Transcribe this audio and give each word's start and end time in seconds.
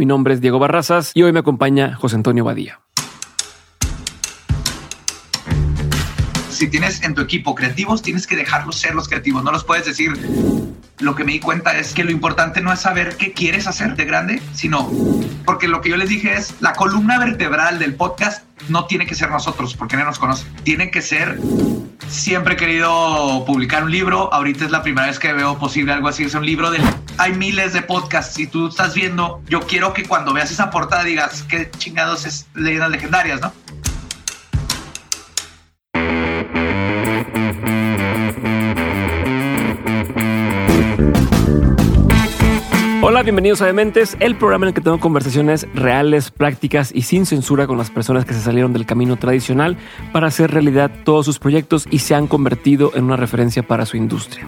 Mi 0.00 0.06
nombre 0.06 0.32
es 0.32 0.40
Diego 0.40 0.58
Barrazas 0.58 1.10
y 1.12 1.24
hoy 1.24 1.32
me 1.34 1.40
acompaña 1.40 1.94
José 1.94 2.16
Antonio 2.16 2.42
Badía. 2.42 2.80
Si 6.48 6.70
tienes 6.70 7.02
en 7.02 7.14
tu 7.14 7.20
equipo 7.20 7.54
creativos, 7.54 8.00
tienes 8.00 8.26
que 8.26 8.34
dejarlos 8.34 8.76
ser 8.76 8.94
los 8.94 9.08
creativos. 9.08 9.44
No 9.44 9.52
los 9.52 9.62
puedes 9.62 9.84
decir. 9.84 10.12
Lo 11.00 11.14
que 11.14 11.24
me 11.24 11.32
di 11.32 11.40
cuenta 11.40 11.76
es 11.76 11.94
que 11.94 12.04
lo 12.04 12.10
importante 12.10 12.60
no 12.60 12.72
es 12.72 12.80
saber 12.80 13.16
qué 13.16 13.32
quieres 13.32 13.66
hacer 13.66 13.96
de 13.96 14.04
grande, 14.04 14.42
sino 14.52 14.90
porque 15.44 15.66
lo 15.66 15.80
que 15.80 15.90
yo 15.90 15.96
les 15.96 16.08
dije 16.08 16.34
es 16.34 16.54
la 16.60 16.74
columna 16.74 17.18
vertebral 17.18 17.78
del 17.78 17.94
podcast 17.94 18.44
no 18.68 18.84
tiene 18.86 19.06
que 19.06 19.14
ser 19.14 19.30
nosotros, 19.30 19.74
porque 19.74 19.96
no 19.96 20.04
nos 20.04 20.18
conoce. 20.18 20.46
Tiene 20.62 20.90
que 20.90 21.02
ser 21.02 21.38
siempre 22.08 22.56
querido 22.56 23.44
publicar 23.46 23.84
un 23.84 23.90
libro. 23.90 24.32
Ahorita 24.32 24.64
es 24.64 24.70
la 24.70 24.82
primera 24.82 25.06
vez 25.06 25.18
que 25.18 25.32
veo 25.32 25.58
posible 25.58 25.92
algo 25.92 26.08
así. 26.08 26.24
Es 26.24 26.34
un 26.34 26.44
libro 26.44 26.70
de. 26.70 26.78
Hay 27.18 27.32
miles 27.34 27.72
de 27.72 27.82
podcasts. 27.82 28.34
Si 28.34 28.46
tú 28.46 28.68
estás 28.68 28.94
viendo, 28.94 29.42
yo 29.48 29.60
quiero 29.60 29.92
que 29.92 30.04
cuando 30.04 30.32
veas 30.32 30.50
esa 30.50 30.70
portada 30.70 31.04
digas 31.04 31.44
qué 31.48 31.70
chingados 31.78 32.26
es 32.26 32.46
leyendas 32.54 32.90
legendarias, 32.90 33.40
¿no? 33.40 33.52
Bienvenidos 43.22 43.60
a 43.60 43.66
Dementes, 43.66 44.16
el 44.18 44.34
programa 44.34 44.64
en 44.64 44.68
el 44.68 44.74
que 44.74 44.80
tengo 44.80 44.98
conversaciones 44.98 45.68
reales, 45.74 46.30
prácticas 46.30 46.90
y 46.92 47.02
sin 47.02 47.26
censura 47.26 47.66
con 47.66 47.76
las 47.76 47.90
personas 47.90 48.24
que 48.24 48.32
se 48.32 48.40
salieron 48.40 48.72
del 48.72 48.86
camino 48.86 49.16
tradicional 49.16 49.76
para 50.10 50.28
hacer 50.28 50.50
realidad 50.50 50.90
todos 51.04 51.26
sus 51.26 51.38
proyectos 51.38 51.86
y 51.90 51.98
se 51.98 52.14
han 52.14 52.26
convertido 52.26 52.92
en 52.94 53.04
una 53.04 53.16
referencia 53.16 53.62
para 53.62 53.84
su 53.84 53.98
industria. 53.98 54.46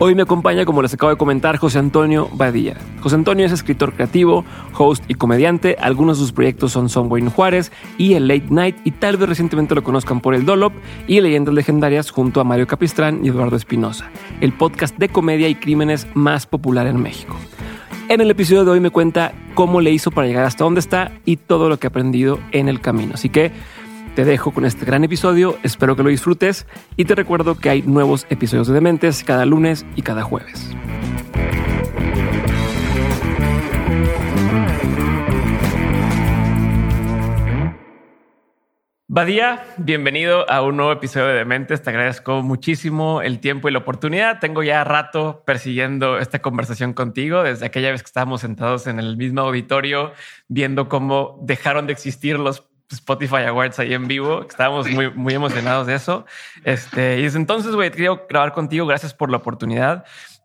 Hoy 0.00 0.16
me 0.16 0.22
acompaña, 0.22 0.64
como 0.64 0.82
les 0.82 0.92
acabo 0.92 1.10
de 1.10 1.18
comentar, 1.18 1.56
José 1.56 1.78
Antonio 1.78 2.28
Badía. 2.32 2.76
José 3.00 3.14
Antonio 3.14 3.46
es 3.46 3.52
escritor 3.52 3.94
creativo, 3.94 4.44
host 4.76 5.04
y 5.08 5.14
comediante. 5.14 5.76
Algunos 5.80 6.18
de 6.18 6.24
sus 6.24 6.32
proyectos 6.32 6.72
son 6.72 6.88
Son 6.88 7.08
Juárez 7.30 7.70
y 7.96 8.14
el 8.14 8.26
Late 8.26 8.48
Night, 8.50 8.76
y 8.84 8.90
tal 8.90 9.18
vez 9.18 9.28
recientemente 9.28 9.74
lo 9.74 9.84
conozcan 9.84 10.20
por 10.20 10.34
el 10.34 10.44
Dolop 10.44 10.72
y 11.06 11.20
Leyendas 11.20 11.54
Legendarias 11.54 12.10
junto 12.10 12.40
a 12.40 12.44
Mario 12.44 12.66
Capistrán 12.66 13.24
y 13.24 13.28
Eduardo 13.28 13.56
Espinosa, 13.56 14.10
el 14.40 14.52
podcast 14.52 14.98
de 14.98 15.10
comedia 15.10 15.48
y 15.48 15.54
crímenes 15.54 16.08
más 16.14 16.46
popular 16.46 16.86
en 16.86 17.00
México. 17.00 17.36
En 18.10 18.20
el 18.20 18.28
episodio 18.28 18.64
de 18.64 18.72
hoy 18.72 18.80
me 18.80 18.90
cuenta 18.90 19.32
cómo 19.54 19.80
le 19.80 19.92
hizo 19.92 20.10
para 20.10 20.26
llegar 20.26 20.44
hasta 20.44 20.64
donde 20.64 20.80
está 20.80 21.12
y 21.24 21.36
todo 21.36 21.68
lo 21.68 21.78
que 21.78 21.86
ha 21.86 21.90
aprendido 21.90 22.40
en 22.50 22.68
el 22.68 22.80
camino. 22.80 23.12
Así 23.14 23.28
que 23.28 23.52
te 24.16 24.24
dejo 24.24 24.50
con 24.50 24.64
este 24.64 24.84
gran 24.84 25.04
episodio, 25.04 25.56
espero 25.62 25.94
que 25.94 26.02
lo 26.02 26.08
disfrutes 26.08 26.66
y 26.96 27.04
te 27.04 27.14
recuerdo 27.14 27.56
que 27.56 27.70
hay 27.70 27.82
nuevos 27.82 28.26
episodios 28.28 28.66
de 28.66 28.74
Dementes 28.74 29.22
cada 29.22 29.46
lunes 29.46 29.86
y 29.94 30.02
cada 30.02 30.24
jueves. 30.24 30.74
Badía, 39.12 39.64
bienvenido 39.76 40.48
a 40.48 40.62
un 40.62 40.76
nuevo 40.76 40.92
episodio 40.92 41.26
de 41.26 41.34
Dementes. 41.34 41.82
Te 41.82 41.90
agradezco 41.90 42.42
muchísimo 42.42 43.22
el 43.22 43.40
tiempo 43.40 43.68
y 43.68 43.72
la 43.72 43.80
oportunidad. 43.80 44.38
Tengo 44.38 44.62
ya 44.62 44.84
rato 44.84 45.42
persiguiendo 45.44 46.18
esta 46.18 46.40
conversación 46.40 46.92
contigo 46.92 47.42
desde 47.42 47.66
aquella 47.66 47.90
vez 47.90 48.04
que 48.04 48.06
estábamos 48.06 48.42
sentados 48.42 48.86
en 48.86 49.00
el 49.00 49.16
mismo 49.16 49.40
auditorio 49.40 50.12
viendo 50.46 50.88
cómo 50.88 51.40
dejaron 51.42 51.88
de 51.88 51.92
existir 51.92 52.38
los 52.38 52.68
Spotify 52.88 53.42
Awards 53.48 53.80
ahí 53.80 53.94
en 53.94 54.06
vivo. 54.06 54.46
Estábamos 54.48 54.88
muy, 54.88 55.10
muy 55.10 55.34
emocionados 55.34 55.88
de 55.88 55.96
eso. 55.96 56.24
Este, 56.62 57.18
y 57.18 57.22
desde 57.22 57.40
entonces, 57.40 57.74
güey, 57.74 57.90
quiero 57.90 58.28
grabar 58.28 58.52
contigo. 58.52 58.86
Gracias 58.86 59.12
por 59.12 59.28
la 59.28 59.38
oportunidad. 59.38 60.04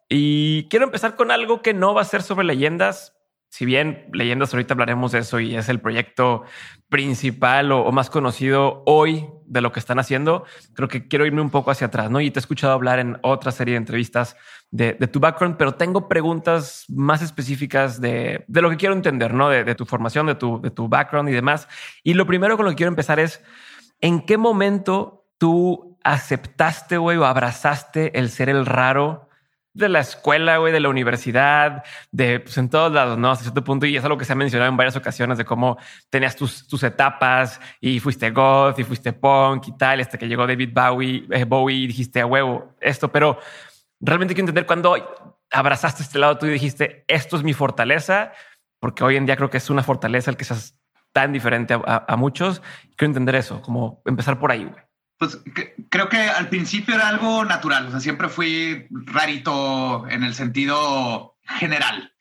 Y 0.10 0.68
quiero 0.70 0.86
empezar 0.86 1.16
con 1.16 1.30
algo 1.30 1.62
que 1.62 1.76
no 1.76 1.94
va 1.94 2.02
a 2.02 2.06
ser 2.06 2.24
sobre 2.24 2.48
leyendas, 2.48 3.15
si 3.56 3.64
bien 3.64 4.10
leyendas 4.12 4.54
ahorita 4.54 4.74
hablaremos 4.74 5.14
de 5.14 5.20
eso 5.20 5.40
y 5.40 5.56
es 5.56 5.70
el 5.70 5.80
proyecto 5.80 6.44
principal 6.90 7.72
o, 7.72 7.90
más 7.94 8.10
conocido 8.10 8.84
hoy 8.86 9.30
de 9.46 9.62
lo 9.62 9.72
que 9.72 9.80
están 9.80 9.98
haciendo, 9.98 10.44
creo 10.74 10.90
que 10.90 11.08
quiero 11.08 11.26
irme 11.26 11.40
un 11.40 11.50
poco 11.50 11.72
hacia 11.72 11.88
atrás, 11.88 12.12
¿no? 12.12 12.20
Y 12.20 12.32
te 12.32 12.40
he 12.40 12.42
escuchado 12.42 12.74
hablar 12.74 13.00
en 13.00 13.18
otra 13.22 13.54
serie 13.54 13.76
de 13.76 13.78
entrevistas 13.78 14.36
de, 14.72 14.92
tu 15.08 15.22
background, 15.22 15.56
pero 15.56 15.76
tengo 15.76 16.10
preguntas 16.10 16.84
más 16.90 17.22
específicas 17.22 18.02
de, 18.02 18.44
lo 18.50 18.70
que 18.70 18.76
quiero 18.76 18.94
entender, 18.94 19.34
¿no? 19.34 19.48
De, 19.48 19.74
tu 19.74 19.86
formación, 19.86 20.26
de 20.26 20.36
tu, 20.36 20.60
de 20.60 20.70
tu 20.70 20.90
background 20.90 21.30
y 21.30 21.32
demás. 21.32 21.70
Y 22.04 22.14
lo 22.14 22.26
primero 22.26 22.58
con 22.58 22.66
lo 22.66 22.72
que 22.72 22.76
quiero 22.76 22.90
empezar 22.90 23.22
es, 23.22 23.42
¿en 24.02 24.26
qué 24.26 24.38
momento 24.38 25.30
tú 25.38 25.98
aceptaste, 26.04 26.98
güey, 26.98 27.16
o 27.16 27.24
abrazaste 27.24 28.20
el 28.20 28.30
ser 28.32 28.50
el 28.50 28.66
raro 28.66 29.25
de 29.76 29.90
la 29.90 30.00
escuela, 30.00 30.58
güey, 30.58 30.72
de 30.72 30.80
la 30.80 30.88
universidad, 30.88 31.84
de 32.12 32.40
pues, 32.40 32.58
en 32.58 32.70
todos 32.70 32.92
lados, 32.94 33.18
¿no? 33.18 33.30
Hasta 33.30 33.44
cierto 33.44 33.64
punto, 33.64 33.86
y 33.86 33.98
es 33.98 34.04
algo 34.06 34.18
que 34.18 34.24
se 34.24 34.32
ha 34.32 34.36
mencionado 34.36 34.72
en 34.72 34.78
varias 34.78 34.96
ocasiones 34.96 35.38
de 35.38 35.44
cómo 35.44 35.78
tenías 36.10 36.36
tus, 36.36 36.66
tus 36.66 36.82
etapas 36.84 37.60
y 37.82 38.00
fuiste 38.00 38.32
goth 38.32 38.80
y 38.80 38.86
fuiste 38.86 39.12
punk 39.12 39.68
y 39.68 39.78
tal, 39.78 40.00
hasta 40.00 40.18
que 40.18 40.28
llegó 40.30 40.48
David 40.48 40.70
Bowie, 40.74 41.28
eh, 41.30 41.44
Bowie 41.44 41.76
y 41.76 41.88
dijiste 41.88 42.22
a 42.22 42.26
huevo 42.26 42.74
esto, 42.80 43.12
pero 43.12 43.38
realmente 44.00 44.34
quiero 44.34 44.46
entender 44.46 44.66
cuando 44.66 44.96
abrazaste 45.52 46.04
este 46.04 46.20
lado 46.20 46.38
tú 46.38 46.46
y 46.46 46.52
dijiste 46.52 47.04
esto 47.10 47.36
es 47.36 47.44
mi 47.44 47.54
fortaleza, 47.54 48.32
porque 48.80 49.04
hoy 49.04 49.18
en 49.18 49.26
día 49.26 49.36
creo 49.36 49.50
que 49.50 49.58
es 49.58 49.70
una 49.70 49.84
fortaleza 49.84 50.32
el 50.32 50.38
que 50.38 50.46
seas 50.46 50.80
tan 51.12 51.34
diferente 51.34 51.74
a, 51.74 52.06
a 52.08 52.16
muchos. 52.16 52.62
Quiero 52.96 53.10
entender 53.10 53.36
eso, 53.36 53.62
como 53.62 54.02
empezar 54.06 54.40
por 54.40 54.52
ahí, 54.52 54.64
güey. 54.64 54.85
Pues 55.18 55.40
creo 55.90 56.10
que 56.10 56.18
al 56.18 56.50
principio 56.50 56.96
era 56.96 57.08
algo 57.08 57.46
natural, 57.46 57.88
o 57.88 57.92
sea, 57.92 58.00
siempre 58.00 58.28
fui 58.28 58.88
rarito 58.90 60.08
en 60.10 60.24
el 60.24 60.34
sentido 60.36 61.38
general. 61.44 62.12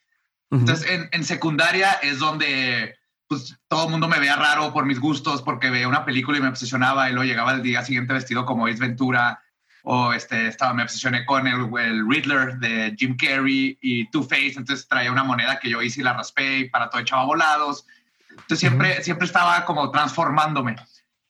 Entonces, 0.50 1.08
en, 1.10 1.24
secundaria 1.24 1.94
es 1.94 2.20
donde 2.20 2.94
pues, 3.26 3.58
todo 3.66 3.86
el 3.86 3.90
mundo 3.90 4.06
me 4.06 4.20
veía 4.20 4.36
raro 4.36 4.72
por 4.72 4.86
mis 4.86 5.00
gustos, 5.00 5.42
porque 5.42 5.70
veía 5.70 5.88
una 5.88 6.04
película 6.04 6.38
y 6.38 6.40
me 6.40 6.48
obsesionaba 6.48 7.10
y 7.10 7.12
luego 7.12 7.26
llegaba 7.26 7.54
el 7.54 7.62
día 7.62 7.84
siguiente 7.84 8.12
vestido 8.12 8.46
como 8.46 8.68
Ace 8.68 8.78
Ventura 8.78 9.42
o 9.82 10.12
este, 10.12 10.46
estaba, 10.46 10.72
me 10.72 10.82
obsesioné 10.82 11.26
con 11.26 11.46
el, 11.46 11.68
el 11.78 12.08
Riddler 12.08 12.56
de 12.58 12.94
Jim 12.96 13.16
Carrey 13.16 13.76
y 13.82 14.08
Two-Face, 14.10 14.54
entonces 14.56 14.88
traía 14.88 15.12
una 15.12 15.24
moneda 15.24 15.58
que 15.58 15.68
yo 15.68 15.82
hice 15.82 16.00
y 16.00 16.04
la 16.04 16.14
raspé 16.14 16.58
y 16.58 16.68
para 16.70 16.88
todo 16.88 17.02
echaba 17.02 17.24
volados. 17.24 17.86
Entonces 18.30 18.60
siempre, 18.60 19.02
siempre 19.02 19.26
estaba 19.26 19.64
como 19.64 19.90
transformándome. 19.90 20.76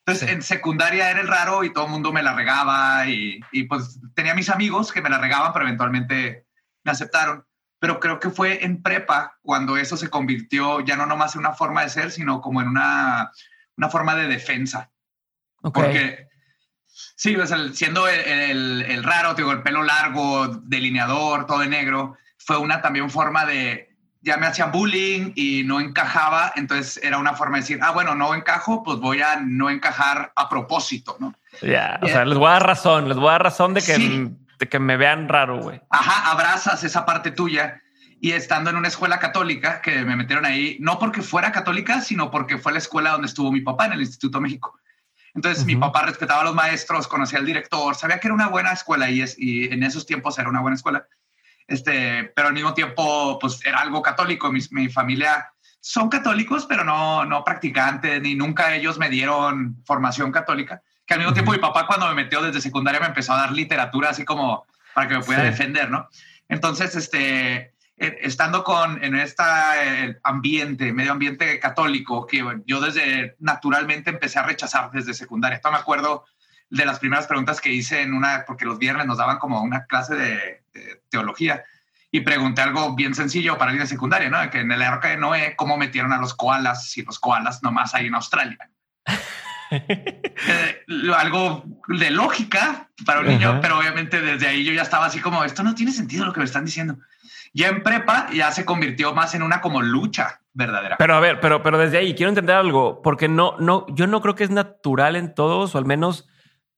Entonces, 0.06 0.28
en 0.28 0.42
secundaria 0.42 1.10
era 1.10 1.20
el 1.20 1.28
raro 1.28 1.64
y 1.64 1.72
todo 1.72 1.86
el 1.86 1.90
mundo 1.90 2.12
me 2.12 2.22
la 2.22 2.34
regaba 2.34 3.06
y, 3.06 3.40
pues 3.68 3.98
tenía 4.14 4.34
mis 4.34 4.50
amigos 4.50 4.92
que 4.92 5.00
me 5.00 5.08
la 5.08 5.18
regaban, 5.18 5.52
pero 5.52 5.64
eventualmente 5.64 6.46
me 6.82 6.92
aceptaron. 6.92 7.46
Pero 7.78 8.00
creo 8.00 8.20
que 8.20 8.28
fue 8.28 8.64
en 8.64 8.82
prepa 8.82 9.38
cuando 9.40 9.78
eso 9.78 9.96
se 9.96 10.10
convirtió 10.10 10.80
ya 10.80 10.96
no 10.96 11.06
nomás 11.06 11.34
en 11.34 11.40
una 11.40 11.52
forma 11.52 11.82
de 11.82 11.88
ser, 11.88 12.10
sino 12.10 12.42
como 12.42 12.60
en 12.60 12.68
una, 12.68 13.32
una 13.78 13.88
forma 13.88 14.14
de 14.14 14.28
defensa. 14.28 14.90
Porque, 15.62 16.28
sí, 17.16 17.34
siendo 17.72 18.06
el, 18.06 18.82
el, 18.82 19.02
raro, 19.02 19.32
digo, 19.32 19.52
el 19.52 19.62
pelo 19.62 19.82
largo, 19.82 20.48
delineador, 20.48 21.46
todo 21.46 21.60
de 21.60 21.68
negro, 21.68 22.18
fue 22.36 22.58
una 22.58 22.82
también 22.82 23.08
forma 23.08 23.46
de, 23.46 23.93
ya 24.24 24.38
me 24.38 24.46
hacían 24.46 24.72
bullying 24.72 25.32
y 25.34 25.62
no 25.64 25.80
encajaba, 25.80 26.52
entonces 26.56 26.98
era 27.02 27.18
una 27.18 27.34
forma 27.34 27.58
de 27.58 27.62
decir, 27.62 27.78
ah, 27.82 27.90
bueno, 27.90 28.14
no 28.14 28.34
encajo, 28.34 28.82
pues 28.82 28.98
voy 28.98 29.20
a 29.20 29.36
no 29.40 29.68
encajar 29.68 30.32
a 30.34 30.48
propósito, 30.48 31.16
¿no? 31.20 31.34
Ya, 31.60 32.00
o 32.02 32.08
sea, 32.08 32.24
les 32.24 32.38
voy 32.38 32.48
a 32.48 32.52
dar 32.52 32.66
razón, 32.66 33.08
les 33.08 33.18
voy 33.18 33.28
a 33.28 33.32
dar 33.32 33.42
razón 33.42 33.74
de 33.74 33.82
que, 33.82 34.30
de 34.58 34.68
que 34.68 34.78
me 34.78 34.96
vean 34.96 35.28
raro, 35.28 35.60
güey. 35.60 35.80
Ajá, 35.90 36.30
abrazas 36.30 36.82
esa 36.82 37.04
parte 37.04 37.30
tuya. 37.30 37.80
Y 38.18 38.32
estando 38.32 38.70
en 38.70 38.76
una 38.76 38.88
escuela 38.88 39.18
católica, 39.18 39.82
que 39.82 40.02
me 40.02 40.16
metieron 40.16 40.46
ahí, 40.46 40.78
no 40.80 40.98
porque 40.98 41.20
fuera 41.20 41.52
católica, 41.52 42.00
sino 42.00 42.30
porque 42.30 42.56
fue 42.56 42.72
la 42.72 42.78
escuela 42.78 43.10
donde 43.10 43.26
estuvo 43.26 43.52
mi 43.52 43.60
papá 43.60 43.84
en 43.86 43.92
el 43.92 44.00
Instituto 44.00 44.40
México. 44.40 44.78
Entonces 45.34 45.66
mi 45.66 45.76
papá 45.76 46.02
respetaba 46.02 46.40
a 46.40 46.44
los 46.44 46.54
maestros, 46.54 47.08
conocía 47.08 47.40
al 47.40 47.44
director, 47.44 47.94
sabía 47.94 48.20
que 48.20 48.28
era 48.28 48.34
una 48.34 48.48
buena 48.48 48.72
escuela 48.72 49.10
y, 49.10 49.20
es, 49.20 49.34
y 49.36 49.64
en 49.64 49.82
esos 49.82 50.06
tiempos 50.06 50.38
era 50.38 50.48
una 50.48 50.60
buena 50.60 50.76
escuela 50.76 51.06
este, 51.66 52.32
pero 52.34 52.48
al 52.48 52.54
mismo 52.54 52.74
tiempo, 52.74 53.38
pues 53.40 53.64
era 53.64 53.80
algo 53.80 54.02
católico. 54.02 54.52
Mi, 54.52 54.60
mi 54.70 54.88
familia 54.88 55.50
son 55.80 56.08
católicos, 56.08 56.66
pero 56.66 56.82
no, 56.82 57.24
no 57.24 57.44
practicantes, 57.44 58.22
ni 58.22 58.34
nunca 58.34 58.74
ellos 58.74 58.98
me 58.98 59.10
dieron 59.10 59.82
formación 59.84 60.32
católica. 60.32 60.82
Que 61.06 61.14
al 61.14 61.20
mismo 61.20 61.34
tiempo 61.34 61.52
mi 61.52 61.58
papá 61.58 61.86
cuando 61.86 62.08
me 62.08 62.14
metió 62.14 62.40
desde 62.40 62.60
secundaria 62.60 63.00
me 63.00 63.06
empezó 63.08 63.34
a 63.34 63.36
dar 63.36 63.52
literatura 63.52 64.08
así 64.08 64.24
como 64.24 64.66
para 64.94 65.08
que 65.08 65.14
me 65.14 65.22
pudiera 65.22 65.44
defender, 65.44 65.90
¿no? 65.90 66.08
Entonces, 66.48 66.94
este, 66.96 67.74
eh, 67.96 68.18
estando 68.22 68.64
con 68.64 69.02
en 69.04 69.14
este 69.14 69.42
ambiente, 70.22 70.92
medio 70.92 71.12
ambiente 71.12 71.60
católico, 71.60 72.26
que 72.26 72.42
yo 72.66 72.80
desde 72.80 73.36
naturalmente 73.38 74.10
empecé 74.10 74.38
a 74.38 74.42
rechazar 74.44 74.90
desde 74.90 75.14
secundaria. 75.14 75.56
Esto 75.56 75.70
me 75.70 75.78
acuerdo 75.78 76.24
de 76.74 76.84
las 76.84 76.98
primeras 76.98 77.26
preguntas 77.26 77.60
que 77.60 77.72
hice 77.72 78.02
en 78.02 78.14
una, 78.14 78.44
porque 78.46 78.64
los 78.64 78.78
viernes 78.78 79.06
nos 79.06 79.18
daban 79.18 79.38
como 79.38 79.62
una 79.62 79.86
clase 79.86 80.14
de, 80.16 80.62
teología 81.08 81.62
y 82.10 82.20
pregunté 82.20 82.62
algo 82.62 82.96
bien 82.96 83.14
sencillo 83.14 83.56
para 83.56 83.72
ir 83.72 83.80
de 83.80 83.86
secundaria, 83.86 84.28
¿no? 84.28 84.50
Que 84.50 84.60
en 84.60 84.72
el 84.72 84.82
arca 84.82 85.08
de 85.08 85.16
Noé, 85.16 85.54
¿cómo 85.56 85.76
metieron 85.76 86.12
a 86.12 86.18
los 86.18 86.34
koalas 86.34 86.90
si 86.90 87.02
los 87.02 87.20
koalas 87.20 87.62
nomás 87.62 87.94
hay 87.94 88.06
en 88.06 88.14
Australia? 88.14 88.58
Eh, 89.70 90.84
algo 91.16 91.64
de 91.88 92.10
lógica 92.10 92.88
para 93.04 93.20
un 93.20 93.26
niño, 93.26 93.58
pero 93.60 93.78
obviamente 93.78 94.20
desde 94.20 94.46
ahí 94.46 94.62
yo 94.62 94.72
ya 94.72 94.82
estaba 94.82 95.06
así 95.06 95.18
como, 95.18 95.42
esto 95.42 95.64
no 95.64 95.74
tiene 95.74 95.90
sentido 95.90 96.24
lo 96.24 96.32
que 96.32 96.38
me 96.38 96.44
están 96.44 96.64
diciendo. 96.64 96.98
Ya 97.54 97.68
en 97.68 97.82
prepa 97.82 98.28
ya 98.32 98.52
se 98.52 98.64
convirtió 98.64 99.14
más 99.14 99.34
en 99.34 99.42
una 99.42 99.60
como 99.60 99.82
lucha 99.82 100.42
verdadera. 100.52 100.96
Pero 100.98 101.16
a 101.16 101.20
ver, 101.20 101.40
pero, 101.40 101.62
pero 101.62 101.78
desde 101.78 101.98
ahí 101.98 102.14
quiero 102.14 102.28
entender 102.28 102.54
algo, 102.54 103.02
porque 103.02 103.26
no, 103.26 103.56
no, 103.58 103.86
yo 103.88 104.06
no 104.06 104.20
creo 104.20 104.36
que 104.36 104.44
es 104.44 104.50
natural 104.50 105.16
en 105.16 105.34
todos, 105.34 105.74
o 105.74 105.78
al 105.78 105.86
menos 105.86 106.28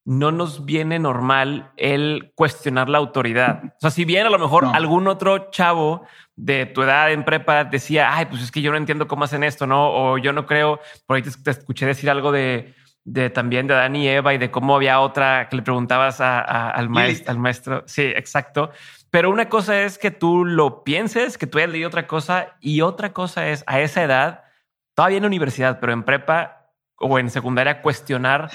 no 0.07 0.31
nos 0.31 0.65
viene 0.65 1.01
normal 1.01 1.73
el 1.77 2.33
cuestionar 2.37 2.89
la 2.89 2.99
autoridad. 2.99 3.65
O 3.65 3.81
sea, 3.81 3.91
si 3.91 4.05
bien 4.05 4.25
a 4.25 4.31
lo 4.31 4.39
mejor 4.39 4.65
algún 4.65 5.09
otro 5.09 5.51
chavo 5.51 6.07
de 6.37 6.65
tu 6.65 6.83
edad 6.83 7.13
en 7.13 7.25
prepa 7.25 7.65
decía, 7.65 8.17
ay, 8.17 8.27
pues 8.27 8.41
es 8.41 8.53
que 8.53 8.63
yo 8.63 8.71
no 8.71 8.77
entiendo 8.77 9.09
cómo 9.09 9.25
hacen 9.25 9.43
esto, 9.43 9.67
¿no? 9.67 9.91
O 9.91 10.17
yo 10.17 10.33
no 10.33 10.47
creo, 10.47 10.79
por 11.07 11.17
ahí 11.17 11.23
te, 11.23 11.51
escuché 11.51 11.87
decir 11.87 12.09
algo 12.09 12.31
de, 12.31 12.73
de 13.03 13.31
también 13.31 13.67
de 13.67 13.75
Adán 13.75 13.97
y 13.97 14.09
Eva 14.09 14.33
y 14.33 14.39
de 14.39 14.49
cómo 14.49 14.77
había 14.77 15.01
otra 15.01 15.49
que 15.49 15.57
le 15.57 15.63
preguntabas 15.63 16.21
al, 16.21 16.89
maestro, 16.89 17.33
al 17.33 17.39
maestro. 17.41 17.83
Sí, 17.87 18.03
exacto. 18.03 18.71
Pero 19.11 19.29
una 19.29 19.49
cosa 19.49 19.83
es 19.83 19.99
que 19.99 20.13
tú 20.13 20.45
lo 20.45 20.85
pienses, 20.85 21.37
que 21.37 21.49
tú 21.49 21.59
hayas 21.59 21.71
leído 21.71 21.89
otra 21.89 22.07
cosa 22.07 22.57
y 22.61 22.81
otra 22.81 23.13
cosa 23.13 23.49
es 23.49 23.65
a 23.67 23.81
esa 23.81 24.05
edad, 24.05 24.45
todavía 24.95 25.17
en 25.17 25.25
la 25.25 25.29
universidad, 25.29 25.81
pero 25.81 25.93
en 25.93 26.05
prepa 26.05 26.71
o 26.99 27.19
en 27.19 27.29
secundaria, 27.29 27.83
cuestionar 27.83 28.51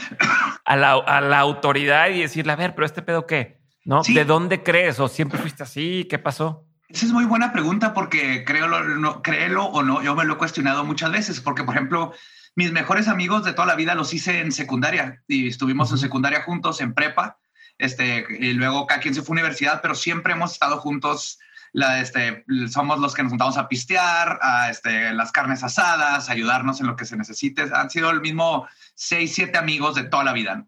a 0.71 0.77
la, 0.77 0.93
a 0.93 1.19
la 1.19 1.39
autoridad 1.39 2.09
y 2.09 2.21
decirle, 2.21 2.53
a 2.53 2.55
ver, 2.55 2.73
pero 2.73 2.85
este 2.85 3.01
pedo 3.01 3.27
qué, 3.27 3.59
¿no? 3.83 4.03
¿De 4.03 4.23
dónde 4.23 4.63
crees? 4.63 5.01
¿O 5.01 5.09
siempre 5.09 5.37
fuiste 5.37 5.63
así? 5.63 6.07
¿Qué 6.09 6.17
pasó? 6.17 6.65
Esa 6.87 7.05
es 7.07 7.11
muy 7.11 7.25
buena 7.25 7.51
pregunta 7.51 7.93
porque 7.93 8.45
creo, 8.45 8.69
no, 8.69 9.21
créelo 9.21 9.65
o 9.65 9.83
no, 9.83 10.01
yo 10.01 10.15
me 10.15 10.23
lo 10.23 10.35
he 10.35 10.37
cuestionado 10.37 10.85
muchas 10.85 11.11
veces 11.11 11.41
porque, 11.41 11.65
por 11.65 11.75
ejemplo, 11.75 12.13
mis 12.55 12.71
mejores 12.71 13.09
amigos 13.09 13.43
de 13.43 13.51
toda 13.51 13.67
la 13.67 13.75
vida 13.75 13.95
los 13.95 14.13
hice 14.13 14.39
en 14.39 14.53
secundaria 14.53 15.21
y 15.27 15.49
estuvimos 15.49 15.91
en 15.91 15.97
secundaria 15.97 16.43
juntos, 16.43 16.79
en 16.79 16.93
prepa, 16.93 17.37
este, 17.77 18.25
y 18.39 18.53
luego 18.53 18.87
cada 18.87 19.01
quien 19.01 19.13
se 19.13 19.23
fue 19.23 19.33
a 19.33 19.39
universidad, 19.41 19.81
pero 19.81 19.93
siempre 19.93 20.33
hemos 20.33 20.53
estado 20.53 20.77
juntos. 20.77 21.37
La, 21.73 22.01
este, 22.01 22.43
somos 22.69 22.99
los 22.99 23.13
que 23.13 23.23
nos 23.23 23.31
juntamos 23.31 23.57
a 23.57 23.67
pistear, 23.67 24.39
a 24.41 24.69
este, 24.69 25.13
las 25.13 25.31
carnes 25.31 25.63
asadas, 25.63 26.29
ayudarnos 26.29 26.81
en 26.81 26.87
lo 26.87 26.95
que 26.95 27.05
se 27.05 27.15
necesite. 27.15 27.69
Han 27.73 27.89
sido 27.89 28.09
el 28.09 28.21
mismo 28.21 28.67
seis, 28.93 29.33
siete 29.33 29.57
amigos 29.57 29.95
de 29.95 30.03
toda 30.03 30.23
la 30.23 30.33
vida. 30.33 30.65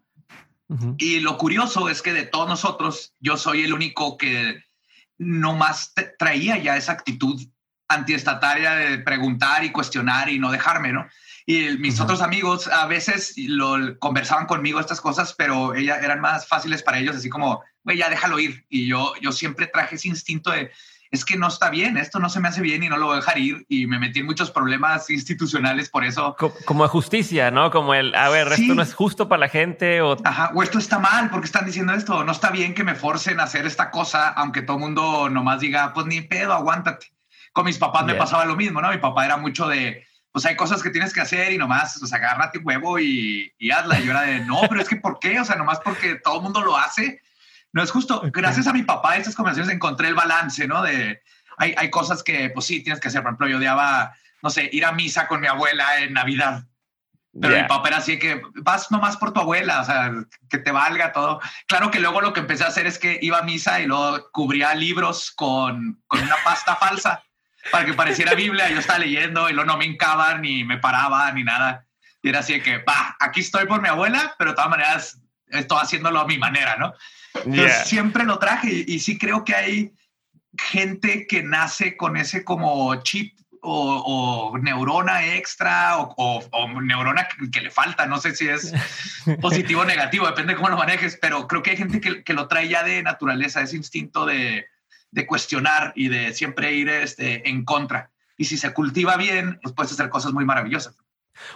Y 0.96 1.20
lo 1.20 1.36
curioso 1.36 1.88
es 1.88 2.00
que 2.00 2.12
de 2.12 2.24
todos 2.24 2.48
nosotros, 2.48 3.12
yo 3.20 3.36
soy 3.36 3.64
el 3.64 3.74
único 3.74 4.16
que 4.16 4.64
no 5.18 5.54
más 5.54 5.92
traía 6.18 6.56
ya 6.58 6.76
esa 6.76 6.92
actitud 6.92 7.40
antiestataria 7.86 8.74
de 8.74 8.98
preguntar 8.98 9.62
y 9.64 9.70
cuestionar 9.70 10.30
y 10.30 10.38
no 10.38 10.50
dejarme, 10.50 10.92
¿no? 10.92 11.06
Y 11.46 11.76
mis 11.76 12.00
otros 12.00 12.22
amigos 12.22 12.68
a 12.68 12.86
veces 12.86 13.34
lo 13.36 13.98
conversaban 13.98 14.46
conmigo 14.46 14.80
estas 14.80 15.00
cosas, 15.00 15.34
pero 15.36 15.74
ella, 15.74 15.98
eran 15.98 16.20
más 16.20 16.48
fáciles 16.48 16.82
para 16.82 16.98
ellos, 16.98 17.16
así 17.16 17.28
como, 17.28 17.62
güey, 17.82 17.98
ya 17.98 18.08
déjalo 18.08 18.38
ir. 18.38 18.64
Y 18.70 18.86
yo, 18.86 19.12
yo 19.20 19.30
siempre 19.30 19.66
traje 19.66 19.96
ese 19.96 20.08
instinto 20.08 20.50
de, 20.50 20.72
es 21.14 21.24
que 21.24 21.36
no 21.36 21.46
está 21.46 21.70
bien, 21.70 21.96
esto 21.96 22.18
no 22.18 22.28
se 22.28 22.40
me 22.40 22.48
hace 22.48 22.60
bien 22.60 22.82
y 22.82 22.88
no 22.88 22.96
lo 22.96 23.06
voy 23.06 23.14
a 23.14 23.16
dejar 23.20 23.38
ir. 23.38 23.64
Y 23.68 23.86
me 23.86 23.98
metí 23.98 24.18
en 24.18 24.26
muchos 24.26 24.50
problemas 24.50 25.08
institucionales 25.10 25.88
por 25.88 26.04
eso. 26.04 26.36
Como, 26.64 26.82
de 26.82 26.88
justicia, 26.88 27.52
¿no? 27.52 27.70
Como 27.70 27.94
el, 27.94 28.14
a 28.14 28.28
ver, 28.28 28.48
esto 28.48 28.74
no 28.74 28.82
es 28.82 28.94
justo 28.94 29.28
para 29.28 29.40
la 29.40 29.48
gente 29.48 30.02
o... 30.02 30.16
Ajá, 30.24 30.50
o 30.54 30.62
esto 30.62 30.78
está 30.78 30.98
mal 30.98 31.30
porque 31.30 31.46
están 31.46 31.66
diciendo 31.66 31.92
esto. 31.94 32.24
No 32.24 32.32
está 32.32 32.50
bien 32.50 32.74
que 32.74 32.82
me 32.82 32.96
forcen 32.96 33.38
a 33.38 33.44
hacer 33.44 33.64
esta 33.64 33.90
cosa, 33.92 34.28
aunque 34.30 34.62
todo 34.62 34.76
el 34.76 34.82
mundo 34.82 35.30
nomás 35.30 35.60
diga, 35.60 35.92
pues 35.94 36.06
ni 36.06 36.20
pedo, 36.20 36.52
aguántate. 36.52 37.12
Con 37.52 37.64
mis 37.64 37.78
papás 37.78 38.04
me 38.04 38.14
pasaba 38.14 38.44
lo 38.44 38.56
mismo, 38.56 38.80
¿no? 38.82 38.90
Mi 38.90 38.98
papá 38.98 39.24
era 39.24 39.36
mucho 39.36 39.68
de 39.68 40.04
pues 40.32 40.44
hay 40.46 40.56
cosas 40.56 40.82
que 40.82 40.90
tienes 40.90 41.14
que 41.14 41.20
hacer 41.20 41.52
y 41.52 41.58
nomás, 41.58 41.96
pues 42.00 42.12
agárrate 42.12 42.58
un 42.58 42.66
huevo 42.66 42.98
y, 42.98 43.52
y 43.56 43.70
hazla. 43.70 44.00
Y 44.00 44.04
yo 44.04 44.10
era 44.10 44.22
de, 44.22 44.40
no, 44.40 44.62
pero 44.68 44.80
es 44.80 44.88
que 44.88 44.96
¿por 44.96 45.20
qué? 45.20 45.38
O 45.38 45.44
sea, 45.44 45.54
nomás 45.54 45.78
porque 45.78 46.16
todo 46.16 46.38
el 46.38 46.42
mundo 46.42 46.60
lo 46.60 46.76
hace. 46.76 47.20
No 47.74 47.82
es 47.82 47.90
justo. 47.90 48.22
Gracias 48.32 48.68
a 48.68 48.72
mi 48.72 48.84
papá, 48.84 49.16
estas 49.16 49.34
conversaciones 49.34 49.74
encontré 49.74 50.06
el 50.06 50.14
balance, 50.14 50.66
¿no? 50.68 50.80
De, 50.82 51.20
hay, 51.56 51.74
hay 51.76 51.90
cosas 51.90 52.22
que, 52.22 52.48
pues 52.50 52.66
sí, 52.66 52.84
tienes 52.84 53.00
que 53.00 53.08
hacer. 53.08 53.20
Por 53.20 53.30
ejemplo, 53.30 53.48
yo 53.48 53.58
odiaba, 53.58 54.14
no 54.42 54.50
sé, 54.50 54.70
ir 54.72 54.84
a 54.84 54.92
misa 54.92 55.26
con 55.26 55.40
mi 55.40 55.48
abuela 55.48 55.98
en 55.98 56.12
Navidad. 56.12 56.64
Pero 57.40 57.56
mi 57.56 57.64
papá 57.64 57.88
era 57.88 57.96
así 57.96 58.16
que 58.16 58.40
vas 58.62 58.92
nomás 58.92 59.16
por 59.16 59.32
tu 59.32 59.40
abuela, 59.40 59.80
o 59.80 59.84
sea, 59.84 60.12
que 60.48 60.58
te 60.58 60.70
valga 60.70 61.10
todo. 61.12 61.40
Claro 61.66 61.90
que 61.90 61.98
luego 61.98 62.20
lo 62.20 62.32
que 62.32 62.38
empecé 62.38 62.62
a 62.62 62.68
hacer 62.68 62.86
es 62.86 62.96
que 62.96 63.18
iba 63.22 63.38
a 63.38 63.42
misa 63.42 63.80
y 63.80 63.86
luego 63.86 64.30
cubría 64.30 64.72
libros 64.76 65.32
con, 65.32 66.00
con 66.06 66.22
una 66.22 66.36
pasta 66.44 66.76
falsa 66.80 67.24
para 67.72 67.84
que 67.84 67.94
pareciera 67.94 68.34
Biblia. 68.34 68.70
Yo 68.70 68.78
estaba 68.78 69.00
leyendo 69.00 69.50
y 69.50 69.52
luego 69.52 69.66
no 69.66 69.76
me 69.76 69.84
hincaban 69.84 70.42
ni 70.42 70.62
me 70.62 70.78
paraba 70.78 71.32
ni 71.32 71.42
nada. 71.42 71.84
Y 72.22 72.28
era 72.28 72.38
así 72.38 72.52
de 72.52 72.62
que, 72.62 72.78
va, 72.78 73.16
aquí 73.18 73.40
estoy 73.40 73.66
por 73.66 73.82
mi 73.82 73.88
abuela, 73.88 74.36
pero 74.38 74.50
de 74.52 74.54
todas 74.54 74.70
maneras 74.70 75.20
estoy 75.48 75.78
haciéndolo 75.82 76.20
a 76.20 76.26
mi 76.26 76.38
manera, 76.38 76.76
¿no? 76.76 76.94
Siempre 77.84 78.24
lo 78.24 78.38
traje 78.38 78.84
y, 78.86 78.98
sí 78.98 79.18
creo 79.18 79.44
que 79.44 79.54
hay 79.54 79.92
gente 80.56 81.26
que 81.26 81.42
nace 81.42 81.96
con 81.96 82.16
ese 82.16 82.44
como 82.44 82.94
chip 83.02 83.36
o, 83.66 84.56
neurona 84.60 85.34
extra 85.34 85.96
o, 85.98 86.80
neurona 86.82 87.26
que, 87.52 87.60
le 87.60 87.70
falta. 87.70 88.06
No 88.06 88.18
sé 88.18 88.34
si 88.34 88.48
es 88.48 88.72
positivo 89.40 89.82
o 89.82 89.84
negativo, 89.84 90.26
depende 90.26 90.52
de 90.52 90.56
cómo 90.56 90.68
lo 90.68 90.76
manejes, 90.76 91.18
pero 91.20 91.48
creo 91.48 91.62
que 91.62 91.70
hay 91.70 91.76
gente 91.76 92.00
que, 92.00 92.22
que 92.22 92.34
lo 92.34 92.46
trae 92.46 92.68
ya 92.68 92.82
de 92.82 93.02
naturaleza, 93.02 93.62
ese 93.62 93.76
instinto 93.76 94.26
de, 94.26 94.66
de 95.14 95.26
cuestionar 95.26 95.92
y 95.94 96.08
de 96.08 96.34
siempre 96.34 96.72
ir 96.72 96.88
este, 96.88 97.48
en 97.48 97.64
contra. 97.64 98.10
Y 98.36 98.46
si 98.46 98.56
se 98.56 98.72
cultiva 98.72 99.16
bien, 99.16 99.60
pues 99.62 99.74
puedes 99.74 99.92
hacer 99.92 100.10
cosas 100.10 100.32
muy 100.32 100.44
maravillosas. 100.44 100.96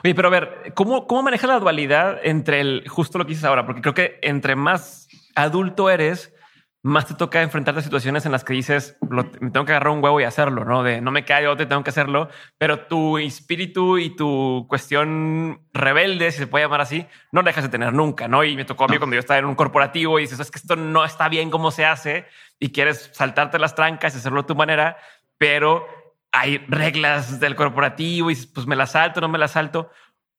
Oye, 0.04 0.14
pero 0.14 0.28
a 0.28 0.30
ver, 0.30 0.72
¿cómo, 0.75 1.06
cómo 1.06 1.22
manejas 1.22 1.50
la 1.50 1.58
dualidad 1.58 2.20
entre 2.22 2.60
el 2.60 2.88
justo 2.88 3.19
lo 3.19 3.25
que 3.25 3.30
dices 3.30 3.44
ahora? 3.44 3.66
Porque 3.66 3.80
creo 3.80 3.94
que 3.94 4.19
entre 4.22 4.54
más 4.54 5.07
adulto 5.43 5.90
eres, 5.90 6.35
más 6.82 7.06
te 7.06 7.14
toca 7.14 7.43
enfrentarte 7.43 7.81
a 7.81 7.82
situaciones 7.82 8.25
en 8.25 8.32
las 8.32 8.44
que 8.44 8.52
dices, 8.52 8.96
me 9.11 9.50
tengo 9.50 9.67
que 9.67 9.73
agarrar 9.73 9.93
un 9.93 10.02
huevo 10.02 10.20
y 10.20 10.25
hacerlo, 10.25 10.64
¿no? 10.64 10.82
De 10.82 11.00
no 11.00 11.11
me 11.11 11.25
callo, 11.25 11.56
te 11.56 11.67
tengo 11.67 11.82
que 11.82 11.90
hacerlo, 11.90 12.29
pero 12.56 12.87
tu 12.87 13.19
espíritu 13.19 13.99
y 13.99 14.14
tu 14.14 14.67
cuestión 14.69 15.66
rebelde, 15.73 16.30
si 16.30 16.38
se 16.38 16.47
puede 16.47 16.64
llamar 16.64 16.80
así, 16.80 17.07
no 17.33 17.42
dejas 17.42 17.64
de 17.64 17.71
tener 17.71 17.92
nunca, 17.92 18.28
¿no? 18.28 18.45
Y 18.45 18.57
me 18.57 18.64
tocó 18.64 18.85
a 18.85 18.88
mí 18.88 18.99
cuando 18.99 19.14
yo 19.14 19.21
estaba 19.21 19.38
en 19.38 19.47
un 19.47 19.57
corporativo 19.57 20.18
y 20.18 20.23
dices, 20.23 20.38
es 20.38 20.50
que 20.50 20.59
esto 20.59 20.76
no 20.76 21.04
está 21.04 21.28
bien 21.28 21.50
como 21.50 21.71
se 21.73 21.85
hace 21.85 22.26
y 22.61 22.71
quieres 22.71 23.11
saltarte 23.12 23.59
las 23.59 23.75
trancas 23.75 24.14
y 24.14 24.18
hacerlo 24.18 24.40
a 24.40 24.47
tu 24.47 24.54
manera, 24.54 24.99
pero 25.37 25.87
hay 26.30 26.59
reglas 26.68 27.40
del 27.40 27.57
corporativo 27.57 28.30
y 28.30 28.37
pues 28.37 28.66
me 28.66 28.76
las 28.76 28.92
salto, 28.92 29.21
no 29.21 29.28
me 29.28 29.38
las 29.38 29.52
salto. 29.52 29.90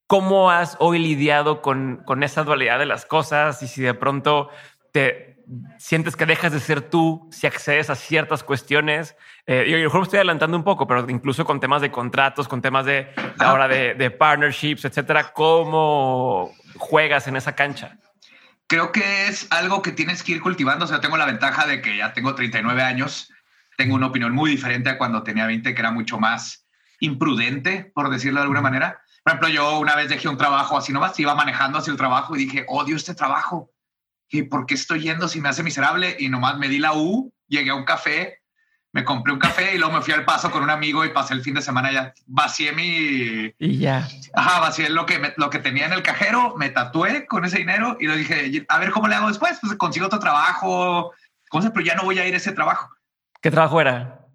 ¿Cómo 0.08 0.50
has 0.50 0.76
hoy 0.80 1.00
lidiado 1.00 1.62
con, 1.62 1.98
con 2.06 2.24
esa 2.24 2.44
dualidad 2.44 2.80
de 2.80 2.86
las 2.86 3.06
cosas 3.06 3.62
y 3.62 3.68
si 3.68 3.82
de 3.82 3.94
pronto 3.94 4.50
te, 4.92 5.30
sientes 5.78 6.16
que 6.16 6.26
dejas 6.26 6.52
de 6.52 6.60
ser 6.60 6.82
tú 6.82 7.28
si 7.32 7.48
accedes 7.48 7.90
a 7.90 7.96
ciertas 7.96 8.44
cuestiones. 8.44 9.16
Eh, 9.46 9.66
y 9.68 9.74
a 9.74 9.78
lo 9.78 9.84
mejor 9.84 10.02
me 10.02 10.04
estoy 10.04 10.18
adelantando 10.18 10.58
un 10.58 10.64
poco, 10.64 10.88
pero 10.88 11.10
incluso 11.10 11.46
con 11.46 11.60
temas 11.60 11.82
de 11.82 11.92
contratos, 11.92 12.48
con 12.48 12.62
temas 12.62 12.86
de 12.86 13.10
ahora 13.40 13.68
de, 13.68 13.96
de, 13.96 14.12
partnerships, 14.12 14.86
etcétera, 14.86 15.34
¿cómo 15.34 16.52
juegas 16.78 17.28
en 17.28 17.36
esa 17.36 17.56
cancha? 17.56 17.98
Creo 18.68 18.92
que 18.92 19.28
es 19.28 19.48
algo 19.50 19.82
que 19.82 19.92
tienes 19.92 20.24
que 20.24 20.34
ir 20.34 20.42
cultivando. 20.42 20.86
O 20.86 20.88
sea, 20.88 21.02
tengo 21.02 21.18
la 21.18 21.26
ventaja 21.26 21.66
de 21.66 21.82
que 21.82 21.98
ya 21.98 22.14
tengo 22.14 22.36
39 22.36 22.82
años. 22.82 23.32
Tengo 23.78 23.96
una 23.96 24.08
opinión 24.08 24.34
muy 24.34 24.52
diferente 24.52 24.90
a 24.90 24.98
cuando 24.98 25.24
tenía 25.24 25.48
20, 25.48 25.74
que 25.74 25.82
era 25.82 25.92
mucho 25.92 26.20
más 26.20 26.68
imprudente, 27.00 27.92
por 27.96 28.10
decirlo 28.10 28.40
de 28.40 28.44
alguna 28.44 28.62
manera. 28.62 29.02
Por 29.24 29.32
ejemplo, 29.32 29.50
yo 29.50 29.80
una 29.80 29.96
vez 29.96 30.10
dejé 30.10 30.28
un 30.28 30.38
trabajo 30.38 30.78
así 30.78 30.94
nomás, 30.94 31.20
iba 31.20 31.34
manejando 31.34 31.80
hacia 31.80 31.92
el 31.92 31.98
trabajo 31.98 32.36
y 32.36 32.46
dije, 32.46 32.66
odio 32.68 32.96
este 32.96 33.16
trabajo 33.16 33.72
¿y 34.30 34.44
por 34.44 34.66
qué 34.66 34.76
estoy 34.76 35.02
yendo 35.02 35.28
si 35.28 35.42
me 35.42 35.50
hace 35.50 35.64
miserable? 35.64 36.16
Y 36.20 36.30
nomás 36.30 36.58
me 36.58 36.68
di 36.68 36.80
la 36.80 36.94
U, 36.94 37.34
llegué 37.48 37.72
a 37.72 37.76
un 37.76 37.86
café, 37.86 38.40
me 38.92 39.04
compré 39.04 39.34
un 39.34 39.40
café 39.40 39.76
y 39.76 39.78
luego 39.78 39.94
me 39.94 40.02
fui 40.02 40.14
al 40.14 40.26
paso 40.26 40.50
con 40.50 40.64
un 40.64 40.70
amigo 40.70 41.06
y 41.06 41.10
pasé 41.10 41.34
el 41.34 41.42
fin 41.42 41.54
de 41.54 41.62
semana 41.62 41.92
ya. 41.92 42.14
Vacié 42.26 42.72
mi... 42.72 43.54
Y 43.60 43.78
ya. 43.78 44.08
Ajá, 44.34 44.60
vacié 44.60 44.90
lo 44.90 45.06
que, 45.06 45.34
lo 45.38 45.50
que 45.50 45.60
tenía 45.60 45.86
en 45.86 45.94
el 45.94 46.02
cajero, 46.02 46.56
me 46.58 46.70
tatué 46.70 47.28
con 47.28 47.46
ese 47.46 47.60
dinero 47.60 47.98
y 48.00 48.08
le 48.08 48.18
dije, 48.18 48.66
a 48.68 48.80
ver 48.80 48.92
cómo 48.92 49.08
le 49.08 49.16
hago 49.16 49.28
después, 49.28 49.60
pues 49.62 49.76
consigo 49.76 50.08
otro 50.08 50.20
trabajo, 50.20 51.14
cosas, 51.50 51.72
pero 51.72 51.86
ya 51.86 51.96
no 51.96 52.04
voy 52.04 52.20
a 52.20 52.28
ir 52.28 52.34
a 52.34 52.38
ese 52.38 52.52
trabajo. 52.52 52.90
¿Qué 53.42 53.52
trabajo 53.52 53.80
era? 53.80 54.26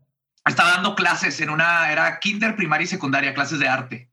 Estaba 0.47 0.71
dando 0.71 0.95
clases 0.95 1.41
en 1.41 1.51
una, 1.51 1.91
era 1.91 2.19
kinder, 2.21 2.55
primaria 2.55 2.85
y 2.85 2.89
secundaria, 2.89 3.35
clases 3.35 3.59
de 3.59 3.69
arte. 3.69 4.11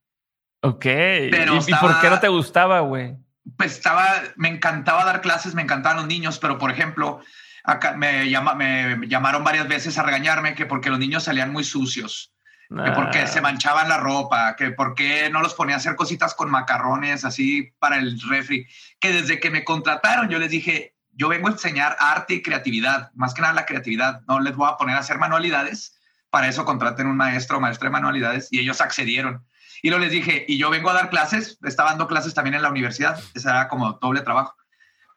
Ok. 0.62 0.84
Pero 0.84 1.60
¿Y, 1.68 1.74
por 1.74 2.00
qué 2.00 2.10
no 2.10 2.20
te 2.20 2.28
gustaba, 2.30 2.80
güey? 2.82 3.16
Pues 3.58 3.74
estaba, 3.74 4.22
me 4.36 4.50
encantaba 4.50 5.06
dar 5.06 5.22
clases, 5.22 5.56
me 5.56 5.62
encantaban 5.62 5.98
los 5.98 6.08
niños, 6.08 6.40
pero 6.40 6.58
por 6.58 6.72
ejemplo, 6.72 7.22
acá 7.64 7.94
me, 7.94 8.30
llama, 8.30 8.56
me 8.56 9.08
llamaron 9.08 9.44
varias 9.44 9.68
veces 9.68 9.98
a 9.98 10.04
regañarme 10.04 10.56
que 10.56 10.66
porque 10.66 10.90
los 10.90 11.00
niños 11.00 11.24
salían 11.24 11.52
muy 11.52 11.64
sucios, 11.64 12.34
que 12.70 12.92
porque 12.92 13.28
se 13.28 13.42
manchaban 13.42 13.90
la 13.90 13.98
ropa, 13.98 14.56
que 14.56 14.72
porque 14.72 15.30
no 15.30 15.42
los 15.42 15.54
ponía 15.54 15.76
a 15.76 15.78
hacer 15.80 15.96
cositas 15.96 16.34
con 16.34 16.50
macarrones 16.50 17.26
así 17.26 17.74
para 17.80 17.98
el 17.98 18.20
refri, 18.30 18.66
que 19.00 19.12
desde 19.12 19.40
que 19.40 19.52
me 19.52 19.64
contrataron 19.64 20.30
yo 20.30 20.40
les 20.40 20.52
dije, 20.52 20.96
yo 21.14 21.28
vengo 21.28 21.48
a 21.48 21.52
enseñar 21.52 21.98
arte 22.00 22.36
y 22.36 22.42
creatividad, 22.42 23.12
más 23.14 23.34
que 23.34 23.42
nada 23.42 23.54
la 23.54 23.66
creatividad, 23.66 24.22
no 24.28 24.40
les 24.40 24.56
voy 24.56 24.70
a 24.70 24.78
poner 24.78 24.96
a 24.96 25.00
hacer 25.00 25.18
manualidades, 25.18 26.00
para 26.30 26.48
eso 26.48 26.64
contraten 26.64 27.08
un 27.08 27.18
maestro 27.18 27.58
o 27.58 27.60
maestra 27.60 27.88
de 27.88 27.92
manualidades 27.92 28.48
y 28.52 28.60
ellos 28.60 28.80
accedieron. 28.80 29.46
Y 29.82 29.90
lo 29.90 30.00
les 30.00 30.12
dije, 30.12 30.46
y 30.48 30.58
yo 30.58 30.70
vengo 30.70 30.90
a 30.90 30.94
dar 30.94 31.10
clases, 31.10 31.58
estaba 31.64 31.90
dando 31.90 32.08
clases 32.08 32.34
también 32.34 32.56
en 32.56 32.62
la 32.62 32.70
universidad, 32.70 33.20
ese 33.34 33.50
era 33.50 33.68
como 33.68 33.94
doble 33.94 34.22
trabajo. 34.22 34.56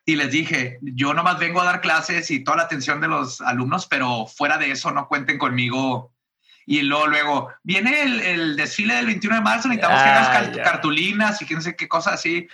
Y 0.06 0.16
les 0.16 0.30
dije, 0.30 0.78
yo 0.82 1.14
nomás 1.14 1.38
vengo 1.38 1.60
a 1.60 1.64
dar 1.64 1.80
clases 1.80 2.30
y 2.30 2.44
toda 2.44 2.58
la 2.58 2.62
atención 2.64 3.00
de 3.00 3.08
los 3.08 3.40
alumnos, 3.40 3.86
pero 3.86 4.26
fuera 4.26 4.58
de 4.58 4.70
eso 4.70 4.90
no 4.90 5.08
cuenten 5.08 5.38
conmigo. 5.38 6.12
Y 6.66 6.82
luego, 6.82 7.06
luego 7.06 7.48
viene 7.62 8.02
el, 8.02 8.56
desfile 8.56 8.94
del 8.94 9.06
21 9.06 9.36
de 9.36 9.42
marzo, 9.42 9.68
necesitamos 9.68 10.02
que 10.02 10.08
hagas 10.08 10.28
ah, 10.28 10.62
cartulinas 10.62 11.40
y 11.42 11.54
no 11.54 11.60
sé 11.60 11.76
qué 11.76 11.88
cosas 11.88 12.14
así 12.14 12.48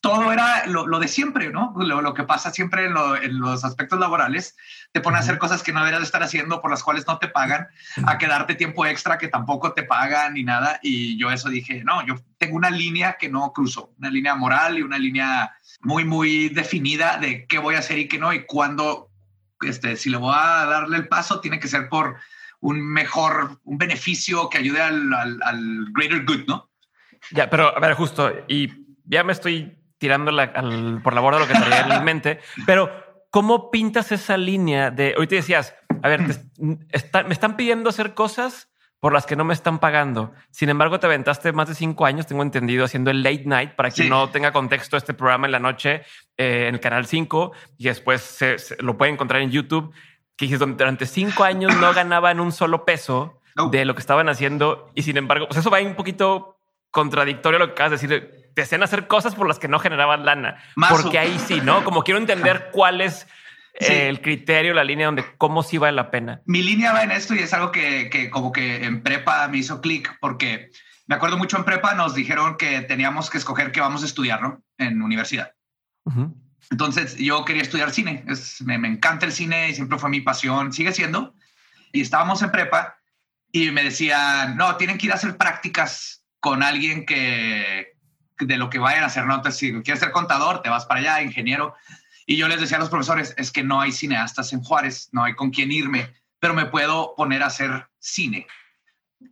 todo 0.00 0.32
era 0.32 0.66
lo, 0.66 0.98
de 0.98 1.08
siempre, 1.08 1.50
¿no? 1.50 1.74
Lo, 1.76 2.14
que 2.14 2.24
pasa 2.24 2.50
siempre 2.50 2.86
en, 2.86 3.38
los 3.38 3.64
aspectos 3.64 3.98
laborales, 3.98 4.56
te 4.92 5.00
pone 5.00 5.16
a 5.16 5.20
hacer 5.20 5.38
cosas 5.38 5.62
que 5.62 5.72
no 5.72 5.80
deberías 5.80 6.00
de 6.00 6.06
estar 6.06 6.22
haciendo, 6.22 6.60
por 6.60 6.70
las 6.70 6.82
cuales 6.82 7.06
no 7.06 7.18
te 7.18 7.28
pagan, 7.28 7.68
a 8.06 8.18
quedarte 8.18 8.54
tiempo 8.54 8.86
extra 8.86 9.18
que 9.18 9.28
tampoco 9.28 9.72
te 9.72 9.82
pagan 9.82 10.34
ni 10.34 10.42
nada. 10.42 10.78
Y 10.82 11.18
yo 11.18 11.30
eso 11.30 11.48
dije, 11.48 11.82
no, 11.84 12.04
yo 12.06 12.16
tengo 12.38 12.56
una 12.56 12.70
línea 12.70 13.16
que 13.18 13.28
no 13.28 13.52
cruzo, 13.52 13.94
una 13.98 14.10
línea 14.10 14.34
moral 14.34 14.78
y 14.78 14.82
una 14.82 14.98
línea 14.98 15.52
muy, 15.80 16.04
muy 16.04 16.48
definida 16.48 17.18
de 17.18 17.46
qué 17.46 17.58
voy 17.58 17.74
a 17.74 17.80
hacer 17.80 17.98
y 17.98 18.08
qué 18.08 18.18
no, 18.18 18.32
y 18.32 18.44
cuándo, 18.44 19.10
este, 19.60 19.96
si 19.96 20.10
le 20.10 20.16
voy 20.16 20.34
a 20.36 20.66
darle 20.66 20.96
el 20.98 21.08
paso, 21.08 21.40
tiene 21.40 21.58
que 21.58 21.68
ser 21.68 21.88
por 21.88 22.16
un 22.60 22.80
mejor, 22.80 23.60
un 23.64 23.78
beneficio 23.78 24.48
que 24.48 24.58
ayude 24.58 24.80
al, 24.80 25.12
al, 25.12 25.40
al 25.42 25.86
greater 25.92 26.24
good, 26.24 26.46
¿no? 26.46 26.70
Ya, 27.30 27.50
pero 27.50 27.76
a 27.76 27.80
ver, 27.80 27.94
justo, 27.94 28.32
y 28.48 28.70
ya 29.04 29.24
me 29.24 29.32
estoy 29.32 29.75
tirando 29.98 30.30
por 31.02 31.14
la 31.14 31.20
borda 31.20 31.40
lo 31.40 31.46
que 31.46 31.54
traía 31.54 31.96
en 31.96 32.04
mente, 32.04 32.40
pero 32.64 32.90
¿cómo 33.30 33.70
pintas 33.70 34.12
esa 34.12 34.36
línea 34.36 34.90
de, 34.90 35.14
hoy 35.18 35.26
te 35.26 35.36
decías, 35.36 35.74
a 36.02 36.08
ver, 36.08 36.20
me 36.58 37.32
están 37.32 37.56
pidiendo 37.56 37.90
hacer 37.90 38.14
cosas 38.14 38.68
por 39.00 39.12
las 39.12 39.26
que 39.26 39.36
no 39.36 39.44
me 39.44 39.54
están 39.54 39.78
pagando. 39.78 40.32
Sin 40.50 40.68
embargo, 40.68 40.98
te 40.98 41.06
aventaste 41.06 41.52
más 41.52 41.68
de 41.68 41.74
cinco 41.74 42.06
años, 42.06 42.26
tengo 42.26 42.42
entendido, 42.42 42.84
haciendo 42.84 43.10
el 43.10 43.22
late 43.22 43.44
night 43.44 43.70
para 43.72 43.90
quien 43.90 44.08
no 44.08 44.30
tenga 44.30 44.52
contexto 44.52 44.96
este 44.96 45.14
programa 45.14 45.46
en 45.46 45.52
la 45.52 45.58
noche 45.58 46.02
eh, 46.36 46.66
en 46.68 46.74
el 46.74 46.80
canal 46.80 47.06
5 47.06 47.52
y 47.78 47.84
después 47.84 48.22
se, 48.22 48.56
lo 48.80 48.96
puede 48.96 49.12
encontrar 49.12 49.42
en 49.42 49.50
YouTube. 49.50 49.92
Que 50.36 50.48
durante 50.48 51.06
cinco 51.06 51.44
años 51.44 51.74
no 51.76 51.94
ganaban 51.94 52.40
un 52.40 52.52
solo 52.52 52.84
peso 52.84 53.40
de 53.70 53.86
lo 53.86 53.94
que 53.94 54.00
estaban 54.00 54.28
haciendo 54.28 54.90
y 54.94 55.02
sin 55.02 55.16
embargo, 55.16 55.46
pues 55.46 55.58
eso 55.60 55.70
va 55.70 55.80
un 55.80 55.94
poquito 55.94 56.58
contradictorio 56.90 57.56
a 57.56 57.60
lo 57.60 57.66
que 57.68 57.72
acabas 57.72 57.92
de 57.92 58.08
decir 58.08 58.45
te 58.56 58.62
hacían 58.62 58.82
hacer 58.82 59.06
cosas 59.06 59.34
por 59.34 59.46
las 59.46 59.58
que 59.58 59.68
no 59.68 59.78
generaban 59.78 60.24
lana. 60.24 60.56
porque 60.88 61.18
ahí 61.18 61.38
sí, 61.46 61.60
¿no? 61.60 61.84
Como 61.84 62.02
quiero 62.02 62.18
entender 62.18 62.70
cuál 62.72 63.02
es 63.02 63.26
el 63.74 64.22
criterio, 64.22 64.72
la 64.72 64.82
línea 64.82 65.04
donde 65.04 65.26
cómo 65.36 65.62
sí 65.62 65.76
vale 65.76 65.94
la 65.94 66.10
pena. 66.10 66.40
Mi 66.46 66.62
línea 66.62 66.94
va 66.94 67.02
en 67.02 67.10
esto 67.10 67.34
y 67.34 67.40
es 67.40 67.52
algo 67.52 67.70
que, 67.70 68.08
que 68.08 68.30
como 68.30 68.52
que 68.52 68.82
en 68.86 69.02
prepa 69.02 69.46
me 69.48 69.58
hizo 69.58 69.82
clic 69.82 70.16
porque 70.22 70.70
me 71.06 71.16
acuerdo 71.16 71.36
mucho 71.36 71.58
en 71.58 71.64
prepa 71.64 71.92
nos 71.92 72.14
dijeron 72.14 72.56
que 72.56 72.80
teníamos 72.80 73.28
que 73.28 73.36
escoger 73.36 73.72
qué 73.72 73.80
vamos 73.80 74.02
a 74.02 74.06
estudiar, 74.06 74.40
¿no? 74.40 74.62
En 74.78 75.02
universidad. 75.02 75.52
Entonces 76.70 77.14
yo 77.18 77.44
quería 77.44 77.60
estudiar 77.60 77.90
cine. 77.90 78.24
Es, 78.26 78.62
me, 78.62 78.78
me, 78.78 78.88
encanta 78.88 79.26
el 79.26 79.32
cine 79.32 79.68
y 79.68 79.74
siempre 79.74 79.98
fue 79.98 80.08
mi 80.08 80.22
pasión. 80.22 80.72
Sigue 80.72 80.92
siendo. 80.92 81.34
Y 81.92 82.00
estábamos 82.00 82.40
en 82.40 82.52
prepa 82.52 82.96
y 83.52 83.70
me 83.70 83.84
decían, 83.84 84.56
no, 84.56 84.76
tienen 84.76 84.96
que 84.96 85.06
ir 85.06 85.12
a 85.12 85.16
hacer 85.16 85.36
prácticas 85.36 86.24
con 86.40 86.62
alguien 86.62 87.04
que, 87.04 87.95
de 88.38 88.56
lo 88.56 88.70
que 88.70 88.78
vayan 88.78 89.04
a 89.04 89.06
hacer. 89.06 89.24
¿no? 89.26 89.34
Entonces, 89.34 89.58
si 89.58 89.72
quieres 89.82 90.00
ser 90.00 90.12
contador, 90.12 90.62
te 90.62 90.68
vas 90.68 90.86
para 90.86 91.00
allá, 91.00 91.22
ingeniero. 91.22 91.74
Y 92.26 92.36
yo 92.36 92.48
les 92.48 92.60
decía 92.60 92.76
a 92.76 92.80
los 92.80 92.90
profesores, 92.90 93.34
es 93.36 93.52
que 93.52 93.62
no 93.62 93.80
hay 93.80 93.92
cineastas 93.92 94.52
en 94.52 94.62
Juárez, 94.62 95.08
no 95.12 95.22
hay 95.22 95.34
con 95.34 95.50
quién 95.50 95.70
irme, 95.70 96.12
pero 96.40 96.54
me 96.54 96.66
puedo 96.66 97.14
poner 97.16 97.42
a 97.42 97.46
hacer 97.46 97.88
cine. 97.98 98.46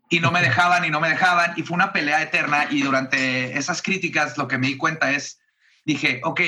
Y 0.09 0.21
no 0.21 0.31
me 0.31 0.41
dejaban 0.41 0.85
y 0.85 0.91
no 0.91 1.01
me 1.01 1.09
dejaban. 1.09 1.53
Y 1.57 1.63
fue 1.63 1.75
una 1.75 1.93
pelea 1.93 2.23
eterna. 2.23 2.69
Y 2.71 2.83
durante 2.83 3.59
esas 3.59 3.83
críticas, 3.83 4.39
lo 4.39 4.49
que 4.49 4.59
me 4.59 4.69
di 4.69 4.77
cuenta 4.77 5.11
es, 5.11 5.41
dije, 5.85 6.21
ok, 6.25 6.41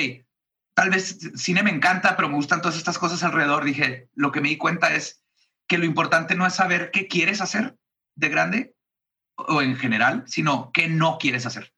tal 0.73 0.89
vez 0.89 1.19
cine 1.35 1.63
me 1.63 1.71
encanta, 1.71 2.15
pero 2.15 2.29
me 2.29 2.35
gustan 2.35 2.61
todas 2.61 2.77
estas 2.77 2.97
cosas 2.97 3.23
alrededor. 3.23 3.63
Dije, 3.63 4.09
lo 4.15 4.31
que 4.31 4.41
me 4.41 4.49
di 4.49 4.57
cuenta 4.57 4.93
es 4.95 5.21
que 5.67 5.77
lo 5.77 5.85
importante 5.85 6.35
no 6.35 6.47
es 6.47 6.55
saber 6.55 6.91
qué 6.91 7.07
quieres 7.07 7.41
hacer 7.41 7.75
de 8.15 8.29
grande 8.29 8.73
o 9.35 9.61
en 9.61 9.75
general, 9.75 10.23
sino 10.27 10.71
qué 10.71 10.87
no 10.87 11.17
quieres 11.19 11.45
hacer. 11.45 11.73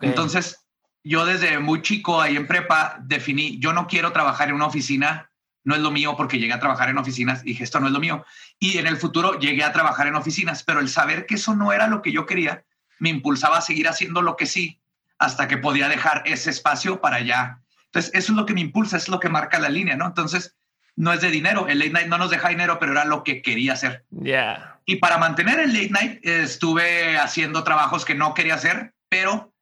Entonces, 0.00 0.66
yo 1.04 1.24
desde 1.24 1.58
muy 1.58 1.82
chico 1.82 2.20
ahí 2.20 2.36
en 2.36 2.46
prepa 2.46 2.98
definí, 3.00 3.58
yo 3.58 3.72
no 3.72 3.86
quiero 3.86 4.12
trabajar 4.12 4.48
en 4.48 4.56
una 4.56 4.66
oficina, 4.66 5.30
no 5.64 5.74
es 5.74 5.80
lo 5.80 5.90
mío 5.90 6.14
porque 6.16 6.38
llegué 6.38 6.52
a 6.52 6.60
trabajar 6.60 6.88
en 6.88 6.98
oficinas 6.98 7.42
y 7.42 7.48
dije, 7.48 7.64
esto 7.64 7.80
no 7.80 7.86
es 7.86 7.92
lo 7.92 8.00
mío. 8.00 8.24
Y 8.58 8.78
en 8.78 8.86
el 8.86 8.96
futuro 8.96 9.38
llegué 9.38 9.64
a 9.64 9.72
trabajar 9.72 10.06
en 10.06 10.14
oficinas, 10.14 10.62
pero 10.62 10.80
el 10.80 10.88
saber 10.88 11.26
que 11.26 11.36
eso 11.36 11.54
no 11.54 11.72
era 11.72 11.88
lo 11.88 12.02
que 12.02 12.12
yo 12.12 12.26
quería, 12.26 12.64
me 12.98 13.10
impulsaba 13.10 13.58
a 13.58 13.62
seguir 13.62 13.88
haciendo 13.88 14.22
lo 14.22 14.36
que 14.36 14.46
sí, 14.46 14.80
hasta 15.18 15.48
que 15.48 15.58
podía 15.58 15.88
dejar 15.88 16.22
ese 16.26 16.50
espacio 16.50 17.00
para 17.00 17.16
allá. 17.16 17.60
Entonces, 17.86 18.12
eso 18.14 18.32
es 18.32 18.36
lo 18.36 18.46
que 18.46 18.54
me 18.54 18.60
impulsa, 18.60 18.96
es 18.96 19.08
lo 19.08 19.20
que 19.20 19.28
marca 19.28 19.58
la 19.58 19.68
línea, 19.68 19.96
¿no? 19.96 20.06
Entonces, 20.06 20.56
no 20.96 21.12
es 21.12 21.20
de 21.20 21.30
dinero, 21.30 21.68
el 21.68 21.78
late 21.78 21.92
night 21.92 22.08
no 22.08 22.18
nos 22.18 22.30
deja 22.30 22.48
dinero, 22.48 22.78
pero 22.78 22.92
era 22.92 23.04
lo 23.04 23.22
que 23.22 23.40
quería 23.40 23.74
hacer. 23.74 24.04
Yeah. 24.10 24.80
Y 24.84 24.96
para 24.96 25.16
mantener 25.16 25.60
el 25.60 25.72
late 25.72 25.90
night, 25.90 26.20
estuve 26.22 27.16
haciendo 27.16 27.62
trabajos 27.62 28.04
que 28.04 28.14
no 28.14 28.34
quería 28.34 28.54
hacer, 28.54 28.94
pero 29.08 29.52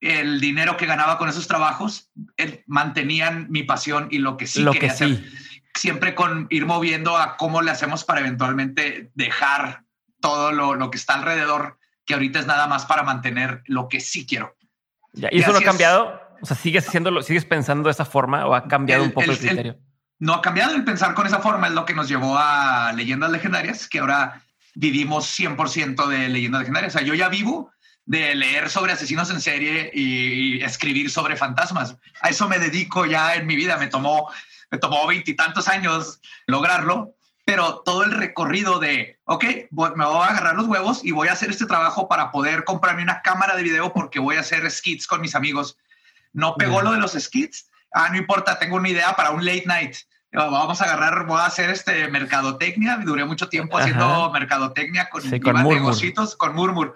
el 0.00 0.40
dinero 0.40 0.76
que 0.76 0.86
ganaba 0.86 1.18
con 1.18 1.28
esos 1.28 1.46
trabajos 1.46 2.10
mantenían 2.66 3.46
mi 3.50 3.62
pasión 3.62 4.08
y 4.10 4.18
lo 4.18 4.36
que 4.36 4.46
sí 4.46 4.64
quería 4.64 4.92
hacer. 4.92 5.24
Siempre 5.74 6.14
con 6.14 6.46
ir 6.50 6.66
moviendo 6.66 7.16
a 7.16 7.36
cómo 7.36 7.62
le 7.62 7.70
hacemos 7.70 8.04
para 8.04 8.20
eventualmente 8.20 9.10
dejar 9.14 9.84
todo 10.20 10.52
lo, 10.52 10.90
que 10.90 10.98
está 10.98 11.14
alrededor, 11.14 11.78
que 12.04 12.14
ahorita 12.14 12.40
es 12.40 12.46
nada 12.46 12.66
más 12.66 12.86
para 12.86 13.02
mantener 13.02 13.62
lo 13.66 13.88
que 13.88 14.00
sí 14.00 14.26
quiero. 14.26 14.56
¿Y, 15.14 15.40
eso 15.40 15.52
no 15.52 15.58
ha 15.58 15.62
cambiado? 15.62 16.20
O 16.40 16.46
sea, 16.46 16.56
¿sigues 16.56 16.86
haciéndolo, 16.88 17.22
sigues 17.22 17.44
pensando 17.44 17.88
de 17.88 17.92
esa 17.92 18.04
forma 18.04 18.46
o 18.46 18.54
ha 18.54 18.66
cambiado 18.66 19.04
un 19.04 19.12
poco 19.12 19.30
el, 19.30 19.38
criterio? 19.38 19.78
no 20.18 20.34
ha 20.34 20.42
cambiado 20.42 20.74
el 20.74 20.84
pensar 20.84 21.14
con 21.14 21.26
esa 21.26 21.40
forma, 21.40 21.68
es 21.68 21.74
lo 21.74 21.84
que 21.84 21.94
nos 21.94 22.08
llevó 22.08 22.36
a 22.36 22.92
leyendas 22.92 23.30
legendarias, 23.30 23.88
que 23.88 24.00
ahora 24.00 24.42
vivimos 24.74 25.38
100% 25.38 26.06
de 26.06 26.28
leyendas 26.28 26.60
legendarias. 26.60 26.94
O 26.94 26.98
sea, 26.98 27.06
yo 27.06 27.14
ya 27.14 27.28
vivo 27.28 27.70
de 28.08 28.34
leer 28.34 28.70
sobre 28.70 28.92
asesinos 28.92 29.28
en 29.30 29.40
serie 29.40 29.90
y, 29.92 30.62
escribir 30.62 31.10
sobre 31.10 31.36
fantasmas. 31.36 31.94
A 32.22 32.30
eso 32.30 32.48
me 32.48 32.58
dedico 32.58 33.04
ya 33.04 33.34
en 33.34 33.46
mi 33.46 33.54
vida. 33.54 33.76
Me 33.76 33.86
tomó 33.86 34.30
me 34.70 34.78
tomó 34.78 35.06
veintitantos 35.06 35.68
años 35.68 36.20
lograrlo, 36.46 37.14
pero 37.44 37.80
todo 37.84 38.04
el 38.04 38.12
recorrido 38.12 38.78
de, 38.78 39.18
ok, 39.24 39.44
me 39.70 40.04
voy 40.04 40.22
a 40.22 40.30
agarrar 40.30 40.56
los 40.56 40.66
huevos 40.66 41.04
y 41.04 41.12
voy 41.12 41.28
a 41.28 41.32
hacer 41.32 41.50
este 41.50 41.66
trabajo 41.66 42.08
para 42.08 42.30
poder 42.30 42.64
comprarme 42.64 43.02
una 43.02 43.22
cámara 43.22 43.56
de 43.56 43.62
video 43.62 43.92
porque 43.92 44.18
voy 44.18 44.36
a 44.36 44.40
hacer 44.40 44.70
skits 44.70 45.06
con 45.06 45.20
mis 45.20 45.34
amigos. 45.34 45.78
No 46.32 46.54
pegó 46.56 46.82
lo 46.82 46.92
de 46.92 46.98
los 46.98 47.12
skits. 47.12 47.70
Ah, 47.92 48.08
no 48.10 48.18
importa, 48.18 48.58
tengo 48.58 48.76
una 48.76 48.88
idea 48.88 49.16
para 49.16 49.30
un 49.30 49.44
late 49.44 49.64
night. 49.66 49.96
Vamos 50.32 50.80
a 50.82 50.84
agarrar, 50.84 51.26
voy 51.26 51.40
a 51.40 51.46
hacer 51.46 51.70
este 51.70 52.08
mercadotecnia. 52.08 52.98
Duré 52.98 53.24
mucho 53.24 53.48
tiempo 53.48 53.78
haciendo 53.78 54.30
mercadotecnia 54.30 55.08
con, 55.08 55.22
sí, 55.22 55.40
con 55.40 55.56
negocitos, 55.56 56.36
con 56.36 56.54
Murmur 56.54 56.94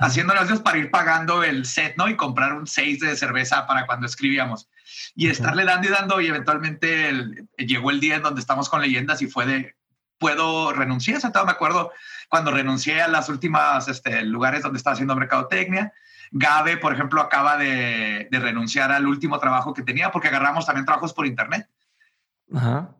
haciendo 0.00 0.32
negocios 0.32 0.60
para 0.60 0.78
ir 0.78 0.90
pagando 0.90 1.44
el 1.44 1.66
set, 1.66 1.94
¿no? 1.96 2.08
Y 2.08 2.16
comprar 2.16 2.54
un 2.54 2.66
6 2.66 3.00
de 3.00 3.16
cerveza 3.16 3.66
para 3.66 3.86
cuando 3.86 4.06
escribíamos. 4.06 4.68
Y 5.14 5.28
estarle 5.28 5.64
dando 5.64 5.88
y 5.88 5.90
dando 5.90 6.20
y 6.20 6.26
eventualmente 6.26 7.12
llegó 7.58 7.90
el 7.90 8.00
día 8.00 8.16
en 8.16 8.22
donde 8.22 8.40
estamos 8.40 8.68
con 8.68 8.80
leyendas 8.80 9.20
y 9.20 9.26
fue 9.26 9.46
de, 9.46 9.76
puedo 10.18 10.72
renunciar, 10.72 11.18
o 11.18 11.20
sea, 11.20 11.44
me 11.44 11.52
acuerdo 11.52 11.92
cuando 12.28 12.50
renuncié 12.50 13.02
a 13.02 13.08
las 13.08 13.28
últimas 13.28 13.88
este, 13.88 14.22
lugares 14.22 14.62
donde 14.62 14.78
estaba 14.78 14.94
haciendo 14.94 15.14
mercadotecnia. 15.14 15.92
Gabe, 16.32 16.76
por 16.78 16.94
ejemplo, 16.94 17.20
acaba 17.20 17.58
de, 17.58 18.28
de, 18.30 18.38
renunciar 18.38 18.92
al 18.92 19.06
último 19.06 19.38
trabajo 19.38 19.74
que 19.74 19.82
tenía 19.82 20.10
porque 20.10 20.28
agarramos 20.28 20.64
también 20.64 20.86
trabajos 20.86 21.12
por 21.12 21.26
internet. 21.26 21.68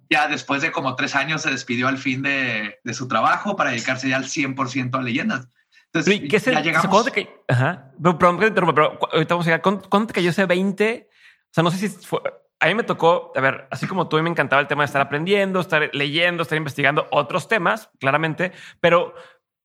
Ya 0.08 0.28
después 0.28 0.62
de 0.62 0.70
como 0.70 0.94
tres 0.96 1.14
años 1.14 1.42
se 1.42 1.50
despidió 1.50 1.88
al 1.88 1.98
fin 1.98 2.22
de, 2.22 2.78
de 2.84 2.94
su 2.94 3.08
trabajo 3.08 3.56
para 3.56 3.70
dedicarse 3.70 4.08
ya 4.08 4.16
al 4.16 4.24
100% 4.24 4.98
a 4.98 5.02
leyendas. 5.02 5.48
Entonces, 5.92 6.28
¿qué 6.28 6.36
es 6.36 6.46
el, 6.46 6.54
ya 6.54 6.60
llegamos. 6.60 7.12
Te, 7.12 7.28
ajá. 7.48 7.92
Pero, 8.00 8.18
pero, 8.18 8.98
ahorita 9.12 9.34
vamos 9.34 9.46
a 9.46 9.50
llegar. 9.50 9.62
¿Cuándo, 9.62 10.06
te 10.06 10.14
cayó 10.14 10.30
ese 10.30 10.46
20? 10.46 11.08
O 11.10 11.48
sea, 11.50 11.64
no 11.64 11.70
sé 11.70 11.88
si 11.88 12.06
fue. 12.06 12.20
A 12.60 12.66
mí 12.66 12.74
me 12.74 12.82
tocó, 12.82 13.32
a 13.34 13.40
ver, 13.40 13.66
así 13.70 13.86
como 13.86 14.08
tú, 14.08 14.22
me 14.22 14.28
encantaba 14.28 14.60
el 14.60 14.68
tema 14.68 14.82
de 14.82 14.86
estar 14.86 15.00
aprendiendo, 15.00 15.60
estar 15.60 15.90
leyendo, 15.94 16.42
estar 16.42 16.58
investigando 16.58 17.08
otros 17.10 17.48
temas, 17.48 17.90
claramente, 17.98 18.52
pero 18.80 19.14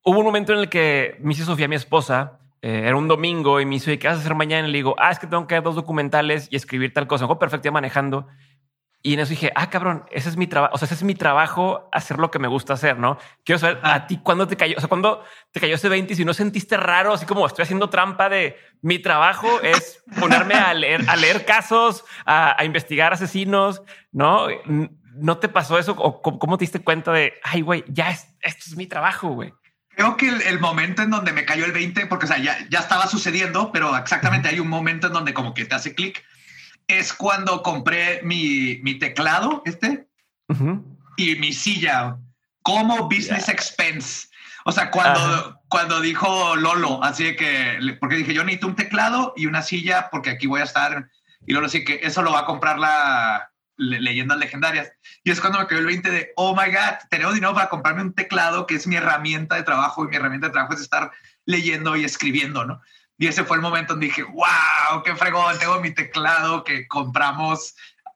hubo 0.02 0.20
un 0.20 0.26
momento 0.26 0.54
en 0.54 0.60
el 0.60 0.70
que 0.70 1.18
me 1.20 1.34
hizo 1.34 1.44
Sofía, 1.44 1.68
mi 1.68 1.76
esposa, 1.76 2.40
eh, 2.62 2.84
era 2.86 2.96
un 2.96 3.08
domingo 3.08 3.60
y 3.60 3.66
me 3.66 3.76
hizo, 3.76 3.92
¿qué 4.00 4.08
vas 4.08 4.18
a 4.18 4.20
hacer 4.22 4.34
mañana? 4.34 4.68
Y 4.68 4.72
le 4.72 4.78
digo, 4.78 4.96
ah, 4.98 5.12
es 5.12 5.20
que 5.20 5.28
tengo 5.28 5.46
que 5.46 5.56
ver 5.56 5.64
dos 5.64 5.76
documentales 5.76 6.48
y 6.50 6.56
escribir 6.56 6.94
tal 6.94 7.06
cosa. 7.06 7.26
Mejor 7.26 7.38
perfecto, 7.38 7.72
manejando. 7.72 8.28
Y 9.06 9.14
en 9.14 9.20
eso 9.20 9.30
dije, 9.30 9.52
ah, 9.54 9.70
cabrón, 9.70 10.04
ese 10.10 10.30
es 10.30 10.36
mi 10.36 10.48
trabajo. 10.48 10.74
O 10.74 10.80
sea, 10.80 10.88
ese 10.88 10.96
es 10.96 11.04
mi 11.04 11.14
trabajo, 11.14 11.90
hacer 11.92 12.18
lo 12.18 12.32
que 12.32 12.40
me 12.40 12.48
gusta 12.48 12.74
hacer, 12.74 12.98
¿no? 12.98 13.20
Quiero 13.44 13.60
saber 13.60 13.80
a 13.84 13.94
ah. 13.94 14.08
ti 14.08 14.18
cuándo 14.18 14.48
te 14.48 14.58
cayó, 14.58 14.76
o 14.78 14.80
sea, 14.80 14.90
cuándo 14.90 15.24
te 15.52 15.60
cayó 15.60 15.76
ese 15.76 15.90
20 15.90 16.12
y 16.12 16.16
si 16.16 16.26
no 16.26 16.34
sentiste 16.34 16.76
raro, 16.76 17.14
así 17.14 17.28
como 17.28 17.46
estoy 17.46 17.62
haciendo 17.62 17.88
trampa 17.92 18.30
de 18.30 18.58
mi 18.82 18.98
trabajo 18.98 19.62
es 19.62 20.04
ponerme 20.20 20.56
a 20.56 20.74
leer, 20.74 21.08
a 21.08 21.16
leer 21.18 21.46
casos, 21.46 22.04
a, 22.26 22.58
investigar 22.66 23.14
asesinos, 23.14 23.84
¿no? 24.12 24.48
¿No 25.14 25.38
te 25.38 25.50
pasó 25.50 25.78
eso? 25.78 25.92
¿O 25.92 26.24
cómo, 26.24 26.58
te 26.58 26.64
diste 26.64 26.80
cuenta 26.80 27.12
de, 27.12 27.36
ay, 27.44 27.62
güey, 27.62 27.86
ya 27.88 28.10
es, 28.10 28.34
esto 28.42 28.64
es 28.66 28.76
mi 28.76 28.88
trabajo, 28.88 29.28
güey? 29.28 29.54
Creo 29.90 30.18
que 30.18 30.30
el, 30.30 30.60
momento 30.60 31.04
en 31.04 31.12
donde 31.12 31.32
me 31.32 31.46
cayó 31.46 31.66
el 31.66 31.74
20, 31.74 32.08
porque 32.08 32.26
o 32.26 32.28
sea, 32.28 32.40
ya, 32.40 32.58
ya 32.72 32.80
estaba 32.80 33.06
sucediendo, 33.06 33.72
pero 33.72 33.96
exactamente 33.96 34.50
hay 34.50 34.60
un 34.60 34.68
momento 34.68 35.06
en 35.06 35.14
donde 35.14 35.36
como 35.36 35.54
que 35.54 35.66
te 35.66 35.76
hace 35.76 35.94
clic 35.94 36.24
es 36.88 37.14
cuando 37.14 37.62
compré 37.64 38.22
mi, 38.24 38.80
mi 38.84 39.00
teclado, 39.00 39.62
este, 39.66 40.08
y 41.18 41.36
mi 41.36 41.54
silla 41.54 42.18
como 42.62 43.10
business 43.10 43.50
expense. 43.50 44.28
O 44.66 44.72
sea, 44.72 44.90
cuando, 44.90 45.62
cuando 45.70 46.02
dijo 46.02 46.56
Lolo, 46.56 47.04
así 47.04 47.36
que, 47.36 47.78
porque 48.00 48.16
dije, 48.18 48.34
yo 48.34 48.44
necesito 48.44 48.68
un 48.68 48.76
teclado 48.76 49.34
y 49.36 49.46
una 49.46 49.62
silla 49.62 50.10
porque 50.12 50.32
aquí 50.32 50.48
voy 50.48 50.62
a 50.62 50.66
estar. 50.66 51.10
Y 51.46 51.54
Lolo 51.54 51.70
sí 51.70 51.86
que 51.86 52.00
eso 52.02 52.22
lo 52.24 52.32
va 52.32 52.40
a 52.40 52.46
comprar 52.46 52.80
la 52.80 53.52
leyendas 53.78 54.38
legendarias. 54.38 54.92
Y 55.24 55.32
es 55.32 55.42
cuando 55.42 55.60
me 55.60 55.68
quedó 55.68 55.80
el 55.80 55.86
20 55.86 56.10
de, 56.10 56.32
oh 56.36 56.56
my 56.56 56.72
God, 56.72 56.98
tenemos 57.10 57.34
dinero 57.34 57.54
para 57.54 57.70
comprarme 57.70 58.02
un 58.02 58.14
teclado 58.14 58.66
que 58.66 58.76
es 58.76 58.88
mi 58.88 58.96
herramienta 58.96 59.56
de 59.56 59.64
trabajo 59.64 60.04
y 60.04 60.08
mi 60.08 60.16
herramienta 60.16 60.48
de 60.48 60.54
trabajo 60.54 60.74
es 60.74 60.82
estar 60.82 61.12
leyendo 61.46 61.96
y 61.96 62.04
escribiendo, 62.04 62.66
¿no? 62.66 62.82
Y 63.18 63.28
ese 63.28 63.44
fue 63.44 63.58
el 63.58 63.62
momento 63.62 63.94
donde 63.94 64.08
dije, 64.08 64.24
wow, 64.24 65.02
qué 65.04 65.16
fregón, 65.16 65.58
tengo 65.58 65.80
mi 65.80 65.94
teclado 65.94 66.64
que 66.64 66.88
compramos 66.88 67.76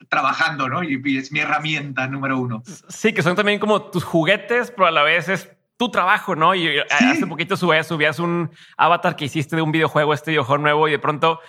trabajando, 0.09 0.69
¿no? 0.69 0.83
Y, 0.83 1.17
es 1.17 1.31
mi 1.31 1.39
herramienta 1.39 2.07
número 2.07 2.37
uno. 2.37 2.63
Sí, 2.87 3.13
que 3.13 3.21
son 3.21 3.35
también 3.35 3.59
como 3.59 3.81
tus 3.83 4.03
juguetes, 4.03 4.71
pero 4.71 4.87
a 4.87 4.91
la 4.91 5.03
vez 5.03 5.29
es 5.29 5.49
tu 5.77 5.89
trabajo, 5.89 6.35
¿no? 6.35 6.55
Y 6.55 6.67
eh, 6.67 6.85
hace 6.89 7.25
poquito 7.25 7.55
subías, 7.55 7.87
subías 7.87 8.19
un 8.19 8.51
avatar 8.75 9.15
que 9.15 9.25
hiciste 9.25 9.55
de 9.55 9.61
un 9.61 9.71
videojuego, 9.71 10.13
este 10.13 10.31
videojuego 10.31 10.61
nuevo, 10.61 10.87
y 10.89 10.91
de 10.91 10.99
pronto, 10.99 11.39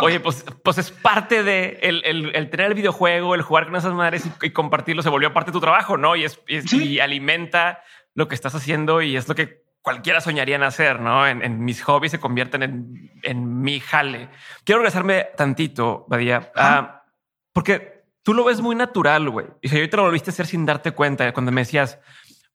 oye, 0.00 0.20
pues, 0.20 0.44
pues 0.62 0.78
es 0.78 0.92
parte 0.92 1.42
de 1.42 1.80
el, 1.82 2.04
el, 2.04 2.50
tener 2.50 2.66
el 2.66 2.74
videojuego, 2.74 3.34
el 3.34 3.42
jugar 3.42 3.66
con 3.66 3.74
esas 3.74 3.92
madres 3.92 4.24
y, 4.42 4.50
compartirlo, 4.50 5.02
se 5.02 5.08
volvió 5.08 5.32
parte 5.32 5.50
de 5.50 5.54
tu 5.54 5.60
trabajo, 5.60 5.96
¿no? 5.96 6.14
Y, 6.14 6.24
es, 6.24 6.40
y 6.46 7.00
alimenta 7.00 7.82
lo 8.14 8.28
que 8.28 8.36
estás 8.36 8.54
haciendo 8.54 9.02
y 9.02 9.16
es 9.16 9.28
lo 9.28 9.34
que 9.34 9.63
cualquiera 9.84 10.22
soñaría 10.22 10.56
en 10.56 10.62
hacer, 10.62 10.98
¿no? 10.98 11.26
En, 11.26 11.62
mis 11.62 11.82
hobbies 11.82 12.12
se 12.12 12.18
convierten 12.18 12.62
en, 12.62 13.12
en, 13.22 13.60
mi 13.60 13.80
jale. 13.80 14.30
Quiero 14.64 14.80
regresarme 14.80 15.26
tantito, 15.36 16.06
Badía, 16.08 16.50
ah, 16.56 17.04
porque 17.52 18.06
tú 18.22 18.32
lo 18.32 18.44
ves 18.44 18.62
muy 18.62 18.74
natural, 18.74 19.28
güey. 19.28 19.46
Y 19.60 19.68
si 19.68 19.76
ahorita 19.76 19.98
lo 19.98 20.04
volviste 20.04 20.30
a 20.30 20.32
hacer 20.32 20.46
sin 20.46 20.64
darte 20.64 20.92
cuenta, 20.92 21.30
cuando 21.34 21.52
me 21.52 21.60
decías, 21.60 21.98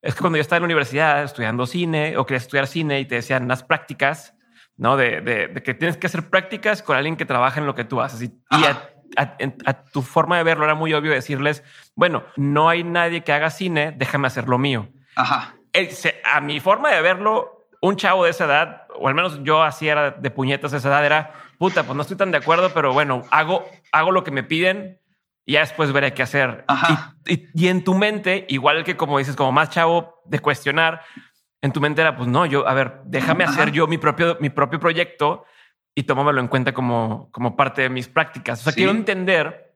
es 0.01 0.15
que 0.15 0.21
cuando 0.21 0.38
yo 0.38 0.41
estaba 0.41 0.57
en 0.57 0.63
la 0.63 0.65
universidad 0.65 1.24
estudiando 1.24 1.67
cine 1.67 2.17
o 2.17 2.25
querías 2.25 2.45
estudiar 2.45 2.65
cine 2.65 3.00
y 3.00 3.05
te 3.05 3.13
decían 3.13 3.48
las 3.48 3.62
prácticas, 3.62 4.33
¿no? 4.75 4.98
De, 4.98 5.21
de, 5.21 5.53
que 5.62 5.75
tienes 5.75 5.98
que 5.98 6.07
hacer 6.07 6.31
prácticas 6.31 6.81
con 6.81 6.98
alguien 6.98 7.15
que 7.15 7.25
trabaja 7.25 7.59
en 7.59 7.67
lo 7.67 7.75
que 7.75 7.83
tú 7.83 8.01
haces. 8.01 8.24
Y, 8.24 8.41
a, 9.17 9.83
tu 9.91 10.01
forma 10.01 10.38
de 10.38 10.43
verlo 10.43 10.65
era 10.65 10.74
muy 10.74 10.95
obvio 10.95 11.12
decirles, 11.12 11.63
bueno, 11.93 12.24
no 12.38 12.69
hay 12.69 12.83
nadie 12.83 13.24
que 13.24 13.33
haga 13.33 13.51
cine, 13.51 13.93
déjame 13.95 14.25
hacer 14.25 14.48
lo 14.48 14.57
mío. 14.57 14.89
Ajá 15.15 15.58
a 16.23 16.41
mi 16.41 16.59
forma 16.59 16.91
de 16.91 17.01
verlo, 17.01 17.67
un 17.81 17.95
chavo 17.95 18.25
de 18.25 18.31
esa 18.31 18.45
edad, 18.45 18.83
o 18.95 19.07
al 19.07 19.15
menos 19.15 19.39
yo 19.43 19.63
así 19.63 19.88
era 19.88 20.11
de 20.11 20.31
puñetas 20.31 20.71
de 20.71 20.77
esa 20.77 20.89
edad, 20.89 21.05
era 21.05 21.33
puta, 21.57 21.83
pues 21.83 21.95
no 21.95 22.01
estoy 22.01 22.17
tan 22.17 22.31
de 22.31 22.38
acuerdo, 22.38 22.71
pero 22.73 22.93
bueno, 22.93 23.23
hago, 23.31 23.65
hago 23.91 24.11
lo 24.11 24.23
que 24.23 24.31
me 24.31 24.43
piden 24.43 24.99
y 25.45 25.53
ya 25.53 25.61
después 25.61 25.91
veré 25.91 26.13
qué 26.13 26.23
hacer. 26.23 26.65
Y, 27.25 27.67
en 27.67 27.83
tu 27.83 27.93
mente, 27.93 28.45
igual 28.49 28.83
que 28.83 28.97
como 28.97 29.17
dices, 29.17 29.35
como 29.35 29.51
más 29.51 29.69
chavo 29.69 30.21
de 30.25 30.39
cuestionar, 30.39 31.01
en 31.61 31.71
tu 31.71 31.81
mente 31.81 32.01
era, 32.01 32.15
pues 32.15 32.27
no, 32.27 32.45
yo, 32.45 32.67
a 32.67 32.73
ver, 32.73 33.01
déjame 33.05 33.43
hacer 33.43 33.71
yo 33.71 33.88
mi 33.88 33.97
propio, 33.97 34.38
mi 34.39 34.49
propio 34.49 34.79
proyecto 34.79 35.45
y 35.95 36.03
tómamelo 36.03 36.39
en 36.39 36.47
cuenta 36.47 36.73
como, 36.73 37.29
como 37.31 37.55
parte 37.55 37.81
de 37.81 37.89
mis 37.89 38.07
prácticas. 38.07 38.61
O 38.61 38.63
sea, 38.63 38.73
quiero 38.73 38.91
entender 38.91 39.75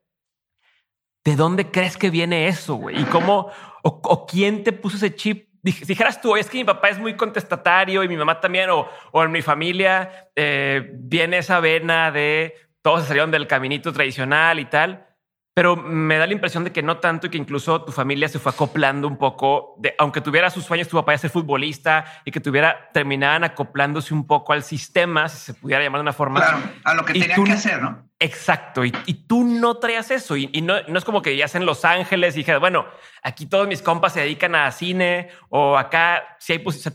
de 1.26 1.36
dónde 1.36 1.70
crees 1.70 1.98
que 1.98 2.10
viene 2.10 2.48
eso, 2.48 2.76
güey, 2.76 3.02
y 3.02 3.06
cómo, 3.06 3.50
o 3.84 4.26
quién 4.26 4.64
te 4.64 4.74
puso 4.74 4.98
ese 4.98 5.16
chip 5.16 5.53
dijeras 5.64 6.22
tú, 6.22 6.36
es 6.36 6.50
que 6.50 6.58
mi 6.58 6.64
papá 6.66 6.90
es 6.90 7.00
muy 7.00 7.16
contestatario 7.16 8.04
y 8.04 8.08
mi 8.08 8.18
mamá 8.18 8.40
también, 8.40 8.70
o, 8.70 8.88
o 9.12 9.24
en 9.24 9.32
mi 9.32 9.42
familia 9.42 10.30
eh, 10.36 10.92
viene 10.94 11.38
esa 11.38 11.60
vena 11.60 12.12
de 12.12 12.54
todos 12.84 13.02
se 13.02 13.08
salieron 13.08 13.32
del 13.32 13.48
caminito 13.48 13.92
tradicional 13.92 14.60
y 14.60 14.66
tal. 14.66 15.08
Pero 15.56 15.76
me 15.76 16.18
da 16.18 16.26
la 16.26 16.34
impresión 16.34 16.64
de 16.64 16.72
que 16.72 16.82
no 16.82 16.98
tanto 16.98 17.28
y 17.28 17.30
que 17.30 17.38
incluso 17.38 17.84
tu 17.84 17.92
familia 17.92 18.28
se 18.28 18.40
fue 18.40 18.52
acoplando 18.52 19.08
un 19.08 19.18
poco, 19.18 19.76
de, 19.78 19.94
aunque 20.00 20.20
tuviera 20.20 20.50
sus 20.50 20.66
sueños 20.66 20.88
tu 20.88 20.98
papá 20.98 21.12
de 21.12 21.20
ser 21.20 21.30
futbolista 21.30 22.06
y 22.26 22.32
que 22.32 22.40
tuviera, 22.40 22.90
terminaban 22.92 23.44
acoplándose 23.44 24.16
un 24.16 24.26
poco 24.26 24.52
al 24.52 24.64
sistema, 24.64 25.30
si 25.30 25.38
se 25.38 25.54
pudiera 25.54 25.84
llamar 25.84 26.00
de 26.00 26.04
una 26.04 26.14
forma. 26.14 26.40
Claro, 26.40 26.58
a 26.84 26.94
lo 26.96 27.06
que 27.06 27.14
tenían 27.14 27.44
que 27.44 27.52
hacer, 27.52 27.82
¿no? 27.82 28.10
Exacto. 28.24 28.86
Y, 28.86 28.92
tú 29.28 29.44
no 29.44 29.78
traías 29.78 30.10
eso. 30.12 30.36
Y, 30.38 30.48
no, 30.62 30.82
no, 30.88 30.98
es 30.98 31.06
como 31.06 31.22
que 31.22 31.36
ya 31.36 31.46
en 31.54 31.66
Los 31.66 31.86
Ángeles 31.86 32.36
y 32.36 32.40
dije, 32.40 32.58
bueno, 32.58 32.86
aquí 33.22 33.46
todos 33.46 33.68
mis 33.68 33.82
compas 33.82 34.14
se 34.14 34.22
dedican 34.22 34.56
a 34.56 34.72
cine 34.72 35.30
o 35.50 35.78
acá 35.78 36.38
si 36.40 36.54
hay 36.54 36.60
pues, 36.60 36.90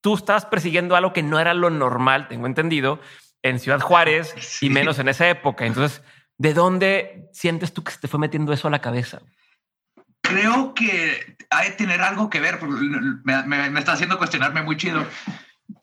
tú 0.00 0.14
estabas 0.14 0.46
persiguiendo 0.46 0.96
algo 0.96 1.12
que 1.12 1.22
no 1.22 1.38
era 1.40 1.54
lo 1.54 1.70
normal, 1.70 2.28
tengo 2.28 2.46
entendido, 2.46 3.00
en 3.42 3.58
Ciudad 3.58 3.80
Juárez 3.80 4.34
y 4.60 4.70
menos 4.70 4.98
en 4.98 5.08
esa 5.08 5.28
época. 5.28 5.66
Entonces, 5.66 6.02
¿De 6.42 6.54
dónde 6.54 7.28
sientes 7.32 7.72
tú 7.72 7.84
que 7.84 7.92
se 7.92 7.98
te 7.98 8.08
fue 8.08 8.18
metiendo 8.18 8.52
eso 8.52 8.66
a 8.66 8.70
la 8.72 8.80
cabeza? 8.80 9.22
Creo 10.22 10.74
que 10.74 11.36
hay 11.50 11.70
que 11.70 11.76
tener 11.76 12.00
algo 12.00 12.30
que 12.30 12.40
ver, 12.40 12.58
me, 12.62 13.78
está 13.78 13.92
haciendo 13.92 14.18
cuestionarme 14.18 14.60
muy 14.62 14.76
chido, 14.76 15.06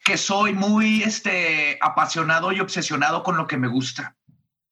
que 0.04 0.18
soy 0.18 0.52
muy 0.52 1.02
este, 1.04 1.78
apasionado 1.82 2.52
y 2.52 2.60
obsesionado 2.60 3.24
con 3.24 3.38
lo 3.38 3.48
que 3.48 3.56
me 3.56 3.70
gusta. 3.70 4.18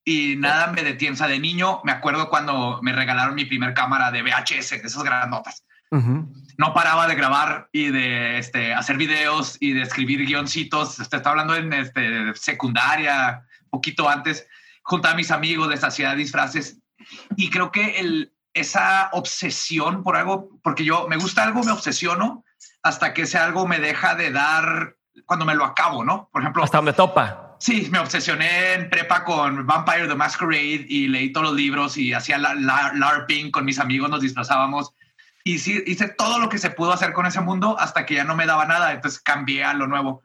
Y 0.08 0.38
nada 0.38 0.68
me 0.68 0.84
detiene. 0.84 1.16
O 1.16 1.18
sea, 1.18 1.28
de 1.28 1.38
niño 1.38 1.82
me 1.84 1.92
acuerdo 1.92 2.30
cuando 2.30 2.80
me 2.82 2.94
regalaron 2.94 3.36
mi 3.36 3.44
primer 3.44 3.74
cámara 3.74 4.10
de 4.10 4.24
VHS, 4.24 4.70
de 4.70 4.88
esas 4.88 5.04
grandotas. 5.04 5.66
No 5.92 6.74
paraba 6.74 7.08
de 7.08 7.16
grabar 7.16 7.68
y 7.74 7.90
de 7.90 8.38
este, 8.38 8.74
hacer 8.74 8.96
videos 8.96 9.58
y 9.60 9.74
de 9.74 9.82
escribir 9.82 10.26
guioncitos. 10.26 10.98
Este, 11.00 11.18
estaba 11.18 11.32
hablando 11.32 11.56
en 11.58 11.74
este, 11.74 12.34
secundaria, 12.36 13.46
poquito 13.70 14.08
antes 14.08 14.48
junto 14.82 15.10
a 15.10 15.14
mis 15.14 15.30
amigos, 15.30 15.68
les 15.68 15.84
hacía 15.84 16.16
disfraces. 16.16 16.80
Y 17.36 17.50
creo 17.50 17.74
que 17.74 18.00
el, 18.00 18.34
esa 18.54 19.10
obsesión 19.12 20.04
por 20.04 20.16
algo, 20.16 20.58
porque 20.64 20.86
yo 20.86 21.10
me 21.10 21.18
gusta 21.18 21.44
algo, 21.44 21.64
me 21.66 21.74
obsesiono 21.74 22.46
hasta 22.82 23.14
que 23.14 23.24
ese 23.24 23.38
algo 23.38 23.68
me 23.68 23.80
deja 23.80 24.16
de 24.16 24.32
dar 24.32 24.96
cuando 25.26 25.46
me 25.46 25.54
lo 25.54 25.66
acabo, 25.66 26.06
¿no? 26.06 26.30
Por 26.32 26.44
ejemplo. 26.44 26.64
Hasta 26.64 26.78
donde 26.78 26.94
topa. 26.94 27.47
Sí, 27.60 27.88
me 27.92 28.00
obsesioné 28.00 28.74
en 28.74 28.90
prepa 28.90 29.24
con 29.24 29.66
Vampire 29.66 30.08
the 30.08 30.16
Masquerade 30.16 30.86
y 30.88 31.08
leí 31.08 31.32
todos 31.32 31.48
los 31.48 31.56
libros 31.56 31.98
y 31.98 32.14
hacía 32.14 32.38
la, 32.38 32.54
la, 32.54 32.94
LARPing 32.94 33.52
con 33.52 33.66
mis 33.66 33.80
amigos, 33.80 34.10
nos 34.10 34.22
disfrazábamos. 34.22 34.94
Y 35.44 35.60
sí, 35.60 35.84
hice 35.88 36.10
todo 36.10 36.40
lo 36.40 36.50
que 36.50 36.58
se 36.58 36.70
pudo 36.70 36.92
hacer 36.92 37.14
con 37.14 37.26
ese 37.26 37.42
mundo 37.42 37.76
hasta 37.80 38.06
que 38.06 38.16
ya 38.16 38.24
no 38.24 38.36
me 38.36 38.46
daba 38.46 38.66
nada, 38.66 38.92
entonces 38.92 39.20
cambié 39.22 39.64
a 39.64 39.74
lo 39.74 39.88
nuevo 39.88 40.24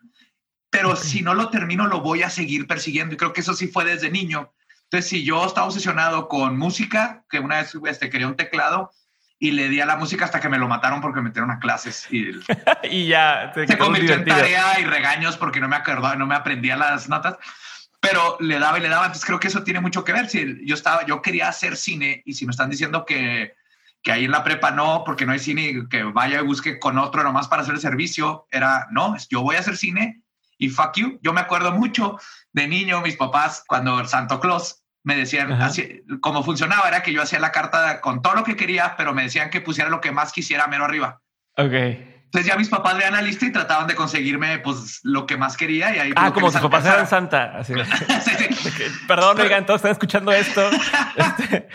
pero 0.72 0.96
si 0.96 1.20
no 1.20 1.34
lo 1.34 1.50
termino, 1.50 1.86
lo 1.86 2.00
voy 2.00 2.22
a 2.22 2.30
seguir 2.30 2.66
persiguiendo. 2.66 3.12
Y 3.12 3.18
creo 3.18 3.34
que 3.34 3.42
eso 3.42 3.52
sí 3.52 3.68
fue 3.68 3.84
desde 3.84 4.10
niño. 4.10 4.54
Entonces, 4.84 5.10
si 5.10 5.22
yo 5.22 5.44
estaba 5.44 5.66
obsesionado 5.66 6.28
con 6.28 6.56
música, 6.56 7.26
que 7.28 7.40
una 7.40 7.58
vez 7.58 7.76
este, 7.86 8.08
quería 8.08 8.26
un 8.26 8.36
teclado 8.36 8.90
y 9.42 9.50
le 9.50 9.68
di 9.68 9.80
a 9.80 9.86
la 9.86 9.96
música 9.96 10.24
hasta 10.24 10.38
que 10.38 10.48
me 10.48 10.56
lo 10.56 10.68
mataron 10.68 11.00
porque 11.00 11.16
me 11.20 11.24
metieron 11.24 11.50
a 11.50 11.58
clases 11.58 12.06
y, 12.12 12.30
y 12.88 13.08
ya 13.08 13.52
se 13.54 13.76
convirtió 13.76 14.14
en 14.14 14.24
tarea 14.24 14.78
y 14.78 14.84
regaños 14.84 15.36
porque 15.36 15.58
no 15.58 15.66
me 15.68 15.74
acordaba, 15.74 16.14
no 16.14 16.28
me 16.28 16.36
aprendía 16.36 16.76
las 16.76 17.08
notas 17.08 17.38
pero 17.98 18.36
le 18.40 18.58
daba 18.58 18.78
y 18.78 18.82
le 18.82 18.88
daba. 18.88 19.06
Entonces 19.06 19.24
creo 19.24 19.38
que 19.38 19.46
eso 19.46 19.62
tiene 19.62 19.78
mucho 19.78 20.02
que 20.02 20.12
ver. 20.12 20.28
Si 20.28 20.66
yo 20.66 20.74
estaba, 20.74 21.06
yo 21.06 21.22
quería 21.22 21.48
hacer 21.48 21.76
cine 21.76 22.20
y 22.24 22.34
si 22.34 22.44
me 22.44 22.50
están 22.50 22.68
diciendo 22.68 23.04
que, 23.04 23.54
que 24.02 24.10
ahí 24.10 24.24
en 24.24 24.32
la 24.32 24.42
prepa 24.42 24.72
no, 24.72 25.04
porque 25.06 25.24
no 25.24 25.30
hay 25.30 25.38
cine, 25.38 25.86
que 25.88 26.02
vaya 26.02 26.40
y 26.40 26.42
busque 26.42 26.80
con 26.80 26.98
otro 26.98 27.22
nomás 27.22 27.46
para 27.46 27.62
hacer 27.62 27.74
el 27.74 27.80
servicio, 27.80 28.48
era 28.50 28.88
no, 28.90 29.14
yo 29.30 29.42
voy 29.42 29.54
a 29.54 29.60
hacer 29.60 29.76
cine 29.76 30.20
y 30.58 30.68
fuck 30.68 30.96
you. 30.96 31.20
Yo 31.22 31.32
me 31.32 31.40
acuerdo 31.40 31.70
mucho 31.70 32.18
de 32.52 32.66
niño, 32.66 33.00
mis 33.02 33.16
papás, 33.16 33.62
cuando 33.68 34.00
el 34.00 34.08
Santo 34.08 34.40
Claus 34.40 34.81
me 35.04 35.16
decían 35.16 35.52
así, 35.52 36.02
cómo 36.20 36.44
funcionaba, 36.44 36.88
era 36.88 37.02
que 37.02 37.12
yo 37.12 37.22
hacía 37.22 37.40
la 37.40 37.52
carta 37.52 38.00
con 38.00 38.22
todo 38.22 38.34
lo 38.34 38.44
que 38.44 38.56
quería, 38.56 38.94
pero 38.96 39.12
me 39.12 39.24
decían 39.24 39.50
que 39.50 39.60
pusiera 39.60 39.90
lo 39.90 40.00
que 40.00 40.12
más 40.12 40.32
quisiera 40.32 40.66
mero 40.66 40.84
arriba. 40.84 41.20
Ok. 41.56 41.72
Entonces 41.72 42.50
ya 42.50 42.56
mis 42.56 42.70
papás 42.70 42.96
veían 42.96 43.12
la 43.12 43.20
lista 43.20 43.44
y 43.44 43.52
trataban 43.52 43.86
de 43.86 43.94
conseguirme 43.94 44.58
pues 44.60 45.00
lo 45.02 45.26
que 45.26 45.36
más 45.36 45.54
quería 45.54 45.94
y 45.94 45.98
ahí 45.98 46.12
ah 46.16 46.32
como 46.32 46.50
tus 46.50 46.62
papás 46.62 46.86
eran 46.86 47.06
Santa 47.06 47.58
así 47.58 47.74
perdón 49.06 49.38
oigan 49.38 49.66
todos 49.66 49.80
están 49.80 49.92
escuchando 49.92 50.32
esto 50.32 50.62
este... 51.16 51.68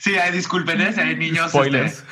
sí 0.00 0.14
disculpen 0.32 0.80
¿eh? 0.80 0.94
si 0.94 1.00
hay 1.00 1.14
niños 1.14 1.48
este, 1.48 1.58
Spoilers. 1.58 2.04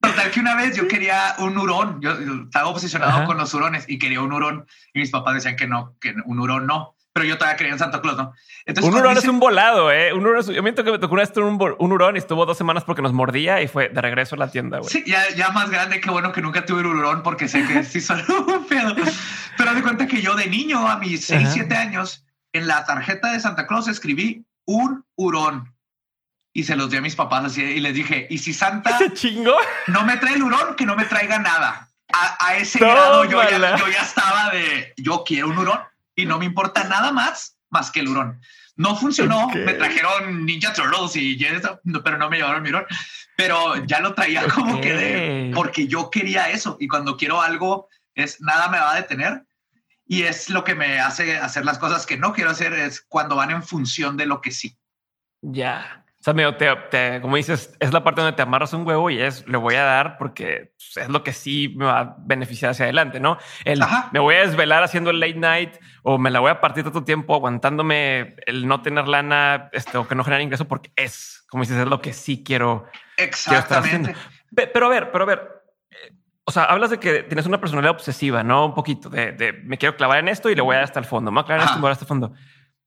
Total 0.00 0.30
que 0.32 0.40
una 0.40 0.56
vez 0.56 0.76
yo 0.76 0.86
quería 0.88 1.36
un 1.38 1.56
hurón, 1.56 2.00
yo, 2.02 2.12
estaba 2.44 2.68
obsesionado 2.68 3.24
con 3.24 3.38
los 3.38 3.54
hurones 3.54 3.84
y 3.88 3.98
quería 3.98 4.20
un 4.20 4.32
hurón 4.32 4.66
y 4.92 4.98
mis 4.98 5.10
papás 5.10 5.34
decían 5.34 5.56
que 5.56 5.66
no, 5.66 5.96
que 6.00 6.14
un 6.24 6.40
hurón 6.40 6.66
no. 6.66 6.96
Pero 7.14 7.26
yo 7.26 7.38
todavía 7.38 7.56
creía 7.56 7.72
en 7.72 7.78
Santa 7.78 8.00
Claus, 8.00 8.16
¿no? 8.16 8.34
Entonces, 8.66 8.92
un 8.92 8.98
hurón 8.98 9.16
es 9.16 9.24
un 9.26 9.38
volado, 9.38 9.92
¿eh? 9.92 10.12
Un 10.12 10.26
hurón 10.26 10.44
yo 10.52 10.62
miento 10.64 10.82
que 10.82 10.90
me 10.90 10.98
tocó 10.98 11.14
una 11.14 11.22
vez 11.22 11.36
un, 11.36 11.76
un 11.78 11.92
hurón 11.92 12.16
y 12.16 12.18
estuvo 12.18 12.44
dos 12.44 12.58
semanas 12.58 12.82
porque 12.82 13.02
nos 13.02 13.12
mordía 13.12 13.62
y 13.62 13.68
fue 13.68 13.88
de 13.88 14.00
regreso 14.00 14.34
a 14.34 14.38
la 14.38 14.50
tienda, 14.50 14.78
güey. 14.78 14.90
Sí, 14.90 15.04
ya, 15.06 15.30
ya 15.30 15.50
más 15.50 15.70
grande, 15.70 16.00
qué 16.00 16.10
bueno 16.10 16.32
que 16.32 16.42
nunca 16.42 16.66
tuve 16.66 16.80
un 16.80 16.98
hurón 16.98 17.22
porque 17.22 17.46
sé 17.46 17.64
que 17.68 17.84
sí 17.84 18.00
son 18.00 18.20
un 18.48 18.66
pedo. 18.66 18.96
Pero 19.56 19.74
de 19.74 19.82
cuenta 19.82 20.08
que 20.08 20.20
yo 20.22 20.34
de 20.34 20.48
niño, 20.48 20.88
a 20.88 20.98
mis 20.98 21.24
6, 21.26 21.50
7 21.52 21.72
años, 21.76 22.24
en 22.52 22.66
la 22.66 22.84
tarjeta 22.84 23.30
de 23.30 23.38
Santa 23.38 23.68
Claus 23.68 23.86
escribí 23.86 24.44
un 24.64 25.04
hurón 25.14 25.72
y 26.52 26.64
se 26.64 26.74
los 26.74 26.90
di 26.90 26.96
a 26.96 27.00
mis 27.00 27.14
papás 27.14 27.44
así 27.44 27.62
y 27.62 27.78
les 27.78 27.94
dije, 27.94 28.26
y 28.28 28.38
si 28.38 28.52
Santa 28.52 28.98
chingo? 29.14 29.54
no 29.86 30.04
me 30.04 30.16
trae 30.16 30.34
el 30.34 30.42
hurón, 30.42 30.74
que 30.74 30.84
no 30.84 30.96
me 30.96 31.04
traiga 31.04 31.38
nada. 31.38 31.90
A, 32.12 32.56
ese 32.56 32.80
grado 32.80 33.24
yo 33.24 33.42
ya, 33.42 33.76
yo 33.76 33.88
ya, 33.88 34.02
estaba 34.02 34.50
de, 34.50 34.94
yo 34.96 35.24
quiero 35.24 35.48
un 35.48 35.58
hurón 35.58 35.80
y 36.14 36.26
no 36.26 36.38
me 36.38 36.44
importa 36.44 36.84
nada 36.84 37.12
más 37.12 37.54
más 37.74 37.90
que 37.90 38.00
el 38.00 38.08
hurón. 38.08 38.40
No 38.76 38.96
funcionó, 38.96 39.48
me 39.48 39.74
trajeron 39.74 40.46
Ninja 40.46 40.72
Turtles 40.72 41.16
y 41.16 41.44
eso, 41.44 41.80
pero 42.02 42.18
no 42.18 42.30
me 42.30 42.38
llevaron 42.38 42.62
mi 42.62 42.70
hurón. 42.70 42.86
Pero 43.36 43.84
ya 43.84 44.00
lo 44.00 44.14
traía 44.14 44.46
como 44.48 44.80
que 44.80 44.94
de, 44.94 45.52
porque 45.54 45.86
yo 45.86 46.08
quería 46.10 46.50
eso 46.50 46.76
y 46.80 46.88
cuando 46.88 47.16
quiero 47.16 47.42
algo 47.42 47.88
es 48.14 48.40
nada 48.40 48.68
me 48.68 48.78
va 48.78 48.92
a 48.92 48.96
detener 48.96 49.44
y 50.06 50.22
es 50.22 50.50
lo 50.50 50.62
que 50.62 50.74
me 50.74 51.00
hace 51.00 51.36
hacer 51.36 51.64
las 51.64 51.78
cosas 51.78 52.06
que 52.06 52.16
no 52.16 52.32
quiero 52.32 52.50
hacer 52.50 52.72
es 52.72 53.00
cuando 53.00 53.36
van 53.36 53.50
en 53.50 53.62
función 53.62 54.16
de 54.16 54.26
lo 54.26 54.40
que 54.40 54.52
sí. 54.52 54.76
Ya. 55.40 56.03
O 56.26 56.58
sea, 56.58 56.88
te, 56.88 57.20
como 57.20 57.36
dices, 57.36 57.76
es 57.80 57.92
la 57.92 58.02
parte 58.02 58.22
donde 58.22 58.34
te 58.34 58.40
amarras 58.40 58.72
un 58.72 58.86
huevo 58.86 59.10
y 59.10 59.20
es 59.20 59.46
le 59.46 59.58
voy 59.58 59.74
a 59.74 59.82
dar 59.82 60.16
porque 60.16 60.72
pues, 60.74 61.04
es 61.04 61.10
lo 61.10 61.22
que 61.22 61.34
sí 61.34 61.74
me 61.76 61.84
va 61.84 62.00
a 62.00 62.16
beneficiar 62.18 62.70
hacia 62.70 62.86
adelante, 62.86 63.20
¿no? 63.20 63.36
El 63.66 63.82
me 64.10 64.20
voy 64.20 64.36
a 64.36 64.40
desvelar 64.40 64.82
haciendo 64.82 65.10
el 65.10 65.20
late 65.20 65.34
night 65.34 65.74
o 66.02 66.16
me 66.16 66.30
la 66.30 66.40
voy 66.40 66.50
a 66.50 66.62
partir 66.62 66.82
todo 66.84 67.04
tiempo 67.04 67.34
aguantándome 67.34 68.36
el 68.46 68.66
no 68.66 68.80
tener 68.80 69.06
lana 69.06 69.68
este, 69.72 69.98
o 69.98 70.08
que 70.08 70.14
no 70.14 70.24
generar 70.24 70.40
ingreso 70.40 70.66
porque 70.66 70.92
es, 70.96 71.44
como 71.50 71.62
dices, 71.62 71.76
es 71.76 71.86
lo 71.86 72.00
que 72.00 72.14
sí 72.14 72.42
quiero. 72.42 72.86
Exactamente. 73.18 74.16
pero 74.72 74.86
a 74.86 74.88
ver, 74.88 75.12
pero 75.12 75.24
a 75.24 75.26
ver, 75.26 75.42
eh, 75.90 76.14
o 76.44 76.50
sea, 76.50 76.64
hablas 76.64 76.88
de 76.88 76.98
que 76.98 77.24
tienes 77.24 77.44
una 77.44 77.60
personalidad 77.60 77.92
obsesiva, 77.92 78.42
¿no? 78.42 78.64
Un 78.64 78.74
poquito 78.74 79.10
de, 79.10 79.60
me 79.62 79.76
quiero 79.76 79.94
clavar 79.94 80.20
en 80.20 80.28
esto 80.28 80.48
y 80.48 80.54
le 80.54 80.62
voy 80.62 80.72
a 80.72 80.78
dar 80.78 80.84
hasta 80.84 81.00
el 81.00 81.06
fondo. 81.06 81.30
Me 81.30 81.34
voy 81.34 81.42
a 81.42 81.44
clavar 81.44 81.60
en 81.60 81.66
esto 81.66 81.78
y 81.78 81.80
voy 81.82 81.88
a 81.88 81.90
dar 81.90 81.92
hasta 81.92 82.04
el 82.04 82.08
fondo. 82.08 82.32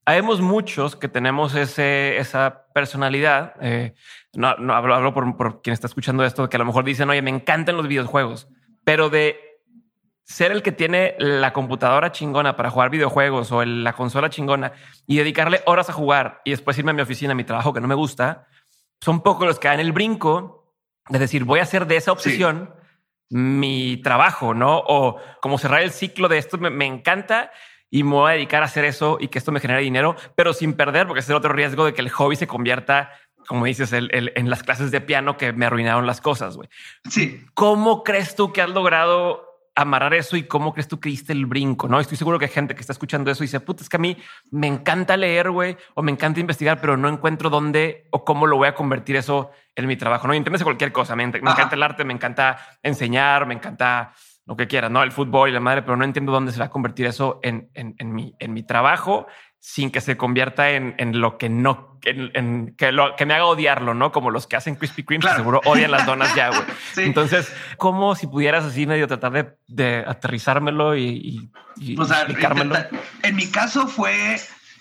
Habemos 0.07 0.39
muchos 0.39 0.95
que 0.95 1.09
tenemos 1.09 1.53
ese, 1.53 2.15
esa 2.15 2.67
personalidad. 2.73 3.55
Eh, 3.59 3.93
no, 4.33 4.55
no 4.55 4.73
hablo, 4.73 4.95
hablo 4.95 5.13
por, 5.13 5.35
por, 5.35 5.61
quien 5.61 5.73
está 5.73 5.87
escuchando 5.87 6.23
esto, 6.23 6.47
que 6.47 6.55
a 6.55 6.59
lo 6.59 6.63
mejor 6.63 6.85
dicen, 6.85 7.09
oye, 7.09 7.21
me 7.21 7.29
encantan 7.29 7.75
los 7.75 7.89
videojuegos, 7.89 8.47
pero 8.85 9.09
de 9.09 9.37
ser 10.23 10.53
el 10.53 10.63
que 10.63 10.71
tiene 10.71 11.15
la 11.19 11.51
computadora 11.51 12.13
chingona 12.13 12.55
para 12.55 12.69
jugar 12.69 12.89
videojuegos 12.89 13.51
o 13.51 13.65
la 13.65 13.91
consola 13.91 14.29
chingona 14.29 14.71
y 15.05 15.17
dedicarle 15.17 15.61
horas 15.65 15.89
a 15.89 15.93
jugar 15.93 16.39
y 16.45 16.51
después 16.51 16.77
irme 16.77 16.91
a 16.91 16.93
mi 16.93 17.01
oficina, 17.01 17.33
a 17.33 17.35
mi 17.35 17.43
trabajo 17.43 17.73
que 17.73 17.81
no 17.81 17.89
me 17.89 17.95
gusta, 17.95 18.47
son 19.01 19.21
pocos 19.21 19.45
los 19.45 19.59
que 19.59 19.67
dan 19.67 19.81
el 19.81 19.91
brinco 19.91 20.73
de 21.09 21.19
decir, 21.19 21.43
voy 21.43 21.59
a 21.59 21.63
hacer 21.63 21.85
de 21.85 21.97
esa 21.97 22.13
obsesión 22.13 22.73
mi 23.29 23.97
trabajo, 23.97 24.53
¿no? 24.53 24.77
O 24.87 25.17
como 25.41 25.57
cerrar 25.57 25.81
el 25.81 25.91
ciclo 25.91 26.29
de 26.29 26.37
esto 26.37 26.57
me, 26.57 26.69
me 26.69 26.85
encanta 26.85 27.51
y 27.89 28.03
me 28.03 28.11
voy 28.11 28.31
a 28.31 28.33
dedicar 28.33 28.63
a 28.63 28.65
hacer 28.65 28.85
eso 28.85 29.17
y 29.19 29.29
que 29.29 29.39
esto 29.39 29.51
me 29.51 29.59
genere 29.59 29.81
dinero, 29.81 30.15
pero 30.35 30.53
sin 30.53 30.73
perder, 30.73 31.07
porque 31.07 31.21
es 31.21 31.29
el 31.29 31.35
otro 31.35 31.53
riesgo 31.53 31.85
de 31.85 31.93
que 31.93 32.01
el 32.01 32.09
hobby 32.09 32.35
se 32.35 32.47
convierta, 32.47 33.11
como 33.47 33.65
dices, 33.65 33.93
el, 33.93 34.33
en 34.35 34.49
las 34.49 34.63
clases 34.63 34.91
de 34.91 35.01
piano 35.01 35.37
que 35.37 35.53
me 35.53 35.65
arruinaron 35.65 36.05
las 36.05 36.21
cosas. 36.21 36.57
güey. 36.57 36.69
Sí. 37.09 37.45
¿Cómo 37.53 38.03
crees 38.03 38.35
tú 38.35 38.51
que 38.51 38.61
has 38.61 38.69
logrado 38.69 39.45
amarrar 39.73 40.15
eso 40.15 40.35
y 40.35 40.43
cómo 40.43 40.73
crees 40.73 40.87
tú 40.87 40.99
que 40.99 41.07
diste 41.07 41.31
el 41.31 41.45
brinco? 41.45 41.87
No 41.87 41.99
estoy 41.99 42.17
seguro 42.17 42.39
que 42.39 42.45
hay 42.45 42.51
gente 42.51 42.75
que 42.75 42.81
está 42.81 42.91
escuchando 42.91 43.31
eso 43.31 43.43
y 43.43 43.47
dice, 43.47 43.61
puta, 43.61 43.83
es 43.83 43.89
que 43.89 43.95
a 43.95 43.99
mí 43.99 44.17
me 44.51 44.67
encanta 44.67 45.15
leer, 45.15 45.51
güey, 45.51 45.77
o 45.93 46.01
me 46.01 46.11
encanta 46.11 46.41
investigar, 46.41 46.81
pero 46.81 46.97
no 46.97 47.07
encuentro 47.07 47.49
dónde 47.49 48.07
o 48.11 48.25
cómo 48.25 48.47
lo 48.47 48.57
voy 48.57 48.67
a 48.67 48.75
convertir 48.75 49.15
eso 49.15 49.51
en 49.75 49.87
mi 49.87 49.95
trabajo. 49.95 50.27
No 50.27 50.33
entiendes 50.33 50.63
cualquier 50.63 50.91
cosa. 50.91 51.15
Me, 51.15 51.25
me 51.27 51.37
encanta 51.37 51.75
el 51.75 51.83
arte, 51.83 52.03
me 52.03 52.13
encanta 52.13 52.57
enseñar, 52.83 53.45
me 53.45 53.53
encanta 53.53 54.13
lo 54.47 54.55
que 54.55 54.67
quieras, 54.67 54.89
¿no? 54.89 55.03
El 55.03 55.11
fútbol 55.11 55.49
y 55.49 55.51
la 55.51 55.59
madre, 55.59 55.81
pero 55.81 55.97
no 55.97 56.05
entiendo 56.05 56.31
dónde 56.31 56.53
se 56.53 56.59
va 56.59 56.65
a 56.65 56.69
convertir 56.69 57.05
eso 57.05 57.39
en, 57.43 57.69
en, 57.73 57.95
en 57.97 58.13
mi, 58.13 58.33
en 58.39 58.53
mi 58.53 58.63
trabajo 58.63 59.27
sin 59.59 59.91
que 59.91 59.99
se 59.99 60.15
convierta 60.15 60.71
en, 60.71 60.95
en 60.97 61.19
lo 61.19 61.37
que 61.37 61.49
no, 61.49 61.99
en, 62.05 62.73
que, 62.77 62.93
lo, 62.93 63.17
que 63.17 63.25
me 63.25 63.33
haga 63.33 63.45
odiarlo, 63.45 63.93
¿no? 63.93 64.13
Como 64.13 64.31
los 64.31 64.47
que 64.47 64.55
hacen 64.55 64.75
Krispy 64.75 65.03
Kreme, 65.03 65.25
seguro 65.35 65.59
odian 65.65 65.91
las 65.91 66.05
donas 66.05 66.33
ya, 66.35 66.49
güey. 66.49 66.61
Entonces, 66.97 67.51
¿cómo 67.75 68.15
si 68.15 68.27
pudieras 68.27 68.63
así 68.63 68.87
medio 68.87 69.07
tratar 69.07 69.33
de, 69.33 69.57
de 69.67 70.05
aterrizármelo 70.07 70.95
y, 70.95 71.49
y, 71.75 71.99
explicármelo? 71.99 72.75
En 73.23 73.35
mi 73.35 73.47
caso 73.47 73.87
fue, 73.87 74.39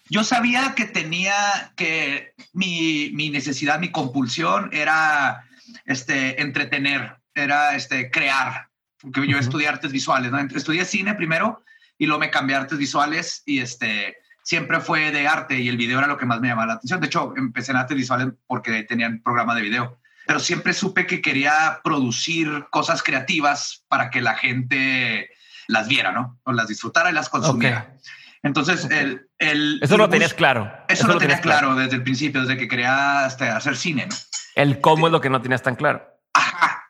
yo 0.09 0.22
sabía 0.22 0.74
que 0.76 0.85
tenía 0.85 1.72
que 1.74 2.35
mi, 2.52 3.11
mi 3.14 3.31
necesidad, 3.31 3.81
mi 3.81 3.90
compulsión 3.90 4.70
era 4.72 5.42
este, 5.87 6.40
entretener, 6.40 7.16
era 7.35 7.74
este, 7.74 8.11
crear 8.12 8.65
porque 9.12 9.31
yo 9.31 9.38
estudié 9.38 9.69
artes 9.69 9.92
visuales, 9.92 10.33
¿no? 10.33 10.38
Estudié 10.40 10.85
cine 10.85 11.14
primero 11.14 11.62
y 11.99 12.07
luego 12.07 12.21
me 12.21 12.31
cambié 12.31 12.57
a 12.57 12.61
artes 12.61 12.79
visuales 12.79 13.42
y 13.47 13.61
este, 13.61 14.16
siempre 14.42 14.81
fue 14.81 15.12
de 15.12 15.29
arte 15.29 15.61
y 15.61 15.69
el 15.69 15.77
video 15.77 15.99
era 15.99 16.09
lo 16.09 16.19
que 16.19 16.27
más 16.27 16.40
me 16.40 16.49
llamaba 16.49 16.66
la 16.66 16.75
atención. 16.75 17.01
De 17.01 17.07
hecho, 17.07 17.33
empecé 17.37 17.71
en 17.71 17.79
artes 17.79 17.97
visuales 17.97 18.29
porque 18.47 18.83
tenían 18.83 19.23
programa 19.23 19.55
de 19.55 19.62
video, 19.62 19.99
pero 20.27 20.40
siempre 20.40 20.73
supe 20.73 21.07
que 21.07 21.23
quería 21.23 21.81
producir 21.85 22.66
cosas 22.71 23.03
creativas 23.03 23.85
para 23.88 24.11
que 24.11 24.21
la 24.21 24.35
gente 24.35 25.31
las 25.69 25.87
viera, 25.88 26.11
¿no? 26.11 26.40
O 26.45 26.53
las 26.53 26.66
disfrutara 26.66 27.11
y 27.11 27.14
las 27.14 27.29
consumiera. 27.29 27.95
Entonces, 28.42 28.88
el, 28.90 29.29
el, 29.38 29.81
Eso 29.83 29.97
lo 29.97 30.09
tenías 30.09 30.35
claro. 30.35 30.73
Eso, 30.88 31.07
lo, 31.07 31.19
tenía 31.19 31.40
claro, 31.40 31.75
desde 31.75 31.97
el 31.97 32.03
principio, 32.03 32.42
desde 32.42 32.57
que 32.57 32.69
quería 32.69 33.25
hasta 33.25 33.57
hacer 33.57 33.77
cine, 33.77 34.07
¿no? 34.07 34.14
El 34.55 34.81
cómo 34.81 35.07
es 35.07 35.12
lo 35.12 35.21
que 35.21 35.31
no 35.31 35.40
tenías 35.42 35.62
tan 35.62 35.77
claro 35.77 36.15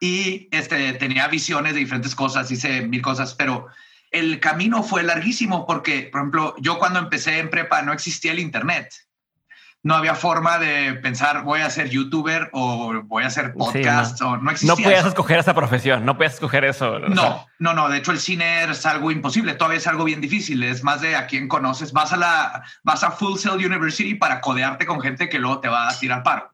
y 0.00 0.48
este, 0.50 0.92
tenía 0.94 1.28
visiones 1.28 1.74
de 1.74 1.80
diferentes 1.80 2.14
cosas, 2.14 2.50
hice 2.50 2.82
mil 2.82 3.02
cosas, 3.02 3.34
pero 3.34 3.66
el 4.10 4.40
camino 4.40 4.82
fue 4.82 5.02
larguísimo 5.02 5.66
porque, 5.66 6.08
por 6.10 6.20
ejemplo, 6.20 6.54
yo 6.60 6.78
cuando 6.78 6.98
empecé 6.98 7.38
en 7.38 7.50
prepa 7.50 7.82
no 7.82 7.92
existía 7.92 8.32
el 8.32 8.38
Internet 8.38 8.92
no 9.86 9.94
había 9.94 10.16
forma 10.16 10.58
de 10.58 10.94
pensar 10.94 11.44
voy 11.44 11.60
a 11.60 11.70
ser 11.70 11.88
youtuber 11.88 12.50
o 12.52 13.02
voy 13.04 13.22
a 13.22 13.28
hacer 13.28 13.54
podcast 13.54 14.20
no. 14.20 14.30
o 14.30 14.36
no 14.36 14.50
existía. 14.50 14.74
No 14.74 14.82
podías 14.82 15.06
escoger 15.06 15.38
esa 15.38 15.54
profesión, 15.54 16.04
no 16.04 16.16
podías 16.16 16.34
escoger 16.34 16.64
eso. 16.64 16.98
No, 16.98 17.46
no, 17.60 17.72
no. 17.72 17.88
De 17.88 17.98
hecho, 17.98 18.10
el 18.10 18.18
cine 18.18 18.64
es 18.64 18.84
algo 18.84 19.12
imposible. 19.12 19.54
Todavía 19.54 19.78
es 19.78 19.86
algo 19.86 20.02
bien 20.02 20.20
difícil. 20.20 20.64
Es 20.64 20.82
más 20.82 21.02
de 21.02 21.14
a 21.14 21.28
quién 21.28 21.46
conoces. 21.46 21.92
Vas 21.92 22.12
a 22.12 22.16
la, 22.16 22.64
vas 22.82 23.04
a 23.04 23.12
Full 23.12 23.38
Sail 23.38 23.64
University 23.64 24.16
para 24.16 24.40
codearte 24.40 24.86
con 24.86 25.00
gente 25.00 25.28
que 25.28 25.38
luego 25.38 25.60
te 25.60 25.68
va 25.68 25.88
a 25.88 25.96
tirar 25.96 26.24
paro. 26.24 26.50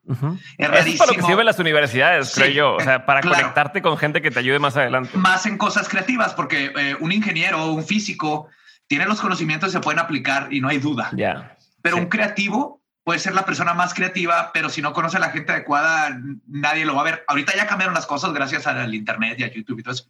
Es 0.58 0.68
rarísimo. 0.68 0.92
Es 0.92 0.98
para 0.98 1.12
lo 1.12 1.16
que 1.16 1.22
sirven 1.22 1.46
las 1.46 1.58
universidades, 1.58 2.32
creo 2.34 2.50
yo. 2.50 2.74
O 2.74 2.80
sea, 2.80 3.06
para 3.06 3.22
conectarte 3.22 3.80
con 3.80 3.96
gente 3.96 4.20
que 4.20 4.30
te 4.30 4.40
ayude 4.40 4.58
más 4.58 4.76
adelante. 4.76 5.16
Más 5.16 5.46
en 5.46 5.56
cosas 5.56 5.88
creativas, 5.88 6.34
porque 6.34 6.70
eh, 6.76 6.96
un 7.00 7.10
ingeniero 7.12 7.64
o 7.64 7.72
un 7.72 7.82
físico 7.82 8.48
tiene 8.88 9.06
los 9.06 9.22
conocimientos 9.22 9.70
y 9.70 9.72
se 9.72 9.80
pueden 9.80 10.00
aplicar 10.00 10.48
y 10.50 10.60
no 10.60 10.68
hay 10.68 10.76
duda. 10.76 11.08
Ya. 11.16 11.56
Pero 11.80 11.96
un 11.96 12.06
creativo 12.10 12.81
puede 13.04 13.18
ser 13.18 13.34
la 13.34 13.44
persona 13.44 13.74
más 13.74 13.94
creativa, 13.94 14.50
pero 14.52 14.68
si 14.68 14.80
no 14.80 14.92
conoce 14.92 15.16
a 15.16 15.20
la 15.20 15.30
gente 15.30 15.52
adecuada, 15.52 16.18
nadie 16.46 16.84
lo 16.84 16.94
va 16.94 17.02
a 17.02 17.04
ver. 17.04 17.24
Ahorita 17.26 17.54
ya 17.56 17.66
cambiaron 17.66 17.94
las 17.94 18.06
cosas 18.06 18.32
gracias 18.32 18.66
al 18.66 18.94
Internet 18.94 19.38
y 19.38 19.44
a 19.44 19.52
YouTube 19.52 19.80
y 19.80 19.82
todo 19.82 19.94
eso. 19.94 20.06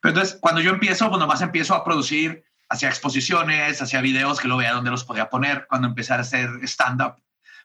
Pero 0.00 0.14
entonces, 0.14 0.38
cuando 0.40 0.60
yo 0.60 0.70
empiezo, 0.70 1.08
pues 1.08 1.20
nomás 1.20 1.42
empiezo 1.42 1.74
a 1.74 1.84
producir 1.84 2.44
hacia 2.68 2.88
exposiciones, 2.88 3.82
hacia 3.82 4.00
videos 4.00 4.40
que 4.40 4.48
lo 4.48 4.56
vea 4.56 4.72
donde 4.72 4.90
los 4.90 5.04
podía 5.04 5.28
poner, 5.28 5.66
cuando 5.68 5.88
empecé 5.88 6.14
a 6.14 6.20
hacer 6.20 6.48
stand-up. 6.62 7.16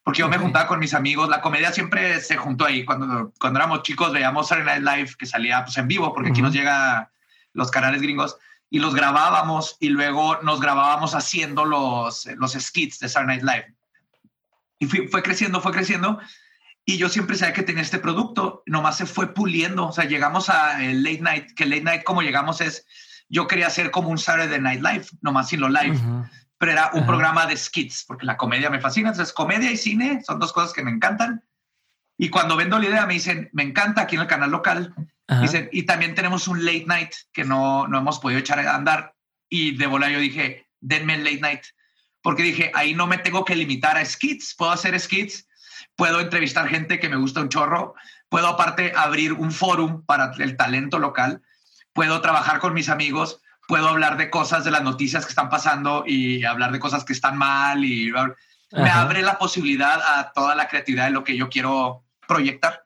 Porque 0.03 0.19
yo 0.19 0.27
me 0.29 0.37
juntaba 0.37 0.67
con 0.67 0.79
mis 0.79 0.93
amigos, 0.93 1.29
la 1.29 1.41
comedia 1.41 1.71
siempre 1.71 2.19
se 2.19 2.35
juntó 2.35 2.65
ahí. 2.65 2.83
Cuando, 2.83 3.31
cuando 3.39 3.59
éramos 3.59 3.83
chicos 3.83 4.11
veíamos 4.11 4.47
Saturday 4.47 4.81
Night 4.81 4.97
Live 4.97 5.15
que 5.17 5.25
salía 5.25 5.63
pues, 5.63 5.77
en 5.77 5.87
vivo, 5.87 6.13
porque 6.13 6.29
aquí 6.29 6.41
nos 6.41 6.53
llega 6.53 7.11
los 7.53 7.71
canales 7.71 8.01
gringos, 8.01 8.37
y 8.69 8.79
los 8.79 8.93
grabábamos 8.93 9.77
y 9.79 9.89
luego 9.89 10.39
nos 10.41 10.59
grabábamos 10.59 11.15
haciendo 11.15 11.65
los, 11.65 12.25
los 12.35 12.53
skits 12.53 12.99
de 12.99 13.07
Saturday 13.07 13.37
Night 13.37 13.49
Live 13.49 13.74
y 14.79 14.87
fue 14.87 15.23
creciendo, 15.23 15.61
fue 15.61 15.71
creciendo. 15.71 16.19
Y 16.85 16.97
yo 16.97 17.09
siempre 17.09 17.35
sabía 17.35 17.53
que 17.53 17.63
tenía 17.63 17.81
este 17.81 17.97
producto, 17.97 18.61
nomás 18.67 18.97
se 18.97 19.07
fue 19.07 19.33
puliendo. 19.33 19.87
O 19.87 19.91
sea, 19.91 20.05
llegamos 20.05 20.49
a 20.49 20.83
el 20.83 21.03
late 21.03 21.21
night, 21.21 21.51
que 21.55 21.65
late 21.65 21.81
night 21.81 22.03
como 22.03 22.21
llegamos 22.21 22.61
es, 22.61 22.85
yo 23.27 23.47
quería 23.47 23.67
hacer 23.67 23.89
como 23.89 24.09
un 24.09 24.19
Saturday 24.19 24.61
Night 24.61 24.81
Live, 24.81 25.05
nomás 25.21 25.49
sin 25.49 25.61
lo 25.61 25.69
live, 25.69 25.97
pero 26.59 26.71
era 26.71 26.91
un 26.93 27.05
programa 27.07 27.47
de 27.47 27.57
skits, 27.57 28.05
porque 28.07 28.27
la 28.27 28.37
comedia 28.37 28.69
me 28.69 28.79
fascina. 28.79 29.09
Entonces, 29.09 29.33
comedia 29.33 29.71
y 29.71 29.77
cine 29.77 30.21
son 30.25 30.39
dos 30.39 30.53
cosas 30.53 30.73
que 30.73 30.83
me 30.83 30.91
encantan. 30.91 31.43
Y 32.17 32.29
cuando 32.29 32.55
vendo 32.55 32.77
la 32.77 32.85
idea 32.85 33.05
me 33.07 33.15
dicen, 33.15 33.49
me 33.51 33.63
encanta 33.63 34.01
aquí 34.01 34.15
en 34.15 34.21
el 34.21 34.27
canal 34.27 34.51
local. 34.51 34.93
Dicen, 35.41 35.69
y 35.71 35.83
también 35.83 36.13
tenemos 36.13 36.47
un 36.47 36.63
late 36.63 36.85
night 36.85 37.11
que 37.33 37.43
no, 37.43 37.87
no 37.87 37.97
hemos 37.97 38.19
podido 38.19 38.39
echar 38.39 38.59
a 38.59 38.75
andar. 38.75 39.15
Y 39.49 39.75
de 39.75 39.87
bola 39.87 40.09
yo 40.11 40.19
dije, 40.19 40.67
denme 40.81 41.15
el 41.15 41.23
late 41.23 41.41
night 41.41 41.63
porque 42.25 42.41
dije, 42.41 42.71
ahí 42.73 42.95
no 42.95 43.05
me 43.05 43.19
tengo 43.19 43.45
que 43.45 43.55
limitar 43.55 43.97
a 43.97 44.03
skits, 44.03 44.55
puedo 44.55 44.71
hacer 44.71 44.99
skits, 44.99 45.47
puedo 45.95 46.19
entrevistar 46.19 46.67
gente 46.67 46.99
que 46.99 47.07
me 47.07 47.17
gusta 47.17 47.39
un 47.39 47.49
chorro, 47.49 47.93
puedo 48.29 48.47
aparte 48.47 48.93
abrir 48.95 49.31
un 49.33 49.51
fórum 49.51 50.03
para 50.07 50.33
el 50.39 50.57
talento 50.57 50.97
local, 50.97 51.43
puedo 51.93 52.21
trabajar 52.21 52.57
con 52.57 52.73
mis 52.73 52.89
amigos, 52.89 53.41
puedo 53.67 53.87
hablar 53.87 54.17
de 54.17 54.31
cosas 54.31 54.65
de 54.65 54.71
las 54.71 54.81
noticias 54.81 55.23
que 55.23 55.29
están 55.29 55.51
pasando 55.51 56.03
y 56.07 56.43
hablar 56.45 56.71
de 56.71 56.79
cosas 56.79 57.05
que 57.05 57.13
están 57.13 57.37
mal 57.37 57.85
y 57.85 58.11
me 58.71 58.89
abre 58.89 59.21
la 59.21 59.37
posibilidad 59.37 60.01
a 60.17 60.31
toda 60.31 60.55
la 60.55 60.67
creatividad 60.67 61.05
de 61.05 61.11
lo 61.11 61.23
que 61.23 61.37
yo 61.37 61.47
quiero 61.47 62.05
proyectar. 62.27 62.85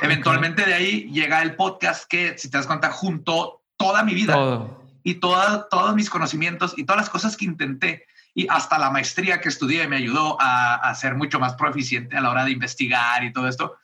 Eventualmente 0.00 0.64
de 0.64 0.74
ahí 0.74 1.10
llega 1.10 1.42
el 1.42 1.56
podcast 1.56 2.08
que, 2.08 2.38
si 2.38 2.48
te 2.48 2.58
das 2.58 2.68
cuenta, 2.68 2.92
junto 2.92 3.64
toda 3.76 4.04
mi 4.04 4.14
vida 4.14 4.68
y 5.02 5.14
toda, 5.14 5.68
todos 5.68 5.96
mis 5.96 6.08
conocimientos 6.08 6.74
y 6.76 6.84
todas 6.84 7.02
las 7.02 7.10
cosas 7.10 7.36
que 7.36 7.44
intenté 7.44 8.06
y 8.38 8.46
hasta 8.48 8.78
la 8.78 8.90
maestría 8.90 9.40
que 9.40 9.48
estudié 9.48 9.88
me 9.88 9.96
ayudó 9.96 10.40
a, 10.40 10.76
a 10.76 10.94
ser 10.94 11.16
mucho 11.16 11.40
más 11.40 11.54
proficiente 11.54 12.16
a 12.16 12.20
la 12.20 12.30
hora 12.30 12.44
de 12.44 12.52
investigar 12.52 13.24
y 13.24 13.32
todo 13.32 13.48
esto. 13.48 13.78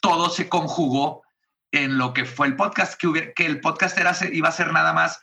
Todo 0.00 0.30
se 0.30 0.48
conjugó 0.48 1.24
en 1.72 1.98
lo 1.98 2.12
que 2.12 2.24
fue 2.24 2.46
el 2.46 2.54
podcast, 2.54 2.94
que, 2.94 3.32
que 3.34 3.46
el 3.46 3.60
podcast 3.60 3.98
era, 3.98 4.14
iba 4.30 4.48
a 4.48 4.52
ser 4.52 4.72
nada 4.72 4.92
más 4.92 5.20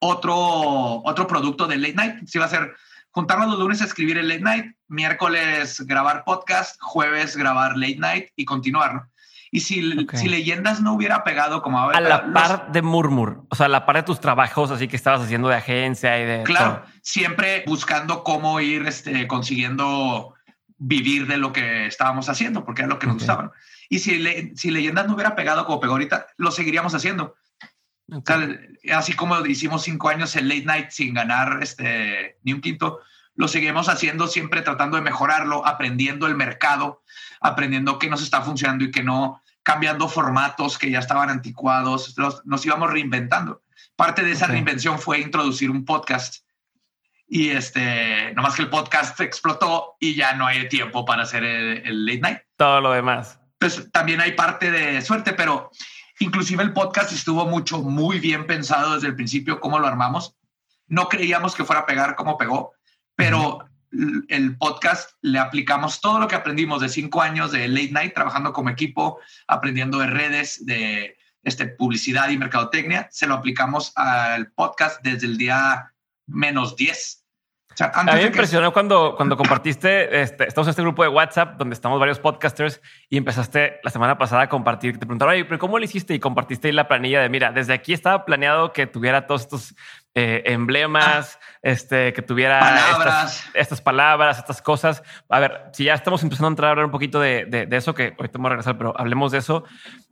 otro, 0.00 0.34
otro 0.36 1.26
producto 1.26 1.66
de 1.66 1.78
Late 1.78 1.94
Night. 1.94 2.26
Se 2.26 2.36
iba 2.36 2.44
a 2.44 2.50
ser 2.50 2.76
juntarnos 3.10 3.48
los 3.48 3.58
lunes 3.58 3.80
escribir 3.80 4.18
el 4.18 4.28
Late 4.28 4.42
Night, 4.42 4.76
miércoles 4.88 5.80
grabar 5.86 6.22
podcast, 6.24 6.78
jueves 6.82 7.38
grabar 7.38 7.74
Late 7.78 7.96
Night 7.96 8.28
y 8.36 8.44
continuar. 8.44 9.08
Y 9.50 9.60
si, 9.60 10.06
si 10.12 10.28
Leyendas 10.28 10.80
no 10.80 10.94
hubiera 10.94 11.22
pegado 11.22 11.62
como 11.62 11.78
a, 11.78 11.92
a 11.92 12.00
la 12.00 12.32
par 12.32 12.72
de 12.72 12.82
Murmur, 12.82 13.44
o 13.48 13.54
sea, 13.54 13.66
a 13.66 13.68
la 13.68 13.86
par 13.86 13.96
de 13.96 14.02
tus 14.02 14.20
trabajos, 14.20 14.70
así 14.70 14.88
que 14.88 14.96
estabas 14.96 15.22
haciendo 15.22 15.48
de 15.48 15.56
agencia 15.56 16.20
y 16.20 16.24
de. 16.24 16.42
Claro, 16.42 16.82
siempre 17.00 17.64
buscando 17.66 18.24
cómo 18.24 18.60
ir 18.60 18.86
este, 18.86 19.26
consiguiendo 19.26 20.34
vivir 20.78 21.26
de 21.26 21.38
lo 21.38 21.52
que 21.52 21.86
estábamos 21.86 22.28
haciendo, 22.28 22.64
porque 22.64 22.82
era 22.82 22.88
lo 22.88 22.98
que 22.98 23.06
nos 23.06 23.16
gustaba. 23.16 23.52
Y 23.88 24.00
si, 24.00 24.22
si 24.56 24.70
Leyendas 24.70 25.06
no 25.06 25.14
hubiera 25.14 25.36
pegado 25.36 25.64
como 25.64 25.80
pegó 25.80 25.92
ahorita, 25.92 26.26
lo 26.36 26.50
seguiríamos 26.50 26.94
haciendo. 26.94 27.36
así 28.92 29.12
como 29.14 29.44
hicimos 29.46 29.82
cinco 29.82 30.08
años 30.08 30.34
el 30.36 30.48
late 30.48 30.64
night 30.64 30.90
sin 30.90 31.14
ganar 31.14 31.60
este, 31.62 32.38
ni 32.42 32.52
un 32.52 32.60
quinto, 32.60 33.00
lo 33.36 33.48
seguimos 33.48 33.88
haciendo 33.88 34.26
siempre 34.26 34.62
tratando 34.62 34.96
de 34.96 35.02
mejorarlo, 35.02 35.66
aprendiendo 35.66 36.26
el 36.26 36.34
mercado, 36.34 37.02
aprendiendo 37.40 37.98
qué 37.98 38.08
nos 38.08 38.22
está 38.22 38.42
funcionando 38.42 38.84
y 38.84 38.90
qué 38.90 39.02
no, 39.02 39.42
cambiando 39.62 40.08
formatos 40.08 40.78
que 40.78 40.90
ya 40.90 40.98
estaban 40.98 41.28
anticuados, 41.28 42.16
nos, 42.16 42.66
íbamos 42.66 42.90
reinventando. 42.90 43.62
Parte 43.94 44.22
de 44.22 44.32
esa 44.32 44.46
reinvención 44.46 44.98
fue 44.98 45.20
introducir 45.20 45.70
un 45.70 45.84
podcast 45.84 46.44
y 47.28 47.50
este, 47.50 48.32
nomás 48.34 48.54
que 48.54 48.62
el 48.62 48.70
podcast 48.70 49.20
explotó 49.20 49.96
y 49.98 50.14
ya 50.14 50.34
no 50.34 50.46
hay 50.46 50.68
tiempo 50.68 51.04
para 51.04 51.24
hacer 51.24 51.44
el, 51.44 52.06
late 52.06 52.20
night. 52.20 52.38
Todo 52.56 52.80
lo 52.80 52.92
demás. 52.92 53.40
Pues 53.58 53.90
también 53.90 54.20
hay 54.20 54.32
parte 54.32 54.70
de 54.70 55.02
suerte, 55.02 55.32
pero 55.32 55.70
inclusive 56.20 56.62
el 56.62 56.72
podcast 56.72 57.12
estuvo 57.12 57.44
mucho, 57.46 57.82
muy 57.82 58.20
bien 58.20 58.46
pensado 58.46 58.94
desde 58.94 59.08
el 59.08 59.16
principio, 59.16 59.60
cómo 59.60 59.78
lo 59.78 59.86
armamos. 59.86 60.36
No 60.86 61.08
creíamos 61.08 61.54
que 61.54 61.64
fuera 61.64 61.82
a 61.82 61.86
pegar 61.86 62.14
como 62.14 62.38
pegó, 62.38 62.74
pero 63.16 63.68
el 64.28 64.56
podcast 64.58 65.10
le 65.22 65.38
aplicamos 65.38 66.00
todo 66.00 66.20
lo 66.20 66.28
que 66.28 66.34
aprendimos 66.34 66.82
de 66.82 66.88
cinco 66.88 67.22
años 67.22 67.50
de 67.50 67.66
late 67.66 67.92
night, 67.92 68.14
trabajando 68.14 68.52
como 68.52 68.70
equipo, 68.70 69.18
aprendiendo 69.48 69.98
de 69.98 70.06
redes, 70.06 70.64
de 70.66 71.16
este, 71.42 71.66
publicidad 71.66 72.28
y 72.28 72.38
mercadotecnia, 72.38 73.08
se 73.10 73.26
lo 73.26 73.34
aplicamos 73.34 73.92
al 73.96 74.52
podcast 74.52 75.00
desde 75.02 75.26
el 75.26 75.38
día 75.38 75.94
menos 76.26 76.76
10. 76.76 77.25
A 77.78 78.02
mí 78.04 78.12
me 78.12 78.26
impresionó 78.26 78.72
cuando, 78.72 79.14
cuando 79.16 79.36
compartiste, 79.36 80.22
este, 80.22 80.48
estamos 80.48 80.66
en 80.68 80.70
este 80.70 80.82
grupo 80.82 81.02
de 81.02 81.08
WhatsApp 81.08 81.56
donde 81.58 81.74
estamos 81.74 82.00
varios 82.00 82.18
podcasters 82.18 82.80
y 83.08 83.18
empezaste 83.18 83.80
la 83.82 83.90
semana 83.90 84.16
pasada 84.16 84.42
a 84.42 84.48
compartir. 84.48 84.94
Te 84.94 85.00
preguntaron, 85.00 85.34
Oye, 85.34 85.44
pero 85.44 85.58
¿cómo 85.58 85.78
lo 85.78 85.84
hiciste? 85.84 86.14
Y 86.14 86.18
compartiste 86.20 86.68
ahí 86.68 86.72
la 86.72 86.88
planilla 86.88 87.20
de, 87.20 87.28
mira, 87.28 87.52
desde 87.52 87.74
aquí 87.74 87.92
estaba 87.92 88.24
planeado 88.24 88.72
que 88.72 88.86
tuviera 88.86 89.26
todos 89.26 89.42
estos 89.42 89.74
eh, 90.14 90.42
emblemas, 90.46 91.38
ah. 91.38 91.58
este, 91.62 92.14
que 92.14 92.22
tuviera 92.22 92.60
palabras. 92.60 93.44
Estas, 93.52 93.82
palabras, 93.82 94.38
estas 94.38 94.62
cosas. 94.62 95.02
A 95.28 95.40
ver, 95.40 95.64
si 95.72 95.84
ya 95.84 95.94
estamos 95.94 96.22
empezando 96.22 96.48
a 96.48 96.50
entrar 96.50 96.68
a 96.68 96.70
hablar 96.70 96.86
un 96.86 96.92
poquito 96.92 97.20
de, 97.20 97.44
de, 97.44 97.76
eso, 97.76 97.94
que 97.94 98.14
hoy 98.18 98.30
vamos 98.32 98.46
a 98.46 98.50
regresar, 98.50 98.78
pero 98.78 98.94
hablemos 98.98 99.32
de 99.32 99.38
eso. 99.38 99.64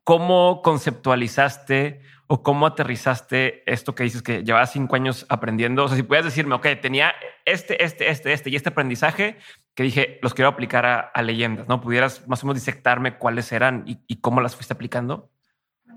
¿Cómo 0.03 0.61
conceptualizaste 0.63 2.03
o 2.27 2.43
cómo 2.43 2.67
aterrizaste 2.67 3.71
esto 3.71 3.95
que 3.95 4.05
dices 4.05 4.23
que 4.23 4.43
llevabas 4.45 4.73
cinco 4.73 4.97
años 4.97 5.27
aprendiendo? 5.29 5.85
O 5.85 5.89
sea, 5.89 5.97
si 5.97 6.03
pudieras 6.03 6.27
decirme, 6.27 6.55
ok, 6.55 6.67
tenía 6.81 7.13
este, 7.45 7.83
este, 7.85 8.11
este, 8.11 8.33
este 8.33 8.51
y 8.51 8.57
este 8.57 8.71
aprendizaje 8.71 9.39
que 9.75 9.83
dije, 9.83 10.19
los 10.23 10.35
quiero 10.35 10.49
aplicar 10.49 10.87
a, 10.87 11.23
leyendas, 11.23 11.67
¿no? 11.69 11.81
¿Pudieras 11.81 12.27
más 12.29 12.43
o 12.43 12.47
menos 12.47 12.63
disectarme 12.63 13.19
cuáles 13.19 13.51
eran 13.53 13.85
y, 13.87 13.99
y 14.07 14.21
cómo 14.21 14.41
las 14.41 14.55
fuiste 14.55 14.73
aplicando? 14.73 15.31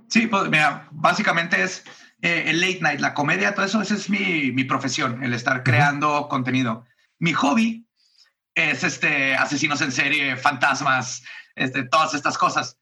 Sí, 0.07 0.27
pues 0.27 0.49
mira, 0.49 0.87
básicamente 0.91 1.61
es 1.61 1.83
eh, 2.21 2.45
el 2.47 2.61
late 2.61 2.79
night, 2.81 2.99
la 2.99 3.13
comedia, 3.13 3.53
todo 3.53 3.65
eso, 3.65 3.81
esa 3.81 3.93
es 3.93 4.09
mi, 4.09 4.51
mi 4.51 4.63
profesión, 4.63 5.23
el 5.23 5.33
estar 5.33 5.63
creando 5.63 6.27
contenido. 6.27 6.85
Mi 7.19 7.33
hobby 7.33 7.85
es 8.55 8.83
este 8.83 9.35
asesinos 9.35 9.81
en 9.81 9.91
serie, 9.91 10.35
fantasmas, 10.35 11.23
este, 11.55 11.83
todas 11.83 12.13
estas 12.13 12.37
cosas. 12.37 12.77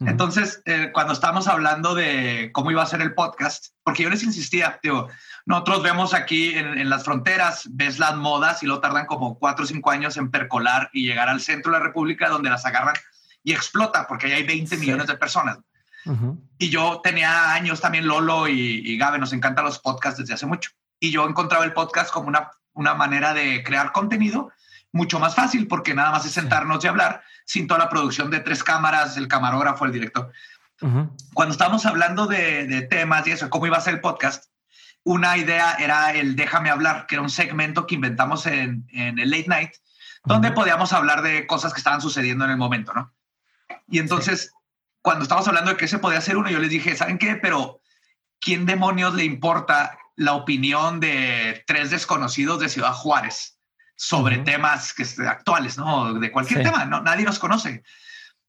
Entonces, 0.00 0.62
eh, 0.64 0.90
cuando 0.94 1.12
estábamos 1.12 1.46
hablando 1.46 1.94
de 1.94 2.50
cómo 2.52 2.70
iba 2.70 2.82
a 2.82 2.86
ser 2.86 3.02
el 3.02 3.14
podcast, 3.14 3.66
porque 3.82 4.02
yo 4.02 4.08
les 4.08 4.22
insistía, 4.22 4.80
digo, 4.82 5.08
nosotros 5.44 5.82
vemos 5.82 6.14
aquí 6.14 6.54
en, 6.54 6.78
en, 6.78 6.88
las 6.88 7.04
fronteras, 7.04 7.68
ves 7.70 7.98
las 7.98 8.16
modas 8.16 8.62
y 8.62 8.66
lo 8.66 8.80
tardan 8.80 9.04
como 9.04 9.38
cuatro 9.38 9.64
o 9.64 9.68
cinco 9.68 9.90
años 9.90 10.16
en 10.16 10.30
percolar 10.30 10.88
y 10.94 11.06
llegar 11.06 11.28
al 11.28 11.42
centro 11.42 11.70
de 11.70 11.78
la 11.78 11.84
República 11.84 12.30
donde 12.30 12.48
las 12.48 12.64
agarran 12.64 12.94
y 13.42 13.52
explota 13.52 14.06
porque 14.06 14.26
ahí 14.26 14.32
hay 14.32 14.46
20 14.46 14.76
millones 14.78 15.06
de 15.06 15.16
personas. 15.16 15.58
Y 16.58 16.70
yo 16.70 17.02
tenía 17.04 17.52
años 17.52 17.80
también, 17.82 18.06
Lolo 18.06 18.48
y, 18.48 18.82
y 18.82 18.96
Gabe, 18.96 19.18
nos 19.18 19.34
encantan 19.34 19.66
los 19.66 19.78
podcasts 19.78 20.18
desde 20.18 20.32
hace 20.32 20.46
mucho. 20.46 20.70
Y 20.98 21.10
yo 21.10 21.28
encontraba 21.28 21.64
el 21.64 21.74
podcast 21.74 22.10
como 22.10 22.28
una, 22.28 22.50
una 22.72 22.94
manera 22.94 23.34
de 23.34 23.62
crear 23.62 23.92
contenido 23.92 24.50
mucho 24.92 25.18
más 25.20 25.34
fácil 25.34 25.66
porque 25.66 25.94
nada 25.94 26.10
más 26.10 26.26
es 26.26 26.32
sentarnos 26.32 26.84
y 26.84 26.88
hablar 26.88 27.22
sin 27.44 27.66
toda 27.66 27.80
la 27.80 27.88
producción 27.88 28.30
de 28.30 28.40
tres 28.40 28.64
cámaras, 28.64 29.16
el 29.16 29.28
camarógrafo, 29.28 29.84
el 29.84 29.92
director. 29.92 30.32
Cuando 31.34 31.52
estábamos 31.52 31.84
hablando 31.84 32.26
de, 32.26 32.66
de, 32.66 32.82
temas 32.82 33.26
y 33.26 33.32
eso, 33.32 33.50
cómo 33.50 33.66
iba 33.66 33.76
a 33.76 33.82
ser 33.82 33.94
el 33.94 34.00
podcast, 34.00 34.50
una 35.04 35.36
idea 35.36 35.74
era 35.74 36.12
el 36.12 36.36
Déjame 36.36 36.70
hablar, 36.70 37.06
que 37.06 37.16
era 37.16 37.22
un 37.22 37.30
segmento 37.30 37.86
que 37.86 37.96
inventamos 37.96 38.46
en, 38.46 38.86
en 38.92 39.18
el 39.18 39.30
late 39.30 39.48
night, 39.48 39.72
donde 40.24 40.52
podíamos 40.52 40.92
hablar 40.94 41.20
de 41.20 41.46
cosas 41.46 41.74
que 41.74 41.80
estaban 41.80 42.00
sucediendo 42.00 42.46
en 42.46 42.52
el 42.52 42.56
momento, 42.56 42.92
¿no? 42.94 43.12
Y 43.88 43.98
entonces 43.98 44.52
cuando 45.02 45.22
estábamos 45.22 45.48
hablando 45.48 45.70
de 45.70 45.76
que 45.76 45.88
se 45.88 45.98
podía 45.98 46.18
hacer 46.18 46.36
uno, 46.36 46.50
yo 46.50 46.58
les 46.58 46.70
dije, 46.70 46.96
¿saben 46.96 47.18
qué? 47.18 47.36
Pero 47.36 47.80
¿quién 48.40 48.66
demonios 48.66 49.14
le 49.14 49.24
importa 49.24 49.98
la 50.16 50.34
opinión 50.34 51.00
de 51.00 51.64
tres 51.66 51.90
desconocidos 51.90 52.60
de 52.60 52.68
Ciudad 52.68 52.92
Juárez 52.92 53.58
sobre 54.00 54.38
temas 54.38 54.94
que, 54.94 55.04
actuales, 55.28 55.76
¿no? 55.76 56.14
De 56.14 56.32
cualquier 56.32 56.62
tema, 56.62 56.86
¿no? 56.86 57.02
Nadie 57.02 57.22
nos 57.22 57.38
conoce. 57.38 57.82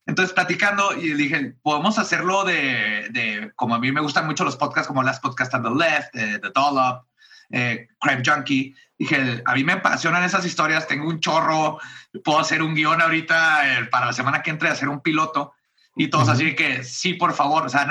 Entonces, 0.06 0.34
platicando, 0.34 0.96
y 0.96 1.14
dije, 1.14 1.56
podemos 1.62 2.00
hacerlo 2.00 2.46
de, 2.46 3.10
de, 3.10 3.52
como 3.58 3.76
a 3.76 3.80
mí 3.80 3.92
me 3.92 4.00
gustan 4.00 4.26
mucho 4.26 4.46
los 4.46 4.56
podcasts, 4.56 4.88
como 4.88 5.04
las 5.04 5.20
podcasts 5.20 5.54
on 5.54 5.64
the 5.64 5.70
left, 5.70 6.14
The 6.14 6.52
Dollop, 6.56 7.06
eh, 7.50 7.90
Crime 8.00 8.24
Junkie. 8.26 8.74
Dije, 8.98 9.44
a 9.46 9.54
mí 9.54 9.66
me 9.66 9.74
apasionan 9.74 10.24
esas 10.24 10.46
historias, 10.46 10.88
tengo 10.88 11.10
un 11.10 11.20
chorro, 11.20 11.80
puedo 12.24 12.40
hacer 12.40 12.62
un 12.62 12.74
guion 12.74 13.02
ahorita 13.02 13.80
eh, 13.82 13.86
para 13.92 14.06
la 14.06 14.14
semana 14.14 14.42
que 14.42 14.52
entre, 14.52 14.70
hacer 14.70 14.88
un 14.88 15.02
piloto. 15.02 15.54
Y 15.98 16.08
todos 16.08 16.30
así 16.30 16.56
que 16.56 16.86
sí, 16.86 17.16
por 17.16 17.34
favor, 17.34 17.66
o 17.66 17.70
sea, 17.70 17.86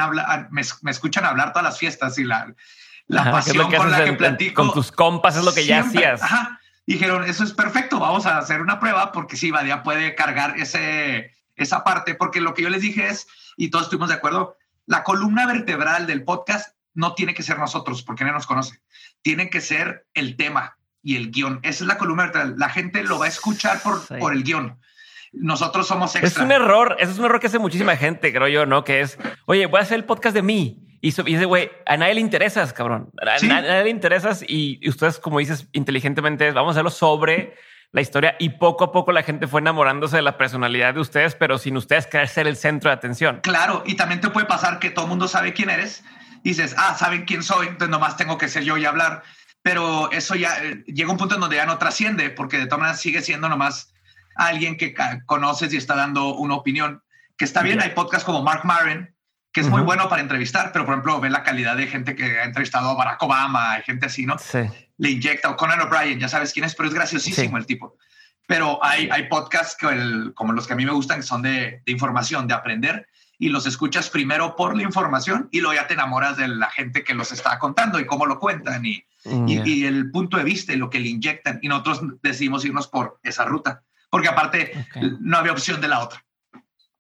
me, 0.51 0.63
escuchan 0.91 1.27
hablar 1.27 1.53
todas 1.53 1.65
las 1.65 1.79
fiestas 1.79 2.17
y 2.17 2.25
la, 2.25 2.55
la 3.07 3.31
pasión 3.31 3.71
con 3.71 3.91
la 3.91 4.03
que 4.03 4.15
platico. 4.15 4.63
Con 4.63 4.73
tus 4.73 4.91
compas 4.91 5.37
es 5.37 5.45
lo 5.45 5.53
que 5.53 5.67
ya 5.67 5.81
hacías. 5.81 6.23
Dijeron, 6.91 7.23
eso 7.23 7.45
es 7.45 7.53
perfecto, 7.53 8.01
vamos 8.01 8.27
a 8.27 8.39
hacer 8.39 8.61
una 8.61 8.81
prueba 8.81 9.13
porque 9.13 9.37
sí, 9.37 9.53
Badia 9.53 9.85
puede 9.85 10.17
cargar 10.17 10.59
ese, 10.59 11.33
esa 11.55 11.85
parte, 11.85 12.17
porque 12.17 12.41
lo 12.41 12.53
que 12.53 12.63
yo 12.63 12.69
les 12.69 12.83
dije 12.83 13.07
es, 13.07 13.29
y 13.57 13.71
todos 13.71 13.85
estuvimos 13.85 14.09
de 14.09 14.17
acuerdo, 14.17 14.57
la 14.87 15.05
columna 15.05 15.47
vertebral 15.47 16.09
del 16.09 16.25
podcast 16.25 16.75
no 16.95 17.15
tiene 17.15 17.33
que 17.33 17.45
ser 17.45 17.61
nosotros, 17.61 18.03
porque 18.03 18.25
nadie 18.25 18.35
nos 18.35 18.49
conoce. 18.49 18.81
Tiene 19.23 19.51
que 19.51 19.61
ser 19.61 20.05
el 20.15 20.37
tema 20.37 20.79
y 21.01 21.15
el 21.15 21.31
guion. 21.31 21.61
Esa 21.63 21.85
es 21.85 21.87
la 21.89 21.97
columna 21.97 22.25
vertebral. 22.25 22.57
La 22.59 22.71
gente 22.71 23.05
lo 23.05 23.21
va 23.21 23.27
a 23.27 23.29
escuchar 23.29 23.81
por, 23.83 24.05
por 24.19 24.33
el 24.33 24.43
guion 24.43 24.77
nosotros 25.33 25.87
somos 25.87 26.15
extra. 26.17 26.43
Es 26.43 26.45
un 26.45 26.51
error, 26.51 26.97
eso 26.99 27.13
es 27.13 27.19
un 27.19 27.27
error 27.27 27.39
que 27.39 27.47
hace 27.47 27.61
muchísima 27.61 27.97
gente, 27.97 28.33
creo 28.33 28.49
yo, 28.49 28.67
¿no? 28.67 28.83
Que 28.83 29.01
es, 29.01 29.17
oye, 29.47 29.67
voy 29.67 29.79
a 29.79 29.83
hacer 29.83 29.99
el 29.99 30.05
podcast 30.05 30.35
de 30.35 30.43
mí. 30.43 30.90
Y, 31.03 31.11
dice, 31.23 31.45
güey, 31.47 31.71
a 31.87 31.97
nadie 31.97 32.15
le 32.15 32.21
interesas, 32.21 32.73
cabrón. 32.73 33.11
A, 33.21 33.45
nadie 33.47 33.85
le 33.85 33.91
interesas 33.91 34.45
y, 34.47 34.87
ustedes, 34.89 35.19
como 35.19 35.39
dices, 35.39 35.67
inteligentemente, 35.73 36.51
vamos 36.53 36.71
a 36.71 36.73
hacerlo 36.73 36.91
sobre 36.91 37.55
la 37.93 38.03
historia 38.03 38.37
y 38.39 38.51
poco 38.51 38.85
a 38.85 38.93
poco 38.93 39.11
la 39.11 39.23
gente 39.23 39.49
fue 39.49 39.61
enamorándose 39.61 40.17
de 40.17 40.23
la 40.23 40.37
personalidad 40.37 40.95
de 40.95 41.01
ustedes, 41.01 41.35
pero 41.35 41.59
sin 41.59 41.77
ustedes 41.77 42.07
querer 42.07 42.29
ser 42.29 42.47
el 42.47 42.57
centro 42.57 42.91
de 42.91 42.95
atención. 42.95 43.41
Claro, 43.43 43.83
y 43.87 43.97
también 43.97 44.21
te 44.21 44.29
puede 44.29 44.47
pasar 44.47 44.79
que 44.79 44.91
todo 44.91 45.07
el 45.07 45.09
mundo 45.09 45.27
sabe 45.27 45.55
quién 45.55 45.71
eres. 45.71 46.05
Dices, 46.45 46.75
ah, 46.79 46.95
saben 46.95 47.25
quién 47.25 47.43
soy, 47.43 47.67
entonces 47.67 47.91
nomás 47.91 48.17
tengo 48.17 48.39
que 48.39 48.49
ser 48.49 48.63
yo 48.65 48.77
y 48.77 48.85
hablar. 48.85 49.23
Pero 49.63 50.11
eso 50.13 50.35
ya 50.35 50.57
eh, 50.63 50.85
llega 50.87 51.11
un 51.11 51.19
punto 51.19 51.35
en 51.35 51.41
donde 51.41 51.57
ya 51.57 51.67
no 51.67 51.79
trasciende, 51.79 52.31
porque 52.31 52.59
de 52.59 52.67
todas 52.67 52.81
maneras 52.81 53.01
sigue 53.01 53.23
siendo 53.23 53.49
nomás 53.49 53.93
alguien 54.37 54.77
que 54.77 54.95
conoces 55.27 55.73
y 55.73 55.77
está 55.77 55.97
dando 55.97 56.35
una 56.35 56.55
opinión, 56.55 57.03
que 57.37 57.45
está 57.45 57.63
bien. 57.63 57.81
Hay 57.81 57.91
podcasts 57.91 58.25
como 58.25 58.43
Mark 58.43 58.65
Maron, 58.65 59.15
que 59.53 59.61
es 59.63 59.69
muy 59.69 59.83
bueno 59.83 60.09
para 60.09 60.23
entrevistar, 60.23 60.71
pero 60.73 60.85
por 60.85 60.95
ejemplo, 60.95 61.21
ve 61.21 61.29
la 61.29 61.43
calidad 61.43 61.77
de 61.77 61.87
gente 61.87 62.15
que 62.15 62.39
ha 62.39 62.45
entrevistado 62.45 62.91
a 62.91 62.95
Barack 62.95 63.23
Obama, 63.23 63.73
hay 63.73 63.83
gente 63.83 64.07
así, 64.07 64.25
¿no? 64.25 64.39
Sí. 64.39 64.61
Le 64.99 65.11
inyecta, 65.11 65.51
o 65.51 65.57
Conan 65.57 65.81
O'Brien, 65.81 66.21
ya 66.21 66.29
sabes 66.29 66.53
quién 66.53 66.65
es, 66.65 66.75
pero 66.75 66.89
es 66.89 66.95
graciosísimo 66.95 67.57
el 67.57 67.67
tipo. 67.67 67.97
Pero 68.47 68.85
hay, 68.85 69.09
hay 69.11 69.29
podcasts 69.29 69.77
que 69.77 70.33
como 70.35 70.53
los 70.53 70.67
que 70.67 70.75
a 70.75 70.77
mí 70.77 70.85
me 70.85 70.93
gustan, 70.93 71.19
que 71.19 71.27
son 71.27 71.43
de, 71.43 71.83
de, 71.85 71.93
información, 71.93 72.47
de 72.47 72.55
aprender, 72.55 73.09
y 73.41 73.49
los 73.49 73.67
escuchas 73.67 74.11
primero 74.11 74.55
por 74.55 74.77
la 74.77 74.83
información 74.83 75.49
y 75.51 75.61
luego 75.61 75.75
ya 75.75 75.87
te 75.87 75.95
enamoras 75.95 76.37
de 76.37 76.47
la 76.47 76.71
gente 76.71 77.03
que 77.03 77.15
los 77.15 77.33
está 77.33 77.59
contando 77.59 77.99
y 77.99 78.05
cómo 78.05 78.27
lo 78.27 78.39
cuentan 78.39 78.85
y, 78.85 79.03
y, 79.47 79.85
el 79.85 80.11
punto 80.11 80.37
de 80.37 80.45
vista 80.45 80.75
y 80.75 80.77
lo 80.77 80.91
que 80.91 81.01
le 81.01 81.09
inyectan. 81.09 81.59
Y 81.63 81.69
nosotros 81.69 82.03
decidimos 82.23 82.65
irnos 82.67 82.87
por 82.87 83.19
esa 83.23 83.47
ruta, 83.47 83.83
porque 84.11 84.29
aparte 84.29 84.73
no 85.21 85.39
había 85.39 85.53
opción 85.53 85.81
de 85.81 85.89
la 85.89 86.01
otra. 86.01 86.23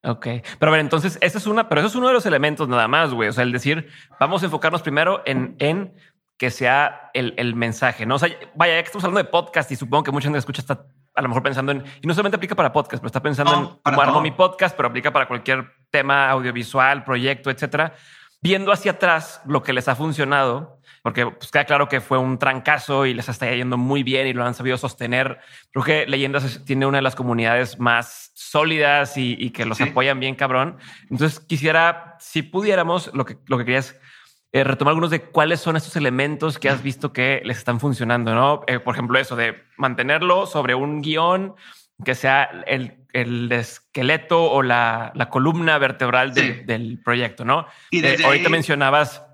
Ok, 0.02 0.26
pero 0.58 0.70
a 0.70 0.72
ver, 0.72 0.80
entonces 0.80 1.18
esa 1.20 1.38
es 1.38 1.46
una, 1.46 1.68
pero 1.68 1.82
eso 1.82 1.88
es 1.88 1.94
uno 1.94 2.08
de 2.08 2.14
los 2.14 2.24
elementos 2.24 2.68
nada 2.68 2.88
más, 2.88 3.12
güey. 3.12 3.28
O 3.28 3.32
sea, 3.32 3.44
el 3.44 3.52
decir, 3.52 3.88
vamos 4.18 4.42
a 4.42 4.46
enfocarnos 4.46 4.80
primero 4.80 5.22
en, 5.26 5.56
en 5.58 5.94
que 6.38 6.50
sea 6.50 7.10
el, 7.12 7.34
el, 7.36 7.54
mensaje, 7.54 8.06
¿no? 8.06 8.14
O 8.14 8.18
sea, 8.18 8.30
vaya, 8.54 8.76
ya 8.76 8.82
que 8.82 8.86
estamos 8.86 9.04
hablando 9.04 9.22
de 9.22 9.30
podcast 9.30 9.70
y 9.72 9.76
supongo 9.76 10.04
que 10.04 10.10
mucha 10.10 10.24
gente 10.24 10.38
escucha 10.38 10.62
está 10.62 10.86
a 11.14 11.22
lo 11.22 11.28
mejor 11.28 11.42
pensando 11.42 11.72
en, 11.72 11.84
y 12.00 12.06
no 12.06 12.14
solamente 12.14 12.36
aplica 12.36 12.54
para 12.54 12.72
podcast, 12.72 13.02
pero 13.02 13.08
está 13.08 13.22
pensando 13.22 13.52
en 13.52 13.66
cómo 13.82 14.00
armo 14.00 14.20
mi 14.22 14.30
podcast, 14.30 14.74
pero 14.74 14.88
aplica 14.88 15.12
para 15.12 15.28
cualquier 15.28 15.70
tema 15.90 16.30
audiovisual, 16.30 17.04
proyecto, 17.04 17.50
etcétera. 17.50 17.94
Viendo 18.40 18.72
hacia 18.72 18.92
atrás 18.92 19.42
lo 19.44 19.62
que 19.62 19.74
les 19.74 19.86
ha 19.88 19.96
funcionado, 19.96 20.79
porque 21.02 21.26
pues, 21.26 21.50
queda 21.50 21.64
claro 21.64 21.88
que 21.88 22.00
fue 22.00 22.18
un 22.18 22.38
trancazo 22.38 23.06
y 23.06 23.14
les 23.14 23.28
está 23.28 23.50
yendo 23.54 23.76
muy 23.76 24.02
bien 24.02 24.26
y 24.26 24.32
lo 24.32 24.44
han 24.44 24.54
sabido 24.54 24.76
sostener. 24.76 25.38
Creo 25.72 25.84
que 25.84 26.06
Leyendas 26.06 26.64
tiene 26.64 26.86
una 26.86 26.98
de 26.98 27.02
las 27.02 27.14
comunidades 27.14 27.78
más 27.78 28.32
sólidas 28.34 29.16
y, 29.16 29.50
que 29.50 29.64
los 29.64 29.80
apoyan 29.80 30.20
bien, 30.20 30.34
cabrón. 30.34 30.78
Entonces 31.10 31.40
quisiera, 31.40 32.16
si 32.20 32.42
pudiéramos, 32.42 33.10
lo 33.14 33.24
que, 33.24 33.38
lo 33.46 33.58
que 33.58 33.64
quería 33.64 33.80
es 33.80 33.98
eh, 34.52 34.64
retomar 34.64 34.92
algunos 34.92 35.10
de 35.10 35.22
cuáles 35.22 35.60
son 35.60 35.76
estos 35.76 35.96
elementos 35.96 36.58
que 36.58 36.68
has 36.68 36.82
visto 36.82 37.12
que 37.12 37.40
les 37.44 37.58
están 37.58 37.80
funcionando, 37.80 38.34
¿no? 38.34 38.62
Eh, 38.66 38.80
por 38.80 38.94
ejemplo, 38.94 39.18
eso 39.18 39.36
de 39.36 39.62
mantenerlo 39.76 40.46
sobre 40.46 40.74
un 40.74 41.02
guion 41.02 41.54
que 42.04 42.14
sea 42.14 42.64
el, 42.66 42.96
el 43.12 43.50
esqueleto 43.52 44.50
o 44.50 44.62
la, 44.62 45.12
la 45.14 45.28
columna 45.28 45.78
vertebral 45.78 46.34
del 46.34 47.00
proyecto, 47.04 47.44
¿no? 47.44 47.66
Y 47.90 48.04
eh, 48.04 48.16
ahorita 48.24 48.48
mencionabas 48.48 49.24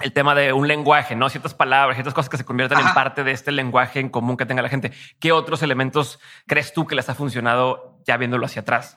el 0.00 0.12
tema 0.12 0.34
de 0.34 0.52
un 0.52 0.68
lenguaje, 0.68 1.14
¿no? 1.14 1.28
Ciertas 1.30 1.54
palabras, 1.54 1.96
ciertas 1.96 2.14
cosas 2.14 2.28
que 2.28 2.36
se 2.36 2.44
convierten 2.44 2.78
en 2.78 2.94
parte 2.94 3.24
de 3.24 3.32
este 3.32 3.52
lenguaje 3.52 4.00
en 4.00 4.08
común 4.08 4.36
que 4.36 4.46
tenga 4.46 4.62
la 4.62 4.68
gente. 4.68 4.92
¿Qué 5.20 5.32
otros 5.32 5.62
elementos 5.62 6.18
crees 6.46 6.72
tú 6.72 6.86
que 6.86 6.94
les 6.94 7.08
ha 7.08 7.14
funcionado 7.14 7.98
ya 8.06 8.16
viéndolo 8.16 8.46
hacia 8.46 8.62
atrás? 8.62 8.94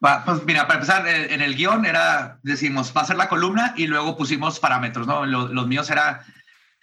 pues 0.00 0.44
mira, 0.44 0.66
para 0.66 0.80
empezar, 0.80 1.06
eh, 1.08 1.34
en 1.34 1.42
el 1.42 1.56
guion 1.56 1.84
era, 1.84 2.38
decimos, 2.42 2.92
va 2.96 3.02
a 3.02 3.04
ser 3.04 3.16
la 3.16 3.28
columna 3.28 3.74
y 3.76 3.88
luego 3.88 4.16
pusimos 4.16 4.60
parámetros, 4.60 5.06
¿no? 5.06 5.26
Los, 5.26 5.66
míos 5.66 5.90
era 5.90 6.24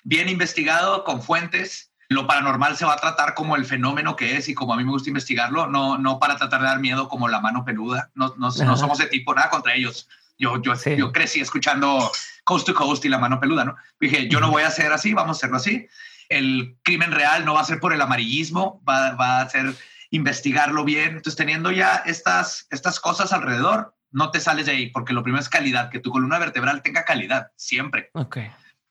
bien 0.04 0.30
investigado, 0.30 1.04
con 1.04 1.22
fuentes. 1.22 1.92
Lo 2.08 2.28
paranormal 2.28 2.76
se 2.76 2.86
va 2.86 2.94
a 2.94 2.98
tratar 2.98 3.34
como 3.34 3.56
el 3.56 3.66
fenómeno 3.66 4.16
que 4.16 4.38
es 4.38 4.48
y 4.50 4.54
como 4.54 4.74
a 4.74 4.78
mí 4.78 4.84
me 4.84 4.92
gusta 4.92 5.10
investigarlo, 5.10 5.68
no, 5.68 5.98
no 5.98 6.20
para 6.20 6.36
tratar 6.36 6.62
de 6.62 6.68
dar 6.68 6.80
miedo 6.80 7.08
como 7.08 7.28
la 7.28 7.40
mano 7.40 7.66
peluda. 7.66 8.12
No, 8.14 8.36
no, 8.38 8.50
no 8.52 8.78
somos 8.78 8.98
de 9.00 9.08
tipo, 9.08 9.34
nada 9.34 9.50
contra 9.50 9.74
ellos. 9.74 10.08
Yo, 10.38 10.62
yo, 10.62 10.74
yo 10.76 11.14
crecí 11.14 11.40
escuchando 11.40 12.12
Coast 12.46 12.66
to 12.66 12.74
Coast 12.74 13.04
y 13.04 13.10
la 13.10 13.18
mano 13.18 13.40
peluda, 13.40 13.66
¿no? 13.66 13.76
Dije, 14.00 14.30
yo 14.30 14.40
no 14.40 14.50
voy 14.50 14.64
a 14.64 14.68
hacer 14.68 14.94
así, 14.94 15.14
vamos 15.14 15.36
a 15.36 15.40
hacerlo 15.40 15.58
así. 15.58 15.88
El 16.30 16.78
crimen 16.84 17.12
real 17.12 17.44
no 17.44 17.56
va 17.56 17.62
a 17.62 17.66
ser 17.66 17.82
por 17.82 17.92
el 17.92 18.02
amarillismo, 18.02 18.82
va, 18.88 19.12
va 19.16 19.42
a 19.42 19.50
ser 19.50 19.76
investigarlo 20.12 20.86
bien. 20.86 21.10
Entonces, 21.10 21.36
teniendo 21.36 21.72
ya 21.72 22.04
estas, 22.06 22.68
estas 22.70 23.00
cosas 23.00 23.34
alrededor, 23.34 23.96
no 24.12 24.32
te 24.32 24.40
sales 24.40 24.68
de 24.68 24.72
ahí, 24.72 24.90
porque 24.92 25.14
lo 25.14 25.24
primero 25.24 25.42
es 25.42 25.50
calidad, 25.50 25.90
que 25.90 26.00
tu 26.00 26.10
columna 26.10 26.40
vertebral 26.40 26.82
tenga 26.82 27.04
calidad, 27.04 27.52
siempre. 27.58 28.12
Ok. 28.14 28.38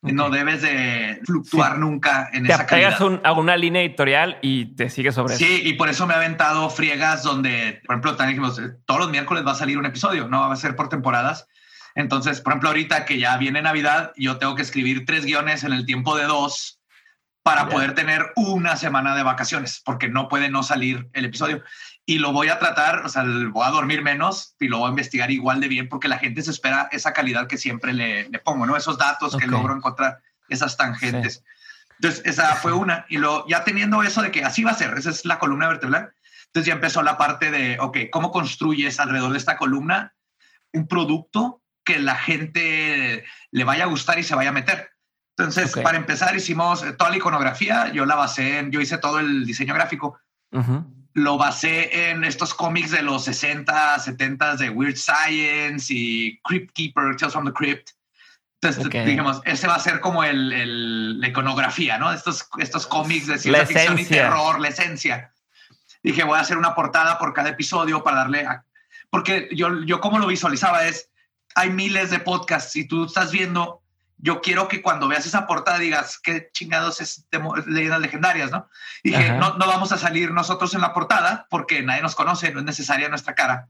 No 0.03 0.29
debes 0.29 0.61
de 0.61 1.19
fluctuar 1.25 1.79
nunca 1.79 2.29
en 2.35 2.45
esa 2.45 2.67
calidad. 2.67 2.99
Te 2.99 3.21
a 3.27 3.33
una 3.33 3.57
línea 3.57 3.81
editorial 3.81 4.39
y 4.43 4.67
te 4.77 4.91
sigues 4.91 5.15
sobre 5.15 5.37
sí, 5.37 5.45
eso. 5.45 5.55
Sí, 5.55 5.63
y 5.71 5.73
por 5.75 5.89
eso 5.89 6.07
me 6.07 6.13
ha 6.13 6.19
aventado 6.19 6.69
friegas 6.69 7.23
donde, 7.23 7.81
por 7.87 7.95
ejemplo, 7.95 8.17
también 8.17 8.39
dijimos, 8.39 8.59
eh, 8.59 8.77
todos 8.85 9.01
los 9.01 9.11
miércoles 9.11 9.47
va 9.47 9.53
a 9.53 9.55
salir 9.55 9.79
un 9.79 9.87
episodio, 9.87 10.29
no 10.29 10.41
va 10.41 10.53
a 10.53 10.57
ser 10.57 10.77
por 10.77 10.91
temporadas. 10.91 11.49
Entonces, 11.95 12.41
por 12.41 12.53
ejemplo, 12.53 12.71
ahorita 12.71 13.05
que 13.05 13.19
ya 13.19 13.37
viene 13.37 13.63
Navidad, 13.63 14.13
yo 14.17 14.39
tengo 14.39 14.55
que 14.55 14.63
escribir 14.63 15.05
tres 15.07 15.25
guiones 15.25 15.63
en 15.65 15.73
el 15.73 15.87
tiempo 15.87 16.17
de 16.17 16.25
dos 16.25 16.81
para 17.45 17.69
poder 17.69 17.95
tener 17.95 18.33
una 18.37 18.75
semana 18.77 19.15
de 19.15 19.23
vacaciones, 19.23 19.83
porque 19.85 20.09
no 20.09 20.29
puede 20.29 20.49
no 20.49 20.63
salir 20.63 21.09
el 21.13 21.27
episodio. 21.27 21.63
Y 22.07 22.19
lo 22.19 22.33
voy 22.33 22.49
a 22.49 22.59
tratar, 22.59 23.05
o 23.05 23.09
sea, 23.09 23.23
voy 23.23 23.67
a 23.67 23.71
dormir 23.71 24.03
menos 24.03 24.57
y 24.59 24.69
lo 24.69 24.79
voy 24.79 24.87
a 24.87 24.91
investigar 24.91 25.31
igual 25.31 25.61
de 25.61 25.69
bien, 25.69 25.89
porque 25.89 26.09
la 26.09 26.19
gente 26.19 26.43
se 26.43 26.51
espera 26.51 26.89
esa 26.91 27.13
calidad 27.13 27.47
que 27.47 27.59
siempre 27.59 27.93
le, 27.93 28.31
le 28.31 28.39
pongo, 28.39 28.65
¿no? 28.65 28.77
Esos 28.77 28.97
datos 28.97 29.37
que 29.37 29.47
logro 29.47 29.77
encontrar, 29.77 30.21
esas 30.49 30.79
tangentes. 30.79 31.45
Entonces, 32.01 32.23
esa 32.25 32.57
fue 32.57 32.73
una. 32.73 33.05
Y 33.11 33.19
lo, 33.19 33.47
ya 33.47 33.63
teniendo 33.63 34.03
eso 34.03 34.23
de 34.23 34.31
que 34.31 34.43
así 34.43 34.65
va 34.65 34.71
a 34.71 34.75
ser, 34.75 34.97
esa 34.97 35.11
es 35.11 35.27
la 35.27 35.39
columna 35.39 35.69
vertebral, 35.69 36.13
entonces 36.47 36.67
ya 36.67 36.75
empezó 36.75 37.03
la 37.03 37.19
parte 37.19 37.51
de, 37.51 37.79
ok, 37.79 37.99
¿cómo 38.11 38.33
construyes 38.33 39.01
alrededor 39.01 39.33
de 39.33 39.39
esta 39.39 39.57
columna 39.57 40.15
un 40.73 40.89
producto 40.89 41.63
que 41.85 41.99
la 41.99 42.17
gente 42.17 43.25
le 43.51 43.65
vaya 43.65 43.85
a 43.85 43.89
gustar 43.89 44.19
y 44.19 44.23
se 44.23 44.35
vaya 44.35 44.51
a 44.51 44.53
meter? 44.53 44.91
Entonces, 45.37 45.73
para 45.83 45.97
empezar, 45.97 46.35
hicimos 46.37 46.83
eh, 46.85 46.93
toda 46.93 47.11
la 47.11 47.17
iconografía. 47.17 47.91
Yo 47.93 48.07
la 48.07 48.15
basé 48.15 48.59
en, 48.59 48.71
yo 48.71 48.81
hice 48.81 48.99
todo 48.99 49.19
el 49.19 49.45
diseño 49.45 49.75
gráfico. 49.75 50.19
Lo 51.15 51.37
basé 51.37 52.11
en 52.11 52.23
estos 52.23 52.55
cómics 52.55 52.93
de 52.93 53.03
los 53.03 53.25
60, 53.25 53.99
70 53.99 54.57
de 54.57 54.71
Weird 54.71 54.97
Science 54.97 55.93
y 55.93 56.39
Crypt 56.43 56.73
Keeper, 56.73 57.17
Tales 57.17 57.33
from 57.33 57.47
the 57.47 57.53
Crypt. 57.53 57.91
Entonces, 58.61 59.05
digamos, 59.05 59.43
ese 59.45 59.67
va 59.67 59.75
a 59.75 59.81
ser 59.81 60.01
como 60.01 60.25
el, 60.25 61.21
la 61.21 61.29
iconografía, 61.29 61.99
¿no? 61.99 62.13
Estos, 62.13 62.49
estos 62.59 62.87
cómics 62.87 63.27
de 63.27 63.39
ciencia 63.39 63.67
ficción 63.67 63.99
y 63.99 64.05
terror, 64.05 64.61
la 64.61 64.69
esencia. 64.69 65.33
Dije, 66.03 66.23
voy 66.23 66.39
a 66.39 66.43
hacer 66.43 66.57
una 66.57 66.75
portada 66.75 67.19
por 67.19 67.35
cada 67.35 67.51
episodio 67.51 68.03
para 68.03 68.19
darle... 68.19 68.47
Porque 69.11 69.49
yo, 69.53 69.83
yo 69.83 70.01
como 70.01 70.19
lo 70.19 70.27
visualizaba 70.27 70.87
es, 70.87 71.11
hay 71.55 71.71
miles 71.71 72.11
de 72.11 72.19
podcasts 72.19 72.75
y 72.77 72.87
tú 72.87 73.05
estás 73.05 73.31
viendo 73.31 73.83
yo 74.25 74.41
quiero 74.41 74.69
que 74.69 74.81
cuando 74.81 75.07
veas 75.07 75.27
esa 75.27 75.47
portada 75.47 75.79
digas 75.79 76.19
qué 76.19 76.49
chingados 76.53 77.01
es 77.01 77.29
de 77.31 77.43
leyendas 77.67 78.01
legendarias, 78.01 78.51
¿no? 78.51 78.71
Y 79.03 79.11
dije, 79.11 79.33
no, 79.33 79.59
no 79.59 79.67
vamos 79.67 79.93
a 79.93 79.99
salir 79.99 80.31
nosotros 80.31 80.73
en 80.75 80.81
la 80.81 80.95
portada 80.95 81.47
porque 81.51 81.83
nadie 81.83 82.01
nos 82.01 82.15
conoce, 82.15 82.51
no 82.51 82.61
es 82.61 82.65
necesaria 82.65 83.09
nuestra 83.11 83.35
cara. 83.35 83.69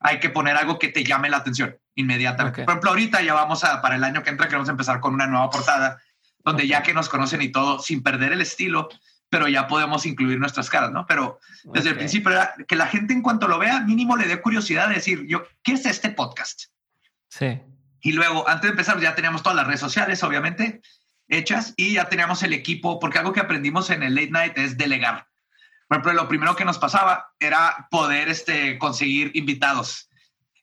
Hay 0.00 0.20
que 0.20 0.30
poner 0.30 0.56
algo 0.56 0.78
que 0.78 0.88
te 0.88 1.04
llame 1.04 1.30
la 1.30 1.38
atención 1.38 1.78
inmediatamente. 1.94 2.64
Por 2.64 2.72
ejemplo, 2.72 2.90
ahorita 2.90 3.22
ya 3.22 3.32
vamos 3.32 3.64
a, 3.64 3.80
para 3.80 3.96
el 3.96 4.04
año 4.04 4.22
que 4.22 4.30
entra, 4.30 4.46
queremos 4.46 4.68
empezar 4.68 5.00
con 5.00 5.14
una 5.14 5.26
nueva 5.26 5.48
portada 5.48 6.02
donde 6.44 6.66
ya 6.66 6.82
que 6.82 6.92
nos 6.92 7.08
conocen 7.08 7.40
y 7.40 7.48
todo, 7.48 7.78
sin 7.78 8.02
perder 8.02 8.32
el 8.32 8.40
estilo, 8.40 8.88
pero 9.30 9.48
ya 9.48 9.68
podemos 9.68 10.06
incluir 10.06 10.38
nuestras 10.38 10.68
caras, 10.68 10.90
¿no? 10.90 11.06
Pero 11.06 11.40
desde 11.64 11.90
el 11.90 11.96
principio 11.96 12.30
era 12.30 12.54
que 12.66 12.76
la 12.76 12.86
gente 12.86 13.14
en 13.14 13.22
cuanto 13.22 13.48
lo 13.48 13.58
vea, 13.58 13.80
mínimo 13.80 14.16
le 14.16 14.26
dé 14.26 14.40
curiosidad 14.40 14.88
de 14.88 14.96
decir, 14.96 15.26
yo, 15.26 15.44
¿qué 15.62 15.72
es 15.72 15.86
este 15.86 16.10
podcast? 16.10 16.64
Sí. 17.28 17.60
Y 18.00 18.12
luego, 18.12 18.48
antes 18.48 18.62
de 18.62 18.70
empezar, 18.70 19.00
ya 19.00 19.14
teníamos 19.14 19.42
todas 19.42 19.56
las 19.56 19.66
redes 19.66 19.80
sociales, 19.80 20.22
obviamente, 20.22 20.80
hechas 21.28 21.74
y 21.76 21.94
ya 21.94 22.08
teníamos 22.08 22.42
el 22.42 22.52
equipo, 22.52 22.98
porque 22.98 23.18
algo 23.18 23.32
que 23.32 23.40
aprendimos 23.40 23.90
en 23.90 24.02
el 24.02 24.14
late 24.14 24.30
night 24.30 24.58
es 24.58 24.78
delegar. 24.78 25.26
Por 25.88 25.96
ejemplo, 25.96 26.12
lo 26.12 26.28
primero 26.28 26.54
que 26.54 26.64
nos 26.64 26.78
pasaba 26.78 27.32
era 27.40 27.88
poder 27.90 28.28
este, 28.28 28.78
conseguir 28.78 29.30
invitados. 29.34 30.08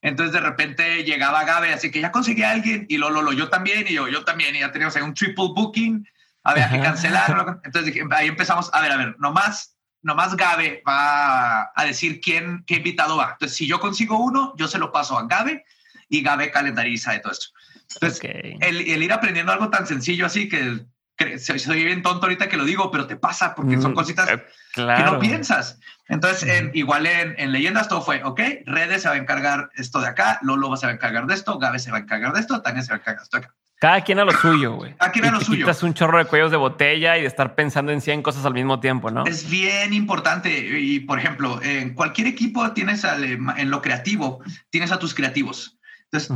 Entonces, 0.01 0.33
de 0.33 0.39
repente 0.39 1.03
llegaba 1.03 1.43
Gabe, 1.45 1.73
así 1.73 1.89
que 1.89 1.99
ya 1.99 2.11
conseguí 2.11 2.43
a 2.43 2.51
alguien, 2.51 2.85
y 2.89 2.97
Lolo, 2.97 3.23
lo, 3.23 3.33
yo 3.33 3.49
también, 3.49 3.85
y 3.87 3.93
yo, 3.93 4.07
yo 4.07 4.23
también, 4.23 4.55
y 4.55 4.59
ya 4.59 4.71
teníamos 4.71 4.95
ahí 4.95 5.01
un 5.01 5.15
triple 5.15 5.49
booking, 5.55 6.07
había 6.43 6.69
que 6.69 6.79
cancelar. 6.79 7.59
Entonces, 7.63 7.95
ahí 8.11 8.27
empezamos, 8.27 8.69
a 8.71 8.81
ver, 8.81 8.91
a 8.91 8.97
ver, 8.97 9.15
nomás, 9.19 9.75
nomás 10.03 10.35
Gabe 10.35 10.83
va 10.87 11.71
a 11.75 11.85
decir 11.85 12.21
quién, 12.21 12.63
qué 12.67 12.75
invitado 12.75 13.17
va. 13.17 13.31
Entonces, 13.31 13.57
si 13.57 13.67
yo 13.67 13.79
consigo 13.79 14.19
uno, 14.19 14.53
yo 14.57 14.67
se 14.67 14.77
lo 14.77 14.91
paso 14.91 15.17
a 15.17 15.25
Gabe 15.25 15.65
y 16.09 16.21
Gabe 16.21 16.51
calendariza 16.51 17.13
de 17.13 17.19
todo 17.19 17.31
esto. 17.31 17.47
Entonces, 17.93 18.21
el, 18.61 19.03
ir 19.03 19.13
aprendiendo 19.13 19.51
algo 19.51 19.69
tan 19.69 19.87
sencillo 19.87 20.25
así 20.25 20.49
que, 20.49 20.85
soy, 21.39 21.83
bien 21.83 22.01
tonto 22.01 22.25
ahorita 22.25 22.49
que 22.49 22.57
lo 22.57 22.65
digo, 22.65 22.91
pero 22.91 23.07
te 23.07 23.15
pasa 23.15 23.55
porque 23.55 23.79
son 23.79 23.91
mm, 23.91 23.95
cositas 23.95 24.29
eh, 24.29 24.43
que 24.73 25.03
no 25.03 25.19
piensas. 25.19 25.79
Entonces, 26.07 26.69
igual 26.73 27.05
en, 27.05 27.51
leyendas 27.51 27.87
todo 27.87 28.01
fue, 28.01 28.23
ok, 28.23 28.39
redes 28.65 29.03
se 29.03 29.09
va 29.09 29.15
a 29.15 29.17
encargar 29.17 29.69
esto 29.75 30.01
de 30.01 30.07
acá, 30.07 30.39
Lolo 30.41 30.75
se 30.77 30.85
va 30.85 30.91
a 30.91 30.95
encargar 30.95 31.25
de 31.25 31.33
esto, 31.33 31.57
Gabe 31.57 31.79
se 31.79 31.91
va 31.91 31.97
a 31.97 32.01
encargar 32.01 32.33
de 32.33 32.41
esto, 32.41 32.61
Tania 32.61 32.81
se 32.81 32.89
va 32.89 32.95
a 32.95 32.99
encargar 32.99 33.19
de 33.19 33.23
esto 33.23 33.37
acá. 33.37 33.53
Cada 33.77 34.01
quien 34.01 34.19
a 34.19 34.25
lo 34.25 34.31
suyo, 34.31 34.73
güey. 34.73 34.95
Cada 34.95 35.11
quien 35.11 35.25
a 35.25 35.31
lo 35.31 35.41
suyo. 35.41 35.65
Quitas 35.65 35.83
un 35.83 35.93
chorro 35.93 36.17
de 36.17 36.25
cuellos 36.25 36.49
de 36.49 36.57
botella 36.57 37.17
y 37.17 37.21
de 37.21 37.27
estar 37.27 37.55
pensando 37.55 37.91
en 37.91 38.01
100 38.01 38.21
cosas 38.21 38.45
al 38.45 38.53
mismo 38.53 38.79
tiempo, 38.79 39.11
¿no? 39.11 39.25
Es 39.25 39.49
bien 39.49 39.93
importante. 39.93 40.79
Y, 40.79 41.01
por 41.01 41.19
ejemplo, 41.19 41.61
en 41.61 41.93
cualquier 41.93 42.27
equipo 42.27 42.71
tienes 42.71 43.03
en 43.03 43.69
lo 43.69 43.81
creativo, 43.81 44.41
tienes 44.69 44.91
a 44.91 44.99
tus 44.99 45.13
creativos. 45.13 45.74
Entonces, 46.11 46.31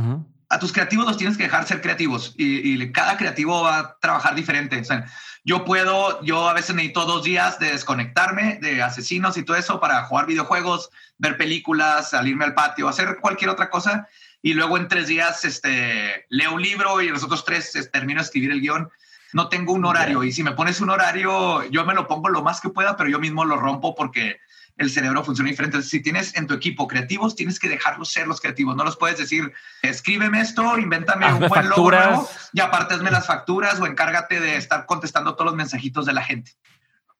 a 0.50 0.58
tus 0.58 0.72
creativos 0.72 1.06
los 1.06 1.16
tienes 1.16 1.36
que 1.36 1.44
dejar 1.44 1.64
ser 1.64 1.80
creativos 1.80 2.34
y, 2.36 2.90
cada 2.92 3.16
creativo 3.16 3.62
va 3.62 3.78
a 3.78 3.98
trabajar 4.00 4.34
diferente. 4.34 4.80
O 4.80 4.84
sea, 4.84 5.06
yo 5.44 5.64
puedo, 5.64 6.22
yo 6.22 6.48
a 6.48 6.54
veces 6.54 6.74
necesito 6.74 7.06
dos 7.06 7.22
días 7.22 7.58
de 7.60 7.70
desconectarme 7.70 8.58
de 8.60 8.82
asesinos 8.82 9.36
y 9.36 9.44
todo 9.44 9.56
eso 9.56 9.78
para 9.78 10.04
jugar 10.04 10.26
videojuegos, 10.26 10.90
ver 11.18 11.36
películas, 11.36 12.10
salirme 12.10 12.44
al 12.44 12.54
patio, 12.54 12.88
hacer 12.88 13.18
cualquier 13.20 13.50
otra 13.50 13.70
cosa. 13.70 14.08
y 14.42 14.54
luego 14.54 14.76
en 14.76 14.88
tres 14.88 15.06
días 15.06 15.44
este, 15.44 16.26
leo 16.30 16.54
un 16.54 16.62
libro 16.62 17.00
y 17.00 17.10
los 17.10 17.22
otros 17.22 17.44
tres 17.44 17.76
este, 17.76 17.90
termino 17.90 18.20
de 18.20 18.24
escribir 18.24 18.50
el 18.50 18.60
guion. 18.60 18.90
No 19.32 19.48
tengo 19.48 19.72
un 19.72 19.84
horario 19.84 20.24
y 20.24 20.32
si 20.32 20.42
me 20.42 20.52
pones 20.52 20.80
un 20.80 20.90
horario, 20.90 21.62
yo 21.70 21.84
me 21.86 21.94
lo 21.94 22.08
pongo 22.08 22.28
lo 22.28 22.42
más 22.42 22.60
que 22.60 22.70
pueda, 22.70 22.96
pero 22.96 23.08
yo 23.08 23.20
mismo 23.20 23.44
lo 23.44 23.56
rompo 23.56 23.94
porque 23.94 24.40
el 24.80 24.90
cerebro 24.90 25.22
funciona 25.22 25.50
diferente. 25.50 25.82
Si 25.82 26.00
tienes 26.00 26.34
en 26.36 26.46
tu 26.46 26.54
equipo 26.54 26.88
creativos, 26.88 27.36
tienes 27.36 27.60
que 27.60 27.68
dejarlos 27.68 28.10
ser 28.10 28.26
los 28.26 28.40
creativos. 28.40 28.74
No 28.74 28.82
los 28.82 28.96
puedes 28.96 29.18
decir, 29.18 29.52
escríbeme 29.82 30.40
esto, 30.40 30.78
invéntame 30.78 31.30
un 31.30 31.48
buen 31.48 31.68
logo 31.68 32.26
y 32.54 32.60
aparte 32.60 32.96
las 32.96 33.26
facturas 33.26 33.78
o 33.78 33.86
encárgate 33.86 34.40
de 34.40 34.56
estar 34.56 34.86
contestando 34.86 35.34
todos 35.34 35.50
los 35.50 35.54
mensajitos 35.54 36.06
de 36.06 36.14
la 36.14 36.22
gente. 36.22 36.52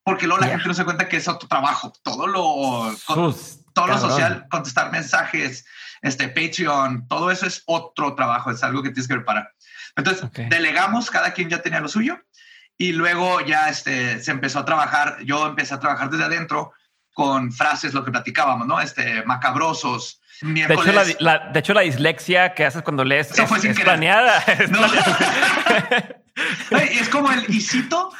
Porque 0.03 0.27
luego 0.27 0.41
la 0.41 0.49
gente 0.49 0.69
no 0.69 0.73
se 0.73 0.87
cuenta 0.87 1.07
que 1.07 1.19
es 1.19 1.29
otro 1.29 1.47
trabajo. 1.49 1.93
Todo 2.03 2.27
lo, 2.27 2.97
todo 3.05 3.87
lo 3.87 3.99
social, 3.99 4.47
contestar 4.51 4.91
mensajes, 4.91 5.67
este 6.01 6.29
Patreon, 6.29 7.09
todo 7.09 7.31
eso 7.31 7.45
es 7.45 7.63
otro 7.67 8.15
trabajo. 8.15 8.51
Es 8.51 8.65
algo 8.65 8.83
que 8.83 8.89
tienes 8.89 9.07
que 9.07 9.17
preparar. 9.17 9.53
Entonces, 9.97 10.27
delegamos, 10.49 11.11
cada 11.11 11.35
quien 11.35 11.51
ya 11.51 11.61
tenía 11.61 11.81
lo 11.81 11.89
suyo. 11.89 12.19
Y 12.79 12.93
luego 12.93 13.43
ya 13.43 13.69
este, 13.69 14.23
se 14.23 14.31
empezó 14.31 14.61
a 14.61 14.65
trabajar, 14.65 15.19
yo 15.25 15.47
empecé 15.47 15.75
a 15.75 15.81
trabajar 15.81 16.09
desde 16.09 16.25
adentro 16.25 16.73
con 17.13 17.53
frases, 17.53 17.95
lo 17.95 18.05
que 18.05 18.11
platicábamos, 18.11 18.67
¿no? 18.67 18.81
Este, 18.81 19.23
macabrosos. 19.25 20.21
De 20.41 20.63
hecho, 20.63 20.93
la, 21.21 21.51
de 21.53 21.61
hecho, 21.61 21.75
la 21.75 21.83
dislexia 21.83 22.55
que 22.55 22.65
haces 22.65 22.83
cuando 22.83 23.05
lees 23.05 23.31
Eso 23.31 23.57
es, 23.63 23.81
planeada. 23.81 24.43
Es, 26.71 27.09
como 27.11 27.31
el 27.31 27.45
isito. 27.55 28.11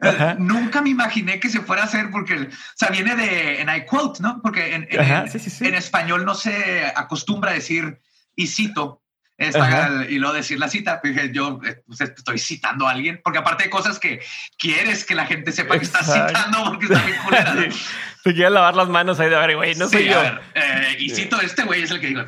Eh, 0.00 0.36
nunca 0.38 0.80
me 0.80 0.90
imaginé 0.90 1.40
que 1.40 1.50
se 1.50 1.60
fuera 1.60 1.82
a 1.82 1.84
hacer 1.86 2.10
porque, 2.10 2.34
o 2.34 2.48
sea, 2.74 2.88
viene 2.88 3.16
de, 3.16 3.60
en 3.60 3.68
I 3.68 3.84
quote, 3.84 4.22
¿no? 4.22 4.40
Porque 4.42 4.74
en, 4.74 4.88
en, 4.90 5.74
español 5.74 6.24
no 6.24 6.34
se 6.34 6.86
acostumbra 6.94 7.50
a 7.50 7.54
decir 7.54 8.00
isito, 8.34 9.02
y 9.38 10.18
luego 10.18 10.34
decir 10.34 10.58
la 10.58 10.68
cita. 10.68 11.00
Dije, 11.02 11.30
yo 11.32 11.60
eh, 11.66 11.82
pues, 11.86 12.00
estoy 12.00 12.38
citando 12.38 12.88
a 12.88 12.92
alguien, 12.92 13.20
porque 13.22 13.38
aparte 13.38 13.64
de 13.64 13.70
cosas 13.70 13.98
que 13.98 14.20
quieres 14.58 15.04
que 15.04 15.14
la 15.14 15.26
gente 15.26 15.52
sepa 15.52 15.78
que 15.78 15.84
estás 15.84 16.06
citando 16.06 16.64
porque 16.64 16.86
está 16.86 17.04
bien 17.04 17.18
culera. 17.22 17.54
Te 18.26 18.34
quieres 18.34 18.50
lavar 18.50 18.74
las 18.74 18.88
manos 18.88 19.20
ahí 19.20 19.30
de 19.30 19.36
ver, 19.36 19.54
güey, 19.54 19.76
no 19.76 19.88
soy 19.88 20.08
yo. 20.08 20.20
Eh, 20.20 20.96
y 20.98 21.10
cito, 21.10 21.40
este 21.40 21.62
güey 21.62 21.84
es 21.84 21.92
el 21.92 22.00
que 22.00 22.08
digo. 22.08 22.24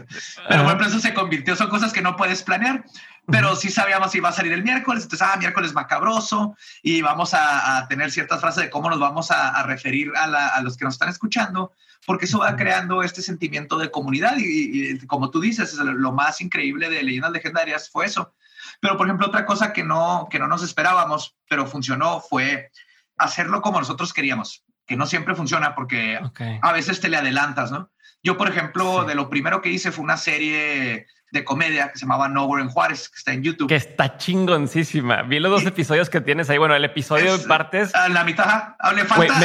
Pero 0.48 0.62
bueno, 0.62 0.86
eso 0.86 1.00
se 1.00 1.12
convirtió, 1.12 1.56
son 1.56 1.68
cosas 1.68 1.92
que 1.92 2.00
no 2.00 2.14
puedes 2.14 2.44
planear, 2.44 2.84
pero 3.26 3.56
sí 3.56 3.68
sabíamos 3.68 4.12
si 4.12 4.20
va 4.20 4.28
a 4.28 4.32
salir 4.32 4.52
el 4.52 4.62
miércoles. 4.62 5.02
Entonces, 5.02 5.26
ah, 5.28 5.36
miércoles 5.38 5.74
macabroso 5.74 6.56
y 6.84 7.02
vamos 7.02 7.34
a, 7.34 7.84
tener 7.88 8.12
ciertas 8.12 8.40
frases 8.40 8.62
de 8.62 8.70
cómo 8.70 8.88
nos 8.88 9.00
vamos 9.00 9.32
a, 9.32 9.60
referir 9.64 10.12
a, 10.16 10.50
a 10.50 10.62
los 10.62 10.76
que 10.76 10.84
nos 10.84 10.94
están 10.94 11.08
escuchando 11.08 11.72
porque 12.06 12.26
eso 12.26 12.38
va 12.38 12.54
creando 12.54 13.02
este 13.02 13.20
sentimiento 13.20 13.76
de 13.76 13.90
comunidad 13.90 14.36
y, 14.38 15.04
como 15.08 15.32
tú 15.32 15.40
dices, 15.40 15.74
lo 15.74 16.12
más 16.12 16.40
increíble 16.40 16.88
de 16.88 17.02
Leyendas 17.02 17.32
Legendarias 17.32 17.90
fue 17.90 18.06
eso. 18.06 18.34
Pero, 18.80 18.96
por 18.96 19.08
ejemplo, 19.08 19.26
otra 19.26 19.44
cosa 19.44 19.72
que 19.72 19.82
no, 19.82 20.28
que 20.30 20.38
no 20.38 20.46
nos 20.46 20.62
esperábamos, 20.62 21.34
pero 21.48 21.66
funcionó, 21.66 22.20
fue 22.20 22.70
hacerlo 23.16 23.60
como 23.62 23.80
nosotros 23.80 24.12
queríamos, 24.12 24.62
que 24.88 24.96
no 24.96 25.06
siempre 25.06 25.36
funciona 25.36 25.74
porque 25.76 26.18
a 26.62 26.72
veces 26.72 27.00
te 27.00 27.08
le 27.08 27.18
adelantas, 27.18 27.70
¿no? 27.70 27.90
Yo, 28.22 28.36
por 28.36 28.48
ejemplo, 28.48 29.04
de 29.04 29.14
lo 29.14 29.30
primero 29.30 29.62
que 29.62 29.68
hice 29.68 29.92
fue 29.92 30.02
una 30.02 30.16
serie 30.16 31.06
de 31.30 31.44
comedia 31.44 31.92
que 31.92 31.98
se 31.98 32.06
llamaba 32.06 32.28
Nowhere 32.28 32.64
en 32.64 32.70
Juárez, 32.70 33.08
que 33.10 33.16
está 33.16 33.32
en 33.32 33.42
YouTube. 33.44 33.68
Que 33.68 33.76
está 33.76 34.16
chingoncísima. 34.16 35.22
Vi 35.22 35.38
los 35.38 35.52
dos 35.52 35.66
episodios 35.66 36.10
que 36.10 36.20
tienes 36.20 36.50
ahí. 36.50 36.58
Bueno, 36.58 36.74
el 36.74 36.84
episodio 36.84 37.34
en 37.34 37.46
partes. 37.46 37.94
A 37.94 38.08
la 38.08 38.24
mitad, 38.24 38.74
le 38.94 39.04
falta 39.04 39.38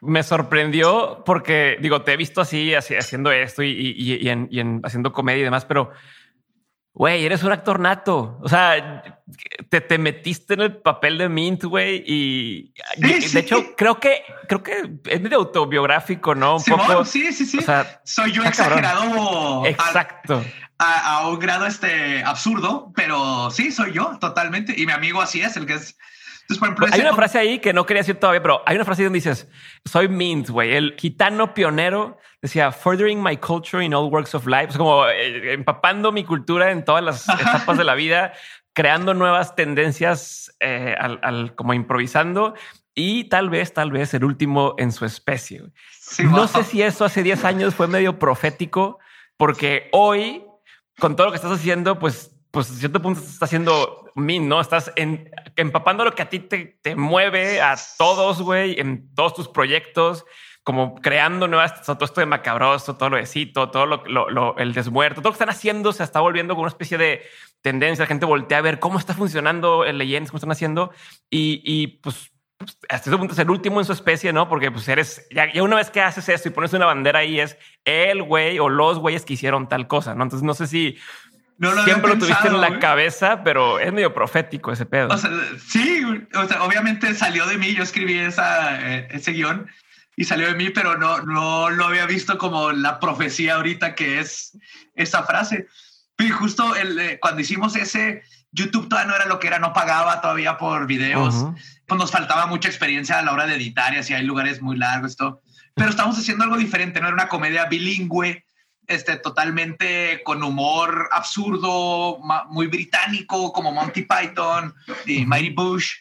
me 0.00 0.22
sorprendió 0.22 1.22
porque, 1.24 1.76
digo, 1.80 2.02
te 2.02 2.12
he 2.12 2.16
visto 2.16 2.40
así, 2.40 2.74
así 2.74 2.94
haciendo 2.94 3.32
esto 3.32 3.62
y, 3.62 4.28
en, 4.28 4.80
haciendo 4.84 5.12
comedia 5.12 5.40
y 5.40 5.44
demás, 5.44 5.64
pero, 5.64 5.90
güey, 6.98 7.24
eres 7.24 7.44
un 7.44 7.52
actor 7.52 7.78
nato. 7.78 8.38
O 8.42 8.48
sea, 8.48 9.02
te, 9.70 9.80
te 9.80 9.98
metiste 9.98 10.54
en 10.54 10.62
el 10.62 10.76
papel 10.78 11.16
de 11.16 11.28
Mint, 11.28 11.64
güey, 11.64 12.02
y 12.04 12.74
de 12.96 13.40
hecho, 13.40 13.76
creo 13.76 14.00
que, 14.00 14.22
creo 14.48 14.62
que 14.62 14.98
es 15.06 15.20
medio 15.20 15.38
autobiográfico, 15.38 16.34
¿no? 16.34 16.56
Un 16.56 16.64
poco. 16.64 17.04
Sí, 17.04 17.32
sí, 17.32 17.46
sí. 17.46 17.58
O 17.58 17.62
sea, 17.62 18.00
Soy 18.04 18.32
yo 18.32 18.42
exagerado. 18.42 19.64
Exacto. 19.64 20.44
A, 20.78 21.18
a, 21.18 21.28
un 21.28 21.38
grado 21.38 21.66
este 21.66 22.22
absurdo, 22.24 22.92
pero 22.94 23.50
sí, 23.50 23.70
soy 23.70 23.92
yo 23.92 24.18
totalmente. 24.20 24.74
Y 24.76 24.84
mi 24.84 24.92
amigo 24.92 25.22
así 25.22 25.40
es, 25.40 25.56
el 25.56 25.66
que 25.66 25.74
es 25.74 25.96
hay 26.92 27.00
una 27.00 27.14
frase 27.14 27.38
ahí 27.38 27.58
que 27.58 27.72
no 27.72 27.84
quería 27.84 28.00
decir 28.00 28.16
todavía, 28.16 28.42
pero 28.42 28.62
hay 28.66 28.76
una 28.76 28.84
frase 28.84 29.04
donde 29.04 29.18
dices, 29.18 29.48
soy 29.84 30.08
Mint, 30.08 30.48
güey, 30.48 30.74
el 30.74 30.94
gitano 30.98 31.52
pionero 31.52 32.18
decía, 32.40 32.72
furthering 32.72 33.22
my 33.22 33.36
culture 33.36 33.84
in 33.84 33.94
all 33.94 34.10
works 34.10 34.34
of 34.34 34.46
life, 34.46 34.74
o 34.74 34.78
como 34.78 35.06
eh, 35.08 35.52
empapando 35.52 36.12
mi 36.12 36.24
cultura 36.24 36.70
en 36.70 36.84
todas 36.84 37.02
las 37.02 37.28
etapas 37.28 37.76
de 37.76 37.84
la 37.84 37.94
vida, 37.94 38.32
creando 38.72 39.14
nuevas 39.14 39.54
tendencias, 39.56 40.54
eh, 40.60 40.94
al, 40.98 41.54
como 41.54 41.74
improvisando. 41.74 42.54
Y 42.94 43.24
tal 43.24 43.48
vez, 43.48 43.74
tal 43.74 43.92
vez 43.92 44.12
el 44.14 44.24
último 44.24 44.74
en 44.78 44.90
su 44.90 45.04
especie. 45.04 45.62
no 46.24 46.48
sé 46.48 46.64
si 46.64 46.82
eso 46.82 47.04
hace 47.04 47.22
10 47.22 47.44
años 47.44 47.74
fue 47.74 47.86
medio 47.86 48.18
profético, 48.18 48.98
porque 49.36 49.88
hoy, 49.92 50.44
con 50.98 51.14
todo 51.14 51.26
lo 51.26 51.32
que 51.32 51.36
estás 51.36 51.52
haciendo, 51.52 51.98
pues 51.98 52.37
pues 52.58 52.72
a 52.72 52.74
cierto 52.74 53.00
punto 53.00 53.20
estás 53.20 53.44
haciendo 53.44 54.10
min, 54.16 54.48
¿no? 54.48 54.60
Estás 54.60 54.92
empapando 55.54 56.04
lo 56.04 56.12
que 56.12 56.22
a 56.22 56.28
ti 56.28 56.40
te, 56.40 56.96
mueve 56.96 57.60
a 57.60 57.76
todos, 57.96 58.42
güey, 58.42 58.80
en 58.80 59.14
todos 59.14 59.32
tus 59.34 59.46
proyectos, 59.46 60.24
como 60.64 60.96
creando 60.96 61.46
nuevas, 61.46 61.82
todo 61.82 62.04
esto 62.04 62.20
de 62.20 62.26
macabroso, 62.26 62.96
todo 62.96 63.10
lo 63.10 63.16
de 63.16 63.26
cito, 63.26 63.70
todo 63.70 63.86
lo, 63.86 64.02
lo, 64.08 64.56
el 64.56 64.74
desmuerto, 64.74 65.20
todo 65.20 65.28
lo 65.28 65.34
que 65.34 65.44
están 65.44 65.50
haciendo 65.50 65.92
se 65.92 66.02
está 66.02 66.18
volviendo 66.18 66.54
como 66.54 66.62
una 66.62 66.70
especie 66.70 66.98
de 66.98 67.22
tendencia. 67.60 68.02
La 68.02 68.08
gente 68.08 68.26
voltea 68.26 68.58
a 68.58 68.62
ver 68.62 68.80
cómo 68.80 68.98
está 68.98 69.14
funcionando 69.14 69.84
el 69.84 69.96
Legends, 69.96 70.32
cómo 70.32 70.38
están 70.38 70.50
haciendo 70.50 70.90
y, 71.30 71.86
pues, 72.02 72.32
pues 72.56 72.76
hasta 72.88 73.08
ese 73.08 73.16
punto 73.16 73.34
es 73.34 73.38
el 73.38 73.50
último 73.50 73.78
en 73.78 73.86
su 73.86 73.92
especie, 73.92 74.32
¿no? 74.32 74.48
Porque 74.48 74.72
pues 74.72 74.88
eres, 74.88 75.28
ya, 75.30 75.46
una 75.62 75.76
vez 75.76 75.90
que 75.90 76.00
haces 76.00 76.28
esto 76.28 76.48
y 76.48 76.50
pones 76.50 76.72
una 76.72 76.86
bandera 76.86 77.20
ahí 77.20 77.38
es 77.38 77.56
el 77.84 78.24
güey 78.24 78.58
o 78.58 78.68
los 78.68 78.98
güeyes 78.98 79.24
que 79.24 79.34
hicieron 79.34 79.68
tal 79.68 79.86
cosa, 79.86 80.16
¿no? 80.16 80.24
Entonces 80.24 80.44
no 80.44 80.54
sé 80.54 80.66
si 80.66 80.98
Siempre 81.84 82.12
lo 82.12 82.18
tuviste 82.18 82.48
en 82.48 82.60
la 82.60 82.78
cabeza, 82.78 83.42
pero 83.42 83.80
es 83.80 83.92
medio 83.92 84.14
profético 84.14 84.70
ese 84.70 84.86
pedo. 84.86 85.08
sí, 85.58 86.04
obviamente 86.60 87.12
salió 87.14 87.46
de 87.46 87.58
mí. 87.58 87.74
Yo 87.74 87.82
escribí 87.82 88.16
esa, 88.16 88.80
eh, 88.80 89.08
ese 89.10 89.32
guion 89.32 89.68
y 90.16 90.24
salió 90.24 90.46
de 90.46 90.54
mí, 90.54 90.70
pero 90.70 90.96
no, 90.96 91.20
no 91.22 91.70
lo 91.70 91.86
había 91.86 92.06
visto 92.06 92.38
como 92.38 92.70
la 92.70 93.00
profecía 93.00 93.56
ahorita 93.56 93.96
que 93.96 94.20
es 94.20 94.56
esa 94.94 95.24
frase. 95.24 95.66
Y 96.18 96.30
justo 96.30 96.76
el, 96.76 96.98
eh, 96.98 97.18
cuando 97.20 97.40
hicimos 97.40 97.74
ese, 97.74 98.22
YouTube 98.52 98.88
todavía 98.88 99.10
no 99.10 99.16
era 99.16 99.26
lo 99.26 99.40
que 99.40 99.48
era, 99.48 99.58
no 99.58 99.72
pagaba 99.72 100.20
todavía 100.20 100.58
por 100.58 100.86
videos. 100.86 101.34
Pues 101.86 101.98
nos 101.98 102.10
faltaba 102.12 102.46
mucha 102.46 102.68
experiencia 102.68 103.18
a 103.18 103.22
la 103.22 103.32
hora 103.32 103.46
de 103.46 103.56
editar 103.56 103.94
y 103.94 103.98
así 103.98 104.14
hay 104.14 104.24
lugares 104.24 104.62
muy 104.62 104.76
largos, 104.76 105.12
esto. 105.12 105.40
Pero 105.74 105.90
estamos 105.90 106.18
haciendo 106.18 106.44
algo 106.44 106.56
diferente, 106.56 107.00
no 107.00 107.06
era 107.06 107.14
una 107.14 107.28
comedia 107.28 107.66
bilingüe 107.66 108.44
este, 108.88 109.16
totalmente 109.18 110.22
con 110.24 110.42
humor 110.42 111.08
absurdo, 111.12 112.18
muy 112.48 112.66
británico, 112.66 113.52
como 113.52 113.70
Monty 113.70 114.02
Python 114.02 114.74
y 115.04 115.26
Mighty 115.26 115.50
Bush, 115.50 115.92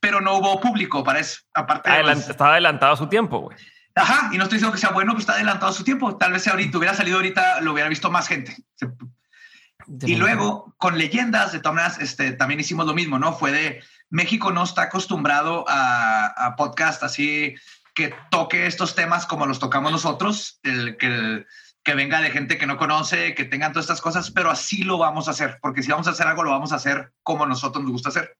pero 0.00 0.20
no 0.20 0.36
hubo 0.36 0.60
público 0.60 1.02
para 1.02 1.18
eso. 1.18 1.40
Aparte, 1.52 1.90
estaba 2.14 2.52
adelantado 2.52 2.92
a 2.92 2.96
su 2.96 3.08
tiempo, 3.08 3.40
güey. 3.40 3.56
Ajá, 3.96 4.30
y 4.32 4.36
no 4.36 4.44
estoy 4.44 4.58
diciendo 4.58 4.74
que 4.74 4.80
sea 4.80 4.90
bueno, 4.90 5.12
pero 5.12 5.20
está 5.20 5.32
adelantado 5.32 5.72
a 5.72 5.74
su 5.74 5.82
tiempo. 5.82 6.16
Tal 6.16 6.32
vez 6.32 6.42
si 6.42 6.50
ahorita 6.50 6.78
hubiera 6.78 6.94
salido 6.94 7.16
ahorita, 7.16 7.60
lo 7.62 7.72
hubiera 7.72 7.88
visto 7.88 8.10
más 8.10 8.28
gente. 8.28 8.56
y 10.02 10.14
luego, 10.14 10.74
con 10.78 10.98
leyendas, 10.98 11.52
de 11.52 11.60
todas 11.60 11.98
este, 11.98 12.32
también 12.32 12.60
hicimos 12.60 12.86
lo 12.86 12.94
mismo, 12.94 13.18
¿no? 13.18 13.32
Fue 13.32 13.50
de 13.50 13.82
México 14.08 14.52
no 14.52 14.62
está 14.62 14.82
acostumbrado 14.82 15.64
a, 15.66 16.26
a 16.26 16.54
podcast 16.54 17.02
así 17.02 17.56
que 17.96 18.14
toque 18.30 18.66
estos 18.66 18.94
temas 18.94 19.26
como 19.26 19.46
los 19.46 19.58
tocamos 19.58 19.90
nosotros, 19.90 20.60
el 20.62 20.98
que 20.98 21.46
que 21.86 21.94
venga 21.94 22.20
de 22.20 22.32
gente 22.32 22.58
que 22.58 22.66
no 22.66 22.78
conoce, 22.78 23.36
que 23.36 23.44
tengan 23.44 23.72
todas 23.72 23.84
estas 23.84 24.00
cosas, 24.00 24.32
pero 24.32 24.50
así 24.50 24.82
lo 24.82 24.98
vamos 24.98 25.28
a 25.28 25.30
hacer, 25.30 25.60
porque 25.62 25.84
si 25.84 25.92
vamos 25.92 26.08
a 26.08 26.10
hacer 26.10 26.26
algo, 26.26 26.42
lo 26.42 26.50
vamos 26.50 26.72
a 26.72 26.76
hacer 26.76 27.12
como 27.22 27.46
nosotros 27.46 27.84
nos 27.84 27.92
gusta 27.92 28.08
hacer. 28.08 28.36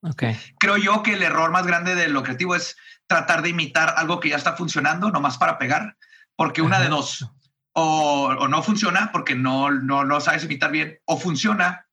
Okay. 0.00 0.34
Creo 0.58 0.78
yo 0.78 1.02
que 1.02 1.12
el 1.12 1.22
error 1.22 1.50
más 1.50 1.66
grande 1.66 1.94
de 1.94 2.08
lo 2.08 2.22
creativo 2.22 2.54
es 2.56 2.74
tratar 3.06 3.42
de 3.42 3.50
imitar 3.50 3.92
algo 3.98 4.18
que 4.18 4.30
ya 4.30 4.36
está 4.36 4.54
funcionando, 4.54 5.10
nomás 5.10 5.36
para 5.36 5.58
pegar, 5.58 5.94
porque 6.36 6.62
una 6.62 6.80
de 6.80 6.88
dos, 6.88 7.30
o, 7.72 8.48
no 8.48 8.62
funciona 8.62 9.10
porque 9.12 9.34
no, 9.34 9.70
no 9.70 10.02
lo 10.02 10.18
sabes 10.22 10.44
imitar 10.44 10.70
bien, 10.70 10.98
o 11.04 11.18
funciona, 11.18 11.86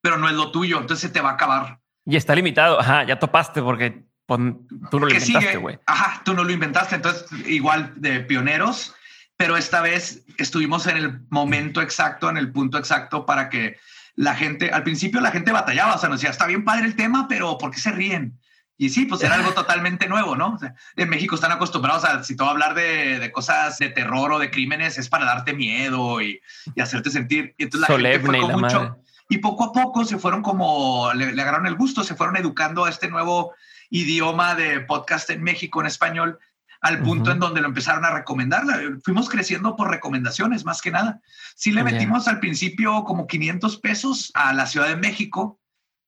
pero 0.00 0.18
no 0.18 0.28
es 0.28 0.34
lo 0.34 0.50
tuyo, 0.50 0.80
entonces 0.80 1.08
se 1.08 1.14
te 1.14 1.20
va 1.20 1.30
a 1.30 1.34
acabar. 1.34 1.78
Y 2.04 2.16
está 2.16 2.34
limitado, 2.34 2.80
ajá, 2.80 3.04
ya 3.04 3.20
topaste 3.20 3.62
porque 3.62 4.04
tú 4.26 4.98
no 4.98 5.06
lo 5.06 5.08
inventaste, 5.08 5.56
güey. 5.58 5.78
Ajá, 5.86 6.20
tú 6.24 6.34
no 6.34 6.42
lo 6.42 6.50
inventaste, 6.50 6.96
entonces 6.96 7.26
igual 7.46 7.92
de 7.94 8.18
pioneros, 8.18 8.95
pero 9.36 9.56
esta 9.56 9.80
vez 9.80 10.24
estuvimos 10.38 10.86
en 10.86 10.96
el 10.96 11.20
momento 11.28 11.82
exacto, 11.82 12.30
en 12.30 12.36
el 12.36 12.52
punto 12.52 12.78
exacto 12.78 13.26
para 13.26 13.48
que 13.50 13.78
la 14.14 14.34
gente, 14.34 14.70
al 14.70 14.82
principio 14.82 15.20
la 15.20 15.30
gente 15.30 15.52
batallaba, 15.52 15.94
o 15.94 15.98
sea, 15.98 16.08
nos 16.08 16.20
decía, 16.20 16.30
está 16.30 16.46
bien 16.46 16.64
padre 16.64 16.86
el 16.86 16.96
tema, 16.96 17.28
pero 17.28 17.58
¿por 17.58 17.70
qué 17.70 17.78
se 17.78 17.92
ríen? 17.92 18.38
Y 18.78 18.90
sí, 18.90 19.04
pues 19.04 19.22
era 19.22 19.34
algo 19.34 19.52
totalmente 19.54 20.08
nuevo, 20.08 20.36
¿no? 20.36 20.58
en 20.96 21.08
México 21.08 21.34
están 21.34 21.52
acostumbrados 21.52 22.04
a, 22.04 22.24
si 22.24 22.34
todo 22.34 22.48
hablar 22.48 22.74
de, 22.74 23.18
de, 23.18 23.32
cosas 23.32 23.78
de 23.78 23.90
terror 23.90 24.32
o 24.32 24.38
de 24.38 24.50
crímenes 24.50 24.98
es 24.98 25.08
para 25.08 25.26
darte 25.26 25.52
miedo 25.52 26.20
y, 26.22 26.40
y 26.74 26.80
hacerte 26.80 27.10
sentir. 27.10 27.54
Y 27.58 27.64
entonces 27.64 27.88
la 27.88 28.10
gente 28.10 28.20
fue 28.20 28.40
con 28.40 28.60
mucho. 28.60 28.98
Y 29.28 29.38
poco 29.38 29.64
a 29.64 29.72
poco 29.72 30.04
se 30.04 30.18
fueron 30.18 30.40
como, 30.40 31.12
le, 31.12 31.34
le, 31.34 31.42
agarraron 31.42 31.66
el 31.66 31.74
gusto, 31.74 32.04
se 32.04 32.14
fueron 32.14 32.36
educando 32.36 32.84
a 32.84 32.90
este 32.90 33.08
nuevo 33.08 33.54
idioma 33.90 34.54
de 34.54 34.80
podcast 34.80 35.30
en 35.30 35.42
México 35.42 35.80
en 35.80 35.88
español 35.88 36.38
al 36.86 37.02
punto 37.02 37.32
en 37.32 37.40
donde 37.40 37.60
lo 37.60 37.66
empezaron 37.66 38.04
a 38.04 38.10
recomendar. 38.10 38.62
Fuimos 39.02 39.28
creciendo 39.28 39.74
por 39.74 39.90
recomendaciones, 39.90 40.64
más 40.64 40.80
que 40.80 40.92
nada. 40.92 41.20
Sí 41.56 41.72
le 41.72 41.82
metimos 41.82 42.28
al 42.28 42.38
principio 42.38 43.02
como 43.02 43.26
500 43.26 43.78
pesos 43.78 44.30
a 44.34 44.52
la 44.52 44.66
Ciudad 44.66 44.86
de 44.86 44.96
México 44.96 45.58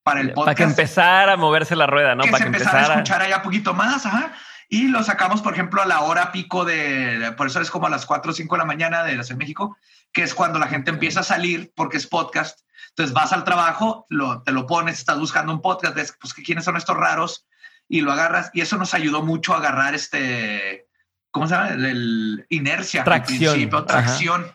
para 0.05 0.21
el 0.21 0.29
podcast. 0.29 0.47
Para 0.47 0.55
que 0.55 0.63
empezara 0.63 1.33
a 1.33 1.37
moverse 1.37 1.75
la 1.75 1.89
rueda, 1.89 2.15
¿no? 2.15 2.23
Que 2.23 2.31
para 2.31 2.45
se 2.45 2.51
que 2.51 2.57
empezara 2.57 2.81
a 2.81 2.93
escuchar 2.93 3.23
allá 3.23 3.43
poquito 3.43 3.75
más, 3.75 4.07
ajá. 4.07 4.33
Y 4.69 4.87
lo 4.89 5.03
sacamos, 5.03 5.43
por 5.43 5.55
ejemplo, 5.55 5.83
a 5.83 5.87
la 5.87 6.03
hora 6.03 6.31
pico 6.31 6.65
de, 6.65 7.35
por 7.37 7.49
eso 7.49 7.61
es 7.61 7.71
como 7.71 7.89
a 7.89 7.91
las 7.91 8.07
4 8.07 8.31
o 8.31 8.35
5 8.35 8.55
de 8.55 8.59
la 8.59 8.65
mañana 8.65 9.03
de 9.03 9.17
la 9.17 9.25
Ciudad 9.25 9.39
de 9.39 9.45
México, 9.45 9.77
que 10.13 10.23
es 10.23 10.33
cuando 10.33 10.61
la 10.61 10.69
gente 10.69 10.91
empieza 10.91 11.21
a 11.21 11.25
salir 11.25 11.73
porque 11.75 11.97
es 11.97 12.07
podcast. 12.07 12.61
Entonces 12.91 13.13
vas 13.13 13.33
al 13.33 13.45
trabajo, 13.45 14.07
lo, 14.11 14.43
te 14.43 14.53
lo 14.53 14.67
pones, 14.67 14.99
estás 14.99 15.19
buscando 15.19 15.53
un 15.53 15.61
podcast, 15.61 15.97
ves, 15.97 16.17
pues, 16.21 16.35
¿quiénes 16.35 16.65
son 16.65 16.77
estos 16.77 16.97
raros? 16.97 17.47
Y 17.89 18.03
lo 18.03 18.13
agarras. 18.13 18.51
Y 18.53 18.61
eso 18.61 18.77
nos 18.77 18.95
ayudó 18.95 19.23
mucho 19.23 19.55
a 19.55 19.59
agarrar 19.59 19.95
este, 19.95 20.89
¿cómo 21.31 21.47
se 21.47 21.55
llama? 21.55 21.69
El, 21.71 22.47
inercia. 22.49 23.05
Tracción. 23.05 23.87
tracción. 23.87 24.53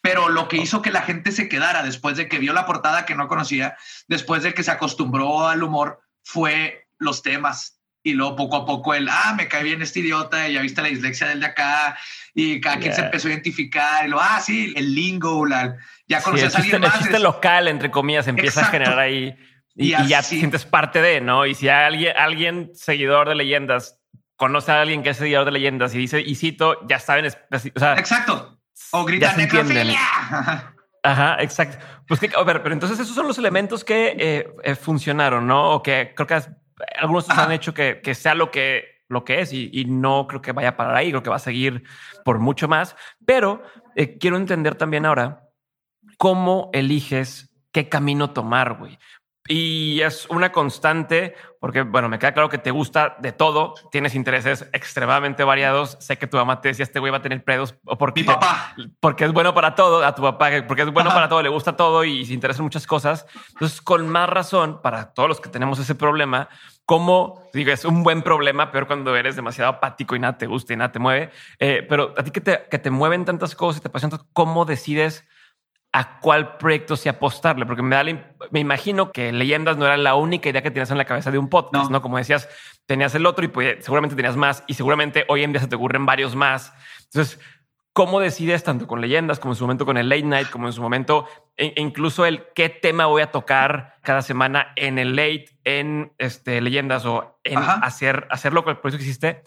Pero 0.00 0.28
lo 0.28 0.48
que 0.48 0.56
hizo 0.56 0.80
que 0.80 0.90
la 0.90 1.02
gente 1.02 1.32
se 1.32 1.48
quedara 1.48 1.82
después 1.82 2.16
de 2.16 2.28
que 2.28 2.38
vio 2.38 2.52
la 2.52 2.66
portada 2.66 3.04
que 3.04 3.14
no 3.14 3.28
conocía, 3.28 3.76
después 4.06 4.42
de 4.42 4.54
que 4.54 4.62
se 4.62 4.70
acostumbró 4.70 5.48
al 5.48 5.62
humor, 5.62 6.00
fue 6.22 6.86
los 6.98 7.22
temas. 7.22 7.80
Y 8.02 8.12
luego 8.12 8.36
poco 8.36 8.56
a 8.56 8.64
poco 8.64 8.94
el, 8.94 9.08
ah, 9.08 9.34
me 9.36 9.48
cae 9.48 9.64
bien 9.64 9.82
este 9.82 10.00
idiota, 10.00 10.48
y 10.48 10.54
ya 10.54 10.62
viste 10.62 10.80
la 10.80 10.88
dislexia 10.88 11.28
del 11.28 11.40
de 11.40 11.46
acá, 11.46 11.98
y 12.32 12.60
cada 12.60 12.78
quien 12.78 12.94
se 12.94 13.00
empezó 13.02 13.26
a 13.26 13.32
identificar, 13.32 14.06
y 14.06 14.08
lo, 14.08 14.20
ah, 14.20 14.40
sí, 14.40 14.72
el 14.76 14.94
lingo, 14.94 15.44
la, 15.44 15.76
ya 16.06 16.22
conoces 16.22 16.52
sí, 16.52 16.56
a 16.56 16.62
alguien 16.62 16.80
más. 16.80 17.06
El 17.06 17.22
local, 17.22 17.66
entre 17.66 17.90
comillas, 17.90 18.28
empieza 18.28 18.60
Exacto. 18.60 18.76
a 18.76 18.78
generar 18.78 18.98
ahí, 19.00 19.36
y, 19.78 19.94
y, 19.94 20.02
y 20.02 20.08
ya 20.08 20.18
te 20.18 20.28
sientes 20.28 20.66
parte 20.66 21.00
de, 21.00 21.20
¿no? 21.20 21.46
Y 21.46 21.54
si 21.54 21.68
alguien, 21.68 22.14
alguien 22.16 22.70
seguidor 22.74 23.28
de 23.28 23.36
leyendas 23.36 23.98
conoce 24.36 24.72
a 24.72 24.82
alguien 24.82 25.02
que 25.02 25.10
es 25.10 25.16
seguidor 25.16 25.44
de 25.44 25.52
leyendas 25.52 25.94
y 25.94 25.98
dice, 25.98 26.20
y 26.20 26.34
cito, 26.34 26.86
ya 26.86 26.98
saben, 26.98 27.26
o 27.26 27.78
sea, 27.78 27.94
exacto. 27.94 28.58
O 28.92 29.04
grita 29.04 29.36
necrofilia. 29.36 30.00
Ajá, 31.02 31.36
exacto. 31.40 31.84
Pues 32.06 32.20
que, 32.20 32.30
a 32.34 32.42
ver, 32.42 32.62
pero 32.62 32.72
entonces 32.72 32.98
esos 32.98 33.14
son 33.14 33.26
los 33.28 33.38
elementos 33.38 33.84
que 33.84 34.16
eh, 34.18 34.48
eh, 34.62 34.74
funcionaron, 34.74 35.46
¿no? 35.46 35.70
O 35.70 35.82
que 35.82 36.12
creo 36.14 36.26
que 36.26 36.40
algunos 37.00 37.28
han 37.30 37.52
hecho 37.52 37.72
que, 37.72 38.00
que, 38.02 38.14
sea 38.14 38.34
lo 38.34 38.50
que, 38.50 39.02
lo 39.08 39.24
que 39.24 39.40
es 39.40 39.52
y, 39.52 39.70
y, 39.72 39.84
no 39.84 40.26
creo 40.26 40.42
que 40.42 40.52
vaya 40.52 40.70
a 40.70 40.76
parar 40.76 40.96
ahí, 40.96 41.10
creo 41.10 41.22
que 41.22 41.30
va 41.30 41.36
a 41.36 41.40
seguir 41.40 41.84
por 42.24 42.38
mucho 42.38 42.68
más. 42.68 42.96
Pero 43.24 43.62
eh, 43.96 44.18
quiero 44.18 44.36
entender 44.36 44.74
también 44.74 45.06
ahora 45.06 45.48
cómo 46.16 46.70
eliges 46.72 47.50
qué 47.72 47.88
camino 47.88 48.30
tomar, 48.30 48.74
güey. 48.74 48.98
Y 49.48 50.00
es 50.02 50.26
una 50.28 50.52
constante 50.52 51.34
porque, 51.60 51.82
bueno, 51.82 52.08
me 52.08 52.18
queda 52.18 52.32
claro 52.32 52.48
que 52.48 52.58
te 52.58 52.70
gusta 52.70 53.16
de 53.18 53.32
todo, 53.32 53.74
tienes 53.90 54.14
intereses 54.14 54.68
extremadamente 54.72 55.42
variados. 55.42 55.96
Sé 56.00 56.18
que 56.18 56.26
tu 56.26 56.36
mamá 56.36 56.60
te 56.60 56.68
decía, 56.68 56.84
este 56.84 57.00
güey 57.00 57.10
va 57.10 57.18
a 57.18 57.22
tener 57.22 57.42
pedos 57.42 57.74
o 57.84 57.96
porque, 57.98 58.20
Mi 58.20 58.26
papá. 58.26 58.74
porque 59.00 59.24
es 59.24 59.32
bueno 59.32 59.54
para 59.54 59.74
todo, 59.74 60.04
a 60.04 60.14
tu 60.14 60.22
papá, 60.22 60.50
porque 60.66 60.82
es 60.82 60.92
bueno 60.92 61.10
Ajá. 61.10 61.16
para 61.16 61.28
todo, 61.28 61.42
le 61.42 61.48
gusta 61.48 61.76
todo 61.76 62.04
y 62.04 62.24
se 62.26 62.34
interesan 62.34 62.64
muchas 62.64 62.86
cosas. 62.86 63.26
Entonces, 63.54 63.80
con 63.80 64.08
más 64.08 64.28
razón, 64.28 64.80
para 64.82 65.12
todos 65.14 65.28
los 65.28 65.40
que 65.40 65.48
tenemos 65.48 65.78
ese 65.78 65.94
problema, 65.94 66.48
como 66.84 67.42
digo, 67.52 67.72
es 67.72 67.84
un 67.84 68.02
buen 68.02 68.22
problema, 68.22 68.70
peor 68.70 68.86
cuando 68.86 69.16
eres 69.16 69.34
demasiado 69.34 69.70
apático 69.70 70.14
y 70.14 70.18
nada 70.20 70.38
te 70.38 70.46
gusta 70.46 70.74
y 70.74 70.76
nada 70.76 70.92
te 70.92 70.98
mueve. 70.98 71.30
Eh, 71.58 71.84
pero 71.88 72.14
a 72.16 72.22
ti 72.22 72.30
que 72.30 72.40
te, 72.40 72.66
que 72.70 72.78
te 72.78 72.90
mueven 72.90 73.24
tantas 73.24 73.54
cosas 73.54 73.78
y 73.78 73.82
te 73.82 73.88
apasionan, 73.88 74.20
¿cómo 74.32 74.64
decides? 74.64 75.26
A 75.92 76.20
cuál 76.20 76.58
proyecto 76.58 76.96
se 76.96 77.08
apostarle, 77.08 77.64
porque 77.64 77.82
me 77.82 77.96
da 77.96 78.04
la, 78.04 78.34
me 78.50 78.60
imagino 78.60 79.10
que 79.10 79.32
leyendas 79.32 79.76
no 79.76 79.86
era 79.86 79.96
la 79.96 80.14
única 80.14 80.48
idea 80.48 80.62
que 80.62 80.70
tenías 80.70 80.90
en 80.90 80.98
la 80.98 81.06
cabeza 81.06 81.30
de 81.30 81.38
un 81.38 81.48
podcast, 81.48 81.86
¿no? 81.86 81.98
¿no? 81.98 82.02
Como 82.02 82.18
decías, 82.18 82.48
tenías 82.86 83.14
el 83.14 83.24
otro 83.26 83.44
y 83.44 83.48
pues, 83.48 83.84
seguramente 83.84 84.14
tenías 84.14 84.36
más 84.36 84.64
y 84.66 84.74
seguramente 84.74 85.24
hoy 85.28 85.44
en 85.44 85.52
día 85.52 85.60
se 85.60 85.68
te 85.68 85.76
ocurren 85.76 86.04
varios 86.04 86.36
más. 86.36 86.72
Entonces, 87.04 87.40
¿cómo 87.94 88.20
decides 88.20 88.64
tanto 88.64 88.86
con 88.86 89.00
leyendas 89.00 89.40
como 89.40 89.54
en 89.54 89.56
su 89.56 89.64
momento 89.64 89.86
con 89.86 89.96
el 89.96 90.10
late 90.10 90.22
night, 90.22 90.50
como 90.50 90.66
en 90.66 90.72
su 90.74 90.82
momento 90.82 91.26
e 91.56 91.72
incluso 91.76 92.26
el 92.26 92.44
qué 92.54 92.68
tema 92.68 93.06
voy 93.06 93.22
a 93.22 93.32
tocar 93.32 93.96
cada 94.02 94.20
semana 94.20 94.72
en 94.76 94.98
el 94.98 95.16
late, 95.16 95.46
en 95.64 96.12
este, 96.18 96.60
leyendas 96.60 97.06
o 97.06 97.40
en 97.44 97.58
Ajá. 97.58 97.80
hacer, 97.82 98.28
hacerlo 98.30 98.62
con 98.62 98.72
el 98.72 98.78
proyecto 98.78 98.98
que 98.98 99.04
hiciste? 99.04 99.42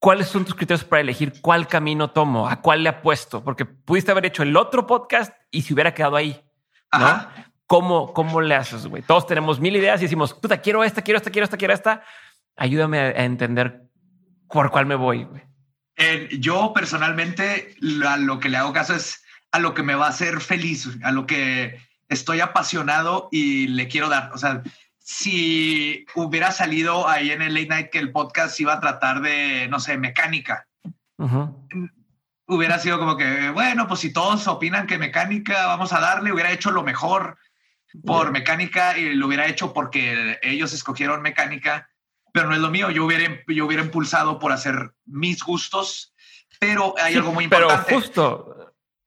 ¿Cuáles 0.00 0.28
son 0.28 0.44
tus 0.44 0.54
criterios 0.54 0.84
para 0.84 1.00
elegir 1.00 1.40
cuál 1.40 1.66
camino 1.66 2.10
tomo? 2.10 2.48
¿A 2.48 2.60
cuál 2.60 2.84
le 2.84 2.88
apuesto? 2.88 3.42
Porque 3.42 3.64
pudiste 3.64 4.12
haber 4.12 4.26
hecho 4.26 4.44
el 4.44 4.56
otro 4.56 4.86
podcast 4.86 5.32
y 5.50 5.62
se 5.62 5.74
hubiera 5.74 5.92
quedado 5.92 6.16
ahí. 6.16 6.40
¿no? 6.92 7.06
Ajá. 7.06 7.52
¿Cómo, 7.66 8.14
¿Cómo 8.14 8.40
le 8.40 8.54
haces, 8.54 8.86
güey? 8.86 9.02
Todos 9.02 9.26
tenemos 9.26 9.60
mil 9.60 9.76
ideas 9.76 10.00
y 10.00 10.04
decimos, 10.04 10.32
puta, 10.32 10.62
quiero 10.62 10.84
esta, 10.84 11.02
quiero 11.02 11.18
esta, 11.18 11.30
quiero 11.30 11.44
esta, 11.44 11.56
quiero 11.56 11.74
esta. 11.74 12.02
Ayúdame 12.56 12.98
a, 12.98 13.24
entender 13.24 13.82
por 14.48 14.70
cuál 14.70 14.86
me 14.86 14.94
voy, 14.94 15.24
güey. 15.24 15.42
Eh, 15.96 16.28
yo 16.38 16.72
personalmente 16.72 17.74
a 18.06 18.16
lo 18.16 18.38
que 18.38 18.48
le 18.48 18.56
hago 18.56 18.72
caso 18.72 18.94
es 18.94 19.22
a 19.50 19.58
lo 19.58 19.74
que 19.74 19.82
me 19.82 19.94
va 19.94 20.06
a 20.06 20.10
hacer 20.10 20.40
feliz, 20.40 20.88
a 21.02 21.10
lo 21.10 21.26
que 21.26 21.78
estoy 22.08 22.40
apasionado 22.40 23.28
y 23.32 23.68
le 23.68 23.88
quiero 23.88 24.08
dar. 24.08 24.30
O 24.32 24.38
sea, 24.38 24.62
si 25.10 26.04
hubiera 26.14 26.52
salido 26.52 27.08
ahí 27.08 27.30
en 27.30 27.40
el 27.40 27.54
late 27.54 27.68
night 27.68 27.90
que 27.90 27.98
el 27.98 28.12
podcast 28.12 28.60
iba 28.60 28.74
a 28.74 28.80
tratar 28.80 29.22
de, 29.22 29.66
no 29.68 29.80
sé, 29.80 29.96
mecánica. 29.96 30.68
Uh 31.16 31.26
-huh. 31.26 31.90
Hubiera 32.46 32.78
sido 32.78 32.98
como 32.98 33.16
que, 33.16 33.48
bueno, 33.48 33.88
pues 33.88 34.00
si 34.00 34.12
todos 34.12 34.46
opinan 34.48 34.86
que 34.86 34.98
mecánica, 34.98 35.66
vamos 35.66 35.94
a 35.94 36.00
darle, 36.00 36.30
hubiera 36.30 36.52
hecho 36.52 36.72
lo 36.72 36.82
mejor 36.82 37.38
por 38.04 38.24
yeah. 38.24 38.32
mecánica 38.32 38.98
y 38.98 39.14
lo 39.14 39.28
hubiera 39.28 39.46
hecho 39.46 39.72
porque 39.72 40.38
ellos 40.42 40.74
escogieron 40.74 41.22
mecánica, 41.22 41.88
pero 42.34 42.48
no 42.48 42.54
es 42.54 42.60
lo 42.60 42.70
mío. 42.70 42.90
Yo 42.90 43.06
hubiera, 43.06 43.34
yo 43.46 43.64
hubiera 43.64 43.84
impulsado 43.84 44.38
por 44.38 44.52
hacer 44.52 44.92
mis 45.06 45.42
gustos, 45.42 46.12
pero 46.60 46.94
hay 46.98 47.14
sí, 47.14 47.18
algo 47.18 47.32
muy 47.32 47.44
importante. 47.44 47.84
Pero 47.86 48.00
justo, 48.02 48.57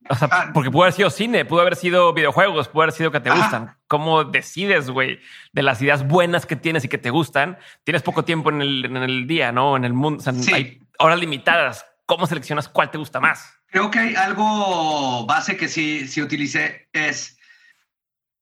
o 0.09 0.15
sea, 0.15 0.27
ah, 0.31 0.51
porque 0.53 0.71
pudo 0.71 0.83
haber 0.83 0.93
sido 0.93 1.09
cine, 1.09 1.45
pudo 1.45 1.61
haber 1.61 1.75
sido 1.75 2.13
videojuegos, 2.13 2.67
pudo 2.67 2.83
haber 2.83 2.93
sido 2.93 3.11
que 3.11 3.19
te 3.19 3.29
ajá. 3.29 3.39
gustan. 3.39 3.77
¿Cómo 3.87 4.23
decides, 4.23 4.89
güey, 4.89 5.19
de 5.53 5.61
las 5.61 5.81
ideas 5.81 6.07
buenas 6.07 6.45
que 6.45 6.55
tienes 6.55 6.83
y 6.83 6.87
que 6.87 6.97
te 6.97 7.11
gustan? 7.11 7.57
Tienes 7.83 8.01
poco 8.01 8.25
tiempo 8.25 8.49
en 8.49 8.61
el, 8.61 8.85
en 8.85 8.97
el 8.97 9.27
día, 9.27 9.51
¿no? 9.51 9.77
En 9.77 9.85
el 9.85 9.93
mundo. 9.93 10.19
O 10.19 10.23
sea, 10.23 10.33
sí. 10.33 10.53
hay 10.53 10.81
horas 10.97 11.19
limitadas. 11.19 11.85
¿Cómo 12.05 12.25
seleccionas 12.25 12.67
cuál 12.67 12.89
te 12.91 12.97
gusta 12.97 13.19
más? 13.19 13.57
Creo 13.67 13.89
que 13.89 13.99
hay 13.99 14.15
algo 14.15 15.25
base 15.25 15.55
que 15.55 15.67
sí, 15.67 16.07
sí 16.07 16.21
utilicé 16.21 16.89
es 16.91 17.37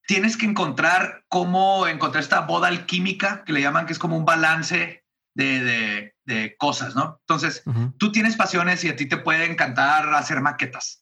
tienes 0.08 0.38
que 0.38 0.48
encontrar 0.48 1.24
cómo 1.28 1.86
encontrar 1.88 2.24
esta 2.24 2.42
boda 2.42 2.68
alquímica 2.68 3.44
que 3.46 3.54
le 3.54 3.62
llaman 3.62 3.86
que 3.86 3.94
es 3.94 4.00
como 4.00 4.18
un 4.18 4.26
balance 4.26 5.06
de, 5.36 5.64
de, 5.64 6.16
de 6.26 6.56
cosas, 6.58 6.96
¿no? 6.96 7.20
Entonces, 7.20 7.62
uh 7.68 7.72
-huh. 7.72 7.94
tú 8.00 8.12
tienes 8.12 8.36
pasiones 8.36 8.84
y 8.84 8.90
a 8.90 8.96
ti 8.96 9.06
te 9.06 9.18
puede 9.18 9.46
encantar 9.46 10.12
hacer 10.16 10.42
maquetas 10.42 10.99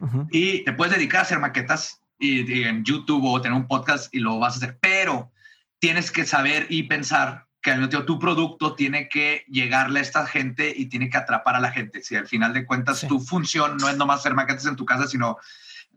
Uh 0.00 0.06
-huh. 0.06 0.28
Y 0.30 0.64
te 0.64 0.72
puedes 0.72 0.94
dedicar 0.94 1.20
a 1.20 1.22
hacer 1.22 1.38
maquetas 1.38 2.02
y, 2.18 2.52
y, 2.52 2.64
en 2.64 2.84
YouTube 2.84 3.24
o 3.24 3.40
tener 3.40 3.56
un 3.56 3.68
podcast 3.68 4.12
y 4.14 4.18
lo 4.18 4.38
vas 4.38 4.54
a 4.54 4.56
hacer, 4.56 4.78
pero 4.80 5.32
tienes 5.78 6.10
que 6.10 6.24
saber 6.24 6.66
y 6.68 6.84
pensar 6.84 7.46
que 7.62 7.70
al 7.70 7.88
tu 7.88 8.18
producto 8.18 8.74
tiene 8.74 9.08
que 9.08 9.44
llegarle 9.48 9.98
a 10.00 10.02
esta 10.02 10.26
gente 10.26 10.72
y 10.74 10.86
tiene 10.86 11.10
que 11.10 11.18
atrapar 11.18 11.56
a 11.56 11.60
la 11.60 11.72
gente. 11.72 12.02
Si 12.02 12.16
al 12.16 12.26
final 12.26 12.54
de 12.54 12.64
cuentas 12.64 13.00
sí. 13.00 13.08
tu 13.08 13.20
función 13.20 13.76
no 13.76 13.88
es 13.88 13.96
nomás 13.96 14.20
hacer 14.20 14.34
maquetas 14.34 14.66
en 14.66 14.76
tu 14.76 14.86
casa, 14.86 15.06
sino 15.06 15.36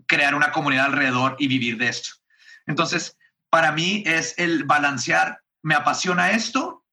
crear 0.06 0.36
una 0.36 0.52
comunidad 0.52 0.88
alrededor 0.88 1.36
y 1.40 1.48
vivir 1.48 1.78
de 1.78 1.88
esto. 1.88 2.16
Entonces, 2.66 3.18
para 3.50 3.72
mí 3.72 4.04
es 4.06 4.34
el 4.38 4.66
balancear, 4.66 5.42
me 5.62 5.76
apasiona 5.76 6.32
esto, 6.32 6.84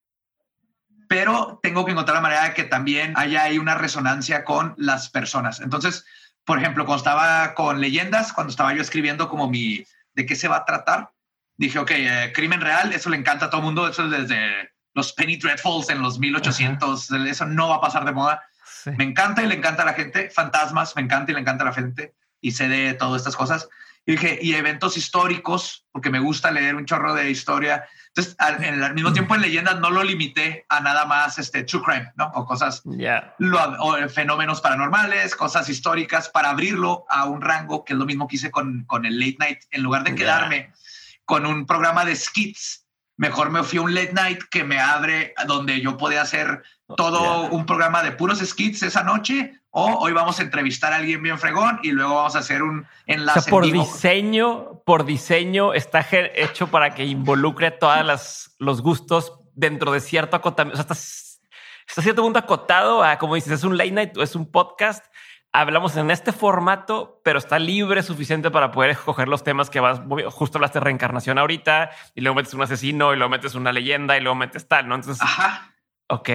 pero 1.09 1.59
tengo 1.63 1.85
que 1.85 1.91
encontrar 1.91 2.17
la 2.17 2.23
manera 2.23 2.45
de 2.45 2.55
que 2.55 2.65
también 2.65 3.15
haya 3.17 3.43
ahí 3.43 3.59
una 3.59 3.75
resonancia 3.75 4.45
con 4.45 4.75
las 4.77 5.09
personas. 5.09 5.61
Entonces, 5.61 6.05
por 6.45 6.59
ejemplo, 6.59 6.85
cuando 6.87 6.99
estaba 6.99 7.55
con 7.55 7.81
leyendas, 7.81 8.33
cuando 8.33 8.51
estaba 8.51 8.75
yo 8.75 8.83
escribiendo 8.83 9.29
como 9.29 9.49
mi, 9.49 9.85
de 10.15 10.27
qué 10.27 10.35
se 10.35 10.49
va 10.49 10.57
a 10.57 10.65
tratar, 10.65 11.13
dije, 11.57 11.79
ok, 11.79 11.91
eh, 11.93 12.33
crimen 12.35 12.61
real, 12.61 12.93
eso 12.93 13.11
le 13.11 13.17
encanta 13.17 13.47
a 13.47 13.51
todo 13.51 13.61
el 13.61 13.67
mundo, 13.67 13.89
eso 13.89 14.05
es 14.05 14.11
desde 14.11 14.71
los 14.95 15.13
Penny 15.13 15.37
Dreadfuls 15.37 15.91
en 15.91 16.03
los 16.03 16.19
1800, 16.19 17.13
Ajá. 17.13 17.29
eso 17.29 17.47
no 17.47 17.69
va 17.69 17.77
a 17.77 17.81
pasar 17.81 18.05
de 18.05 18.13
moda. 18.13 18.43
Sí. 18.65 18.91
Me 18.97 19.05
encanta 19.05 19.43
y 19.43 19.47
le 19.47 19.55
encanta 19.55 19.83
a 19.83 19.87
la 19.87 19.93
gente, 19.93 20.31
fantasmas, 20.31 20.97
me 20.97 21.03
encanta 21.03 21.31
y 21.31 21.35
le 21.35 21.41
encanta 21.41 21.65
a 21.65 21.67
la 21.67 21.75
gente, 21.75 22.15
y 22.41 22.53
sé 22.53 22.69
de 22.69 22.95
todas 22.95 23.21
estas 23.21 23.37
cosas. 23.37 23.69
Y 24.07 24.13
dije, 24.13 24.39
y 24.41 24.55
eventos 24.55 24.97
históricos, 24.97 25.87
porque 25.93 26.11
me 26.11 26.19
gusta 26.19 26.51
leer 26.51 26.75
un 26.75 26.87
chorro 26.87 27.15
de 27.15 27.31
historia. 27.31 27.87
Entonces, 28.09 28.35
al, 28.39 28.65
en, 28.65 28.83
al 28.83 28.95
mismo 28.95 29.13
tiempo 29.13 29.35
en 29.35 29.43
leyendas 29.43 29.79
no 29.79 29.91
lo 29.91 30.03
limité 30.03 30.65
a 30.69 30.81
nada 30.81 31.05
más 31.05 31.39
este 31.39 31.63
true 31.65 31.83
crime, 31.83 32.11
¿no? 32.17 32.27
O 32.35 32.45
cosas, 32.45 32.83
yeah. 32.85 33.35
lo, 33.39 33.61
o 33.81 34.09
fenómenos 34.09 34.61
paranormales, 34.61 35.37
cosas 35.37 35.69
históricas, 35.69 36.29
para 36.29 36.51
abrirlo 36.51 37.05
a 37.09 37.27
un 37.27 37.41
rango, 37.41 37.85
que 37.85 37.93
es 37.93 37.99
lo 37.99 38.07
mismo 38.07 38.27
que 38.27 38.37
hice 38.37 38.51
con, 38.51 38.85
con 38.87 39.05
el 39.05 39.19
late 39.19 39.37
night. 39.39 39.59
En 39.71 39.83
lugar 39.83 40.03
de 40.03 40.15
quedarme 40.15 40.57
yeah. 40.57 40.75
con 41.25 41.47
un 41.47 41.67
programa 41.67 42.05
de 42.05 42.17
skits, 42.17 42.87
mejor 43.17 43.51
me 43.51 43.63
fui 43.63 43.79
a 43.79 43.83
un 43.83 43.95
late 43.95 44.15
night 44.15 44.43
que 44.51 44.65
me 44.65 44.81
abre 44.81 45.35
donde 45.47 45.81
yo 45.81 45.99
podía 45.99 46.23
hacer 46.23 46.63
todo 46.97 47.49
un 47.51 47.67
programa 47.67 48.03
de 48.03 48.13
puros 48.13 48.39
skits 48.39 48.83
esa 48.83 49.03
noche 49.05 49.61
o 49.71 49.99
hoy 50.01 50.13
vamos 50.13 50.41
a 50.41 50.43
entrevistar 50.43 50.93
a 50.93 50.97
alguien 50.97 51.23
bien 51.23 51.39
fregón 51.39 51.79
y 51.83 51.93
luego 51.93 52.17
vamos 52.17 52.37
a 52.37 52.41
hacer 52.41 52.63
un 52.63 52.87
enlace. 53.07 53.51
por 53.51 53.71
diseño, 53.71 54.83
por 54.85 55.05
diseño 55.05 55.75
está 55.75 56.05
hecho 56.11 56.67
para 56.69 56.95
que 56.95 57.05
involucre 57.05 57.71
todas 57.71 58.05
las 58.05 58.57
los 58.59 58.83
gustos 58.83 59.41
dentro 59.55 59.93
de 59.93 60.01
cierto 60.01 60.37
acotamiento. 60.37 60.81
O 60.81 60.85
sea, 60.85 60.97
está, 61.87 62.03
cierto 62.03 62.23
punto 62.23 62.39
acotado 62.39 63.03
a, 63.03 63.19
como 63.19 63.35
dices, 63.35 63.53
es 63.53 63.65
un 63.65 63.77
late 63.77 63.91
night, 63.91 64.17
es 64.19 64.37
un 64.37 64.51
podcast. 64.51 65.05
Hablamos 65.53 65.97
en 65.97 66.13
este 66.13 66.33
formato, 66.33 67.21
pero 67.25 67.39
está 67.39 67.59
libre 67.59 68.05
suficiente 68.05 68.53
para 68.53 68.71
poder 68.71 68.91
escoger 68.91 69.27
los 69.27 69.43
temas 69.43 69.69
que 69.69 69.81
vas. 69.81 70.01
Justo 70.31 70.59
hablaste 70.59 70.79
de 70.79 70.85
reencarnación 70.85 71.39
ahorita 71.39 71.91
y 72.15 72.21
luego 72.21 72.37
metes 72.37 72.55
un 72.55 72.63
asesino 72.63 73.13
y 73.13 73.17
luego 73.17 73.31
metes 73.31 73.57
una 73.57 73.73
leyenda 73.73 74.17
y 74.17 74.21
luego 74.21 74.37
metes 74.37 74.69
tal, 74.69 74.87
¿no? 74.87 74.95
Entonces, 74.95 75.21
Ajá. 75.21 75.75
Ok. 76.11 76.29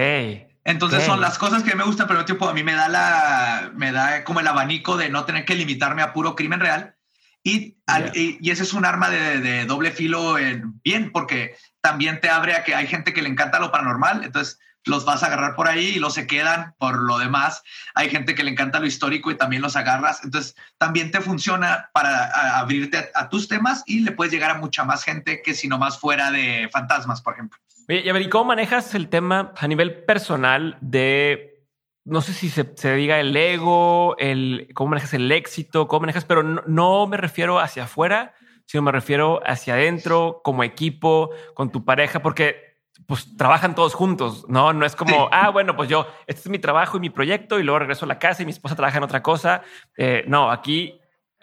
Entonces 0.64 1.04
son 1.04 1.20
las 1.20 1.38
cosas 1.38 1.62
que 1.62 1.76
me 1.76 1.84
gustan, 1.84 2.08
pero 2.08 2.24
tipo 2.24 2.48
a 2.48 2.52
mí 2.52 2.64
me 2.64 2.74
da 2.74 2.88
la, 2.88 3.70
me 3.74 3.92
da 3.92 4.24
como 4.24 4.40
el 4.40 4.48
abanico 4.48 4.96
de 4.96 5.10
no 5.10 5.24
tener 5.24 5.44
que 5.44 5.54
limitarme 5.54 6.02
a 6.02 6.12
puro 6.12 6.34
crimen 6.34 6.58
real. 6.58 6.96
Y, 7.44 7.76
y, 8.14 8.50
ese 8.50 8.64
es 8.64 8.72
un 8.72 8.84
arma 8.84 9.08
de, 9.08 9.40
de 9.40 9.66
doble 9.66 9.92
filo 9.92 10.36
en, 10.36 10.80
bien, 10.82 11.12
porque 11.12 11.54
también 11.80 12.20
te 12.20 12.28
abre 12.28 12.56
a 12.56 12.64
que 12.64 12.74
hay 12.74 12.88
gente 12.88 13.12
que 13.12 13.22
le 13.22 13.28
encanta 13.28 13.60
lo 13.60 13.70
paranormal, 13.70 14.24
entonces 14.24 14.58
los 14.86 15.04
vas 15.04 15.22
a 15.22 15.26
agarrar 15.26 15.54
por 15.54 15.68
ahí 15.68 15.86
y 15.88 15.98
los 15.98 16.14
se 16.14 16.26
quedan 16.26 16.74
por 16.78 16.96
lo 17.02 17.18
demás. 17.18 17.62
Hay 17.94 18.08
gente 18.08 18.34
que 18.34 18.44
le 18.44 18.52
encanta 18.52 18.80
lo 18.80 18.86
histórico 18.86 19.30
y 19.30 19.36
también 19.36 19.60
los 19.60 19.76
agarras. 19.76 20.24
Entonces, 20.24 20.54
también 20.78 21.10
te 21.10 21.20
funciona 21.20 21.90
para 21.92 22.58
abrirte 22.58 23.10
a, 23.14 23.28
tus 23.28 23.48
temas 23.48 23.82
y 23.86 24.00
le 24.00 24.12
puedes 24.12 24.32
llegar 24.32 24.52
a 24.52 24.58
mucha 24.58 24.84
más 24.84 25.02
gente 25.02 25.42
que 25.42 25.54
si 25.54 25.68
nomás 25.68 25.98
fuera 25.98 26.30
de 26.30 26.68
fantasmas, 26.72 27.20
por 27.20 27.34
ejemplo. 27.34 27.58
Y 27.88 28.08
a 28.08 28.12
ver, 28.12 28.22
¿y 28.22 28.28
cómo 28.28 28.46
manejas 28.46 28.94
el 28.94 29.08
tema 29.08 29.52
a 29.56 29.68
nivel 29.68 30.04
personal 30.04 30.76
de, 30.80 31.66
no 32.04 32.20
sé 32.20 32.32
si 32.32 32.48
se, 32.50 32.94
diga 32.94 33.20
el 33.20 33.36
ego, 33.36 34.16
el 34.18 34.68
cómo 34.74 34.90
manejas 34.90 35.14
el 35.14 35.30
éxito, 35.30 35.88
cómo 35.88 36.00
manejas, 36.00 36.24
pero 36.24 36.42
no, 36.42 36.62
no 36.66 37.06
me 37.06 37.16
refiero 37.16 37.60
hacia 37.60 37.84
afuera, 37.84 38.34
sino 38.66 38.82
me 38.82 38.92
refiero 38.92 39.40
hacia 39.46 39.74
adentro, 39.74 40.40
como 40.42 40.64
equipo, 40.64 41.30
con 41.54 41.70
tu 41.70 41.84
pareja, 41.84 42.20
porque 42.20 42.66
pues 43.06 43.36
trabajan 43.36 43.74
todos 43.74 43.94
juntos, 43.94 44.46
¿no? 44.48 44.72
No 44.72 44.86
es 44.86 44.96
como, 44.96 45.28
ah, 45.30 45.50
bueno, 45.50 45.76
pues 45.76 45.88
yo, 45.88 46.06
este 46.26 46.40
es 46.40 46.48
mi 46.48 46.58
trabajo 46.58 46.96
y 46.96 47.00
mi 47.00 47.10
proyecto 47.10 47.58
y 47.58 47.62
luego 47.62 47.80
regreso 47.80 48.04
a 48.04 48.08
la 48.08 48.18
casa 48.18 48.42
y 48.42 48.46
mi 48.46 48.52
esposa 48.52 48.74
trabaja 48.74 48.98
en 48.98 49.04
otra 49.04 49.22
cosa. 49.22 49.62
Eh, 49.96 50.24
no, 50.26 50.50
aquí, 50.50 51.00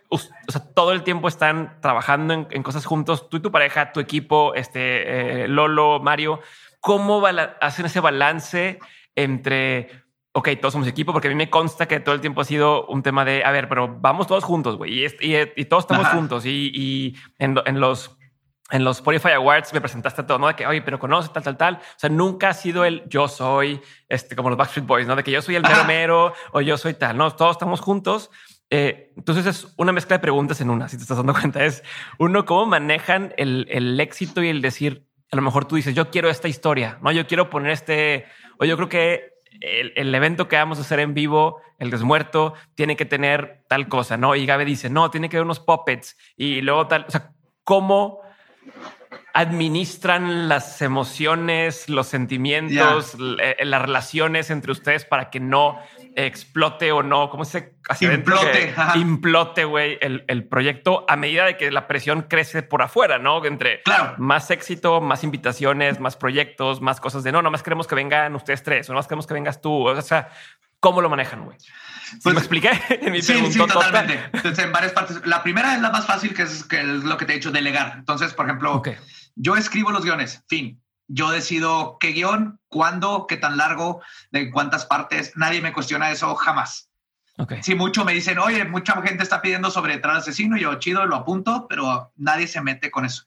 o 0.09 0.17
sea, 0.17 0.61
todo 0.73 0.91
el 0.91 1.03
tiempo 1.03 1.27
están 1.27 1.77
trabajando 1.81 2.47
en, 2.49 2.63
cosas 2.63 2.85
juntos, 2.85 3.29
tú 3.29 3.37
y 3.37 3.41
tu 3.41 3.51
pareja, 3.51 3.91
tu 3.91 3.99
equipo, 3.99 4.53
este, 4.53 5.43
eh, 5.43 5.47
Lolo, 5.47 5.99
Mario, 5.99 6.39
¿cómo 6.79 7.23
hacen 7.25 7.85
ese 7.85 7.99
balance 7.99 8.79
entre 9.15 10.03
ok, 10.33 10.49
todos 10.59 10.73
somos 10.73 10.87
equipo, 10.87 11.13
porque 11.13 11.27
a 11.27 11.31
mí 11.31 11.35
me 11.35 11.49
consta 11.49 11.87
que 11.87 11.99
todo 11.99 12.15
el 12.15 12.21
tiempo 12.21 12.41
ha 12.41 12.45
sido 12.45 12.87
un 12.87 13.03
tema 13.03 13.23
de, 13.23 13.43
a 13.45 13.51
ver, 13.51 13.69
pero 13.69 13.99
vamos 13.99 14.27
todos 14.27 14.43
juntos, 14.43 14.77
güey, 14.77 15.05
y, 15.21 15.65
todos 15.65 15.83
estamos 15.83 16.07
juntos. 16.07 16.45
Y, 16.45 17.15
en, 17.37 17.55
los 17.79 18.17
en 18.71 18.83
los 18.83 18.97
Spotify 18.97 19.29
Awards 19.29 19.71
me 19.73 19.79
presentaste 19.81 20.23
todo, 20.23 20.39
¿no? 20.39 20.47
De 20.47 20.55
que, 20.55 20.65
oye, 20.65 20.81
pero 20.81 20.97
conoce 20.97 21.29
tal, 21.29 21.43
tal, 21.43 21.57
tal. 21.57 21.75
O 21.75 21.99
sea, 21.99 22.09
nunca 22.09 22.49
ha 22.49 22.53
sido 22.53 22.83
el 22.83 23.03
yo 23.07 23.27
soy, 23.27 23.79
este, 24.09 24.35
como 24.35 24.49
los 24.49 24.57
Backstreet 24.57 24.87
Boys, 24.87 25.07
¿no? 25.07 25.15
De 25.15 25.23
que 25.23 25.29
yo 25.29 25.41
soy 25.43 25.55
el 25.55 25.61
mero 25.61 25.83
mero 25.85 26.33
o 26.51 26.61
yo 26.61 26.77
soy 26.77 26.95
tal, 26.95 27.15
¿no? 27.15 27.29
Todos 27.35 27.51
estamos 27.51 27.79
juntos. 27.79 28.31
Eh, 28.75 29.13
entonces 29.15 29.45
es 29.45 29.71
una 29.77 29.91
mezcla 29.91 30.17
de 30.17 30.21
preguntas 30.21 30.59
en 30.59 30.71
una, 30.71 30.89
si 30.89 30.97
te 30.97 31.03
estás 31.03 31.17
dando 31.17 31.33
cuenta. 31.33 31.63
Es 31.63 31.83
uno, 32.17 32.43
cómo 32.43 32.65
manejan 32.65 33.31
el, 33.37 33.67
el 33.69 33.99
éxito 33.99 34.41
y 34.41 34.49
el 34.49 34.63
decir, 34.63 35.05
a 35.31 35.35
lo 35.35 35.43
mejor 35.43 35.65
tú 35.65 35.75
dices, 35.75 35.93
yo 35.93 36.09
quiero 36.09 36.27
esta 36.27 36.47
historia, 36.47 36.97
¿no? 37.03 37.11
Yo 37.11 37.27
quiero 37.27 37.51
poner 37.51 37.69
este, 37.69 38.25
o 38.57 38.65
yo 38.65 38.75
creo 38.75 38.89
que 38.89 39.33
el, 39.61 40.15
evento 40.15 40.47
que 40.47 40.55
vamos 40.55 40.79
a 40.79 40.81
hacer 40.81 40.99
en 41.01 41.13
vivo, 41.13 41.61
el 41.77 41.91
desmuerto, 41.91 42.55
tiene 42.73 42.95
que 42.95 43.05
tener 43.05 43.63
tal 43.67 43.87
cosa, 43.87 44.17
¿no? 44.17 44.35
Y 44.35 44.47
Gabe 44.47 44.65
dice, 44.65 44.89
no, 44.89 45.11
tiene 45.11 45.29
que 45.29 45.37
haber 45.37 45.45
unos 45.45 45.59
puppets 45.59 46.17
y 46.35 46.61
luego 46.61 46.87
tal, 46.87 47.05
o 47.07 47.11
sea, 47.11 47.31
¿cómo 47.63 48.21
administran 49.35 50.47
las 50.47 50.81
emociones, 50.81 51.89
los 51.89 52.07
sentimientos, 52.07 53.15
eh, 53.39 53.65
las 53.65 53.81
relaciones 53.83 54.49
entre 54.49 54.71
ustedes 54.71 55.05
para 55.05 55.29
que 55.29 55.39
no 55.39 55.79
explote 56.15 56.91
o 56.91 57.03
no, 57.03 57.29
¿cómo 57.29 57.45
se 57.45 57.75
hace? 57.89 58.13
Implote. 58.13 58.73
implote, 58.95 59.65
güey, 59.65 59.97
el, 60.01 60.23
el, 60.27 60.43
proyecto 60.45 61.05
a 61.07 61.15
medida 61.15 61.45
de 61.45 61.57
que 61.57 61.71
la 61.71 61.87
presión 61.87 62.23
crece 62.23 62.63
por 62.63 62.81
afuera, 62.81 63.19
¿no? 63.19 63.43
Entre 63.45 63.81
más 64.17 64.51
éxito, 64.51 65.01
más 65.01 65.23
invitaciones, 65.23 65.99
más 65.99 66.15
proyectos, 66.15 66.81
más 66.81 66.99
cosas 66.99 67.23
de 67.23 67.31
no, 67.31 67.41
nomás 67.41 67.63
queremos 67.63 67.87
que 67.87 67.95
vengan 67.95 68.35
ustedes 68.35 68.63
tres, 68.63 68.89
o 68.89 68.93
nomás 68.93 69.07
queremos 69.07 69.27
que 69.27 69.33
vengas 69.33 69.61
tú. 69.61 69.87
O 69.87 70.01
sea, 70.01 70.29
¿cómo 70.79 71.01
lo 71.01 71.09
manejan, 71.09 71.45
güey? 71.45 71.57
Pues, 72.21 72.35
¿Me 72.35 72.39
expliqué? 72.39 72.71
En 72.89 73.11
mi 73.11 73.21
sí, 73.21 73.51
sí, 73.51 73.57
totalmente. 73.57 74.19
Entonces, 74.33 74.63
en 74.63 74.71
varias 74.71 74.93
partes. 74.93 75.25
La 75.25 75.41
primera 75.41 75.75
es 75.75 75.81
la 75.81 75.89
más 75.89 76.05
fácil, 76.05 76.33
que 76.33 76.43
es, 76.43 76.63
que 76.63 76.81
es 76.81 76.85
lo 76.85 77.17
que 77.17 77.25
te 77.25 77.33
he 77.33 77.35
dicho, 77.35 77.51
delegar. 77.51 77.95
Entonces, 77.97 78.33
por 78.33 78.45
ejemplo, 78.45 78.81
yo 79.35 79.55
escribo 79.55 79.91
los 79.91 80.03
guiones, 80.03 80.43
fin 80.47 80.82
yo 81.07 81.29
decido 81.31 81.97
qué 81.99 82.09
guion, 82.09 82.59
cuándo, 82.67 83.27
qué 83.27 83.37
tan 83.37 83.57
largo, 83.57 84.01
de 84.31 84.51
cuántas 84.51 84.85
partes. 84.85 85.33
Nadie 85.35 85.61
me 85.61 85.73
cuestiona 85.73 86.11
eso 86.11 86.35
jamás. 86.35 86.89
Si 87.61 87.73
mucho 87.73 88.05
me 88.05 88.13
dicen, 88.13 88.37
oye, 88.37 88.63
mucha 88.63 89.01
gente 89.01 89.23
está 89.23 89.41
pidiendo 89.41 89.71
sobre 89.71 89.97
Tras 89.97 90.19
Asesino, 90.19 90.55
yo 90.55 90.75
chido, 90.75 91.05
lo 91.05 91.15
apunto, 91.15 91.65
pero 91.67 92.11
nadie 92.15 92.47
se 92.47 92.61
mete 92.61 92.91
con 92.91 93.05
eso. 93.05 93.23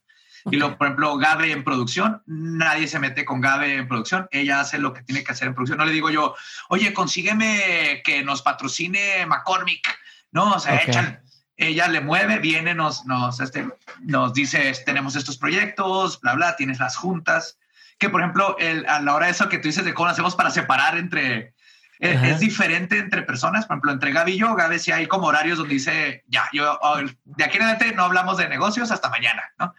Y 0.49 0.57
lo, 0.57 0.79
por 0.79 0.87
ejemplo, 0.87 1.17
Gabe 1.17 1.51
en 1.51 1.65
producción, 1.65 2.23
nadie 2.27 2.87
se 2.87 3.01
mete 3.01 3.25
con 3.25 3.41
Gabe 3.41 3.75
en 3.75 3.89
producción. 3.89 4.29
Ella 4.31 4.61
hace 4.61 4.79
lo 4.79 4.95
que 4.95 5.03
tiene 5.03 5.25
que 5.25 5.33
hacer 5.33 5.49
en 5.49 5.55
producción. 5.55 5.79
No 5.79 5.85
le 5.85 5.93
digo 5.93 6.09
yo, 6.09 6.37
oye, 6.69 6.95
consígueme 6.95 8.01
que 8.05 8.23
nos 8.23 8.43
patrocine 8.43 9.27
McCormick. 9.27 9.89
No, 10.31 10.53
o 10.53 10.61
sea, 10.61 10.77
echan. 10.77 11.21
Ella 11.57 11.89
le 11.89 12.01
mueve, 12.01 12.39
viene, 12.39 12.75
nos, 12.75 13.07
nos, 13.07 13.41
este, 13.41 13.69
nos 14.03 14.35
dice, 14.35 14.73
tenemos 14.85 15.17
estos 15.17 15.37
proyectos, 15.37 16.21
bla, 16.21 16.35
bla, 16.35 16.55
tienes 16.55 16.79
las 16.79 16.97
juntas 16.97 17.59
que, 17.99 18.11
por 18.11 18.21
ejemplo, 18.21 18.57
el, 18.59 18.87
a 18.87 19.01
la 19.01 19.15
hora 19.15 19.27
de 19.27 19.33
eso 19.33 19.49
que 19.49 19.59
tú 19.59 19.69
dices 19.69 19.85
de 19.85 19.95
cómo 19.95 20.09
hacemos 20.09 20.35
para 20.35 20.51
separar 20.51 20.97
entre... 20.97 21.55
Eh, 21.99 22.21
es, 22.25 22.41
diferente 22.41 22.99
entre 22.99 23.23
personas, 23.23 23.65
por 23.65 23.77
ejemplo, 23.77 23.93
entre 23.93 24.13
Gaby 24.13 24.33
y 24.33 24.39
yo, 24.39 24.55
Gaby 24.55 24.79
sí 24.79 24.93
hay 24.93 25.07
como 25.07 25.29
horarios 25.29 25.57
donde 25.57 25.73
dice, 25.73 26.25
ya, 26.27 26.45
yo 26.53 26.79
oh, 26.83 26.99
de 27.25 27.43
aquí 27.43 27.57
en 27.57 27.63
adelante 27.63 27.95
no 27.95 28.05
hablamos 28.05 28.37
de 28.37 28.51
negocios 28.51 28.91
hasta 28.91 29.09
mañana, 29.09 29.43
¿no? 29.59 29.75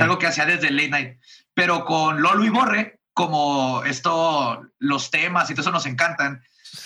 Algo 0.00 0.18
que 0.18 0.26
hacía 0.26 0.46
desde 0.46 0.68
el 0.68 0.76
late 0.76 0.88
night. 0.88 1.18
Pero 1.52 1.84
con 1.84 2.22
Lolo 2.22 2.42
y 2.42 2.48
Borre, 2.48 3.00
como 3.12 3.82
esto, 3.84 4.66
los 4.78 5.10
temas 5.10 5.50
y 5.50 5.54
todo 5.54 5.60
eso 5.60 5.70
nos 5.70 5.84
encantan, 5.84 6.42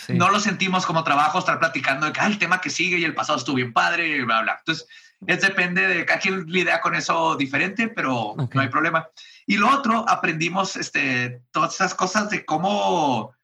no 0.09 0.31
lo 0.31 0.41
sentimos 0.41 0.85
como 0.85 1.05
trabajo 1.05 1.39
estar 1.39 1.61
platicando 1.61 2.07
de 2.07 2.13
que 2.13 2.21
ah, 2.21 2.27
el 2.27 2.39
tema 2.39 2.61
que 2.61 2.71
sigue 2.71 2.99
y 2.99 3.05
el 3.05 3.15
pasado 3.15 3.39
estuvo 3.39 3.57
bien 3.57 3.73
padre 3.73 4.09
y 4.09 4.23
bla, 4.23 4.43
bla. 4.43 4.57
Entonces, 4.59 4.89
es 5.27 5.41
depende 5.41 5.87
de 5.87 6.05
cada 6.05 6.19
quien 6.19 6.47
lidia 6.47 6.81
con 6.81 6.95
eso 6.95 7.37
diferente, 7.37 7.89
pero 7.89 8.35
no 8.37 8.61
hay 8.61 8.69
problema. 8.69 9.07
Y 9.47 9.57
lo 9.57 9.71
otro, 9.71 10.05
aprendimos 10.09 10.77
este, 10.77 11.43
todas 11.51 11.75
esas 11.75 11.95
cosas 11.95 12.31
de 12.31 12.45
cómo, 12.45 13.35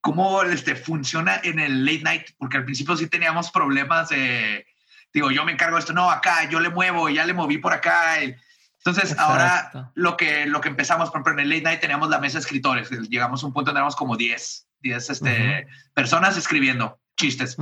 cómo 0.00 0.42
este, 0.42 0.74
funciona 0.74 1.40
en 1.42 1.58
el 1.58 1.84
late 1.84 2.02
night, 2.02 2.26
porque 2.38 2.56
al 2.56 2.64
principio 2.64 2.96
sí 2.96 3.08
teníamos 3.08 3.50
problemas 3.50 4.08
de, 4.08 4.66
digo, 5.12 5.30
yo 5.30 5.44
me 5.44 5.52
encargo 5.52 5.76
de 5.76 5.80
esto, 5.80 5.92
no, 5.92 6.10
acá, 6.10 6.48
yo 6.48 6.60
le 6.60 6.70
muevo, 6.70 7.08
ya 7.08 7.26
le 7.26 7.34
moví 7.34 7.58
por 7.58 7.72
acá. 7.72 8.20
Entonces, 8.20 9.18
ahora 9.18 9.92
lo 9.94 10.16
que, 10.16 10.46
lo 10.46 10.60
que 10.60 10.68
empezamos, 10.68 11.10
por 11.10 11.20
ejemplo, 11.20 11.32
en 11.34 11.40
el 11.40 11.50
late 11.50 11.62
night 11.62 11.80
teníamos 11.80 12.08
la 12.08 12.20
mesa 12.20 12.38
de 12.38 12.40
escritores, 12.40 12.90
llegamos 12.90 13.42
a 13.42 13.46
un 13.46 13.52
punto 13.52 13.70
donde 13.70 13.80
éramos 13.80 13.96
como 13.96 14.16
10, 14.16 14.68
10 14.80 15.10
este, 15.10 15.66
personas 15.94 16.36
escribiendo 16.36 17.00
chistes. 17.16 17.56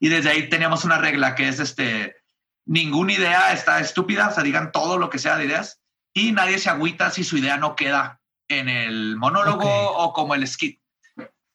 Y 0.00 0.08
desde 0.08 0.30
ahí 0.30 0.48
teníamos 0.48 0.84
una 0.84 0.98
regla 0.98 1.34
que 1.34 1.48
es 1.48 1.60
este, 1.60 2.16
ninguna 2.64 3.12
idea 3.12 3.52
está 3.52 3.78
estúpida, 3.78 4.28
o 4.28 4.34
sea, 4.34 4.42
digan 4.42 4.72
todo 4.72 4.98
lo 4.98 5.10
que 5.10 5.18
sea 5.18 5.36
de 5.36 5.44
ideas 5.44 5.80
y 6.14 6.32
nadie 6.32 6.58
se 6.58 6.70
agüita 6.70 7.10
si 7.10 7.24
su 7.24 7.36
idea 7.36 7.56
no 7.58 7.74
queda 7.76 8.20
en 8.48 8.68
el 8.68 9.16
monólogo 9.16 9.68
o 9.68 10.12
como 10.12 10.34
el 10.34 10.46
skit. 10.46 10.80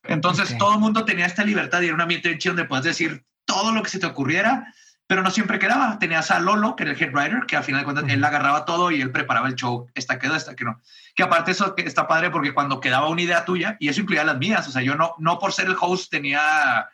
Entonces 0.04 0.58
todo 0.58 0.74
el 0.74 0.80
mundo 0.80 1.06
tenía 1.06 1.26
esta 1.26 1.44
libertad 1.44 1.82
y 1.82 1.86
era 1.86 1.96
un 1.96 2.02
ambiente 2.02 2.38
donde 2.44 2.66
puedes 2.66 2.86
decir 2.86 3.26
todo 3.46 3.72
lo 3.72 3.82
que 3.82 3.90
se 3.90 4.00
te 4.00 4.06
ocurriera, 4.06 4.74
pero 5.08 5.24
no 5.24 5.32
siempre 5.32 5.60
quedaba. 5.60 5.98
Tenías 5.98 6.30
a 6.30 6.40
Lolo, 6.40 6.76
que 6.76 6.84
era 6.84 6.92
el 6.92 7.02
head 7.02 7.14
writer, 7.14 7.46
que 7.48 7.56
al 7.56 7.64
final 7.64 7.82
de 7.82 7.86
cuentas 7.86 8.06
él 8.10 8.24
agarraba 8.24 8.66
todo 8.66 8.92
y 8.92 9.02
él 9.02 9.12
preparaba 9.12 9.48
el 9.48 9.56
show. 9.56 9.88
Esta 9.96 10.20
quedó, 10.20 10.36
esta 10.36 10.56
que 10.56 10.66
no. 10.66 10.82
Que 11.16 11.24
aparte 11.24 11.52
eso 11.52 11.74
está 11.78 12.08
padre 12.08 12.30
porque 12.30 12.54
cuando 12.54 12.80
quedaba 12.80 13.08
una 13.08 13.22
idea 13.22 13.46
tuya, 13.46 13.78
y 13.80 13.90
eso 13.90 14.02
incluía 14.02 14.24
las 14.24 14.38
mías, 14.38 14.68
o 14.68 14.72
sea, 14.72 14.82
yo 14.82 14.96
no, 14.96 15.16
no 15.18 15.40
por 15.40 15.54
ser 15.54 15.68
el 15.68 15.78
host 15.80 16.12
tenía... 16.12 16.90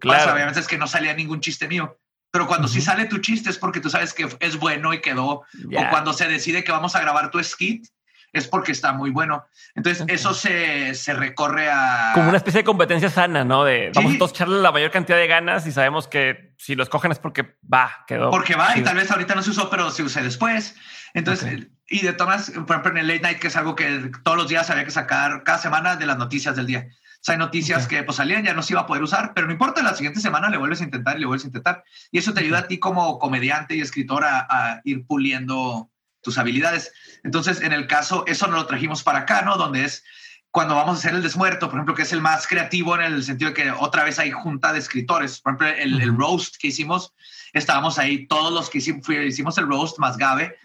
Claro. 0.00 0.32
obviamente 0.32 0.60
es 0.60 0.68
que 0.68 0.78
no 0.78 0.86
salía 0.86 1.12
ningún 1.12 1.40
chiste 1.40 1.66
mío, 1.66 1.98
pero 2.30 2.46
cuando 2.46 2.68
sí 2.68 2.80
sale 2.80 3.06
tu 3.06 3.18
chiste 3.18 3.50
es 3.50 3.58
porque 3.58 3.80
tú 3.80 3.90
sabes 3.90 4.12
que 4.12 4.28
es 4.40 4.58
bueno 4.58 4.92
y 4.92 5.00
quedó. 5.00 5.28
O 5.28 5.90
cuando 5.90 6.12
se 6.12 6.28
decide 6.28 6.64
que 6.64 6.72
vamos 6.72 6.94
a 6.94 7.00
grabar 7.00 7.30
tu 7.30 7.42
skit, 7.42 7.86
es 8.32 8.46
porque 8.46 8.72
está 8.72 8.92
muy 8.92 9.10
bueno. 9.10 9.46
Entonces 9.74 10.04
eso 10.08 10.34
se, 10.34 10.94
se, 10.94 11.14
recorre 11.14 11.70
a... 11.70 12.12
Como 12.14 12.28
una 12.28 12.36
especie 12.36 12.60
de 12.60 12.64
competencia 12.64 13.08
sana, 13.08 13.44
¿no? 13.44 13.64
De 13.64 13.90
vamos 13.94 14.14
a 14.14 14.18
todos 14.18 14.32
echarle 14.32 14.60
la 14.60 14.70
mayor 14.70 14.90
cantidad 14.90 15.16
de 15.16 15.26
ganas 15.26 15.66
y 15.66 15.72
sabemos 15.72 16.06
que 16.08 16.54
si 16.58 16.74
lo 16.74 16.82
escogen 16.82 17.12
es 17.12 17.18
porque 17.18 17.56
va, 17.72 18.04
quedó. 18.06 18.30
Porque 18.30 18.54
va 18.54 18.76
y 18.76 18.82
tal 18.82 18.96
vez 18.96 19.10
ahorita 19.10 19.34
no 19.34 19.42
se 19.42 19.50
usó, 19.50 19.70
pero 19.70 19.90
se 19.90 20.02
use 20.02 20.22
después. 20.22 20.76
Entonces, 21.14 21.68
y 21.88 22.00
de 22.00 22.12
todas, 22.12 22.50
por 22.50 22.70
ejemplo, 22.70 22.90
en 22.90 22.98
el 22.98 23.08
late 23.08 23.20
night, 23.20 23.38
que 23.38 23.46
es 23.48 23.56
algo 23.56 23.74
que 23.74 24.10
todos 24.22 24.36
los 24.36 24.48
días 24.48 24.68
había 24.68 24.84
que 24.84 24.90
sacar 24.90 25.42
cada 25.42 25.58
semana 25.58 25.96
de 25.96 26.06
las 26.06 26.18
noticias 26.18 26.54
del 26.54 26.66
día. 26.66 26.88
O 27.20 27.24
sea, 27.28 27.32
hay 27.32 27.38
noticias 27.38 27.88
que 27.88 28.04
pues 28.04 28.16
salían, 28.16 28.44
ya 28.44 28.54
no 28.54 28.62
se 28.62 28.74
iba 28.74 28.82
a 28.82 28.86
poder 28.86 29.02
usar, 29.02 29.32
pero 29.34 29.46
no 29.46 29.52
importa, 29.52 29.82
la 29.82 29.94
siguiente 29.94 30.20
semana 30.20 30.48
le 30.48 30.56
vuelves 30.56 30.80
a 30.80 30.84
intentar 30.84 31.16
y 31.16 31.20
le 31.20 31.26
vuelves 31.26 31.44
a 31.44 31.48
intentar. 31.48 31.84
Y 32.12 32.18
eso 32.18 32.32
te 32.32 32.40
ayuda 32.40 32.60
a 32.60 32.68
ti 32.68 32.78
como 32.78 33.18
comediante 33.18 33.74
y 33.74 33.80
escritor 33.80 34.24
a, 34.24 34.80
ir 34.84 35.04
puliendo 35.04 35.90
tus 36.22 36.38
habilidades. 36.38 36.92
Entonces, 37.24 37.60
en 37.60 37.72
el 37.72 37.88
caso, 37.88 38.24
eso 38.26 38.46
no 38.46 38.56
lo 38.56 38.66
trajimos 38.66 39.02
para 39.02 39.20
acá, 39.20 39.42
¿no? 39.42 39.56
Donde 39.56 39.84
es 39.84 40.04
cuando 40.50 40.76
vamos 40.76 40.96
a 40.96 40.98
hacer 41.00 41.14
el 41.14 41.22
desmuerto, 41.22 41.66
por 41.68 41.78
ejemplo, 41.78 41.94
que 41.94 42.02
es 42.02 42.12
el 42.12 42.22
más 42.22 42.46
creativo 42.46 42.94
en 42.94 43.02
el 43.02 43.22
sentido 43.24 43.50
de 43.50 43.54
que 43.54 43.70
otra 43.70 44.04
vez 44.04 44.18
hay 44.18 44.30
junta 44.30 44.72
de 44.72 44.78
escritores. 44.78 45.40
Por 45.40 45.54
ejemplo, 45.54 45.68
el, 45.68 46.00
el 46.00 46.16
roast 46.16 46.56
que 46.56 46.68
hicimos, 46.68 47.12
estábamos 47.52 47.98
ahí 47.98 48.26
todos 48.26 48.52
los 48.52 48.70
que 48.70 48.78
hicimos, 48.78 49.08
hicimos 49.08 49.58
el 49.58 49.66
roast 49.66 49.98
más 49.98 50.16
Gabe, 50.16 50.56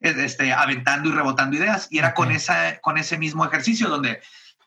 este, 0.00 0.52
aventando 0.52 1.10
y 1.10 1.12
rebotando 1.12 1.56
ideas. 1.56 1.88
Y 1.90 1.98
era 1.98 2.14
con, 2.14 2.32
esa, 2.32 2.80
con 2.80 2.98
ese 2.98 3.18
mismo 3.18 3.44
ejercicio 3.44 3.88
donde 3.88 4.20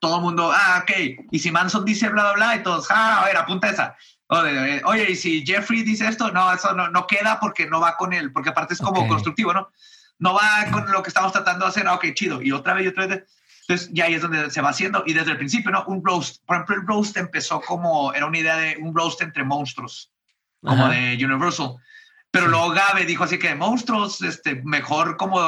todo 0.03 0.17
el 0.17 0.21
mundo, 0.21 0.51
ah, 0.53 0.83
ok, 0.83 0.91
y 1.31 1.39
si 1.39 1.49
Manson 1.49 1.85
dice 1.85 2.09
bla, 2.09 2.23
bla, 2.23 2.33
bla, 2.33 2.55
y 2.57 2.59
todos, 2.61 2.91
ah, 2.91 3.21
a 3.21 3.25
ver, 3.25 3.37
apunta 3.37 3.69
esa. 3.69 3.95
Oye, 4.27 5.11
y 5.11 5.15
si 5.15 5.45
Jeffrey 5.45 5.81
dice 5.81 6.09
esto, 6.09 6.29
no, 6.29 6.51
eso 6.51 6.73
no, 6.73 6.89
no 6.89 7.07
queda 7.07 7.39
porque 7.39 7.67
no 7.67 7.79
va 7.79 7.95
con 7.95 8.11
él, 8.11 8.33
porque 8.33 8.49
aparte 8.49 8.73
es 8.73 8.81
como 8.81 9.07
constructivo, 9.07 9.53
¿no? 9.53 9.69
No 10.19 10.33
va 10.33 10.65
con 10.73 10.91
lo 10.91 11.01
que 11.01 11.07
estamos 11.07 11.31
tratando 11.31 11.63
de 11.63 11.69
hacer, 11.69 11.87
ah, 11.87 11.93
ok, 11.93 12.07
chido, 12.13 12.41
y 12.41 12.51
otra 12.51 12.73
vez 12.73 12.83
y 12.83 12.87
otra 12.89 13.07
vez. 13.07 13.23
Entonces 13.61 13.91
ya 13.93 14.03
ahí 14.03 14.15
es 14.15 14.21
donde 14.21 14.51
se 14.51 14.59
va 14.59 14.71
haciendo, 14.71 15.03
y 15.05 15.13
desde 15.13 15.31
el 15.31 15.37
principio, 15.37 15.71
¿no? 15.71 15.85
Un 15.85 16.03
roast, 16.03 16.43
por 16.45 16.57
ejemplo, 16.57 16.75
el 16.75 16.85
roast 16.85 17.15
empezó 17.15 17.61
como, 17.61 18.13
era 18.13 18.25
una 18.25 18.39
idea 18.39 18.57
de 18.57 18.75
un 18.81 18.93
roast 18.93 19.21
entre 19.21 19.45
monstruos, 19.45 20.11
como 20.61 20.89
de 20.89 21.17
Universal. 21.23 21.77
Pero 22.29 22.47
luego 22.47 22.71
Gabe 22.71 23.05
dijo 23.05 23.23
así 23.23 23.39
que 23.39 23.55
monstruos, 23.55 24.21
este, 24.21 24.61
mejor 24.65 25.15
como, 25.15 25.39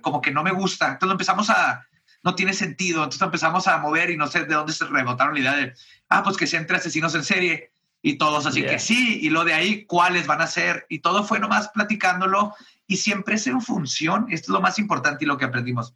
como 0.00 0.20
que 0.20 0.30
no 0.30 0.44
me 0.44 0.52
gusta. 0.52 0.92
Entonces 0.92 1.12
empezamos 1.12 1.50
a, 1.50 1.84
no 2.26 2.34
tiene 2.34 2.52
sentido. 2.52 3.04
Entonces 3.04 3.22
empezamos 3.22 3.68
a 3.68 3.78
mover 3.78 4.10
y 4.10 4.16
no 4.16 4.26
sé 4.26 4.44
de 4.44 4.54
dónde 4.54 4.72
se 4.72 4.84
rebotaron 4.84 5.34
la 5.34 5.40
idea 5.40 5.56
de, 5.56 5.74
ah, 6.08 6.24
pues 6.24 6.36
que 6.36 6.48
se 6.48 6.56
entre 6.56 6.76
asesinos 6.76 7.14
en 7.14 7.22
serie 7.22 7.70
y 8.02 8.18
todos 8.18 8.46
así 8.46 8.62
que 8.62 8.78
sí, 8.78 9.20
y 9.22 9.30
lo 9.30 9.44
de 9.44 9.54
ahí, 9.54 9.84
cuáles 9.84 10.26
van 10.26 10.40
a 10.40 10.46
ser, 10.46 10.86
y 10.88 10.98
todo 10.98 11.24
fue 11.24 11.40
nomás 11.40 11.68
platicándolo 11.68 12.54
y 12.86 12.98
siempre 12.98 13.36
es 13.36 13.46
en 13.46 13.60
función, 13.60 14.26
esto 14.30 14.52
es 14.52 14.54
lo 14.54 14.60
más 14.60 14.78
importante 14.78 15.24
y 15.24 15.28
lo 15.28 15.38
que 15.38 15.44
aprendimos, 15.44 15.94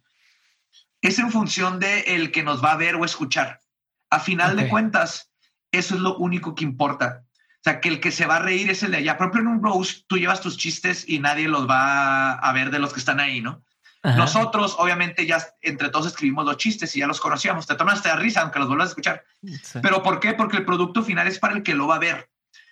es 1.01 1.19
en 1.19 1.31
función 1.31 1.79
de 1.79 2.01
el 2.01 2.31
que 2.31 2.43
nos 2.43 2.63
va 2.63 2.73
a 2.73 2.77
ver 2.77 2.95
o 2.95 3.05
escuchar. 3.05 3.61
A 4.09 4.19
final 4.19 4.55
de 4.55 4.67
cuentas, 4.67 5.31
eso 5.71 5.95
es 5.95 6.01
lo 6.01 6.17
único 6.17 6.55
que 6.55 6.65
importa. 6.65 7.23
O 7.25 7.63
sea, 7.63 7.79
que 7.79 7.89
el 7.89 7.99
que 7.99 8.11
se 8.11 8.25
va 8.25 8.37
a 8.37 8.39
reír 8.39 8.69
es 8.69 8.83
el 8.83 8.91
de 8.91 8.97
allá. 8.97 9.17
Por 9.17 9.27
ejemplo, 9.27 9.41
en 9.41 9.57
un 9.57 9.63
roast, 9.63 10.05
tú 10.07 10.17
llevas 10.17 10.41
tus 10.41 10.57
chistes 10.57 11.07
y 11.07 11.19
nadie 11.19 11.47
los 11.47 11.69
va 11.69 12.33
a 12.33 12.53
ver 12.53 12.71
de 12.71 12.79
los 12.79 12.91
que 12.93 12.99
están 12.99 13.19
ahí, 13.19 13.39
¿no? 13.39 13.63
Nosotros, 14.03 14.75
obviamente, 14.79 15.27
ya 15.27 15.45
entre 15.61 15.89
todos 15.89 16.07
escribimos 16.07 16.45
los 16.45 16.57
chistes 16.57 16.95
y 16.95 16.99
ya 16.99 17.07
los 17.07 17.19
conocíamos. 17.19 17.67
Te 17.67 17.75
tomas 17.75 18.01
de 18.01 18.15
risa, 18.15 18.41
aunque 18.41 18.57
los 18.57 18.67
vuelvas 18.67 18.87
a 18.87 18.91
escuchar. 18.91 19.23
Pero 19.81 20.01
¿por 20.01 20.19
qué? 20.19 20.33
Porque 20.33 20.57
el 20.57 20.65
producto 20.65 21.03
final 21.03 21.27
es 21.27 21.37
para 21.37 21.53
el 21.53 21.63
que 21.63 21.75
lo 21.75 21.87
va 21.87 21.95
a 21.95 21.99
ver, 21.99 22.29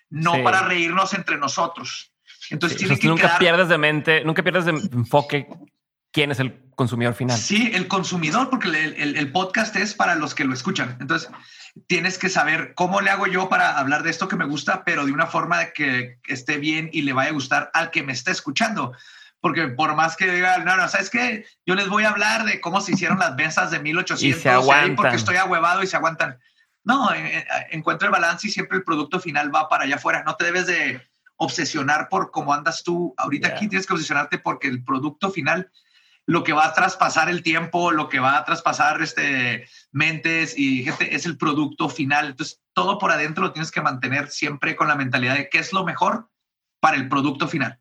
no 0.10 0.44
para 0.44 0.64
reírnos 0.64 1.14
entre 1.14 1.38
nosotros. 1.38 2.12
Entonces, 2.50 2.80
tiene 2.80 2.98
que 2.98 3.08
nunca 3.08 3.38
pierdes 3.38 3.68
de 3.68 3.78
mente, 3.78 4.24
nunca 4.24 4.42
pierdes 4.42 4.66
de 4.66 4.72
enfoque 4.72 5.48
quién 6.12 6.32
es 6.32 6.40
el 6.40 6.72
consumidor 6.76 7.14
final. 7.14 7.38
Sí, 7.38 7.72
el 7.76 7.88
consumidor, 7.88 8.50
porque 8.50 8.70
el, 8.70 9.16
el, 9.16 9.32
podcast 9.32 9.76
es 9.76 9.94
para 9.94 10.16
los 10.16 10.34
que 10.34 10.46
lo 10.46 10.54
escuchan. 10.54 10.98
Entonces, 11.00 11.30
tienes 11.86 12.18
que 12.18 12.30
saber 12.30 12.74
cómo 12.74 13.02
le 13.02 13.12
hago 13.12 13.28
yo 13.28 13.50
para 13.50 13.78
hablar 13.78 14.02
de 14.02 14.10
esto 14.10 14.28
que 14.28 14.36
me 14.36 14.46
gusta, 14.46 14.84
pero 14.84 15.06
de 15.06 15.12
una 15.12 15.28
forma 15.28 15.60
de 15.60 15.74
que 15.74 16.18
esté 16.28 16.58
bien 16.58 16.90
y 16.92 17.04
le 17.04 17.14
vaya 17.14 17.30
a 17.30 17.34
gustar 17.34 17.70
al 17.74 17.92
que 17.92 18.02
me 18.02 18.14
está 18.14 18.32
escuchando 18.32 18.94
porque 19.42 19.68
por 19.70 19.96
más 19.96 20.16
que 20.16 20.32
digan, 20.32 20.66
no, 20.66 20.76
no, 20.76 20.88
¿sabes 20.88 21.10
qué? 21.10 21.46
Yo 21.66 21.76
les 21.76 21.88
voy 21.88 22.04
a 22.04 22.10
hablar 22.10 22.44
de 22.44 22.60
cómo 22.60 22.82
se 22.82 22.94
hicieron 22.94 23.20
las 23.20 23.36
mesas 23.36 23.72
de 23.72 23.80
1800 23.80 24.66
y 24.88 24.92
porque 24.92 25.16
estoy 25.16 25.38
ahuevado 25.38 25.82
y 25.82 25.88
se 25.88 25.96
aguantan. 25.96 26.40
No, 26.84 27.10
encuentro 27.70 28.08
el 28.08 28.12
balance 28.12 28.48
y 28.48 28.52
siempre 28.52 28.78
el 28.78 28.84
producto 28.84 29.20
final 29.20 29.54
va 29.54 29.70
para 29.70 29.84
allá 29.84 29.96
afuera. 29.96 30.24
No 30.26 30.36
te 30.36 30.46
debes 30.46 30.68
de 30.68 31.02
obsesionar 31.38 32.10
por 32.10 32.32
cómo 32.32 32.54
andas 32.54 32.84
tú. 32.84 33.14
Ahorita 33.18 33.50
aquí 33.50 33.68
tienes 33.68 33.88
que 33.88 33.94
obsesionarte 33.94 34.40
porque 34.40 34.68
el 34.68 34.84
producto 34.84 35.30
final, 35.32 35.72
lo 36.26 36.44
que 36.44 36.54
va 36.54 36.66
a 36.66 36.74
traspasar 36.74 37.30
el 37.30 37.44
tiempo, 37.44 37.92
lo 37.92 38.10
que 38.10 38.20
va 38.20 38.38
a 38.38 38.46
traspasar 38.46 39.02
este, 39.02 39.68
mentes 39.92 40.58
y 40.58 40.84
gente, 40.84 41.16
es 41.16 41.26
el 41.26 41.38
producto 41.38 41.88
final. 41.88 42.28
Entonces, 42.28 42.62
todo 42.74 42.98
por 42.98 43.12
adentro 43.12 43.44
lo 43.44 43.54
tienes 43.54 43.72
que 43.72 43.82
mantener 43.82 44.30
siempre 44.30 44.76
con 44.76 44.88
la 44.88 44.96
mentalidad 44.96 45.36
de 45.36 45.50
qué 45.50 45.60
es 45.60 45.72
lo 45.72 45.86
mejor 45.86 46.30
para 46.82 46.98
el 46.98 47.08
producto 47.08 47.48
final 47.48 47.80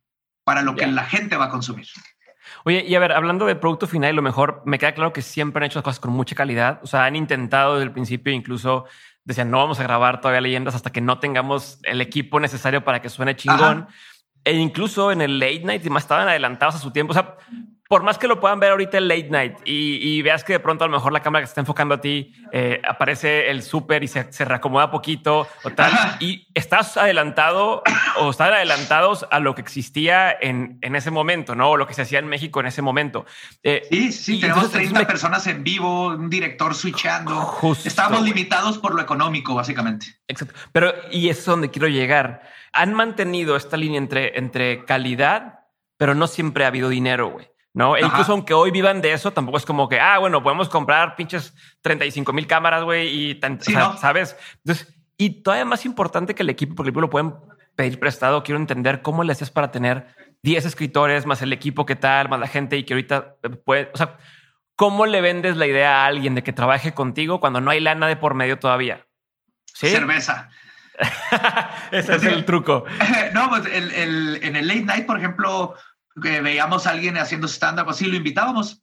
para 0.48 0.62
lo 0.62 0.74
que 0.74 0.86
la 0.86 1.04
gente 1.04 1.36
va 1.36 1.44
a 1.44 1.48
consumir. 1.50 1.86
Oye, 2.64 2.82
y 2.88 2.94
a 2.94 2.98
ver, 2.98 3.12
hablando 3.12 3.44
del 3.44 3.58
producto 3.58 3.86
final, 3.86 4.16
lo 4.16 4.22
mejor 4.22 4.62
me 4.64 4.78
queda 4.78 4.94
claro 4.94 5.12
que 5.12 5.20
siempre 5.20 5.62
han 5.62 5.66
hecho 5.66 5.78
las 5.78 5.84
cosas 5.84 6.00
con 6.00 6.10
mucha 6.10 6.34
calidad. 6.34 6.80
O 6.82 6.86
sea, 6.86 7.04
han 7.04 7.16
intentado 7.16 7.74
desde 7.74 7.84
el 7.84 7.92
principio, 7.92 8.32
incluso 8.32 8.86
decían, 9.24 9.50
no 9.50 9.58
vamos 9.58 9.78
a 9.78 9.82
grabar 9.82 10.22
todavía 10.22 10.40
leyendas 10.40 10.74
hasta 10.74 10.88
que 10.88 11.02
no 11.02 11.18
tengamos 11.18 11.80
el 11.82 12.00
equipo 12.00 12.40
necesario 12.40 12.82
para 12.82 13.02
que 13.02 13.10
suene 13.10 13.36
chingón. 13.36 13.88
E 14.42 14.54
incluso 14.54 15.12
en 15.12 15.20
el 15.20 15.38
late 15.38 15.64
night, 15.64 15.84
y 15.84 15.90
más 15.90 16.04
estaban 16.04 16.26
adelantados 16.26 16.76
a 16.76 16.78
su 16.78 16.92
tiempo. 16.92 17.10
O 17.10 17.14
sea, 17.14 17.36
por 17.88 18.02
más 18.02 18.18
que 18.18 18.28
lo 18.28 18.38
puedan 18.38 18.60
ver 18.60 18.72
ahorita 18.72 18.98
en 18.98 19.08
late 19.08 19.28
night 19.30 19.54
y, 19.64 20.20
veas 20.20 20.44
que 20.44 20.52
de 20.52 20.60
pronto 20.60 20.84
a 20.84 20.88
lo 20.88 20.92
mejor 20.92 21.10
la 21.10 21.20
cámara 21.20 21.42
que 21.42 21.46
se 21.46 21.52
está 21.52 21.62
enfocando 21.62 21.94
a 21.94 22.00
ti 22.02 22.34
eh, 22.52 22.82
aparece 22.86 23.50
el 23.50 23.62
súper 23.62 24.04
y 24.04 24.08
se, 24.08 24.30
se, 24.30 24.44
reacomoda 24.44 24.90
poquito 24.90 25.48
o 25.62 25.70
tal, 25.70 25.90
y 26.20 26.46
estás 26.54 26.98
adelantado 26.98 27.82
o 28.18 28.30
están 28.30 28.52
adelantados 28.52 29.26
a 29.30 29.40
lo 29.40 29.54
que 29.54 29.62
existía 29.62 30.36
en, 30.38 30.78
en, 30.82 30.96
ese 30.96 31.10
momento, 31.10 31.54
¿no? 31.54 31.70
O 31.70 31.76
lo 31.78 31.86
que 31.86 31.94
se 31.94 32.02
hacía 32.02 32.18
en 32.18 32.26
México 32.26 32.60
en 32.60 32.66
ese 32.66 32.82
momento. 32.82 33.24
Eh, 33.62 33.86
sí, 33.90 34.12
sí, 34.12 34.40
tenemos 34.40 34.70
30 34.70 35.06
personas 35.06 35.46
en 35.46 35.64
vivo, 35.64 36.08
un 36.08 36.28
director 36.28 36.74
switchando. 36.74 37.56
Estamos 37.84 38.22
limitados 38.22 38.76
por 38.76 38.94
lo 38.94 39.00
económico, 39.00 39.54
básicamente. 39.54 40.06
Exacto. 40.26 40.54
Pero, 40.72 40.92
y 41.10 41.30
es 41.30 41.42
donde 41.44 41.70
quiero 41.70 41.88
llegar. 41.88 42.42
Han 42.72 42.92
mantenido 42.92 43.56
esta 43.56 43.78
línea 43.78 43.98
entre, 43.98 44.38
entre 44.38 44.84
calidad, 44.84 45.60
pero 45.96 46.14
no 46.14 46.26
siempre 46.26 46.64
ha 46.64 46.68
habido 46.68 46.90
dinero, 46.90 47.30
güey. 47.30 47.48
¿No? 47.78 47.96
E 47.96 48.04
incluso 48.04 48.32
aunque 48.32 48.54
hoy 48.54 48.72
vivan 48.72 49.00
de 49.00 49.12
eso, 49.12 49.32
tampoco 49.32 49.56
es 49.56 49.64
como 49.64 49.88
que, 49.88 50.00
ah, 50.00 50.18
bueno, 50.18 50.42
podemos 50.42 50.68
comprar 50.68 51.14
pinches 51.14 51.54
35 51.82 52.32
mil 52.32 52.48
cámaras, 52.48 52.82
güey, 52.82 53.30
y 53.30 53.40
¿sabes? 54.00 54.36
Entonces, 54.64 54.92
y 55.16 55.44
todavía 55.44 55.64
más 55.64 55.86
importante 55.86 56.34
que 56.34 56.42
el 56.42 56.50
equipo, 56.50 56.74
porque 56.74 56.90
el 56.90 57.00
lo 57.00 57.08
pueden 57.08 57.36
pedir 57.76 58.00
prestado, 58.00 58.42
quiero 58.42 58.58
entender 58.58 59.00
cómo 59.00 59.22
le 59.22 59.30
haces 59.30 59.52
para 59.52 59.70
tener 59.70 60.08
10 60.42 60.66
escritores, 60.66 61.24
más 61.24 61.40
el 61.40 61.52
equipo 61.52 61.86
que 61.86 61.94
tal, 61.94 62.28
más 62.28 62.40
la 62.40 62.48
gente 62.48 62.76
y 62.76 62.82
que 62.82 62.94
ahorita 62.94 63.36
puede, 63.64 63.92
o 63.94 63.96
sea, 63.96 64.18
¿cómo 64.74 65.06
le 65.06 65.20
vendes 65.20 65.56
la 65.56 65.68
idea 65.68 66.02
a 66.02 66.06
alguien 66.06 66.34
de 66.34 66.42
que 66.42 66.52
trabaje 66.52 66.94
contigo 66.94 67.38
cuando 67.38 67.60
no 67.60 67.70
hay 67.70 67.78
lana 67.78 68.08
de 68.08 68.16
por 68.16 68.34
medio 68.34 68.58
todavía? 68.58 69.06
Cerveza. 69.72 70.50
Ese 71.92 72.16
es 72.16 72.24
el 72.24 72.44
truco. 72.44 72.86
No, 73.32 73.48
pues 73.50 73.66
el, 73.66 74.40
en 74.42 74.56
el 74.56 74.66
late 74.66 74.82
night, 74.82 75.06
por 75.06 75.16
ejemplo, 75.16 75.76
que 76.20 76.40
veíamos 76.40 76.86
a 76.86 76.90
alguien 76.90 77.16
haciendo 77.16 77.48
stand-up 77.48 77.88
así, 77.88 78.06
lo 78.06 78.16
invitábamos. 78.16 78.82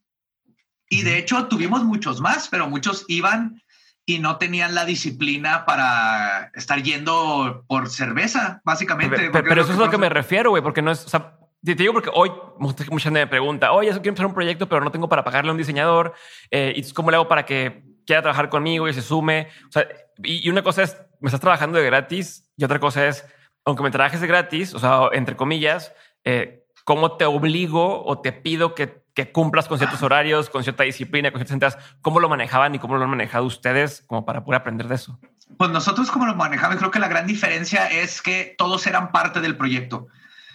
Y 0.89 1.01
de 1.03 1.17
hecho 1.17 1.47
tuvimos 1.47 1.83
muchos 1.83 2.21
más, 2.21 2.47
pero 2.47 2.69
muchos 2.69 3.05
iban 3.07 3.61
y 4.05 4.19
no 4.19 4.37
tenían 4.37 4.75
la 4.75 4.85
disciplina 4.85 5.65
para 5.65 6.51
estar 6.53 6.81
yendo 6.83 7.65
por 7.67 7.89
cerveza, 7.89 8.61
básicamente. 8.63 9.29
Pero, 9.31 9.61
eso 9.61 9.71
es 9.71 9.79
lo 9.79 9.89
que 9.89 9.97
me 9.97 10.09
refiero, 10.09 10.51
güey, 10.51 10.61
porque 10.61 10.83
no 10.83 10.91
es, 10.91 11.05
o 11.05 11.09
sea, 11.09 11.37
te 11.63 11.73
digo 11.73 11.93
porque 11.93 12.11
hoy 12.13 12.31
mucha 12.59 12.85
gente 12.85 13.19
me 13.19 13.27
pregunta, 13.27 13.71
oye, 13.71 13.89
eso 13.89 13.99
quiero 13.99 14.11
empezar 14.11 14.27
un 14.27 14.35
proyecto, 14.35 14.69
pero 14.69 14.83
no 14.83 14.91
tengo 14.91 15.09
para 15.09 15.23
pagarle 15.23 15.49
a 15.49 15.53
un 15.53 15.57
diseñador. 15.57 16.13
Eh, 16.51 16.73
¿Y 16.75 16.91
cómo 16.93 17.09
le 17.09 17.17
hago 17.17 17.27
para 17.27 17.45
que 17.45 17.83
quiera 18.05 18.21
trabajar 18.21 18.49
conmigo 18.49 18.87
y 18.87 18.93
se 18.93 19.01
sume? 19.01 19.47
O 19.67 19.71
sea, 19.71 19.87
y, 20.23 20.47
y 20.47 20.49
una 20.51 20.61
cosa 20.61 20.83
es, 20.83 20.95
me 21.19 21.27
estás 21.27 21.41
trabajando 21.41 21.79
de 21.79 21.85
gratis 21.85 22.51
y 22.55 22.63
otra 22.63 22.79
cosa 22.79 23.07
es, 23.07 23.25
aunque 23.65 23.81
me 23.81 23.89
trabajes 23.89 24.21
de 24.21 24.27
gratis, 24.27 24.75
o 24.75 24.79
sea, 24.79 25.09
entre 25.13 25.35
comillas, 25.35 25.91
eh, 26.23 26.64
cómo 26.85 27.17
te 27.17 27.25
obligo 27.25 28.05
o 28.05 28.21
te 28.21 28.31
pido 28.31 28.73
que, 28.73 29.03
cumplas 29.33 29.67
con 29.67 29.77
ciertos 29.77 30.03
horarios, 30.03 30.49
con 30.49 30.63
cierta 30.63 30.83
disciplina, 30.83 31.31
con 31.31 31.39
ciertas 31.39 31.53
entradas. 31.53 31.77
¿Cómo 32.01 32.19
lo 32.19 32.29
manejaban 32.29 32.75
y 32.75 32.79
cómo 32.79 32.97
lo 32.97 33.03
han 33.03 33.09
manejado 33.09 33.45
ustedes 33.45 34.03
como 34.07 34.25
para 34.25 34.43
poder 34.43 34.61
aprender 34.61 34.87
de 34.87 34.95
eso? 34.95 35.19
Pues 35.57 35.71
nosotros 35.71 36.11
como 36.11 36.25
lo 36.25 36.35
manejamos, 36.35 36.77
creo 36.77 36.91
que 36.91 36.99
la 36.99 37.07
gran 37.07 37.25
diferencia 37.25 37.87
es 37.87 38.21
que 38.21 38.55
todos 38.57 38.85
eran 38.87 39.11
parte 39.11 39.41
del 39.41 39.57
proyecto. 39.57 40.07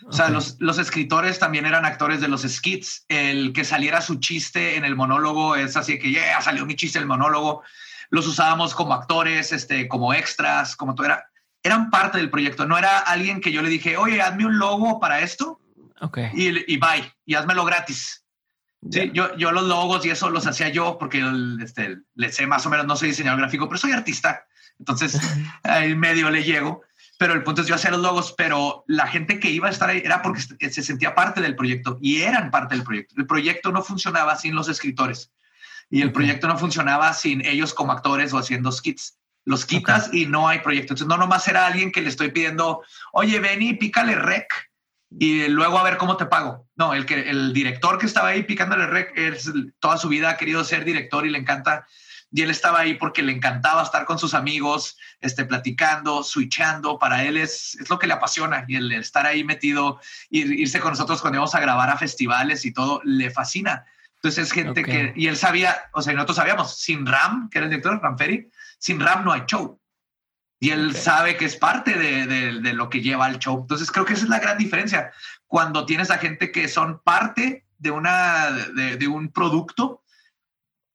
O 0.06 0.12
sea, 0.12 0.28
los, 0.28 0.56
los, 0.60 0.78
escritores 0.78 1.38
también 1.38 1.66
eran 1.66 1.84
actores 1.84 2.20
de 2.20 2.28
los 2.28 2.42
skits. 2.42 3.04
El 3.08 3.52
que 3.52 3.64
saliera 3.64 4.00
su 4.00 4.16
chiste 4.16 4.76
en 4.76 4.84
el 4.84 4.96
monólogo 4.96 5.56
es 5.56 5.76
así 5.76 5.98
que 5.98 6.12
ya 6.12 6.40
salió 6.40 6.64
mi 6.64 6.74
chiste 6.74 6.98
en 6.98 7.02
el 7.02 7.08
monólogo. 7.08 7.62
Los 8.08 8.26
usábamos 8.26 8.74
como 8.74 8.94
actores, 8.94 9.52
este, 9.52 9.88
como 9.88 10.14
extras, 10.14 10.76
como 10.76 10.94
todo 10.94 11.06
era. 11.06 11.26
Eran 11.62 11.90
parte 11.90 12.18
del 12.18 12.30
proyecto. 12.30 12.66
No 12.66 12.78
era 12.78 12.98
alguien 12.98 13.40
que 13.40 13.52
yo 13.52 13.62
le 13.62 13.68
dije, 13.68 13.96
oye, 13.96 14.20
hazme 14.20 14.46
un 14.46 14.58
logo 14.58 15.00
para 15.00 15.20
esto. 15.20 15.59
Okay. 16.00 16.30
Y, 16.34 16.74
y 16.74 16.76
bye, 16.78 17.12
y 17.26 17.34
házmelo 17.34 17.64
gratis. 17.64 18.24
Sí, 18.90 19.10
yo, 19.12 19.36
yo 19.36 19.52
los 19.52 19.64
logos 19.64 20.06
y 20.06 20.10
eso 20.10 20.30
los 20.30 20.46
hacía 20.46 20.70
yo 20.70 20.96
porque 20.98 21.22
este, 21.62 21.98
le 22.14 22.32
sé 22.32 22.46
más 22.46 22.64
o 22.64 22.70
menos, 22.70 22.86
no 22.86 22.96
soy 22.96 23.08
diseñador 23.08 23.40
gráfico, 23.40 23.68
pero 23.68 23.78
soy 23.78 23.92
artista. 23.92 24.46
Entonces, 24.78 25.20
ahí 25.62 25.94
medio 25.94 26.30
le 26.30 26.42
llego. 26.42 26.82
Pero 27.18 27.34
el 27.34 27.42
punto 27.42 27.60
es 27.60 27.68
yo 27.68 27.74
hacía 27.74 27.90
los 27.90 28.00
logos, 28.00 28.32
pero 28.38 28.82
la 28.86 29.06
gente 29.06 29.38
que 29.38 29.50
iba 29.50 29.68
a 29.68 29.70
estar 29.70 29.90
ahí 29.90 30.00
era 30.02 30.22
porque 30.22 30.40
se 30.40 30.82
sentía 30.82 31.14
parte 31.14 31.42
del 31.42 31.54
proyecto 31.54 31.98
y 32.00 32.22
eran 32.22 32.50
parte 32.50 32.74
del 32.74 32.82
proyecto. 32.82 33.14
El 33.18 33.26
proyecto 33.26 33.70
no 33.72 33.82
funcionaba 33.82 34.36
sin 34.36 34.54
los 34.54 34.70
escritores 34.70 35.30
y 35.90 36.00
el 36.00 36.12
proyecto 36.12 36.48
no 36.48 36.56
funcionaba 36.56 37.12
sin 37.12 37.44
ellos 37.44 37.74
como 37.74 37.92
actores 37.92 38.32
o 38.32 38.38
haciendo 38.38 38.72
skits. 38.72 39.18
Los 39.44 39.66
quitas 39.66 40.08
y 40.14 40.24
no 40.24 40.48
hay 40.48 40.60
proyecto. 40.60 40.94
Entonces, 40.94 41.08
no 41.08 41.18
nomás 41.18 41.46
era 41.46 41.66
alguien 41.66 41.92
que 41.92 42.00
le 42.00 42.08
estoy 42.08 42.30
pidiendo, 42.30 42.82
oye, 43.12 43.38
ven 43.38 43.60
y 43.60 43.74
pícale 43.74 44.14
rec 44.14 44.69
y 45.10 45.48
luego 45.48 45.78
a 45.78 45.82
ver 45.82 45.96
cómo 45.96 46.16
te 46.16 46.26
pago. 46.26 46.66
No, 46.76 46.94
el 46.94 47.04
que 47.04 47.28
el 47.28 47.52
director 47.52 47.98
que 47.98 48.06
estaba 48.06 48.28
ahí 48.28 48.44
picándole 48.44 48.86
rec, 48.86 49.12
es, 49.16 49.52
toda 49.80 49.96
su 49.98 50.08
vida 50.08 50.30
ha 50.30 50.36
querido 50.36 50.62
ser 50.64 50.84
director 50.84 51.26
y 51.26 51.30
le 51.30 51.38
encanta. 51.38 51.86
Y 52.32 52.42
él 52.42 52.50
estaba 52.50 52.78
ahí 52.78 52.94
porque 52.94 53.24
le 53.24 53.32
encantaba 53.32 53.82
estar 53.82 54.04
con 54.04 54.18
sus 54.18 54.34
amigos, 54.34 54.96
este, 55.20 55.44
platicando, 55.44 56.22
switchando. 56.22 56.96
Para 56.98 57.24
él 57.24 57.36
es, 57.36 57.74
es 57.80 57.90
lo 57.90 57.98
que 57.98 58.06
le 58.06 58.12
apasiona 58.12 58.64
y 58.68 58.76
el 58.76 58.92
estar 58.92 59.26
ahí 59.26 59.42
metido, 59.42 60.00
ir, 60.30 60.52
irse 60.52 60.78
con 60.78 60.90
nosotros 60.90 61.20
cuando 61.20 61.38
íbamos 61.38 61.56
a 61.56 61.60
grabar 61.60 61.90
a 61.90 61.98
festivales 61.98 62.64
y 62.64 62.72
todo, 62.72 63.00
le 63.04 63.30
fascina. 63.30 63.84
Entonces 64.22 64.46
es 64.46 64.52
gente 64.52 64.84
que, 64.84 65.14
y 65.16 65.28
él 65.28 65.36
sabía, 65.36 65.88
o 65.92 66.02
sea, 66.02 66.12
nosotros 66.12 66.36
sabíamos, 66.36 66.78
sin 66.78 67.06
Ram, 67.06 67.48
que 67.48 67.58
era 67.58 67.64
el 67.64 67.70
director, 67.70 67.98
Ram 68.02 68.18
Ferry, 68.18 68.50
sin 68.78 69.00
Ram 69.00 69.24
no 69.24 69.32
hay 69.32 69.42
show. 69.46 69.79
Y 70.62 70.70
él 70.70 70.94
sabe 70.94 71.38
que 71.38 71.46
es 71.46 71.56
parte 71.56 71.94
de, 71.94 72.26
de, 72.26 72.72
lo 72.74 72.90
que 72.90 73.00
lleva 73.00 73.24
al 73.24 73.38
show. 73.38 73.58
Entonces 73.62 73.90
creo 73.90 74.04
que 74.04 74.12
esa 74.12 74.24
es 74.24 74.28
la 74.28 74.40
gran 74.40 74.58
diferencia. 74.58 75.10
Cuando 75.46 75.86
tienes 75.86 76.10
a 76.10 76.18
gente 76.18 76.52
que 76.52 76.68
son 76.68 77.00
parte 77.02 77.64
de, 77.78 77.90
una, 77.90 78.50
de, 78.50 79.08
un 79.08 79.32
producto, 79.32 80.02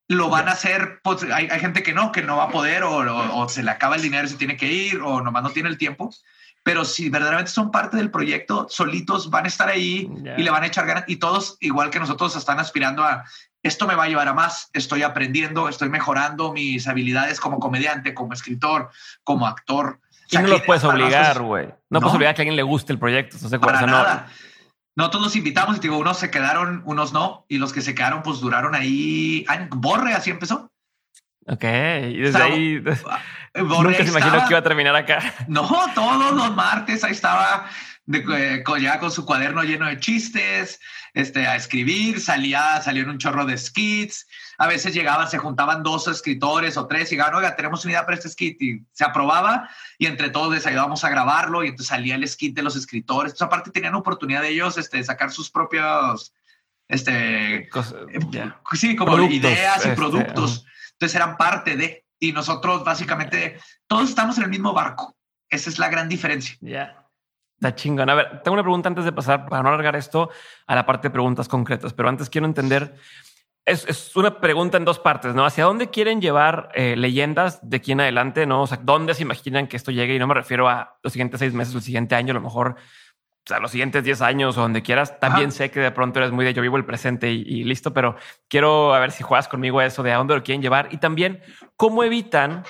lo 0.07 0.29
van 0.29 0.49
a 0.49 0.51
hacer. 0.51 1.01
Pues, 1.03 1.23
hay, 1.23 1.47
hay, 1.49 1.59
gente 1.59 1.81
que 1.81 1.95
no, 1.95 2.11
que 2.11 2.21
no 2.21 2.37
va 2.37 2.43
a 2.43 2.49
poder 2.49 2.83
o, 2.83 3.39
o, 3.39 3.49
se 3.49 3.63
le 3.63 3.71
acaba 3.71 3.95
el 3.95 4.03
dinero 4.03 4.27
y 4.27 4.29
se 4.29 4.37
tiene 4.37 4.55
que 4.55 4.71
ir 4.71 5.01
o 5.01 5.21
nomás 5.21 5.41
no 5.41 5.49
tiene 5.49 5.69
el 5.69 5.79
tiempo. 5.79 6.11
Pero 6.61 6.85
si 6.85 7.09
verdaderamente 7.09 7.51
son 7.51 7.71
parte 7.71 7.97
del 7.97 8.11
proyecto, 8.11 8.67
solitos 8.69 9.31
van 9.31 9.45
a 9.45 9.47
estar 9.47 9.67
ahí 9.67 10.07
y 10.37 10.43
le 10.43 10.49
van 10.51 10.61
a 10.61 10.67
echar 10.67 10.85
ganas. 10.85 11.05
Y 11.07 11.15
todos, 11.15 11.57
igual 11.59 11.89
que 11.89 11.99
nosotros, 11.99 12.35
están 12.35 12.59
aspirando 12.59 13.03
a 13.03 13.23
esto 13.65 13.87
me 13.87 13.95
va 13.95 14.03
a 14.03 14.07
llevar 14.07 14.27
a 14.27 14.33
más, 14.33 14.69
estoy 14.73 15.01
aprendiendo, 15.01 15.67
estoy 15.67 15.89
mejorando 15.89 16.53
mis 16.53 16.87
habilidades 16.87 17.39
como 17.39 17.59
comediante, 17.59 18.13
como 18.13 18.33
escritor, 18.33 18.91
como 19.23 19.47
actor. 19.47 19.99
y 20.29 20.37
no 20.37 20.47
los 20.47 20.61
puedes 20.61 20.83
obligar, 20.83 21.41
güey. 21.41 21.69
No, 21.89 21.99
puedes 21.99 22.15
obligar 22.15 22.33
a 22.33 22.35
que 22.35 22.41
a 22.41 22.43
alguien 22.43 22.55
le 22.55 22.63
guste 22.63 22.93
el 22.93 22.99
proyecto. 22.99 23.37
No 23.41 23.59
Para 23.59 23.81
nada. 23.81 24.27
No. 24.27 24.65
Nosotros 24.97 25.23
los 25.23 25.35
invitamos 25.35 25.77
y 25.77 25.79
digo, 25.79 25.97
unos 25.97 26.19
se 26.19 26.29
quedaron, 26.29 26.83
unos 26.85 27.11
no, 27.11 27.45
y 27.49 27.57
los 27.57 27.73
que 27.73 27.81
se 27.81 27.95
quedaron, 27.95 28.21
pues 28.21 28.39
duraron 28.39 28.75
ahí. 28.75 29.45
Borre, 29.71 30.13
así 30.13 30.29
empezó. 30.29 30.71
Ok, 31.47 31.63
y 31.63 32.17
desde 32.17 32.41
ahí 32.41 32.79
nunca 33.55 33.97
se 33.97 34.09
imaginó 34.09 34.43
que 34.43 34.49
iba 34.51 34.59
a 34.59 34.63
terminar 34.63 34.95
acá. 34.95 35.21
No, 35.47 35.67
todos 35.93 36.33
los 36.33 36.55
martes 36.55 37.03
ahí 37.03 37.11
estaba 37.11 37.67
de, 38.05 38.63
ya 38.81 38.99
con 38.99 39.11
su 39.11 39.25
cuaderno 39.25 39.63
lleno 39.63 39.87
de 39.87 39.99
chistes, 39.99 40.79
este, 41.13 41.47
a 41.47 41.55
escribir, 41.55 42.21
salía, 42.21 42.81
salió 42.81 43.03
en 43.03 43.09
un 43.09 43.17
chorro 43.17 43.45
de 43.45 43.57
skits, 43.57 44.27
a 44.57 44.67
veces 44.67 44.93
llegaban, 44.93 45.29
se 45.29 45.37
juntaban 45.37 45.81
dos 45.81 46.07
escritores 46.07 46.77
o 46.77 46.87
tres 46.87 47.11
y 47.11 47.15
llegaban, 47.15 47.35
oiga, 47.35 47.55
tenemos 47.55 47.83
una 47.83 47.93
idea 47.93 48.05
para 48.05 48.17
este 48.17 48.29
skit 48.29 48.61
y 48.61 48.85
se 48.91 49.03
aprobaba 49.03 49.69
y 49.97 50.05
entre 50.05 50.29
todos 50.29 50.53
les 50.53 50.65
ayudábamos 50.65 51.03
a 51.03 51.09
grabarlo 51.09 51.63
y 51.63 51.69
entonces 51.69 51.87
salía 51.87 52.15
el 52.15 52.27
skit 52.27 52.55
de 52.55 52.63
los 52.63 52.75
escritores. 52.75 53.31
Entonces, 53.31 53.47
aparte 53.47 53.71
tenían 53.71 53.95
oportunidad 53.95 54.41
de 54.41 54.49
ellos 54.49 54.77
este, 54.77 55.03
sacar 55.03 55.31
sus 55.31 55.49
propios, 55.49 56.33
este, 56.87 57.55
eh, 57.57 57.69
sí, 58.73 58.95
como 58.95 59.19
ideas 59.23 59.77
y 59.77 59.89
este, 59.89 59.95
productos. 59.95 60.65
Entonces 60.91 61.15
eran 61.15 61.37
parte 61.37 61.75
de, 61.75 62.05
y 62.19 62.31
nosotros 62.31 62.83
básicamente, 62.83 63.59
todos 63.87 64.09
estamos 64.09 64.37
en 64.37 64.45
el 64.45 64.49
mismo 64.49 64.73
barco. 64.73 65.15
Esa 65.49 65.69
es 65.69 65.79
la 65.79 65.89
gran 65.89 66.07
diferencia. 66.09 66.55
Ya. 66.61 67.04
Está 67.55 67.73
chingón. 67.75 68.09
A 68.09 68.15
ver, 68.15 68.41
tengo 68.43 68.53
una 68.53 68.63
pregunta 68.63 68.89
antes 68.89 69.05
de 69.05 69.11
pasar, 69.11 69.47
para 69.47 69.63
no 69.63 69.69
alargar 69.69 69.95
esto, 69.95 70.29
a 70.67 70.75
la 70.75 70.85
parte 70.85 71.07
de 71.07 71.11
preguntas 71.11 71.47
concretas, 71.47 71.93
pero 71.93 72.09
antes 72.09 72.29
quiero 72.29 72.45
entender, 72.45 72.95
es, 73.65 74.15
una 74.15 74.39
pregunta 74.39 74.77
en 74.77 74.85
dos 74.85 74.99
partes, 74.99 75.33
¿no? 75.33 75.45
¿Hacia 75.45 75.63
dónde 75.63 75.89
quieren 75.89 76.21
llevar 76.21 76.69
eh, 76.75 76.95
leyendas 76.95 77.67
de 77.67 77.77
aquí 77.77 77.93
en 77.93 78.01
adelante, 78.01 78.45
no? 78.45 78.63
O 78.63 78.67
sea, 78.67 78.79
¿dónde 78.81 79.13
se 79.15 79.23
imaginan 79.23 79.67
que 79.67 79.77
esto 79.77 79.91
llegue? 79.91 80.15
Y 80.15 80.19
no 80.19 80.27
me 80.27 80.35
refiero 80.35 80.69
a 80.69 80.97
los 81.01 81.13
siguientes 81.13 81.39
seis 81.39 81.53
meses, 81.53 81.73
el 81.73 81.81
siguiente 81.81 82.13
año, 82.13 82.31
a 82.31 82.35
lo 82.35 82.41
mejor, 82.41 82.75
o 82.77 83.47
sea, 83.47 83.59
los 83.59 83.71
siguientes 83.71 84.03
diez 84.03 84.21
años 84.21 84.57
o 84.57 84.61
donde 84.61 84.83
quieras. 84.83 85.19
También 85.19 85.51
sé 85.51 85.71
que 85.71 85.79
de 85.79 85.91
pronto 85.91 86.19
eres 86.19 86.31
muy 86.31 86.45
de 86.45 86.53
yo 86.53 86.61
vivo 86.61 86.77
el 86.77 86.85
presente 86.85 87.31
y, 87.31 87.41
y 87.41 87.63
listo, 87.63 87.93
pero 87.93 88.17
quiero 88.49 88.93
a 88.93 88.99
ver 88.99 89.11
si 89.11 89.23
juegas 89.23 89.47
conmigo 89.47 89.81
eso 89.81 90.03
de 90.03 90.11
a 90.11 90.17
dónde 90.17 90.35
lo 90.35 90.43
quieren 90.43 90.61
llevar 90.61 90.89
y 90.91 90.97
también 90.97 91.41
cómo 91.75 92.03
evitan 92.03 92.63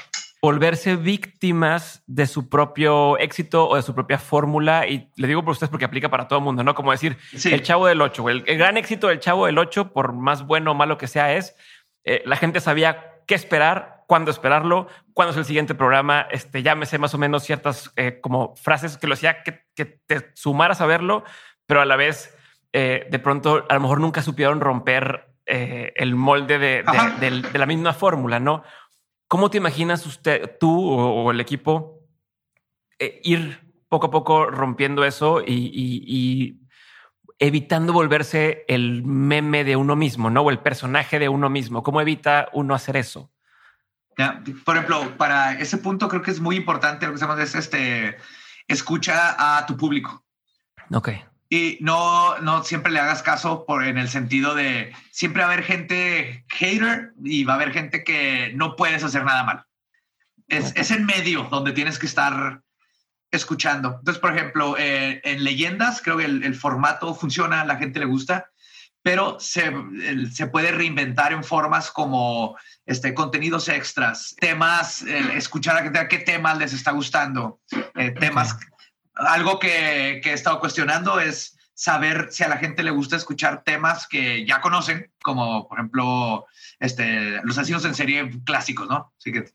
volverse 0.45 0.95
víctimas 0.95 2.03
de 2.05 2.27
su 2.27 2.49
propio 2.49 3.17
éxito 3.17 3.67
o 3.67 3.77
de 3.77 3.81
su 3.81 3.95
propia 3.95 4.19
fórmula. 4.19 4.85
Y 4.87 5.09
le 5.15 5.27
digo 5.27 5.43
por 5.43 5.53
ustedes 5.53 5.71
porque 5.71 5.85
aplica 5.85 6.09
para 6.09 6.27
todo 6.27 6.37
el 6.37 6.45
mundo, 6.45 6.63
¿no? 6.63 6.75
Como 6.75 6.91
decir, 6.91 7.17
el 7.45 7.63
chavo 7.63 7.87
del 7.87 7.99
8, 7.99 8.29
el, 8.29 8.43
gran 8.43 8.77
éxito 8.77 9.07
del 9.07 9.19
chavo 9.19 9.47
del 9.47 9.57
8, 9.57 9.91
por 9.91 10.13
más 10.13 10.45
bueno 10.45 10.69
o 10.69 10.73
malo 10.75 10.99
que 10.99 11.07
sea, 11.07 11.33
es 11.33 11.55
eh, 12.03 12.21
la 12.27 12.35
gente 12.35 12.59
sabía 12.59 13.23
qué 13.25 13.33
esperar, 13.33 14.03
cuándo 14.05 14.29
esperarlo, 14.29 14.87
cuándo 15.15 15.31
es 15.31 15.37
el 15.37 15.45
siguiente 15.45 15.73
programa. 15.73 16.27
Este, 16.29 16.61
llámese 16.61 16.99
más 16.99 17.15
o 17.15 17.17
menos 17.17 17.41
ciertas 17.41 17.91
eh, 17.95 18.19
como 18.21 18.55
frases 18.55 18.99
que 18.99 19.07
lo 19.07 19.15
hacía 19.15 19.41
que, 19.41 19.65
te 19.73 20.31
sumaras 20.35 20.79
a 20.79 20.85
verlo, 20.85 21.23
pero 21.65 21.81
a 21.81 21.85
la 21.85 21.95
vez 21.95 22.37
eh, 22.71 23.07
de 23.09 23.17
pronto 23.17 23.65
a 23.67 23.73
lo 23.73 23.79
mejor 23.79 23.99
nunca 23.99 24.21
supieron 24.21 24.61
romper 24.61 25.31
el 25.47 26.15
molde 26.15 26.57
de, 26.57 26.83
de 27.21 27.59
la 27.59 27.65
misma 27.67 27.93
fórmula, 27.93 28.39
¿no? 28.39 28.63
¿Cómo 29.36 29.49
te 29.49 29.57
imaginas 29.57 30.05
usted, 30.05 30.57
tú 30.61 30.89
o, 30.89 31.29
el 31.29 31.41
equipo, 31.41 32.07
eh, 32.99 33.19
ir 33.21 33.69
poco 33.89 34.07
a 34.07 34.09
poco 34.09 34.45
rompiendo 34.45 35.03
eso 35.03 35.41
y, 35.45 36.61
evitando 37.38 37.91
volverse 37.91 38.63
el 38.69 39.03
meme 39.03 39.65
de 39.65 39.75
uno 39.75 39.97
mismo, 39.97 40.29
¿no? 40.29 40.39
O 40.39 40.51
el 40.51 40.59
personaje 40.59 41.19
de 41.19 41.27
uno 41.27 41.49
mismo. 41.49 41.83
¿Cómo 41.83 41.99
evita 41.99 42.47
uno 42.53 42.73
hacer 42.73 42.95
eso? 42.95 43.29
por 44.63 44.77
ejemplo, 44.77 45.17
para 45.17 45.59
ese 45.59 45.79
punto 45.79 46.07
creo 46.07 46.21
que 46.21 46.31
es 46.31 46.39
muy 46.39 46.55
importante 46.55 47.05
lo 47.05 47.11
que 47.11 47.17
se 47.17 47.27
llama 47.27 47.43
es 47.43 47.55
este, 47.55 48.15
escucha 48.69 49.57
a 49.57 49.65
tu 49.65 49.75
público. 49.75 50.23
Ok. 50.93 51.09
Y 51.49 51.77
no, 51.79 52.37
no 52.39 52.63
siempre 52.63 52.91
le 52.91 52.99
hagas 52.99 53.21
caso 53.21 53.65
por, 53.65 53.83
en 53.83 53.97
el 53.97 54.09
sentido 54.09 54.55
de 54.55 54.93
siempre 55.11 55.43
va 55.43 55.49
a 55.49 55.53
haber 55.53 55.63
gente 55.63 56.43
hater 56.49 57.13
y 57.23 57.43
va 57.43 57.53
a 57.53 57.55
haber 57.57 57.71
gente 57.71 58.03
que 58.03 58.51
no 58.55 58.75
puedes 58.75 59.03
hacer 59.03 59.23
nada 59.23 59.43
mal. 59.43 59.63
Es, 60.47 60.73
es 60.75 60.91
en 60.91 61.05
medio 61.05 61.43
donde 61.51 61.71
tienes 61.71 61.99
que 61.99 62.07
estar 62.07 62.61
escuchando. 63.31 63.97
Entonces, 63.99 64.19
por 64.19 64.35
ejemplo, 64.35 64.75
eh, 64.77 65.21
en 65.23 65.43
leyendas 65.43 66.01
creo 66.01 66.17
que 66.17 66.25
el, 66.25 66.55
formato 66.55 67.13
funciona, 67.13 67.65
la 67.65 67.77
gente 67.77 67.99
le 67.99 68.05
gusta, 68.05 68.49
pero 69.03 69.39
se, 69.39 69.71
se 70.31 70.47
puede 70.47 70.71
reinventar 70.71 71.31
en 71.31 71.43
formas 71.43 71.91
como 71.91 72.57
este, 72.85 73.13
contenidos 73.13 73.69
extras, 73.69 74.35
temas, 74.39 75.03
escuchar 75.03 75.77
a 75.77 76.07
qué 76.07 76.19
temas 76.19 76.57
les 76.57 76.73
está 76.73 76.91
gustando, 76.91 77.59
eh, 77.95 78.11
temas 78.19 78.57
algo 79.16 79.59
que, 79.59 80.22
he 80.24 80.34
estado 80.34 80.59
cuestionando 80.59 81.20
es 81.20 81.57
saber 81.74 82.28
si 82.32 82.43
a 82.43 82.47
la 82.47 82.57
gente 82.57 82.84
le 82.84 82.91
gusta 82.91 83.18
escuchar 83.18 83.63
temas 83.63 84.07
que 84.07 84.45
ya 84.45 84.61
conocen, 84.61 85.11
como 85.22 85.68
por 85.68 85.80
ejemplo 85.80 86.45
este, 86.80 87.41
los 87.43 87.57
asesinos 87.57 87.84
en 87.86 87.95
serie 87.95 88.32
clásicos, 88.45 88.88
¿no? 88.88 89.13
que, 89.24 89.45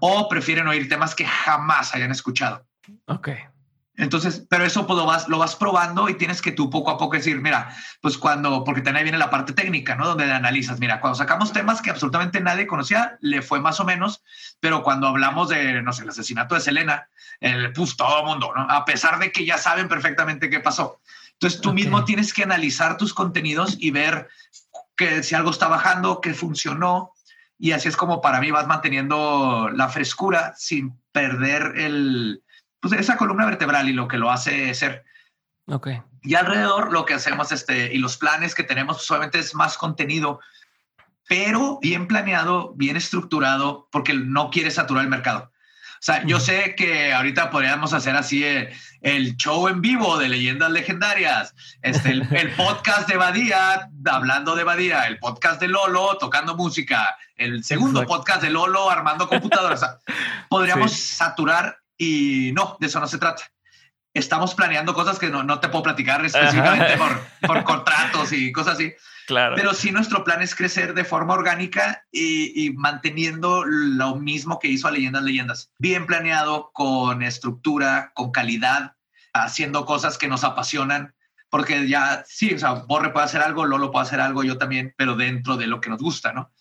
o 0.00 0.28
prefieren 0.28 0.68
oír 0.68 0.88
temas 0.88 1.14
que 1.14 1.26
jamás 1.26 1.94
hayan 1.94 2.10
escuchado. 2.10 2.64
Ok. 3.06 3.30
Entonces, 3.96 4.44
pero 4.48 4.64
eso 4.64 4.86
pues, 4.86 4.98
lo, 4.98 5.06
vas, 5.06 5.28
lo 5.28 5.38
vas 5.38 5.54
probando 5.54 6.08
y 6.08 6.14
tienes 6.14 6.42
que 6.42 6.50
tú 6.50 6.68
poco 6.68 6.90
a 6.90 6.98
poco 6.98 7.16
decir, 7.16 7.40
mira, 7.40 7.74
pues 8.00 8.18
cuando, 8.18 8.64
porque 8.64 8.80
también 8.80 9.04
viene 9.04 9.18
la 9.18 9.30
parte 9.30 9.52
técnica, 9.52 9.94
¿no? 9.94 10.08
Donde 10.08 10.32
analizas, 10.32 10.80
mira, 10.80 11.00
cuando 11.00 11.16
sacamos 11.16 11.52
temas 11.52 11.80
que 11.80 11.90
absolutamente 11.90 12.40
nadie 12.40 12.66
conocía, 12.66 13.16
le 13.20 13.40
fue 13.40 13.60
más 13.60 13.78
o 13.78 13.84
menos, 13.84 14.24
pero 14.58 14.82
cuando 14.82 15.06
hablamos 15.06 15.48
de, 15.48 15.80
no 15.82 15.92
sé, 15.92 16.02
el 16.02 16.08
asesinato 16.08 16.56
de 16.56 16.60
Selena, 16.60 17.08
el, 17.40 17.72
pues 17.72 17.96
todo 17.96 18.20
el 18.20 18.26
mundo, 18.26 18.52
¿no? 18.56 18.62
A 18.68 18.84
pesar 18.84 19.20
de 19.20 19.30
que 19.30 19.44
ya 19.44 19.58
saben 19.58 19.88
perfectamente 19.88 20.50
qué 20.50 20.58
pasó. 20.58 21.00
Entonces 21.34 21.60
tú 21.60 21.72
mismo 21.72 22.04
tienes 22.04 22.32
que 22.32 22.42
analizar 22.42 22.96
tus 22.96 23.14
contenidos 23.14 23.76
y 23.78 23.90
ver 23.90 24.28
que 24.96 25.22
si 25.22 25.34
algo 25.34 25.50
está 25.50 25.68
bajando, 25.68 26.20
que 26.20 26.34
funcionó. 26.34 27.12
Y 27.58 27.72
así 27.72 27.88
es 27.88 27.96
como 27.96 28.20
para 28.20 28.40
mí 28.40 28.50
vas 28.50 28.66
manteniendo 28.66 29.68
la 29.72 29.88
frescura 29.88 30.54
sin 30.56 30.96
perder 31.12 31.74
el, 31.76 32.43
pues 32.88 33.00
esa 33.00 33.16
columna 33.16 33.46
vertebral 33.46 33.88
y 33.88 33.92
lo 33.92 34.08
que 34.08 34.18
lo 34.18 34.30
hace 34.30 34.74
ser. 34.74 35.04
Ok. 35.66 35.88
Y 36.22 36.34
alrededor 36.34 36.92
lo 36.92 37.06
que 37.06 37.14
hacemos 37.14 37.50
este, 37.52 37.94
y 37.94 37.98
los 37.98 38.16
planes 38.16 38.54
que 38.54 38.62
tenemos 38.62 38.96
pues, 38.96 39.06
solamente 39.06 39.38
es 39.38 39.54
más 39.54 39.78
contenido, 39.78 40.40
pero 41.26 41.78
bien 41.80 42.06
planeado, 42.06 42.74
bien 42.74 42.96
estructurado, 42.96 43.88
porque 43.90 44.12
no 44.14 44.50
quiere 44.50 44.70
saturar 44.70 45.04
el 45.04 45.10
mercado. 45.10 45.50
O 45.94 46.06
sea, 46.06 46.22
yo 46.26 46.38
sé 46.38 46.74
que 46.74 47.14
ahorita 47.14 47.48
podríamos 47.48 47.94
hacer 47.94 48.14
así 48.14 48.44
eh, 48.44 48.70
el, 49.00 49.36
show 49.38 49.68
en 49.68 49.80
vivo 49.80 50.18
de 50.18 50.28
leyendas 50.28 50.70
legendarias, 50.70 51.54
este, 51.80 52.10
el, 52.10 52.52
podcast 52.56 53.08
de 53.08 53.16
Badía, 53.16 53.88
hablando 54.10 54.54
de 54.54 54.64
Badía, 54.64 55.06
el 55.06 55.18
podcast 55.18 55.58
de 55.62 55.68
Lolo 55.68 56.18
tocando 56.18 56.56
música, 56.56 57.16
el 57.36 57.64
segundo 57.64 58.04
podcast 58.04 58.42
de 58.42 58.50
Lolo 58.50 58.90
armando 58.90 59.26
computadoras. 59.26 59.82
podríamos 60.50 60.92
saturar 60.92 61.78
y 61.98 62.52
no, 62.54 62.76
de 62.80 62.86
eso 62.86 63.00
no 63.00 63.06
se 63.06 63.18
trata. 63.18 63.44
Estamos 64.12 64.54
planeando 64.54 64.94
cosas 64.94 65.18
que 65.18 65.28
no, 65.28 65.42
no 65.42 65.58
te 65.58 65.68
puedo 65.68 65.84
platicar 65.84 66.24
específicamente 66.24 66.96
por, 66.96 67.20
por 67.46 67.64
contratos 67.64 68.32
y 68.32 68.52
cosas 68.52 68.74
así. 68.74 68.94
Claro. 69.26 69.56
Pero 69.56 69.72
sí 69.72 69.90
nuestro 69.90 70.22
plan 70.22 70.42
es 70.42 70.54
crecer 70.54 70.94
de 70.94 71.04
forma 71.04 71.34
orgánica 71.34 72.04
y, 72.12 72.70
manteniendo 72.76 73.64
lo 73.64 74.16
mismo 74.16 74.58
que 74.58 74.68
hizo 74.68 74.86
a 74.86 74.90
Leyendas 74.90 75.22
Leyendas. 75.22 75.72
Bien 75.78 76.06
planeado, 76.06 76.70
con 76.72 77.22
estructura, 77.22 78.12
con 78.14 78.30
calidad, 78.32 78.94
haciendo 79.32 79.86
cosas 79.86 80.18
que 80.18 80.28
nos 80.28 80.44
apasionan. 80.44 81.14
Porque 81.48 81.88
ya, 81.88 82.24
sí, 82.26 82.54
o 82.54 82.58
sea, 82.58 82.72
Borre 82.72 83.10
puede 83.10 83.26
hacer 83.26 83.40
algo, 83.40 83.64
Lolo 83.64 83.90
puede 83.90 84.06
hacer 84.06 84.20
algo, 84.20 84.42
yo 84.42 84.58
también, 84.58 84.92
pero 84.96 85.14
dentro 85.14 85.56
de 85.56 85.68
lo 85.68 85.80
que 85.80 85.88
nos 85.88 86.00
gusta, 86.00 86.32
¿no? 86.32 86.52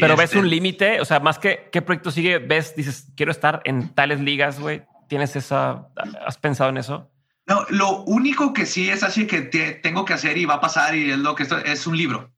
Pero 0.00 0.16
ves 0.16 0.30
este 0.30 0.38
un 0.38 0.48
límite, 0.48 1.00
o 1.00 1.04
sea, 1.04 1.20
más 1.20 1.38
que 1.38 1.68
qué 1.70 1.82
proyecto 1.82 2.10
sigue, 2.10 2.38
ves, 2.38 2.74
dices, 2.74 3.08
quiero 3.16 3.32
estar 3.32 3.60
en 3.64 3.94
tales 3.94 4.20
ligas, 4.20 4.58
güey. 4.58 4.82
¿Tienes 5.08 5.36
esa, 5.36 5.88
has 6.24 6.38
pensado 6.38 6.70
en 6.70 6.78
eso? 6.78 7.10
No, 7.46 7.66
lo 7.68 8.02
único 8.04 8.52
que 8.52 8.64
sí 8.64 8.90
es 8.90 9.02
así 9.02 9.26
que 9.26 9.42
tengo 9.82 10.04
que 10.04 10.14
hacer 10.14 10.38
y 10.38 10.44
va 10.44 10.54
a 10.54 10.60
pasar 10.60 10.94
y 10.94 11.10
es 11.10 11.18
lo 11.18 11.34
que 11.34 11.42
esto, 11.42 11.58
es 11.58 11.86
un 11.86 11.96
libro. 11.96 12.32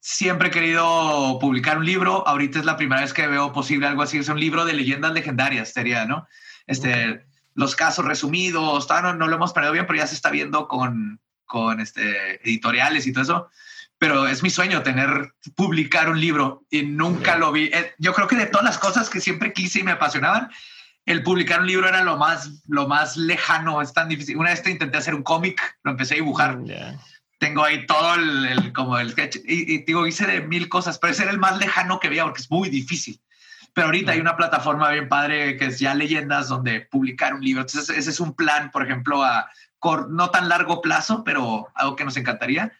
siempre 0.00 0.48
he 0.48 0.50
querido 0.50 1.38
publicar 1.40 1.78
un 1.78 1.86
libro. 1.86 2.26
Ahorita 2.26 2.58
es 2.58 2.64
la 2.64 2.76
primera 2.76 3.02
vez 3.02 3.12
que 3.12 3.26
veo 3.28 3.52
posible 3.52 3.86
algo 3.86 4.02
así. 4.02 4.18
Es 4.18 4.28
un 4.28 4.40
libro 4.40 4.64
de 4.64 4.72
leyendas 4.72 5.12
legendarias, 5.12 5.72
sería, 5.72 6.06
¿no? 6.06 6.26
Este, 6.66 7.24
los 7.54 7.76
casos 7.76 8.04
resumidos, 8.04 8.88
no, 8.90 9.14
no, 9.14 9.28
lo 9.28 9.36
hemos 9.36 9.52
perdido 9.52 9.74
bien, 9.74 9.86
pero 9.86 10.00
ya 10.00 10.06
se 10.08 10.16
está 10.16 10.30
viendo 10.30 10.66
con, 10.66 11.20
con 11.44 11.80
este, 11.80 12.42
editoriales 12.42 13.06
y 13.06 13.12
todo 13.12 13.22
eso. 13.22 13.50
Pero 14.02 14.26
es 14.26 14.42
mi 14.42 14.50
sueño 14.50 14.82
tener, 14.82 15.32
publicar 15.54 16.10
un 16.10 16.20
libro 16.20 16.64
y 16.70 16.82
nunca 16.82 17.36
lo 17.36 17.52
vi. 17.52 17.66
Eh, 17.66 17.94
yo 17.98 18.12
creo 18.12 18.26
que 18.26 18.34
de 18.34 18.46
todas 18.46 18.64
las 18.64 18.76
cosas 18.76 19.08
que 19.08 19.20
siempre 19.20 19.52
quise 19.52 19.78
y 19.78 19.84
me 19.84 19.92
apasionaban, 19.92 20.50
el 21.06 21.22
publicar 21.22 21.60
un 21.60 21.68
libro 21.68 21.88
era 21.88 22.02
lo 22.02 22.16
más, 22.16 22.64
lo 22.66 22.88
más 22.88 23.16
lejano, 23.16 23.80
es 23.80 23.92
tan 23.92 24.08
difícil. 24.08 24.38
Una 24.38 24.50
vez 24.50 24.60
te 24.60 24.72
intenté 24.72 24.98
hacer 24.98 25.14
un 25.14 25.22
cómic, 25.22 25.78
lo 25.84 25.92
empecé 25.92 26.14
a 26.14 26.16
dibujar. 26.16 26.56
Mm, 26.56 26.98
Tengo 27.38 27.62
ahí 27.62 27.86
todo 27.86 28.16
el, 28.16 28.72
como 28.72 28.98
el 28.98 29.12
sketch 29.12 29.36
y, 29.44 29.84
digo, 29.84 30.04
hice 30.04 30.26
de 30.26 30.40
mil 30.40 30.68
cosas, 30.68 30.98
pero 30.98 31.12
ese 31.12 31.22
era 31.22 31.30
el 31.30 31.38
más 31.38 31.58
lejano 31.58 32.00
que 32.00 32.08
veía 32.08 32.24
porque 32.24 32.42
es 32.42 32.50
muy 32.50 32.70
difícil. 32.70 33.20
Pero 33.72 33.86
ahorita 33.86 34.10
hay 34.10 34.20
una 34.20 34.36
plataforma 34.36 34.90
bien 34.90 35.08
padre 35.08 35.56
que 35.56 35.66
es 35.66 35.78
ya 35.78 35.94
Leyendas, 35.94 36.48
donde 36.48 36.80
publicar 36.80 37.34
un 37.34 37.44
libro. 37.44 37.62
Entonces, 37.62 37.96
ese 37.96 38.10
es 38.10 38.18
un 38.18 38.34
plan, 38.34 38.72
por 38.72 38.84
ejemplo, 38.84 39.22
a 39.22 39.48
no 40.08 40.30
tan 40.30 40.48
largo 40.48 40.82
plazo, 40.82 41.22
pero 41.22 41.68
algo 41.76 41.94
que 41.94 42.04
nos 42.04 42.16
encantaría. 42.16 42.72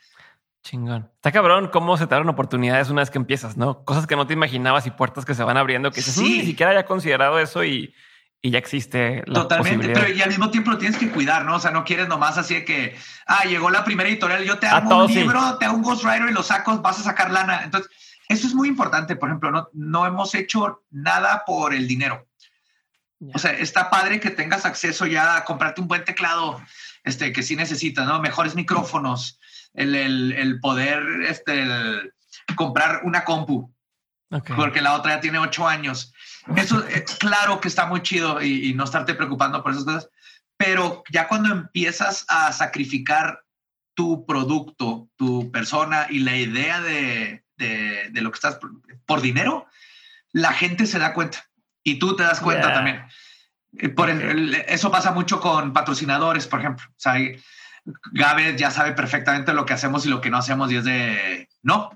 Chingón. 0.63 1.11
Está 1.17 1.33
cabrón 1.33 1.69
cómo 1.73 1.97
se 1.97 2.07
te 2.07 2.15
dan 2.15 2.29
oportunidades 2.29 2.89
una 2.89 3.03
vez 3.03 3.11
que 3.11 3.19
empiezas, 3.19 3.57
¿no? 3.57 3.85
Cosas 3.85 4.07
que 4.07 4.15
no 4.15 4.27
te 4.27 4.33
imaginabas 4.33 4.87
y 4.87 4.91
puertas 4.91 5.25
que 5.25 5.35
se 5.35 5.43
van 5.43 5.57
abriendo 5.57 5.91
que 5.91 6.03
sí. 6.03 6.21
Mm, 6.21 6.39
ni 6.39 6.47
siquiera 6.47 6.73
haya 6.73 6.87
considerado 6.87 7.41
eso 7.41 7.65
y, 7.65 7.95
y 8.41 8.51
ya 8.51 8.59
existe 8.59 9.25
la 9.27 9.43
Totalmente, 9.43 9.89
pero 9.89 10.09
y 10.09 10.23
al 10.23 10.29
mismo 10.29 10.51
tiempo 10.51 10.71
lo 10.71 10.79
tienes 10.79 10.99
que 10.99 11.11
cuidar, 11.11 11.45
¿no? 11.45 11.57
O 11.57 11.61
sea, 11.61 11.73
no 11.73 11.85
quieres 11.85 12.09
nomás 12.09 12.39
así 12.39 12.55
de 12.55 12.65
que, 12.65 12.97
ah, 13.27 13.45
llegó 13.45 13.71
la 13.71 13.85
primera 13.85 14.09
editorial, 14.09 14.45
yo 14.45 14.59
te 14.59 14.69
hago 14.69 15.05
un 15.05 15.13
libro, 15.13 15.59
te 15.59 15.65
hago 15.65 15.77
un 15.77 15.83
ghostwriter 15.83 16.29
y 16.29 16.33
lo 16.33 16.45
saco, 16.45 16.79
vas 16.79 17.01
a 17.01 17.03
sacar 17.03 17.33
lana. 17.33 17.63
Entonces, 17.65 17.91
eso 18.29 18.47
es 18.47 18.55
muy 18.55 18.69
importante. 18.69 19.17
Por 19.17 19.29
ejemplo, 19.29 19.51
no, 19.51 19.69
no 19.73 20.07
hemos 20.07 20.35
hecho 20.35 20.85
nada 20.91 21.43
por 21.45 21.75
el 21.75 21.89
dinero. 21.89 22.27
O 23.35 23.39
sea, 23.39 23.53
está 23.53 23.91
padre 23.91 24.21
que 24.21 24.31
tengas 24.31 24.65
acceso 24.65 25.07
ya 25.07 25.37
a 25.37 25.45
comprarte 25.45 25.81
un 25.81 25.89
buen 25.89 26.05
teclado, 26.05 26.61
este, 27.05 27.33
que 27.33 27.43
sí 27.43 27.57
necesitas, 27.57 28.07
¿no? 28.07 28.21
Mejores 28.21 28.55
micrófonos, 28.55 29.39
el, 29.75 29.95
el, 29.95 30.33
el 30.33 30.61
poder, 30.61 31.03
este, 31.29 31.65
comprar 32.57 33.03
una 33.05 33.25
compu. 33.25 33.73
Porque 34.57 34.81
la 34.81 34.95
otra 34.95 35.17
ya 35.17 35.21
tiene 35.21 35.39
ocho 35.39 35.69
años 35.69 36.15
eso 36.57 36.85
es 36.87 37.17
claro 37.17 37.61
que 37.61 37.69
está 37.69 37.87
muy 37.87 38.03
chido 38.03 38.43
y, 38.43 38.75
no 38.75 38.85
estarte 38.85 39.15
preocupando 39.15 39.63
por 39.63 39.73
esas 39.73 39.85
cosas, 39.85 40.09
pero 40.57 41.03
ya 41.11 41.29
cuando 41.29 41.53
empiezas 41.53 42.25
a 42.29 42.53
sacrificar 42.53 43.45
tu 43.95 44.27
producto, 44.27 45.09
tu 45.17 45.51
persona 45.51 46.07
y 46.11 46.21
la 46.21 46.37
idea 46.37 46.81
de, 46.81 47.45
de, 47.57 48.11
lo 48.21 48.31
que 48.31 48.37
estás 48.37 48.59
por 49.07 49.21
dinero, 49.21 49.67
la 50.33 50.53
gente 50.53 50.87
se 50.87 50.99
da 50.99 51.15
cuenta 51.15 51.49
y 51.83 51.99
tú 51.99 52.17
te 52.17 52.23
das 52.23 52.41
cuenta 52.41 52.73
también. 52.73 53.03
Eh, 53.79 53.89
por 53.89 54.11
eso 54.11 54.91
pasa 54.91 55.13
mucho 55.13 55.41
con 55.41 55.73
patrocinadores, 55.73 56.47
por 56.47 56.61
ejemplo. 56.61 56.87
O 56.89 57.01
sea, 57.01 57.15
Gabe 58.13 58.57
ya 58.57 58.71
sabe 58.71 58.93
perfectamente 58.93 59.53
lo 59.53 59.65
que 59.65 59.73
hacemos 59.73 60.07
y 60.07 60.09
lo 60.09 60.21
que 60.21 60.31
no 60.31 60.39
hacemos 60.39 60.71
y 60.71 60.77
es 60.77 60.85
de, 60.85 61.49
no, 61.63 61.91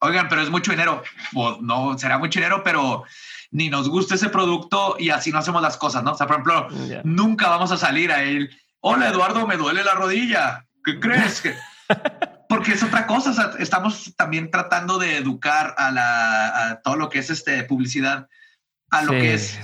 oigan, 0.00 0.28
pero 0.28 0.42
es 0.42 0.50
mucho 0.50 0.70
dinero. 0.70 1.02
Pues 1.32 1.60
no, 1.60 1.96
será 1.98 2.18
mucho 2.18 2.38
dinero, 2.38 2.62
pero 2.62 3.04
ni 3.50 3.70
nos 3.70 3.88
gusta 3.88 4.16
ese 4.16 4.28
producto 4.28 4.96
y 4.98 5.10
así 5.10 5.30
no 5.30 5.38
hacemos 5.38 5.62
las 5.62 5.76
cosas, 5.76 6.02
¿no? 6.02 6.12
O 6.12 6.16
sea, 6.16 6.26
por 6.26 6.36
ejemplo, 6.36 6.68
nunca 7.04 7.48
vamos 7.48 7.70
a 7.72 7.76
salir 7.76 8.10
a 8.12 8.22
él, 8.22 8.50
hola 8.80 9.08
Eduardo, 9.08 9.46
me 9.46 9.56
duele 9.56 9.84
la 9.84 9.94
rodilla, 9.94 10.66
¿qué 10.84 10.98
crees? 11.00 11.40
que 11.40 11.54
Porque 12.48 12.72
es 12.72 12.82
otra 12.82 13.06
cosa, 13.06 13.30
o 13.30 13.32
sea, 13.32 13.52
estamos 13.58 14.14
también 14.16 14.50
tratando 14.50 14.98
de 14.98 15.16
educar 15.16 15.74
a, 15.78 15.90
la, 15.90 16.80
todo 16.82 16.96
lo 16.96 17.08
que 17.08 17.20
es 17.20 17.30
este, 17.30 17.62
publicidad, 17.62 18.28
a 18.98 19.02
lo 19.02 19.12
que 19.12 19.34
es, 19.34 19.58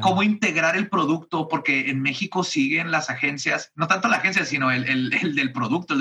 cómo 0.00 0.22
integrar 0.22 0.76
el 0.76 0.88
producto, 0.88 1.48
porque 1.48 1.90
en 1.90 2.00
México 2.00 2.44
siguen 2.44 2.90
las 2.90 3.10
agencias, 3.10 3.72
no 3.74 3.86
tanto 3.86 4.08
la 4.08 4.16
agencia, 4.16 4.44
sino 4.44 4.70
el, 4.70 4.88
el, 4.88 5.34
del 5.34 5.52
producto, 5.52 5.94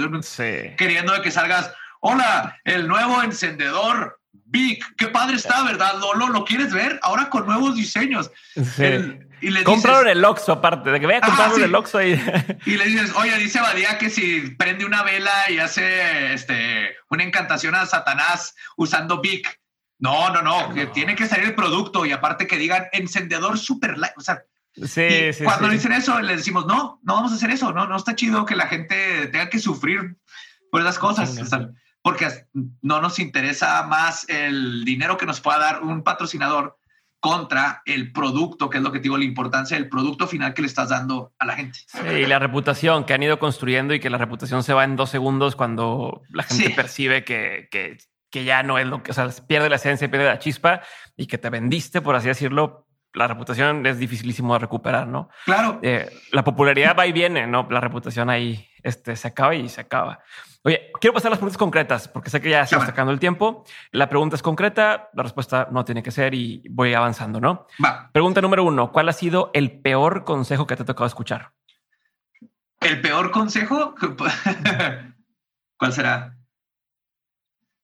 queriendo 0.78 1.22
que 1.22 1.32
salgas, 1.32 1.72
hola, 2.00 2.58
el 2.64 2.88
nuevo 2.88 3.22
encendedor 3.22 4.20
Vic, 4.52 4.84
qué 4.98 5.08
padre 5.08 5.36
está, 5.36 5.64
¿verdad? 5.64 6.00
Lolo, 6.00 6.30
¿lo 6.30 6.44
quieres 6.44 6.74
ver? 6.74 7.00
Ahora 7.04 7.30
con 7.30 7.46
nuevos 7.46 7.76
diseños. 7.76 8.32
y 9.42 9.50
le 9.52 9.64
Compraron 9.64 10.08
el 10.08 10.26
Oxxo 10.26 10.54
aparte, 10.54 10.90
de 10.90 11.00
que 11.00 11.06
vea 11.06 11.22
comprar 11.22 11.52
el 11.60 11.76
Oxxo 11.76 12.00
ahí. 12.00 12.20
Y 12.66 12.78
le 12.78 12.86
dices, 12.86 13.14
oye, 13.16 13.38
dice 13.38 13.60
Badía 13.60 13.98
que 14.00 14.10
si 14.10 14.42
prende 14.58 14.86
una 14.86 15.04
vela 15.04 15.50
y 15.50 15.60
hace 15.60 16.34
este, 16.34 16.96
una 17.10 17.24
encantación 17.24 17.76
a 17.76 17.86
Satanás 17.86 18.56
usando 18.76 19.22
Vic. 19.22 19.60
No, 20.00 20.30
no, 20.32 20.41
no, 20.41 20.74
que 20.74 20.88
tiene 20.88 21.16
que 21.16 21.28
salir 21.28 21.45
el 21.45 21.56
producto 21.56 22.06
y 22.06 22.12
aparte 22.12 22.47
que 22.47 22.58
digan 22.58 22.86
encendedor 22.93 23.58
super 23.58 23.97
light. 23.97 24.14
O 24.18 24.22
sea, 24.22 24.43
sí, 24.76 25.34
sí, 25.34 25.43
cuando 25.43 25.68
dicen 25.68 25.91
eso, 25.91 26.20
le 26.22 26.38
decimos, 26.38 26.66
no, 26.66 27.00
no 27.04 27.14
vamos 27.16 27.34
a 27.34 27.36
hacer 27.36 27.52
eso. 27.52 27.74
No, 27.74 27.86
no 27.86 27.97
está 27.97 28.16
chido 28.16 28.45
que 28.45 28.56
la 28.56 28.68
gente 28.68 29.28
tenga 29.28 29.50
que 29.50 29.60
sufrir 29.60 30.18
por 30.72 30.82
esas 30.82 30.97
cosas 30.97 31.38
porque 32.02 32.28
no 32.82 33.02
nos 33.02 33.20
interesa 33.20 33.84
más 33.84 34.28
el 34.30 34.86
dinero 34.86 35.18
que 35.18 35.26
nos 35.26 35.41
pueda 35.41 35.60
dar 35.60 35.84
un 35.84 36.04
patrocinador 36.04 36.78
contra 37.20 37.82
el 37.86 38.14
producto, 38.14 38.70
que 38.70 38.78
es 38.78 38.84
lo 38.84 38.93
que 38.93 39.00
digo, 39.00 39.18
la 39.18 39.26
importancia 39.26 39.76
del 39.76 39.89
producto 39.89 40.26
final 40.26 40.54
que 40.54 40.62
le 40.62 40.70
estás 40.70 40.89
dando 40.89 41.34
a 41.38 41.45
la 41.45 41.56
gente. 41.56 41.80
Sí, 41.88 42.26
la 42.26 42.39
reputación 42.39 43.04
que 43.04 43.14
han 43.14 43.24
ido 43.24 43.39
construyendo 43.39 43.93
y 43.93 44.00
que 44.00 44.10
la 44.10 44.18
reputación 44.18 44.64
se 44.64 44.74
va 44.74 44.86
en 44.86 44.95
dos 44.95 45.10
segundos 45.10 45.58
cuando 45.58 46.22
la 46.30 46.43
gente 46.43 46.70
percibe 46.70 47.26
que, 47.26 47.68
que, 47.72 47.97
que, 48.30 48.44
ya 48.44 48.64
no 48.64 48.78
es 48.78 48.88
lo 48.88 49.04
que, 49.04 49.12
o 49.12 49.14
sea, 49.14 49.30
pierde 49.48 49.70
la 49.70 49.76
esencia, 49.76 50.10
pierde 50.10 50.28
la 50.28 50.40
chispa 50.40 50.82
y 51.16 51.28
que 51.28 51.38
te 51.38 51.50
vendiste, 51.50 52.02
por 52.02 52.16
así 52.16 52.28
decirlo. 52.28 52.86
La 53.14 53.28
reputación 53.28 53.84
es 53.88 53.98
dificilísimo 53.98 54.54
de 54.54 54.60
recuperar, 54.60 55.08
¿no? 55.08 55.30
Claro. 55.46 55.80
Eh, 55.82 56.08
la 56.32 56.44
popularidad 56.44 56.96
va 56.96 57.08
y 57.08 57.12
viene, 57.12 57.48
¿no? 57.48 57.68
La 57.72 57.82
reputación 57.82 58.30
ahí 58.30 58.70
este, 58.84 59.16
se 59.16 59.28
acaba 59.28 59.56
y 59.56 59.68
se 59.68 59.82
acaba. 59.82 60.20
Oye, 60.64 60.92
quiero 61.00 61.14
pasar 61.14 61.30
a 61.30 61.32
las 61.32 61.40
preguntas 61.40 61.58
concretas 61.58 62.08
porque 62.08 62.30
sé 62.30 62.42
que 62.42 62.50
ya 62.50 62.66
se 62.66 62.76
está 62.76 62.88
sacando 62.88 63.12
el 63.12 63.20
tiempo. 63.20 63.64
La 63.92 64.10
pregunta 64.10 64.36
es 64.36 64.44
concreta, 64.44 65.10
la 65.14 65.24
respuesta 65.24 65.70
no 65.72 65.86
tiene 65.86 66.04
que 66.04 66.12
ser 66.12 66.34
y 66.34 66.64
voy 66.70 66.94
avanzando, 66.94 67.40
¿no? 67.40 67.66
Va. 67.84 68.10
Pregunta 68.12 68.42
número 68.42 68.64
uno: 68.64 68.92
¿Cuál 68.92 69.10
ha 69.10 69.14
sido 69.14 69.52
el 69.54 69.82
peor 69.82 70.24
consejo 70.24 70.68
que 70.68 70.76
te 70.76 70.84
ha 70.84 70.86
tocado 70.86 71.08
escuchar? 71.08 71.54
¿El 72.82 73.02
peor 73.02 73.32
consejo? 73.32 73.96
¿Cuál 75.78 75.94
será? 75.94 76.39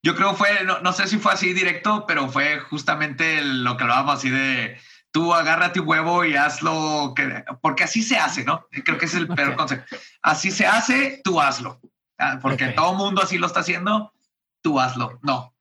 Yo 0.06 0.16
creo 0.16 0.36
fue, 0.36 0.49
no, 0.64 0.93
sé 0.93 1.08
si 1.08 1.18
fue 1.18 1.34
así 1.34 1.51
directo, 1.51 2.06
pero 2.08 2.30
fue 2.30 2.60
justamente 2.60 3.43
lo 3.43 3.76
que 3.76 3.86
hablábamos 3.86 4.20
así 4.20 4.30
de 4.30 4.78
tú 5.10 5.34
agárrate 5.34 5.80
un 5.80 5.88
huevo 5.88 6.24
y 6.24 6.36
hazlo, 6.36 7.14
que, 7.16 7.43
porque 7.60 7.86
así 7.86 8.03
se 8.03 8.20
hace, 8.20 8.43
¿no? 8.43 8.68
Creo 8.70 8.99
que 8.99 9.06
es 9.06 9.16
el 9.16 9.28
peor 9.36 9.56
consejo. 9.56 9.84
Así 10.22 10.51
se 10.51 10.68
hace, 10.68 11.22
tú 11.24 11.41
hazlo. 11.41 11.82
Ah, 12.20 12.38
porque 12.39 12.68
todo 12.68 12.91
el 12.91 12.97
mundo 12.97 13.24
así 13.24 13.39
lo 13.39 13.47
está 13.47 13.62
haciendo, 13.62 14.14
tú 14.62 14.80
hazlo. 14.80 15.18
No. 15.24 15.56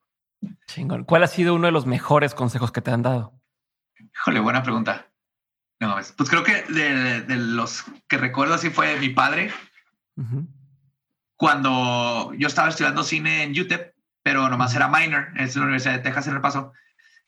Chingón. 0.66 1.04
¿Cuál 1.04 1.22
ha 1.22 1.28
sido 1.28 1.54
uno 1.54 1.64
de 1.64 1.72
los 1.72 1.86
mejores 1.86 2.34
consejos 2.34 2.70
que 2.70 2.82
te 2.82 2.90
han 2.90 3.00
dado? 3.00 3.32
Híjole, 4.14 4.40
buena 4.40 4.62
pregunta. 4.62 5.10
No, 5.80 5.96
pues 6.18 6.28
creo 6.28 6.44
que 6.44 6.64
de, 6.64 7.24
los 7.34 7.86
que 8.08 8.18
recuerdo 8.18 8.52
así 8.52 8.68
fue 8.68 9.00
mi 9.00 9.08
padre. 9.08 9.54
Cuando 11.34 12.34
yo 12.34 12.46
estaba 12.46 12.68
estudiando 12.68 13.04
cine 13.04 13.44
en 13.44 13.58
UTEP, 13.58 13.93
pero 14.24 14.48
nomás 14.48 14.74
era 14.74 14.88
minor, 14.88 15.28
es 15.36 15.54
la 15.54 15.62
Universidad 15.62 15.92
de 15.92 16.00
Texas 16.00 16.26
en 16.26 16.34
El 16.34 16.40
Paso. 16.40 16.72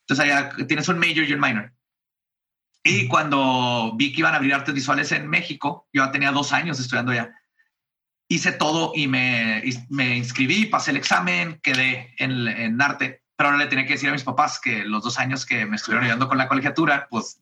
Entonces 0.00 0.24
allá 0.24 0.50
tienes 0.66 0.88
un 0.88 0.98
major 0.98 1.24
y 1.24 1.32
un 1.34 1.40
minor. 1.40 1.72
Y 2.82 3.06
cuando 3.06 3.92
vi 3.96 4.12
que 4.12 4.20
iban 4.20 4.32
a 4.32 4.38
abrir 4.38 4.54
artes 4.54 4.74
visuales 4.74 5.12
en 5.12 5.28
México, 5.28 5.88
yo 5.92 6.10
tenía 6.10 6.32
dos 6.32 6.52
años 6.52 6.80
estudiando 6.80 7.12
ya, 7.12 7.30
hice 8.28 8.52
todo 8.52 8.92
y 8.94 9.08
me, 9.08 9.62
me 9.90 10.16
inscribí, 10.16 10.66
pasé 10.66 10.92
el 10.92 10.96
examen, 10.96 11.60
quedé 11.62 12.14
en, 12.18 12.48
en 12.48 12.80
arte, 12.80 13.22
pero 13.36 13.50
ahora 13.50 13.62
le 13.62 13.68
tenía 13.68 13.86
que 13.86 13.94
decir 13.94 14.08
a 14.08 14.12
mis 14.12 14.24
papás 14.24 14.58
que 14.58 14.84
los 14.84 15.02
dos 15.04 15.18
años 15.18 15.44
que 15.44 15.66
me 15.66 15.76
estuvieron 15.76 16.04
ayudando 16.04 16.28
con 16.28 16.38
la 16.38 16.48
colegiatura, 16.48 17.08
pues... 17.10 17.40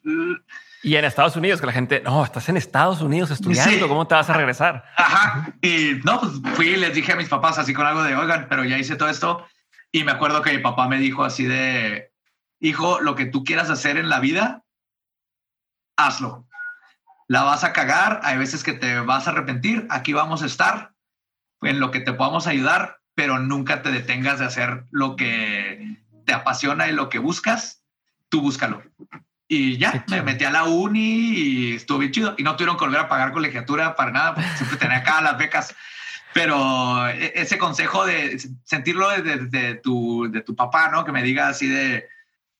Y 0.84 0.96
en 0.96 1.06
Estados 1.06 1.34
Unidos, 1.34 1.60
que 1.60 1.66
la 1.66 1.72
gente, 1.72 2.02
no, 2.04 2.22
estás 2.22 2.46
en 2.50 2.58
Estados 2.58 3.00
Unidos 3.00 3.30
estudiando, 3.30 3.88
¿cómo 3.88 4.06
te 4.06 4.14
vas 4.14 4.28
a 4.28 4.34
regresar? 4.34 4.84
Ajá. 4.98 5.54
Y 5.62 6.00
no, 6.04 6.20
pues 6.20 6.32
fui 6.56 6.68
y 6.68 6.76
les 6.76 6.92
dije 6.92 7.12
a 7.12 7.16
mis 7.16 7.30
papás 7.30 7.58
así 7.58 7.72
con 7.72 7.86
algo 7.86 8.02
de, 8.02 8.14
oigan, 8.14 8.46
pero 8.50 8.64
ya 8.64 8.76
hice 8.78 8.94
todo 8.94 9.08
esto. 9.08 9.46
Y 9.90 10.04
me 10.04 10.12
acuerdo 10.12 10.42
que 10.42 10.52
mi 10.52 10.58
papá 10.58 10.86
me 10.86 10.98
dijo 10.98 11.24
así 11.24 11.46
de, 11.46 12.12
hijo, 12.60 13.00
lo 13.00 13.14
que 13.14 13.24
tú 13.24 13.44
quieras 13.44 13.70
hacer 13.70 13.96
en 13.96 14.10
la 14.10 14.20
vida, 14.20 14.62
hazlo. 15.96 16.46
La 17.28 17.44
vas 17.44 17.64
a 17.64 17.72
cagar, 17.72 18.20
hay 18.22 18.36
veces 18.36 18.62
que 18.62 18.74
te 18.74 19.00
vas 19.00 19.26
a 19.26 19.30
arrepentir, 19.30 19.86
aquí 19.88 20.12
vamos 20.12 20.42
a 20.42 20.46
estar 20.46 20.92
en 21.62 21.80
lo 21.80 21.92
que 21.92 22.00
te 22.00 22.12
podamos 22.12 22.46
ayudar, 22.46 23.00
pero 23.14 23.38
nunca 23.38 23.80
te 23.80 23.90
detengas 23.90 24.38
de 24.38 24.44
hacer 24.44 24.84
lo 24.90 25.16
que 25.16 25.96
te 26.26 26.34
apasiona 26.34 26.88
y 26.88 26.92
lo 26.92 27.08
que 27.08 27.20
buscas, 27.20 27.82
tú 28.28 28.42
búscalo. 28.42 28.82
Y 29.54 29.78
ya, 29.78 30.04
me 30.08 30.20
metí 30.22 30.44
a 30.44 30.50
la 30.50 30.64
uni 30.64 31.00
y 31.00 31.74
estuvo 31.76 31.98
bien 31.98 32.10
chido. 32.10 32.34
Y 32.36 32.42
no 32.42 32.56
tuvieron 32.56 32.76
que 32.76 32.84
volver 32.84 33.02
a 33.02 33.08
pagar 33.08 33.32
colegiatura 33.32 33.94
para 33.94 34.10
nada, 34.10 34.34
porque 34.34 34.50
siempre 34.56 34.78
tenía 34.78 34.98
acá 34.98 35.20
las 35.20 35.38
becas. 35.38 35.74
Pero 36.32 37.08
e, 37.08 37.32
ese 37.36 37.56
consejo 37.56 38.04
de 38.04 38.36
sentirlo 38.64 39.08
de, 39.10 39.76
tu, 39.76 40.28
de 40.28 40.40
tu 40.40 40.56
papá, 40.56 40.88
¿no? 40.88 41.04
Que 41.04 41.12
me 41.12 41.22
diga 41.22 41.46
así 41.46 41.68
de, 41.68 42.08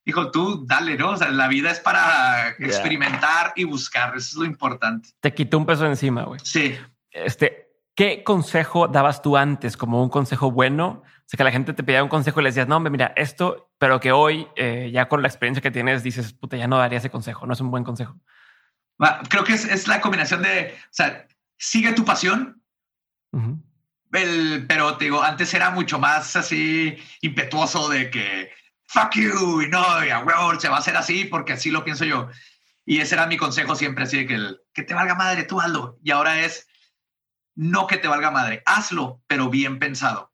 hijo, 0.04 0.30
tú 0.30 0.64
dale, 0.66 0.96
¿no? 0.96 1.10
O 1.10 1.16
sea, 1.16 1.30
la 1.30 1.48
vida 1.48 1.72
es 1.72 1.80
para 1.80 2.50
experimentar 2.60 3.52
y 3.56 3.64
buscar. 3.64 4.10
Eso 4.10 4.18
es 4.18 4.34
lo 4.36 4.44
importante. 4.44 5.08
Te 5.18 5.34
quitó 5.34 5.58
un 5.58 5.66
peso 5.66 5.84
encima, 5.86 6.22
güey. 6.22 6.38
Sí. 6.44 6.78
Este, 7.10 7.70
¿qué 7.96 8.22
consejo 8.22 8.86
dabas 8.86 9.20
tú 9.20 9.36
antes 9.36 9.76
como 9.76 10.00
un 10.00 10.10
consejo 10.10 10.52
bueno? 10.52 11.02
O 11.24 11.28
sea, 11.28 11.38
que 11.38 11.44
la 11.44 11.52
gente 11.52 11.72
te 11.72 11.82
pedía 11.82 12.02
un 12.02 12.10
consejo 12.10 12.40
y 12.40 12.44
le 12.44 12.50
decías, 12.50 12.68
no, 12.68 12.76
hombre, 12.76 12.90
mira, 12.90 13.12
esto, 13.16 13.70
pero 13.78 13.98
que 13.98 14.12
hoy, 14.12 14.46
eh, 14.56 14.90
ya 14.92 15.08
con 15.08 15.22
la 15.22 15.28
experiencia 15.28 15.62
que 15.62 15.70
tienes, 15.70 16.02
dices, 16.02 16.34
puta, 16.34 16.56
ya 16.56 16.68
no 16.68 16.76
daría 16.76 16.98
ese 16.98 17.10
consejo. 17.10 17.46
No 17.46 17.54
es 17.54 17.60
un 17.60 17.70
buen 17.70 17.82
consejo. 17.82 18.20
Creo 19.28 19.44
que 19.44 19.54
es, 19.54 19.64
es 19.64 19.88
la 19.88 20.00
combinación 20.00 20.42
de, 20.42 20.74
o 20.76 20.92
sea, 20.92 21.26
sigue 21.56 21.92
tu 21.92 22.04
pasión. 22.04 22.62
el, 24.12 24.66
pero 24.68 24.96
te 24.96 25.06
digo, 25.06 25.22
antes 25.22 25.52
era 25.54 25.70
mucho 25.70 25.98
más 25.98 26.36
así 26.36 26.96
impetuoso 27.22 27.88
de 27.88 28.10
que 28.10 28.52
fuck 28.86 29.14
you, 29.14 29.62
y 29.62 29.68
no, 29.68 30.04
y 30.04 30.10
a 30.10 30.20
huevo, 30.20 30.58
se 30.60 30.68
va 30.68 30.76
a 30.76 30.78
hacer 30.78 30.96
así 30.96 31.24
porque 31.24 31.54
así 31.54 31.70
lo 31.70 31.84
pienso 31.84 32.04
yo. 32.04 32.28
Y 32.86 33.00
ese 33.00 33.14
era 33.14 33.26
mi 33.26 33.36
consejo 33.36 33.74
siempre, 33.74 34.04
así 34.04 34.18
de 34.18 34.26
que, 34.26 34.34
el, 34.34 34.60
que 34.72 34.82
te 34.82 34.94
valga 34.94 35.14
madre, 35.14 35.44
tú 35.44 35.60
hazlo. 35.60 35.98
Y 36.02 36.10
ahora 36.10 36.40
es, 36.40 36.68
no 37.54 37.86
que 37.86 37.96
te 37.96 38.08
valga 38.08 38.30
madre, 38.30 38.62
hazlo, 38.66 39.22
pero 39.26 39.48
bien 39.48 39.78
pensado. 39.78 40.33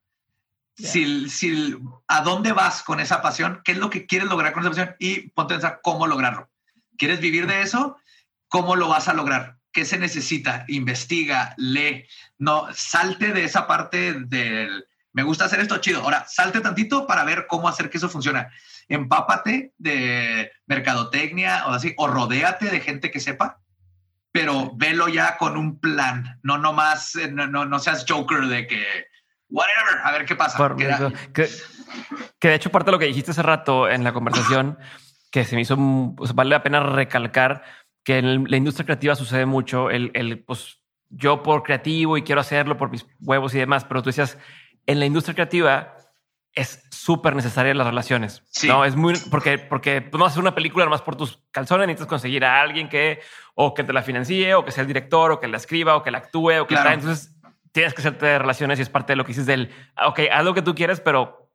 Si, 0.87 1.29
si, 1.29 1.77
¿A 2.07 2.21
dónde 2.21 2.51
vas 2.53 2.83
con 2.83 2.99
esa 2.99 3.21
pasión? 3.21 3.61
¿Qué 3.63 3.73
es 3.73 3.77
lo 3.77 3.89
que 3.89 4.05
quieres 4.05 4.29
lograr 4.29 4.53
con 4.53 4.63
esa 4.63 4.69
pasión? 4.69 4.95
Y 4.99 5.29
ponte 5.29 5.53
a 5.53 5.57
pensar 5.57 5.79
cómo 5.83 6.07
lograrlo. 6.07 6.49
¿Quieres 6.97 7.19
vivir 7.19 7.47
de 7.47 7.61
eso? 7.61 7.97
¿Cómo 8.47 8.75
lo 8.75 8.87
vas 8.87 9.07
a 9.07 9.13
lograr? 9.13 9.57
¿Qué 9.71 9.85
se 9.85 9.97
necesita? 9.97 10.65
Investiga, 10.67 11.53
lee. 11.57 12.05
No, 12.37 12.67
salte 12.73 13.31
de 13.31 13.43
esa 13.43 13.67
parte 13.67 14.13
del 14.13 14.85
me 15.13 15.23
gusta 15.23 15.45
hacer 15.45 15.59
esto 15.59 15.77
chido. 15.79 16.01
Ahora, 16.01 16.25
salte 16.27 16.61
tantito 16.61 17.05
para 17.05 17.23
ver 17.23 17.45
cómo 17.47 17.67
hacer 17.67 17.89
que 17.89 17.97
eso 17.97 18.09
funcione. 18.09 18.47
Empápate 18.87 19.73
de 19.77 20.51
mercadotecnia 20.67 21.67
o 21.67 21.71
así, 21.71 21.93
o 21.97 22.07
rodéate 22.07 22.69
de 22.69 22.79
gente 22.79 23.11
que 23.11 23.19
sepa, 23.19 23.59
pero 24.31 24.71
velo 24.75 25.09
ya 25.09 25.37
con 25.37 25.57
un 25.57 25.79
plan. 25.79 26.39
No 26.43 26.57
nomás, 26.57 27.15
eh, 27.15 27.29
no, 27.29 27.47
no, 27.47 27.65
no 27.65 27.79
seas 27.79 28.05
Joker 28.07 28.45
de 28.47 28.67
que, 28.67 29.07
whatever, 29.51 29.99
a 30.03 30.11
ver 30.11 30.25
qué 30.25 30.35
pasa. 30.35 30.75
que, 31.33 31.47
que, 32.39 32.47
de 32.47 32.55
hecho, 32.55 32.71
parte 32.71 32.87
de 32.87 32.91
lo 32.93 32.99
que 32.99 33.05
dijiste 33.05 33.31
hace 33.31 33.43
rato 33.43 33.87
en 33.89 34.03
la 34.03 34.13
conversación, 34.13 34.79
que 35.31 35.45
se 35.45 35.55
me 35.55 35.61
hizo, 35.61 35.77
pues, 36.15 36.33
vale 36.33 36.49
la 36.49 36.63
pena 36.63 36.79
recalcar 36.81 37.63
que 38.03 38.17
en 38.17 38.49
la 38.49 38.57
industria 38.57 38.85
creativa 38.85 39.15
sucede 39.15 39.45
mucho 39.45 39.89
el, 39.89 40.11
el 40.15 40.43
pues, 40.43 40.81
yo 41.09 41.43
por 41.43 41.63
creativo 41.63 42.17
y 42.17 42.23
quiero 42.23 42.41
hacerlo 42.41 42.77
por 42.77 42.89
mis 42.89 43.05
huevos 43.19 43.53
y 43.53 43.59
demás, 43.59 43.85
pero 43.85 44.01
tú 44.01 44.09
decías, 44.09 44.37
en 44.87 44.99
la 44.99 45.05
industria 45.05 45.35
creativa 45.35 45.95
es 46.53 46.83
súper 46.91 47.35
necesaria 47.35 47.73
las 47.73 47.87
relaciones. 47.87 48.43
No 48.67 48.83
es 48.83 48.95
muy 48.95 49.13
porque, 49.29 49.57
porque 49.57 50.09
no 50.11 50.25
hacer 50.25 50.41
una 50.41 50.53
película 50.53 50.85
nomás 50.85 51.01
por 51.01 51.15
tus 51.15 51.41
calzones, 51.51 51.87
necesitas 51.87 52.09
conseguir 52.09 52.43
a 52.43 52.61
alguien 52.61 52.89
que 52.89 53.21
o 53.55 53.73
que 53.73 53.83
te 53.83 53.93
la 53.93 54.03
financie 54.03 54.53
o 54.55 54.65
que 54.65 54.71
sea 54.71 54.81
el 54.81 54.87
director 54.87 55.31
o 55.31 55.39
que 55.39 55.47
la 55.47 55.57
escriba 55.57 55.95
o 55.95 56.03
que 56.03 56.11
la 56.11 56.17
actúe 56.17 56.59
o 56.61 56.67
que 56.67 56.75
claro. 56.75 56.91
Entonces 56.91 57.33
tienes 57.71 57.93
que 57.93 58.01
hacerte 58.01 58.37
relaciones 58.39 58.79
y 58.79 58.81
es 58.81 58.89
parte 58.89 59.13
de 59.13 59.17
lo 59.17 59.23
que 59.23 59.29
dices 59.29 59.45
del 59.45 59.71
ah, 59.95 60.07
ok, 60.07 60.21
haz 60.31 60.43
lo 60.43 60.53
que 60.53 60.61
tú 60.61 60.75
quieres, 60.75 60.99
pero 60.99 61.49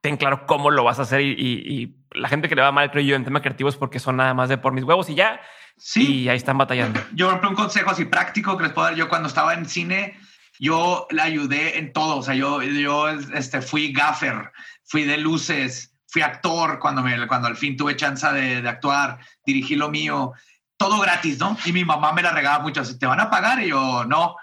ten 0.00 0.16
claro 0.16 0.46
cómo 0.46 0.70
lo 0.70 0.84
vas 0.84 0.98
a 0.98 1.02
hacer. 1.02 1.20
Y, 1.20 1.94
la 2.12 2.30
gente 2.30 2.48
que 2.48 2.54
le 2.54 2.62
va 2.62 2.72
mal, 2.72 2.90
creo 2.90 3.04
yo, 3.04 3.16
en 3.16 3.24
temas 3.24 3.42
creativos 3.42 3.76
porque 3.76 3.98
son 3.98 4.16
nada 4.16 4.32
más 4.32 4.48
de 4.48 4.56
por 4.56 4.72
mis 4.72 4.82
huevos 4.82 5.10
y 5.10 5.14
ya. 5.14 5.40
Sí. 5.76 6.22
Y 6.22 6.28
ahí 6.30 6.38
están 6.38 6.56
batallando. 6.56 7.00
Yo, 7.12 7.30
un 7.30 7.54
consejo 7.54 7.90
así 7.90 8.06
práctico 8.06 8.56
que 8.56 8.64
les 8.64 8.72
puedo 8.72 8.88
dar 8.88 8.96
yo 8.96 9.10
cuando 9.10 9.28
estaba 9.28 9.52
en 9.52 9.66
cine 9.66 10.16
yo 10.58 11.06
le 11.10 11.22
ayudé 11.22 11.78
en 11.78 11.92
todo, 11.92 12.16
o 12.16 12.22
sea, 12.22 12.34
yo, 12.34 12.62
yo 12.62 13.08
este, 13.08 13.62
fui 13.62 13.92
gaffer, 13.92 14.50
fui 14.84 15.04
de 15.04 15.16
luces, 15.16 15.94
fui 16.08 16.22
actor 16.22 16.78
cuando, 16.78 17.02
me, 17.02 17.26
cuando 17.26 17.48
al 17.48 17.56
fin 17.56 17.76
tuve 17.76 17.94
chance 17.96 18.26
de, 18.32 18.62
de 18.62 18.68
actuar, 18.68 19.18
dirigí 19.44 19.76
lo 19.76 19.88
mío, 19.88 20.32
todo 20.76 21.00
gratis, 21.00 21.38
¿no? 21.38 21.56
Y 21.64 21.72
mi 21.72 21.84
mamá 21.84 22.12
me 22.12 22.22
la 22.22 22.32
regaba 22.32 22.58
mucho, 22.60 22.82
¿te 22.98 23.06
van 23.06 23.20
a 23.20 23.30
pagar? 23.30 23.62
Y 23.62 23.68
yo, 23.68 24.04
no. 24.04 24.36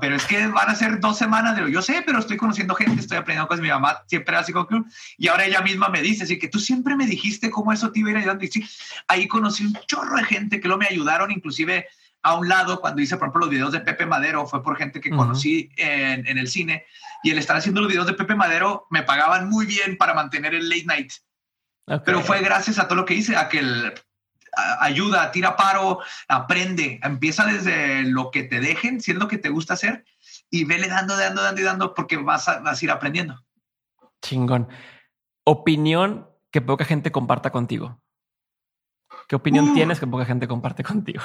Pero 0.00 0.16
es 0.16 0.26
que 0.26 0.46
van 0.48 0.68
a 0.68 0.74
ser 0.74 1.00
dos 1.00 1.16
semanas. 1.16 1.56
de 1.56 1.70
yo 1.72 1.80
sé, 1.80 2.02
pero 2.04 2.18
estoy 2.18 2.36
conociendo 2.36 2.74
gente, 2.74 3.00
estoy 3.00 3.16
aprendiendo 3.16 3.48
cosas. 3.48 3.62
Mi 3.62 3.70
mamá 3.70 4.02
siempre 4.06 4.36
así 4.36 4.52
como 4.52 4.68
y 5.16 5.28
ahora 5.28 5.46
ella 5.46 5.62
misma 5.62 5.88
me 5.88 6.02
dice, 6.02 6.24
así 6.24 6.38
que 6.38 6.48
tú 6.48 6.58
siempre 6.58 6.94
me 6.94 7.06
dijiste 7.06 7.50
cómo 7.50 7.72
eso 7.72 7.90
te 7.90 8.00
iba 8.00 8.08
a 8.08 8.12
ir 8.12 8.18
ayudando. 8.18 8.44
Y 8.44 8.48
sí, 8.48 8.68
ahí 9.08 9.26
conocí 9.26 9.64
un 9.64 9.72
chorro 9.86 10.16
de 10.16 10.24
gente 10.24 10.60
que 10.60 10.68
lo 10.68 10.76
me 10.76 10.86
ayudaron, 10.86 11.30
inclusive 11.30 11.86
a 12.22 12.36
un 12.36 12.48
lado 12.48 12.80
cuando 12.80 13.00
hice, 13.00 13.16
por 13.16 13.26
ejemplo, 13.26 13.40
los 13.40 13.50
videos 13.50 13.72
de 13.72 13.80
Pepe 13.80 14.06
Madero, 14.06 14.46
fue 14.46 14.62
por 14.62 14.76
gente 14.76 15.00
que 15.00 15.10
conocí 15.10 15.70
en, 15.76 16.24
en, 16.26 16.38
el 16.38 16.46
cine, 16.46 16.84
y 17.24 17.30
el 17.30 17.38
estar 17.38 17.56
haciendo 17.56 17.80
los 17.80 17.90
videos 17.90 18.06
de 18.06 18.12
Pepe 18.12 18.36
Madero 18.36 18.86
me 18.90 19.02
pagaban 19.02 19.48
muy 19.48 19.66
bien 19.66 19.96
para 19.96 20.14
mantener 20.14 20.54
el 20.54 20.68
late 20.68 20.84
night. 20.84 21.12
Pero 22.04 22.20
fue 22.20 22.40
gracias 22.40 22.78
a 22.78 22.86
todo 22.86 22.96
lo 22.96 23.04
que 23.04 23.14
hice, 23.14 23.36
a 23.36 23.48
que 23.48 23.58
el, 23.58 23.92
ayuda, 24.80 25.30
tira 25.32 25.56
paro, 25.56 26.00
aprende, 26.28 27.00
empieza 27.02 27.44
desde 27.44 28.02
lo 28.02 28.30
que 28.30 28.44
te 28.44 28.60
dejen, 28.60 29.00
si 29.00 29.12
es 29.12 29.16
lo 29.16 29.28
que 29.28 29.38
te 29.38 29.48
gusta 29.48 29.74
hacer, 29.74 30.04
y 30.50 30.64
vele 30.64 30.88
dando, 30.88 31.16
dando, 31.16 31.42
dando 31.42 31.60
y 31.60 31.64
dando, 31.64 31.94
porque 31.94 32.16
vas 32.16 32.48
a, 32.48 32.60
vas 32.60 32.80
a 32.80 32.84
ir 32.84 32.90
aprendiendo. 32.90 33.44
Chingón. 34.20 34.68
Opinión 35.44 36.28
que 36.50 36.60
poca 36.60 36.84
gente 36.84 37.10
comparta 37.10 37.50
contigo. 37.50 38.00
¿Qué 39.28 39.36
opinión 39.36 39.70
uh. 39.70 39.74
tienes 39.74 39.98
que 39.98 40.06
poca 40.06 40.24
gente 40.24 40.46
comparte 40.46 40.84
contigo? 40.84 41.22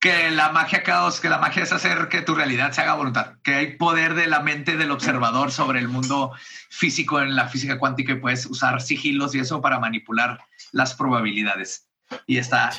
que 0.00 0.30
la 0.30 0.50
magia 0.50 0.82
caos, 0.82 1.20
que 1.20 1.28
la 1.28 1.38
magia 1.38 1.62
es 1.62 1.72
hacer 1.72 2.08
que 2.08 2.22
tu 2.22 2.34
realidad 2.34 2.72
se 2.72 2.80
haga 2.80 2.94
voluntad, 2.94 3.34
que 3.42 3.54
hay 3.54 3.76
poder 3.76 4.14
de 4.14 4.28
la 4.28 4.40
mente 4.40 4.78
del 4.78 4.92
observador 4.92 5.52
sobre 5.52 5.78
el 5.78 5.88
mundo 5.88 6.32
físico 6.70 7.20
en 7.20 7.36
la 7.36 7.48
física 7.48 7.78
cuántica 7.78 8.14
y 8.14 8.16
puedes 8.18 8.46
usar 8.46 8.80
sigilos 8.80 9.34
y 9.34 9.40
eso 9.40 9.60
para 9.60 9.78
manipular 9.78 10.42
las 10.72 10.94
probabilidades. 10.94 11.89
Y 12.26 12.38
está 12.38 12.70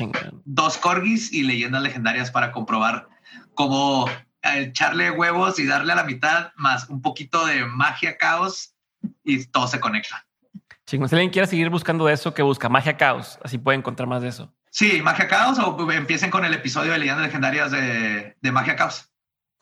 dos 0.45 0.77
corgis 0.77 1.31
y 1.31 1.43
leyendas 1.43 1.81
legendarias 1.81 2.31
para 2.31 2.51
comprobar 2.51 3.07
cómo 3.53 4.09
echarle 4.41 5.11
huevos 5.11 5.59
y 5.59 5.65
darle 5.65 5.93
a 5.93 5.95
la 5.95 6.03
mitad 6.03 6.51
más 6.55 6.89
un 6.89 7.01
poquito 7.01 7.45
de 7.45 7.65
magia 7.65 8.17
caos 8.17 8.75
y 9.23 9.45
todo 9.45 9.67
se 9.67 9.79
conecta. 9.79 10.25
Chingón. 10.85 11.09
Si 11.09 11.15
alguien 11.15 11.31
quiere 11.31 11.47
seguir 11.47 11.69
buscando 11.69 12.09
eso, 12.09 12.33
que 12.33 12.41
busca 12.41 12.67
magia 12.67 12.97
caos, 12.97 13.39
así 13.43 13.57
puede 13.57 13.77
encontrar 13.77 14.07
más 14.07 14.21
de 14.21 14.29
eso. 14.29 14.53
Sí, 14.71 15.01
Magia 15.01 15.27
Caos 15.27 15.59
o 15.59 15.91
empiecen 15.91 16.31
con 16.31 16.45
el 16.45 16.53
episodio 16.53 16.93
de 16.93 16.99
Leyendas 16.99 17.25
Legendarias 17.25 17.71
de, 17.71 18.37
de 18.39 18.51
Magia 18.53 18.77
Caos. 18.77 19.11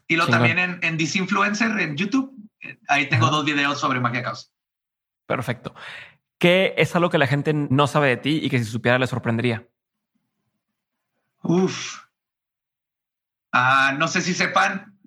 Y 0.07 0.15
luego 0.15 0.31
también 0.31 0.59
en, 0.59 0.79
en 0.83 0.97
Disinfluencer 0.97 1.79
en 1.79 1.97
YouTube. 1.97 2.31
Ahí 2.87 3.09
tengo 3.09 3.27
dos 3.27 3.43
videos 3.43 3.79
sobre 3.79 3.99
Magia 3.99 4.21
Caos. 4.21 4.53
Perfecto. 5.25 5.73
¿Qué 6.39 6.73
es 6.77 6.95
algo 6.95 7.09
que 7.09 7.17
la 7.17 7.27
gente 7.27 7.53
no 7.53 7.85
sabe 7.87 8.07
de 8.09 8.17
ti 8.17 8.39
y 8.41 8.49
que 8.49 8.59
si 8.59 8.65
supiera 8.65 8.97
le 8.97 9.07
sorprendería? 9.07 9.67
Uf. 11.43 11.99
Ah, 13.51 13.95
no 13.97 14.07
sé 14.07 14.21
si 14.21 14.33
sepan 14.33 14.97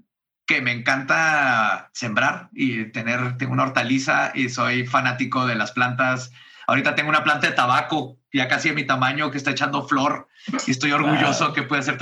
que 0.47 0.61
me 0.61 0.73
encanta 0.73 1.91
sembrar 1.93 2.51
y 2.53 2.87
tener 2.93 3.39
tengo 3.39 3.53
una 3.53 3.65
hortaliza 3.65 4.33
y 4.35 4.49
soy 4.49 4.87
fanático 4.87 5.47
de 5.47 5.55
las 5.55 5.73
plantas 5.73 6.33
Ahorita 6.67 6.95
tengo 6.95 7.11
una 7.11 7.25
planta 7.25 7.49
de 7.49 7.55
tabaco, 7.55 8.19
ya 8.33 8.49
casi 8.49 8.69
de 8.69 8.75
mi 8.75 8.85
tamaño, 8.85 9.31
que 9.31 9.39
está 9.39 9.51
echando 9.51 9.87
flor 9.87 10.29
y 10.67 10.71
estoy 10.71 10.93
orgulloso 10.93 11.53
que 11.53 11.63
puede 11.63 11.83
ser, 11.83 11.99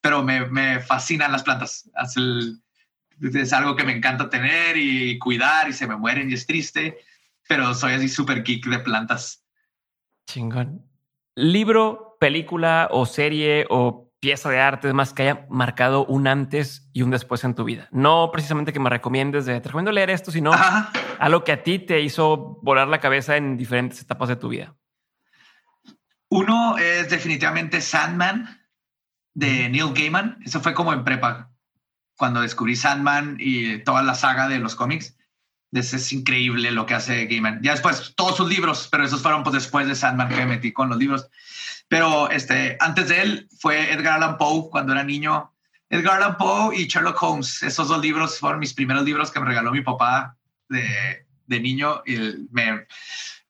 pero 0.00 0.22
me, 0.22 0.46
me 0.46 0.80
fascinan 0.80 1.32
las 1.32 1.42
plantas. 1.42 1.90
Es, 3.20 3.52
algo 3.52 3.76
que 3.76 3.84
me 3.84 3.92
encanta 3.92 4.28
tener 4.28 4.76
y 4.76 5.18
cuidar 5.18 5.68
y 5.68 5.72
se 5.72 5.86
me 5.86 5.96
mueren 5.96 6.30
y 6.30 6.34
es 6.34 6.46
triste, 6.46 6.98
pero 7.48 7.74
soy 7.74 7.94
así 7.94 8.08
súper 8.08 8.42
geek 8.42 8.66
de 8.66 8.78
plantas. 8.80 9.44
Chingón. 10.26 10.82
Libro, 11.34 12.16
película 12.18 12.88
o 12.90 13.06
serie 13.06 13.66
o 13.68 14.06
pieza 14.20 14.48
de 14.50 14.58
arte, 14.58 14.88
demás, 14.88 15.12
que 15.12 15.22
haya 15.22 15.46
marcado 15.50 16.04
un 16.06 16.26
antes 16.26 16.88
y 16.92 17.02
un 17.02 17.10
después 17.10 17.44
en 17.44 17.54
tu 17.54 17.64
vida. 17.64 17.88
No 17.92 18.30
precisamente 18.32 18.72
que 18.72 18.80
me 18.80 18.90
recomiendes 18.90 19.46
de 19.46 19.60
te 19.60 19.68
recomiendo 19.68 19.92
leer 19.92 20.10
esto, 20.10 20.30
sino 20.30 20.50
algo 21.18 21.44
que 21.44 21.52
a 21.52 21.62
ti 21.62 21.78
te 21.78 22.00
hizo 22.00 22.58
volar 22.62 22.88
la 22.88 23.00
cabeza 23.00 23.36
en 23.36 23.56
diferentes 23.56 24.00
etapas 24.00 24.28
de 24.28 24.36
tu 24.36 24.48
vida. 24.48 24.74
Uno 26.28 26.76
es 26.78 27.08
definitivamente 27.08 27.80
Sandman 27.80 28.48
de 29.34 29.68
Neil 29.68 29.92
Gaiman. 29.94 30.38
Eso 30.44 30.60
fue 30.60 30.74
como 30.74 30.92
en 30.92 31.04
prepa, 31.04 31.52
cuando 32.16 32.40
descubrí 32.40 32.74
Sandman 32.74 33.36
y 33.38 33.78
toda 33.84 34.02
la 34.02 34.14
saga 34.14 34.48
de 34.48 34.58
los 34.58 34.74
cómics. 34.74 35.16
Es 35.72 36.12
increíble 36.12 36.70
lo 36.70 36.86
que 36.86 36.94
hace 36.94 37.26
Gaiman. 37.26 37.60
Ya 37.62 37.72
después, 37.72 38.14
todos 38.16 38.36
sus 38.36 38.48
libros, 38.48 38.88
pero 38.90 39.04
esos 39.04 39.22
fueron 39.22 39.42
pues, 39.42 39.54
después 39.54 39.86
de 39.86 39.94
Sandman 39.94 40.28
que 40.28 40.36
me 40.36 40.46
metí 40.46 40.72
con 40.72 40.88
los 40.88 40.98
libros. 40.98 41.28
Pero 41.88 42.30
este, 42.30 42.76
antes 42.80 43.08
de 43.08 43.22
él 43.22 43.48
fue 43.58 43.92
Edgar 43.92 44.14
Allan 44.14 44.38
Poe 44.38 44.70
cuando 44.70 44.92
era 44.92 45.04
niño. 45.04 45.52
Edgar 45.90 46.16
Allan 46.16 46.36
Poe 46.36 46.76
y 46.76 46.86
Sherlock 46.86 47.22
Holmes. 47.22 47.62
Esos 47.62 47.88
dos 47.88 48.00
libros 48.00 48.38
fueron 48.38 48.60
mis 48.60 48.74
primeros 48.74 49.04
libros 49.04 49.30
que 49.30 49.40
me 49.40 49.46
regaló 49.46 49.72
mi 49.72 49.82
papá 49.82 50.36
de, 50.68 51.26
de 51.46 51.60
niño. 51.60 52.02
Y 52.06 52.46
me, 52.50 52.86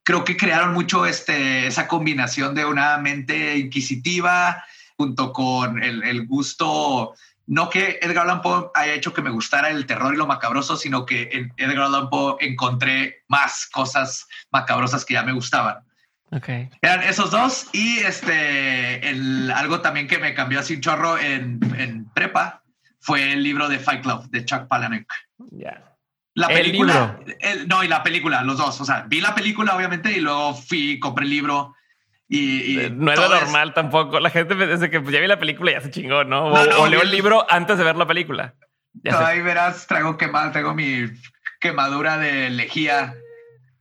creo 0.02 0.24
que 0.24 0.36
crearon 0.36 0.72
mucho 0.72 1.04
este, 1.06 1.66
esa 1.66 1.88
combinación 1.88 2.54
de 2.54 2.64
una 2.64 2.96
mente 2.98 3.58
inquisitiva 3.58 4.64
junto 4.96 5.32
con 5.32 5.82
el, 5.82 6.02
el 6.04 6.26
gusto 6.26 7.14
no 7.46 7.70
que 7.70 7.98
Edgar 8.02 8.24
Allan 8.24 8.42
Poe 8.42 8.70
haya 8.74 8.94
hecho 8.94 9.14
que 9.14 9.22
me 9.22 9.30
gustara 9.30 9.70
el 9.70 9.86
terror 9.86 10.14
y 10.14 10.16
lo 10.16 10.26
macabroso, 10.26 10.76
sino 10.76 11.06
que 11.06 11.30
en 11.32 11.52
Edgar 11.56 11.84
Allan 11.84 12.10
Poe 12.10 12.36
encontré 12.40 13.22
más 13.28 13.66
cosas 13.66 14.26
macabrosas 14.50 15.04
que 15.04 15.14
ya 15.14 15.22
me 15.22 15.32
gustaban. 15.32 15.78
Okay. 16.30 16.68
Eran 16.82 17.04
esos 17.04 17.30
dos 17.30 17.68
y 17.72 17.98
este, 17.98 19.08
el, 19.08 19.50
algo 19.52 19.80
también 19.80 20.08
que 20.08 20.18
me 20.18 20.34
cambió 20.34 20.58
así 20.58 20.74
un 20.74 20.80
chorro 20.80 21.18
en, 21.18 21.60
en 21.78 22.10
prepa 22.10 22.62
fue 22.98 23.32
el 23.32 23.44
libro 23.44 23.68
de 23.68 23.78
Fight 23.78 24.02
Club 24.02 24.28
de 24.30 24.44
Chuck 24.44 24.66
Palahniuk. 24.66 25.06
Ya. 25.52 25.96
La 26.34 26.48
película, 26.48 27.18
no, 27.66 27.82
y 27.82 27.88
la 27.88 28.02
película, 28.02 28.42
los 28.42 28.58
dos. 28.58 28.78
O 28.80 28.84
sea, 28.84 29.06
vi 29.08 29.22
la 29.22 29.34
película 29.34 29.74
obviamente 29.74 30.12
y 30.12 30.20
luego 30.20 30.54
fui, 30.54 30.98
compré 30.98 31.24
el 31.24 31.30
libro 31.30 31.74
y, 32.28 32.80
eh, 32.80 32.90
no 32.90 33.12
era 33.12 33.28
normal 33.28 33.72
tampoco. 33.72 34.18
La 34.18 34.30
gente 34.30 34.54
desde 34.54 34.90
que 34.90 35.00
pues, 35.00 35.12
ya 35.12 35.20
vi 35.20 35.26
la 35.26 35.38
película 35.38 35.72
ya 35.72 35.80
se 35.80 35.90
chingó, 35.90 36.24
¿no? 36.24 36.46
O, 36.46 36.86
leo 36.88 37.02
el 37.02 37.10
libro 37.10 37.46
antes 37.48 37.78
de 37.78 37.84
ver 37.84 37.96
la 37.96 38.06
película. 38.06 38.54
ahí 39.04 39.40
verás, 39.42 39.86
traigo 39.86 40.16
quemado, 40.16 40.50
tengo 40.50 40.74
mi 40.74 41.06
quemadura 41.60 42.18
de 42.18 42.50
lejía. 42.50 43.14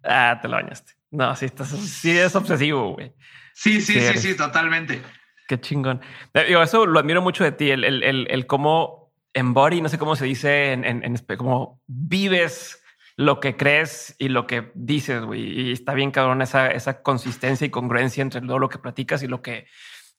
Ah, 0.04 0.40
te 0.42 0.48
lo 0.48 0.56
bañaste. 0.56 0.94
No, 1.12 1.36
sí, 1.36 1.46
estás, 1.46 1.70
sí 1.70 2.18
es 2.18 2.36
obsesivo, 2.36 2.94
güey. 2.94 3.14
Sí, 3.54 3.82
sí, 3.82 4.00
sí, 4.00 4.18
sí, 4.20 4.38
totalmente. 4.38 5.02
Qué 5.48 5.60
chingón. 5.60 6.02
Eh, 6.34 6.46
digo, 6.48 6.62
eso 6.62 6.86
lo 6.86 7.00
admiro 7.00 7.22
mucho 7.22 7.44
de 7.44 7.52
ti, 7.52 7.72
el, 7.72 7.84
el, 7.84 8.04
el, 8.04 8.28
el 8.30 8.48
cómo 8.48 9.14
embody, 9.34 9.82
no 9.82 9.90
sé 9.90 9.98
cómo 9.98 10.16
se 10.16 10.26
dice 10.26 10.74
en, 10.74 10.84
en, 10.84 11.04
en 11.04 11.18
cómo 11.38 11.82
vives 11.88 12.84
lo 13.18 13.40
que 13.40 13.56
crees 13.56 14.16
y 14.20 14.30
lo 14.30 14.46
que 14.48 14.72
dices, 14.76 15.24
güey. 15.24 15.42
Y 15.42 15.72
está 15.72 15.94
bien 15.94 16.12
cabrón 16.12 16.42
esa, 16.42 16.68
esa 16.68 17.02
consistencia 17.02 17.66
y 17.66 17.70
congruencia 17.70 18.22
entre 18.22 18.42
todo 18.42 18.60
lo 18.60 18.70
que 18.70 18.80
platicas 18.80 19.24
y 19.24 19.28
lo 19.28 19.42
que, 19.42 19.68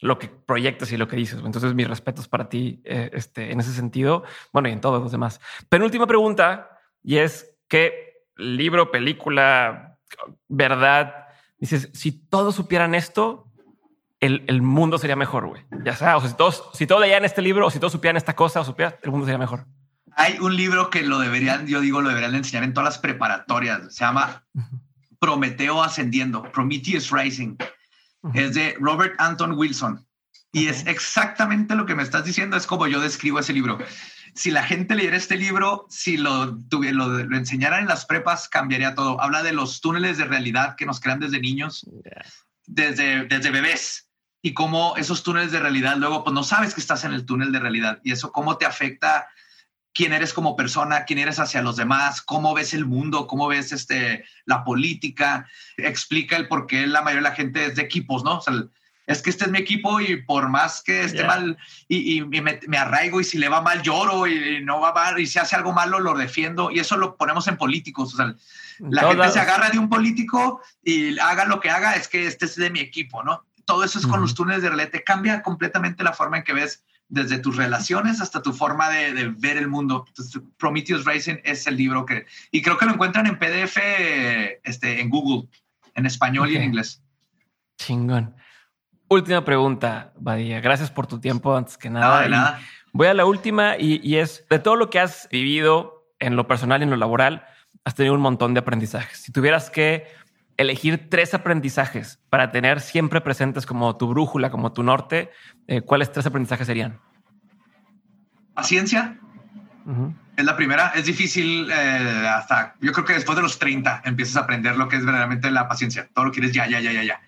lo 0.01 0.19
que 0.19 0.29
proyectas 0.29 0.93
y 0.93 0.97
lo 0.97 1.09
que 1.09 1.17
dices. 1.17 1.41
Entonces, 1.45 1.75
mis 1.75 1.89
respetos 1.89 2.29
para 2.29 2.49
ti 2.49 2.81
eh, 2.85 3.11
este, 3.13 3.53
en 3.53 3.61
ese 3.61 3.73
sentido. 3.73 4.25
Bueno, 4.53 4.69
y 4.69 4.73
en 4.73 4.81
todos 4.81 5.03
los 5.03 5.13
demás. 5.13 5.41
Penúltima 5.69 6.07
pregunta, 6.07 6.71
y 7.03 7.19
es 7.19 7.59
¿qué 7.69 8.25
libro, 8.37 8.91
película, 8.91 9.99
verdad, 10.49 11.27
dices, 11.59 11.91
si 11.95 12.13
todos 12.13 12.55
supieran 12.55 12.95
esto, 12.95 13.51
el, 14.21 14.45
el 14.47 14.63
mundo 14.63 14.99
sería 14.99 15.17
mejor, 15.17 15.47
güey. 15.47 15.65
Ya 15.85 15.95
sea, 15.95 16.17
o 16.17 16.21
sea, 16.21 16.31
si 16.31 16.37
todos, 16.37 16.71
si 16.73 16.87
todos 16.87 17.01
leían 17.03 17.25
este 17.25 17.43
libro, 17.43 17.67
o 17.67 17.71
si 17.71 17.79
todos 17.79 17.93
supieran 17.93 18.17
esta 18.17 18.35
cosa, 18.35 18.61
o 18.61 18.65
supieran, 18.65 18.97
el 19.03 19.11
mundo 19.11 19.27
sería 19.27 19.39
mejor. 19.39 19.67
Hay 20.17 20.39
un 20.39 20.57
libro 20.57 20.91
que 20.91 21.03
lo 21.03 21.19
deberían, 21.19 21.67
yo 21.67 21.81
digo, 21.81 22.01
lo 22.01 22.09
deberían 22.09 22.35
enseñar 22.35 22.65
en 22.65 22.73
todas 22.73 22.95
las 22.95 22.99
preparatorias. 22.99 23.95
Se 23.95 24.01
llama 24.05 24.45
Prometeo 25.21 25.83
Ascendiendo, 25.83 26.43
Prometheus 26.53 27.11
Rising. 27.11 27.57
Es 28.35 28.55
de 28.55 28.75
Robert 28.81 29.15
Anton 29.19 29.53
Wilson. 29.53 30.05
Y 30.53 30.69
es 30.69 30.87
exactamente 30.87 31.75
lo 31.75 31.85
que 31.85 31.95
me 31.95 32.03
estás 32.03 32.25
diciendo, 32.25 32.57
es 32.57 32.67
como 32.67 32.87
yo 32.87 32.99
describo 33.01 33.39
ese 33.39 33.53
libro. 33.53 33.79
Si 34.35 34.51
la 34.51 34.63
gente 34.63 34.95
leyera 34.95 35.17
este 35.17 35.37
libro, 35.37 35.87
si 35.91 36.17
lo, 36.17 36.59
lo, 36.71 37.09
lo 37.09 37.37
enseñaran 37.37 37.83
en 37.83 37.89
las 37.89 38.07
prepas, 38.07 38.49
cambiaría 38.49 38.95
todo. 38.95 39.21
Habla 39.21 39.43
de 39.43 39.53
los 39.53 39.81
túneles 39.83 40.17
de 40.17 40.25
realidad 40.25 40.77
que 40.77 40.87
nos 40.87 40.99
crean 40.99 41.21
desde 41.21 41.41
niños, 41.41 41.87
desde, 42.67 43.27
desde 43.27 43.51
bebés, 43.51 44.09
y 44.41 44.55
cómo 44.55 44.97
esos 44.97 45.23
túneles 45.23 45.53
de 45.53 45.61
realidad 45.61 45.97
luego, 45.97 46.25
pues 46.25 46.33
no 46.33 46.45
sabes 46.45 46.73
que 46.73 46.81
estás 46.81 47.05
en 47.05 47.13
el 47.13 47.27
túnel 47.27 47.53
de 47.53 47.59
realidad 47.59 48.01
y 48.05 48.13
eso 48.13 48.31
cómo 48.31 48.57
te 48.57 48.65
afecta 48.65 49.27
quién 49.97 50.13
eres 50.13 50.35
como 50.35 50.57
persona, 50.57 51.07
quién 51.07 51.19
eres 51.19 51.41
hacia 51.41 51.63
los 51.63 51.77
demás, 51.77 52.21
cómo 52.21 52.53
ves 52.53 52.75
el 52.75 52.85
mundo, 52.85 53.27
cómo 53.27 53.49
ves 53.49 53.73
este, 53.73 54.27
la 54.45 54.63
política, 54.63 55.49
explica 55.79 56.37
el 56.37 56.49
por 56.49 56.67
qué 56.67 56.87
la 56.87 57.01
mayoría 57.01 57.23
de 57.23 57.31
la 57.31 57.35
gente 57.35 57.65
es 57.65 57.77
de 57.77 57.83
equipos, 57.83 58.23
¿no? 58.23 58.37
O 58.37 58.41
sea, 58.43 58.53
es 59.07 59.23
que 59.23 59.31
este 59.31 59.45
es 59.45 59.51
mi 59.51 59.59
equipo 59.59 59.99
y 60.01 60.23
por 60.23 60.51
más 60.51 60.83
que 60.83 61.05
esté 61.05 61.25
mal 61.25 61.57
y, 61.89 62.21
me, 62.23 62.77
arraigo 62.77 63.21
y 63.21 63.25
si 63.25 63.39
le 63.39 63.49
va 63.49 63.63
mal 63.63 63.81
lloro 63.81 64.27
y, 64.27 64.63
no 64.63 64.81
va 64.81 64.93
mal 64.93 65.19
y 65.19 65.27
si 65.27 65.39
hace 65.39 65.57
algo 65.57 65.73
malo 65.73 65.99
lo 65.99 66.13
defiendo 66.13 66.71
y 66.71 66.81
eso 66.81 66.99
lo 66.99 67.17
ponemos 67.17 67.49
en 67.49 67.57
políticos. 67.57 68.13
O 68.13 68.17
sea, 68.19 68.35
la 68.81 69.09
gente 69.09 69.31
se 69.31 69.41
agarra 69.41 69.71
de 69.71 69.79
un 69.79 69.89
político 69.89 70.61
y 70.83 71.19
haga 71.21 71.47
lo 71.47 71.59
que 71.59 71.71
haga, 71.71 71.95
es 71.95 72.07
que 72.07 72.27
este 72.27 72.45
es 72.45 72.57
de 72.57 72.69
mi 72.69 72.81
equipo, 72.81 73.23
¿no? 73.23 73.47
Todo 73.65 73.83
eso 73.83 73.99
es 73.99 74.07
con 74.07 74.21
los 74.21 74.35
túneles 74.35 74.63
de 74.63 74.71
relete, 74.71 75.03
cambia 75.03 75.43
completamente 75.43 76.05
la 76.05 76.13
forma 76.13 76.37
en 76.37 76.45
que 76.45 76.53
ves 76.53 76.85
desde 77.09 77.39
tus 77.39 77.57
relaciones 77.57 78.21
hasta 78.21 78.43
tu 78.43 78.53
forma 78.53 78.89
de, 78.91 79.35
ver 79.39 79.57
el 79.57 79.69
mundo. 79.69 80.05
Prometheus 80.57 81.05
Rising 81.05 81.37
es 81.45 81.67
el 81.67 81.77
libro 81.77 82.05
que, 82.05 82.27
y 82.51 82.63
creo 82.63 82.77
que 82.77 82.87
lo 82.87 82.93
encuentran 82.93 83.27
en 83.27 83.39
PDF 83.39 83.77
este, 84.65 85.01
en 85.01 85.09
Google, 85.09 85.49
en 85.95 86.07
español 86.07 86.51
y 86.51 86.57
en 86.57 86.65
inglés. 86.65 87.03
Chingón. 87.79 88.35
Última 89.09 89.45
pregunta, 89.45 90.13
Badía. 90.19 90.61
Gracias 90.61 90.91
por 90.91 91.07
tu 91.07 91.21
tiempo 91.21 91.57
antes 91.57 91.79
que 91.79 91.91
nada. 91.91 92.23
De 92.23 92.29
nada. 92.29 92.61
Voy 92.93 93.07
a 93.07 93.15
la 93.15 93.25
última 93.25 93.77
y, 93.79 94.01
y 94.03 94.17
es 94.17 94.45
de 94.51 94.59
todo 94.59 94.75
lo 94.75 94.91
que 94.91 94.99
has 94.99 95.29
vivido 95.31 95.97
en 96.19 96.37
lo 96.37 96.49
personal 96.49 96.81
y 96.81 96.85
en 96.85 96.91
lo 96.91 96.97
laboral, 96.97 97.47
has 97.85 97.95
tenido 97.95 98.15
un 98.15 98.21
montón 98.21 98.55
de 98.55 98.61
aprendizajes. 98.61 99.19
Si 99.19 99.33
tuvieras 99.33 99.71
que 99.71 100.07
elegir 100.57 101.09
tres 101.11 101.35
aprendizajes 101.35 102.19
para 102.31 102.51
tener 102.51 102.81
siempre 102.81 103.21
presentes 103.21 103.67
como 103.67 103.97
tu 103.97 104.09
brújula, 104.09 104.51
como 104.51 104.73
tu 104.73 104.83
norte, 104.83 105.31
eh, 105.67 105.83
¿cuáles 105.83 106.13
tres 106.13 106.27
aprendizajes 106.27 106.67
serían? 106.67 106.99
Paciencia. 108.55 109.19
Es 110.37 110.45
la 110.45 110.57
primera. 110.57 110.89
Es 110.95 111.05
difícil 111.05 111.71
eh, 111.71 112.29
hasta, 112.29 112.75
yo 112.81 112.93
creo 112.93 113.05
que 113.05 113.13
después 113.13 113.37
de 113.37 113.43
los 113.43 113.59
30 113.59 114.03
empiezas 114.05 114.37
a 114.37 114.41
aprender 114.41 114.77
lo 114.77 114.89
que 114.89 114.97
es 114.97 115.05
verdaderamente 115.05 115.51
la 115.51 115.69
paciencia. 115.69 116.09
Todo 116.13 116.27
lo 116.27 116.33
quieres 116.33 116.53
ya, 116.53 116.67
ya, 116.67 116.81
ya, 116.81 116.93
ya, 116.93 117.05
ya. 117.05 117.21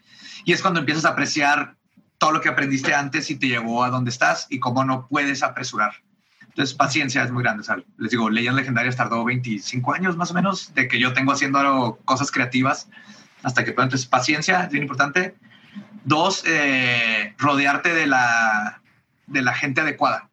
Y 0.44 0.52
es 0.52 0.62
cuando 0.62 0.80
empiezas 0.80 1.04
a 1.04 1.10
apreciar 1.10 1.76
todo 2.16 2.32
lo 2.32 2.40
que 2.40 2.48
aprendiste 2.48 2.94
antes 2.94 3.30
y 3.30 3.36
te 3.36 3.46
llevó 3.46 3.84
a 3.84 3.90
donde 3.90 4.10
estás 4.10 4.46
y 4.50 4.58
cómo 4.58 4.84
no 4.84 5.06
puedes 5.06 5.42
apresurar. 5.42 5.92
Entonces, 6.48 6.74
paciencia 6.74 7.22
es 7.22 7.30
muy 7.30 7.44
grande. 7.44 7.62
les 7.98 8.10
digo, 8.10 8.28
Leyendas 8.28 8.62
Legendarias 8.62 8.96
tardó 8.96 9.24
25 9.24 9.94
años 9.94 10.16
más 10.16 10.32
o 10.32 10.34
menos 10.34 10.74
de 10.74 10.88
que 10.88 10.98
yo 10.98 11.12
tengo 11.12 11.30
haciendo 11.30 12.00
cosas 12.04 12.32
creativas 12.32 12.88
hasta 13.48 13.64
que 13.64 13.70
entonces 13.70 14.04
paciencia 14.06 14.64
es 14.64 14.70
bien 14.70 14.82
importante. 14.82 15.34
Dos, 16.04 16.44
eh, 16.46 17.34
rodearte 17.38 17.94
de 17.94 18.06
la, 18.06 18.82
de 19.26 19.40
la 19.42 19.54
gente 19.54 19.80
adecuada. 19.80 20.28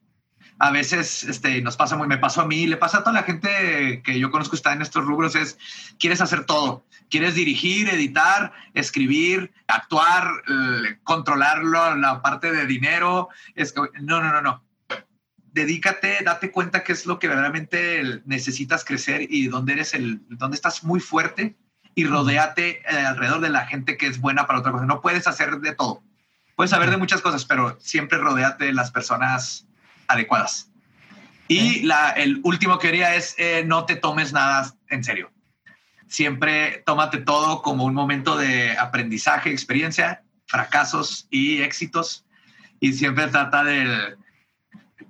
A 0.59 0.71
veces 0.71 1.23
este, 1.23 1.61
nos 1.61 1.77
pasa 1.77 1.95
muy, 1.95 2.07
me 2.07 2.17
pasó 2.17 2.41
a 2.41 2.45
mí, 2.45 2.67
le 2.67 2.77
pasa 2.77 2.97
a 2.97 3.03
toda 3.03 3.13
la 3.13 3.23
gente 3.23 4.01
que 4.03 4.19
yo 4.19 4.31
conozco 4.31 4.55
está 4.55 4.73
en 4.73 4.81
estos 4.81 5.05
rubros, 5.05 5.35
es, 5.35 5.57
quieres 5.97 6.21
hacer 6.21 6.45
todo, 6.45 6.85
quieres 7.09 7.35
dirigir, 7.35 7.89
editar, 7.89 8.53
escribir, 8.73 9.53
actuar, 9.67 10.29
eh, 10.47 10.97
controlarlo, 11.03 11.95
la 11.95 12.21
parte 12.21 12.51
de 12.51 12.65
dinero, 12.65 13.29
es 13.55 13.73
no, 14.01 14.21
no, 14.21 14.31
no, 14.31 14.41
no. 14.41 14.63
Dedícate, 15.53 16.19
date 16.23 16.51
cuenta 16.51 16.83
qué 16.83 16.91
es 16.91 17.05
lo 17.05 17.17
que 17.17 17.29
verdaderamente 17.29 18.21
necesitas 18.25 18.83
crecer 18.83 19.25
y 19.29 19.47
dónde 19.47 19.73
eres 19.73 19.93
el, 19.93 20.21
dónde 20.29 20.55
estás 20.55 20.83
muy 20.83 20.99
fuerte 20.99 21.55
y 21.95 22.03
rodéate 22.03 22.81
eh, 22.81 23.05
alrededor 23.05 23.39
de 23.39 23.49
la 23.49 23.65
gente 23.65 23.97
que 23.97 24.07
es 24.07 24.19
buena 24.19 24.45
para 24.45 24.59
otra 24.59 24.73
cosa. 24.73 24.85
No 24.85 25.01
puedes 25.01 25.27
hacer 25.27 25.59
de 25.59 25.73
todo. 25.73 26.03
Puedes 26.55 26.71
saber 26.71 26.89
de 26.89 26.97
muchas 26.97 27.21
cosas, 27.21 27.45
pero 27.45 27.77
siempre 27.79 28.17
rodéate 28.17 28.65
de 28.65 28.73
las 28.73 28.91
personas 28.91 29.65
adecuadas. 30.07 30.69
Y 31.47 31.83
la, 31.83 32.11
el 32.11 32.41
último 32.43 32.77
que 32.79 32.87
quería 32.87 33.15
es 33.15 33.35
eh, 33.37 33.63
no 33.65 33.85
te 33.85 33.95
tomes 33.95 34.33
nada 34.33 34.73
en 34.89 35.03
serio. 35.03 35.31
Siempre 36.07 36.83
tómate 36.85 37.19
todo 37.19 37.61
como 37.61 37.85
un 37.85 37.93
momento 37.93 38.37
de 38.37 38.77
aprendizaje, 38.77 39.51
experiencia, 39.51 40.23
fracasos 40.47 41.27
y 41.29 41.61
éxitos. 41.61 42.25
Y 42.79 42.93
siempre 42.93 43.27
trata 43.27 43.63
de 43.63 44.15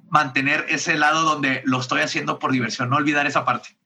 mantener 0.10 0.66
ese 0.70 0.96
lado 0.96 1.24
donde 1.24 1.62
lo 1.66 1.80
estoy 1.80 2.02
haciendo 2.02 2.38
por 2.40 2.52
diversión, 2.52 2.90
no 2.90 2.96
olvidar 2.96 3.26
esa 3.28 3.44
parte. 3.44 3.78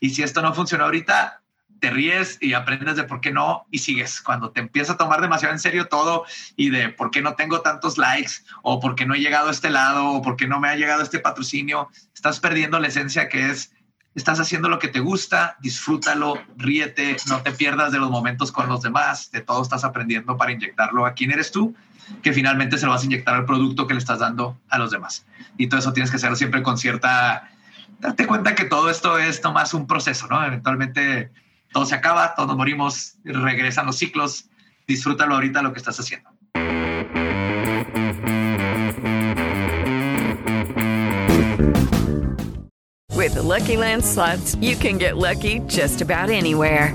Y 0.00 0.10
si 0.10 0.22
esto 0.22 0.42
no 0.42 0.54
funciona 0.54 0.84
ahorita, 0.84 1.37
te 1.80 1.90
ríes 1.90 2.38
y 2.40 2.54
aprendes 2.54 2.96
de 2.96 3.04
por 3.04 3.20
qué 3.20 3.32
no 3.32 3.66
y 3.70 3.78
sigues. 3.78 4.20
Cuando 4.20 4.50
te 4.50 4.60
empieza 4.60 4.94
a 4.94 4.96
tomar 4.96 5.20
demasiado 5.20 5.54
en 5.54 5.60
serio 5.60 5.86
todo 5.86 6.24
y 6.56 6.70
de 6.70 6.88
por 6.88 7.10
qué 7.10 7.22
no 7.22 7.34
tengo 7.34 7.60
tantos 7.60 7.98
likes 7.98 8.32
o 8.62 8.80
por 8.80 8.94
qué 8.94 9.06
no 9.06 9.14
he 9.14 9.20
llegado 9.20 9.48
a 9.48 9.52
este 9.52 9.70
lado 9.70 10.08
o 10.10 10.22
por 10.22 10.36
qué 10.36 10.46
no 10.46 10.60
me 10.60 10.68
ha 10.68 10.76
llegado 10.76 11.02
este 11.02 11.18
patrocinio, 11.18 11.88
estás 12.14 12.40
perdiendo 12.40 12.78
la 12.78 12.88
esencia 12.88 13.28
que 13.28 13.50
es, 13.50 13.72
estás 14.14 14.40
haciendo 14.40 14.68
lo 14.68 14.78
que 14.78 14.88
te 14.88 15.00
gusta, 15.00 15.56
disfrútalo, 15.60 16.42
ríete, 16.56 17.16
no 17.28 17.42
te 17.42 17.52
pierdas 17.52 17.92
de 17.92 17.98
los 17.98 18.10
momentos 18.10 18.50
con 18.50 18.68
los 18.68 18.82
demás, 18.82 19.30
de 19.30 19.40
todo 19.40 19.62
estás 19.62 19.84
aprendiendo 19.84 20.36
para 20.36 20.52
inyectarlo 20.52 21.06
a 21.06 21.12
quién 21.12 21.30
eres 21.30 21.52
tú, 21.52 21.74
que 22.22 22.32
finalmente 22.32 22.78
se 22.78 22.86
lo 22.86 22.92
vas 22.92 23.02
a 23.02 23.04
inyectar 23.04 23.34
al 23.34 23.44
producto 23.44 23.86
que 23.86 23.94
le 23.94 24.00
estás 24.00 24.18
dando 24.18 24.58
a 24.70 24.78
los 24.78 24.90
demás. 24.90 25.26
Y 25.56 25.68
todo 25.68 25.80
eso 25.80 25.92
tienes 25.92 26.10
que 26.10 26.16
hacerlo 26.16 26.36
siempre 26.36 26.62
con 26.62 26.78
cierta... 26.78 27.50
Date 28.00 28.26
cuenta 28.26 28.54
que 28.54 28.64
todo 28.64 28.90
esto 28.90 29.18
es 29.18 29.42
nomás 29.42 29.74
un 29.74 29.88
proceso, 29.88 30.28
¿no? 30.28 30.44
Eventualmente 30.44 31.32
todo 31.72 31.86
se 31.86 31.94
acaba, 31.94 32.34
todos 32.34 32.48
nos 32.48 32.56
morimos, 32.56 33.14
regresan 33.24 33.86
los 33.86 33.96
ciclos. 33.96 34.46
Disfrútalo 34.86 35.34
ahorita 35.34 35.62
lo 35.62 35.72
que 35.72 35.78
estás 35.78 35.98
haciendo. 36.00 36.30
With 43.14 43.34
the 43.34 43.42
Lucky 43.42 43.76
Land 43.76 44.04
slots, 44.04 44.54
you 44.60 44.76
can 44.76 44.96
get 44.96 45.16
lucky 45.16 45.58
just 45.66 46.00
about 46.00 46.30
anywhere. 46.30 46.94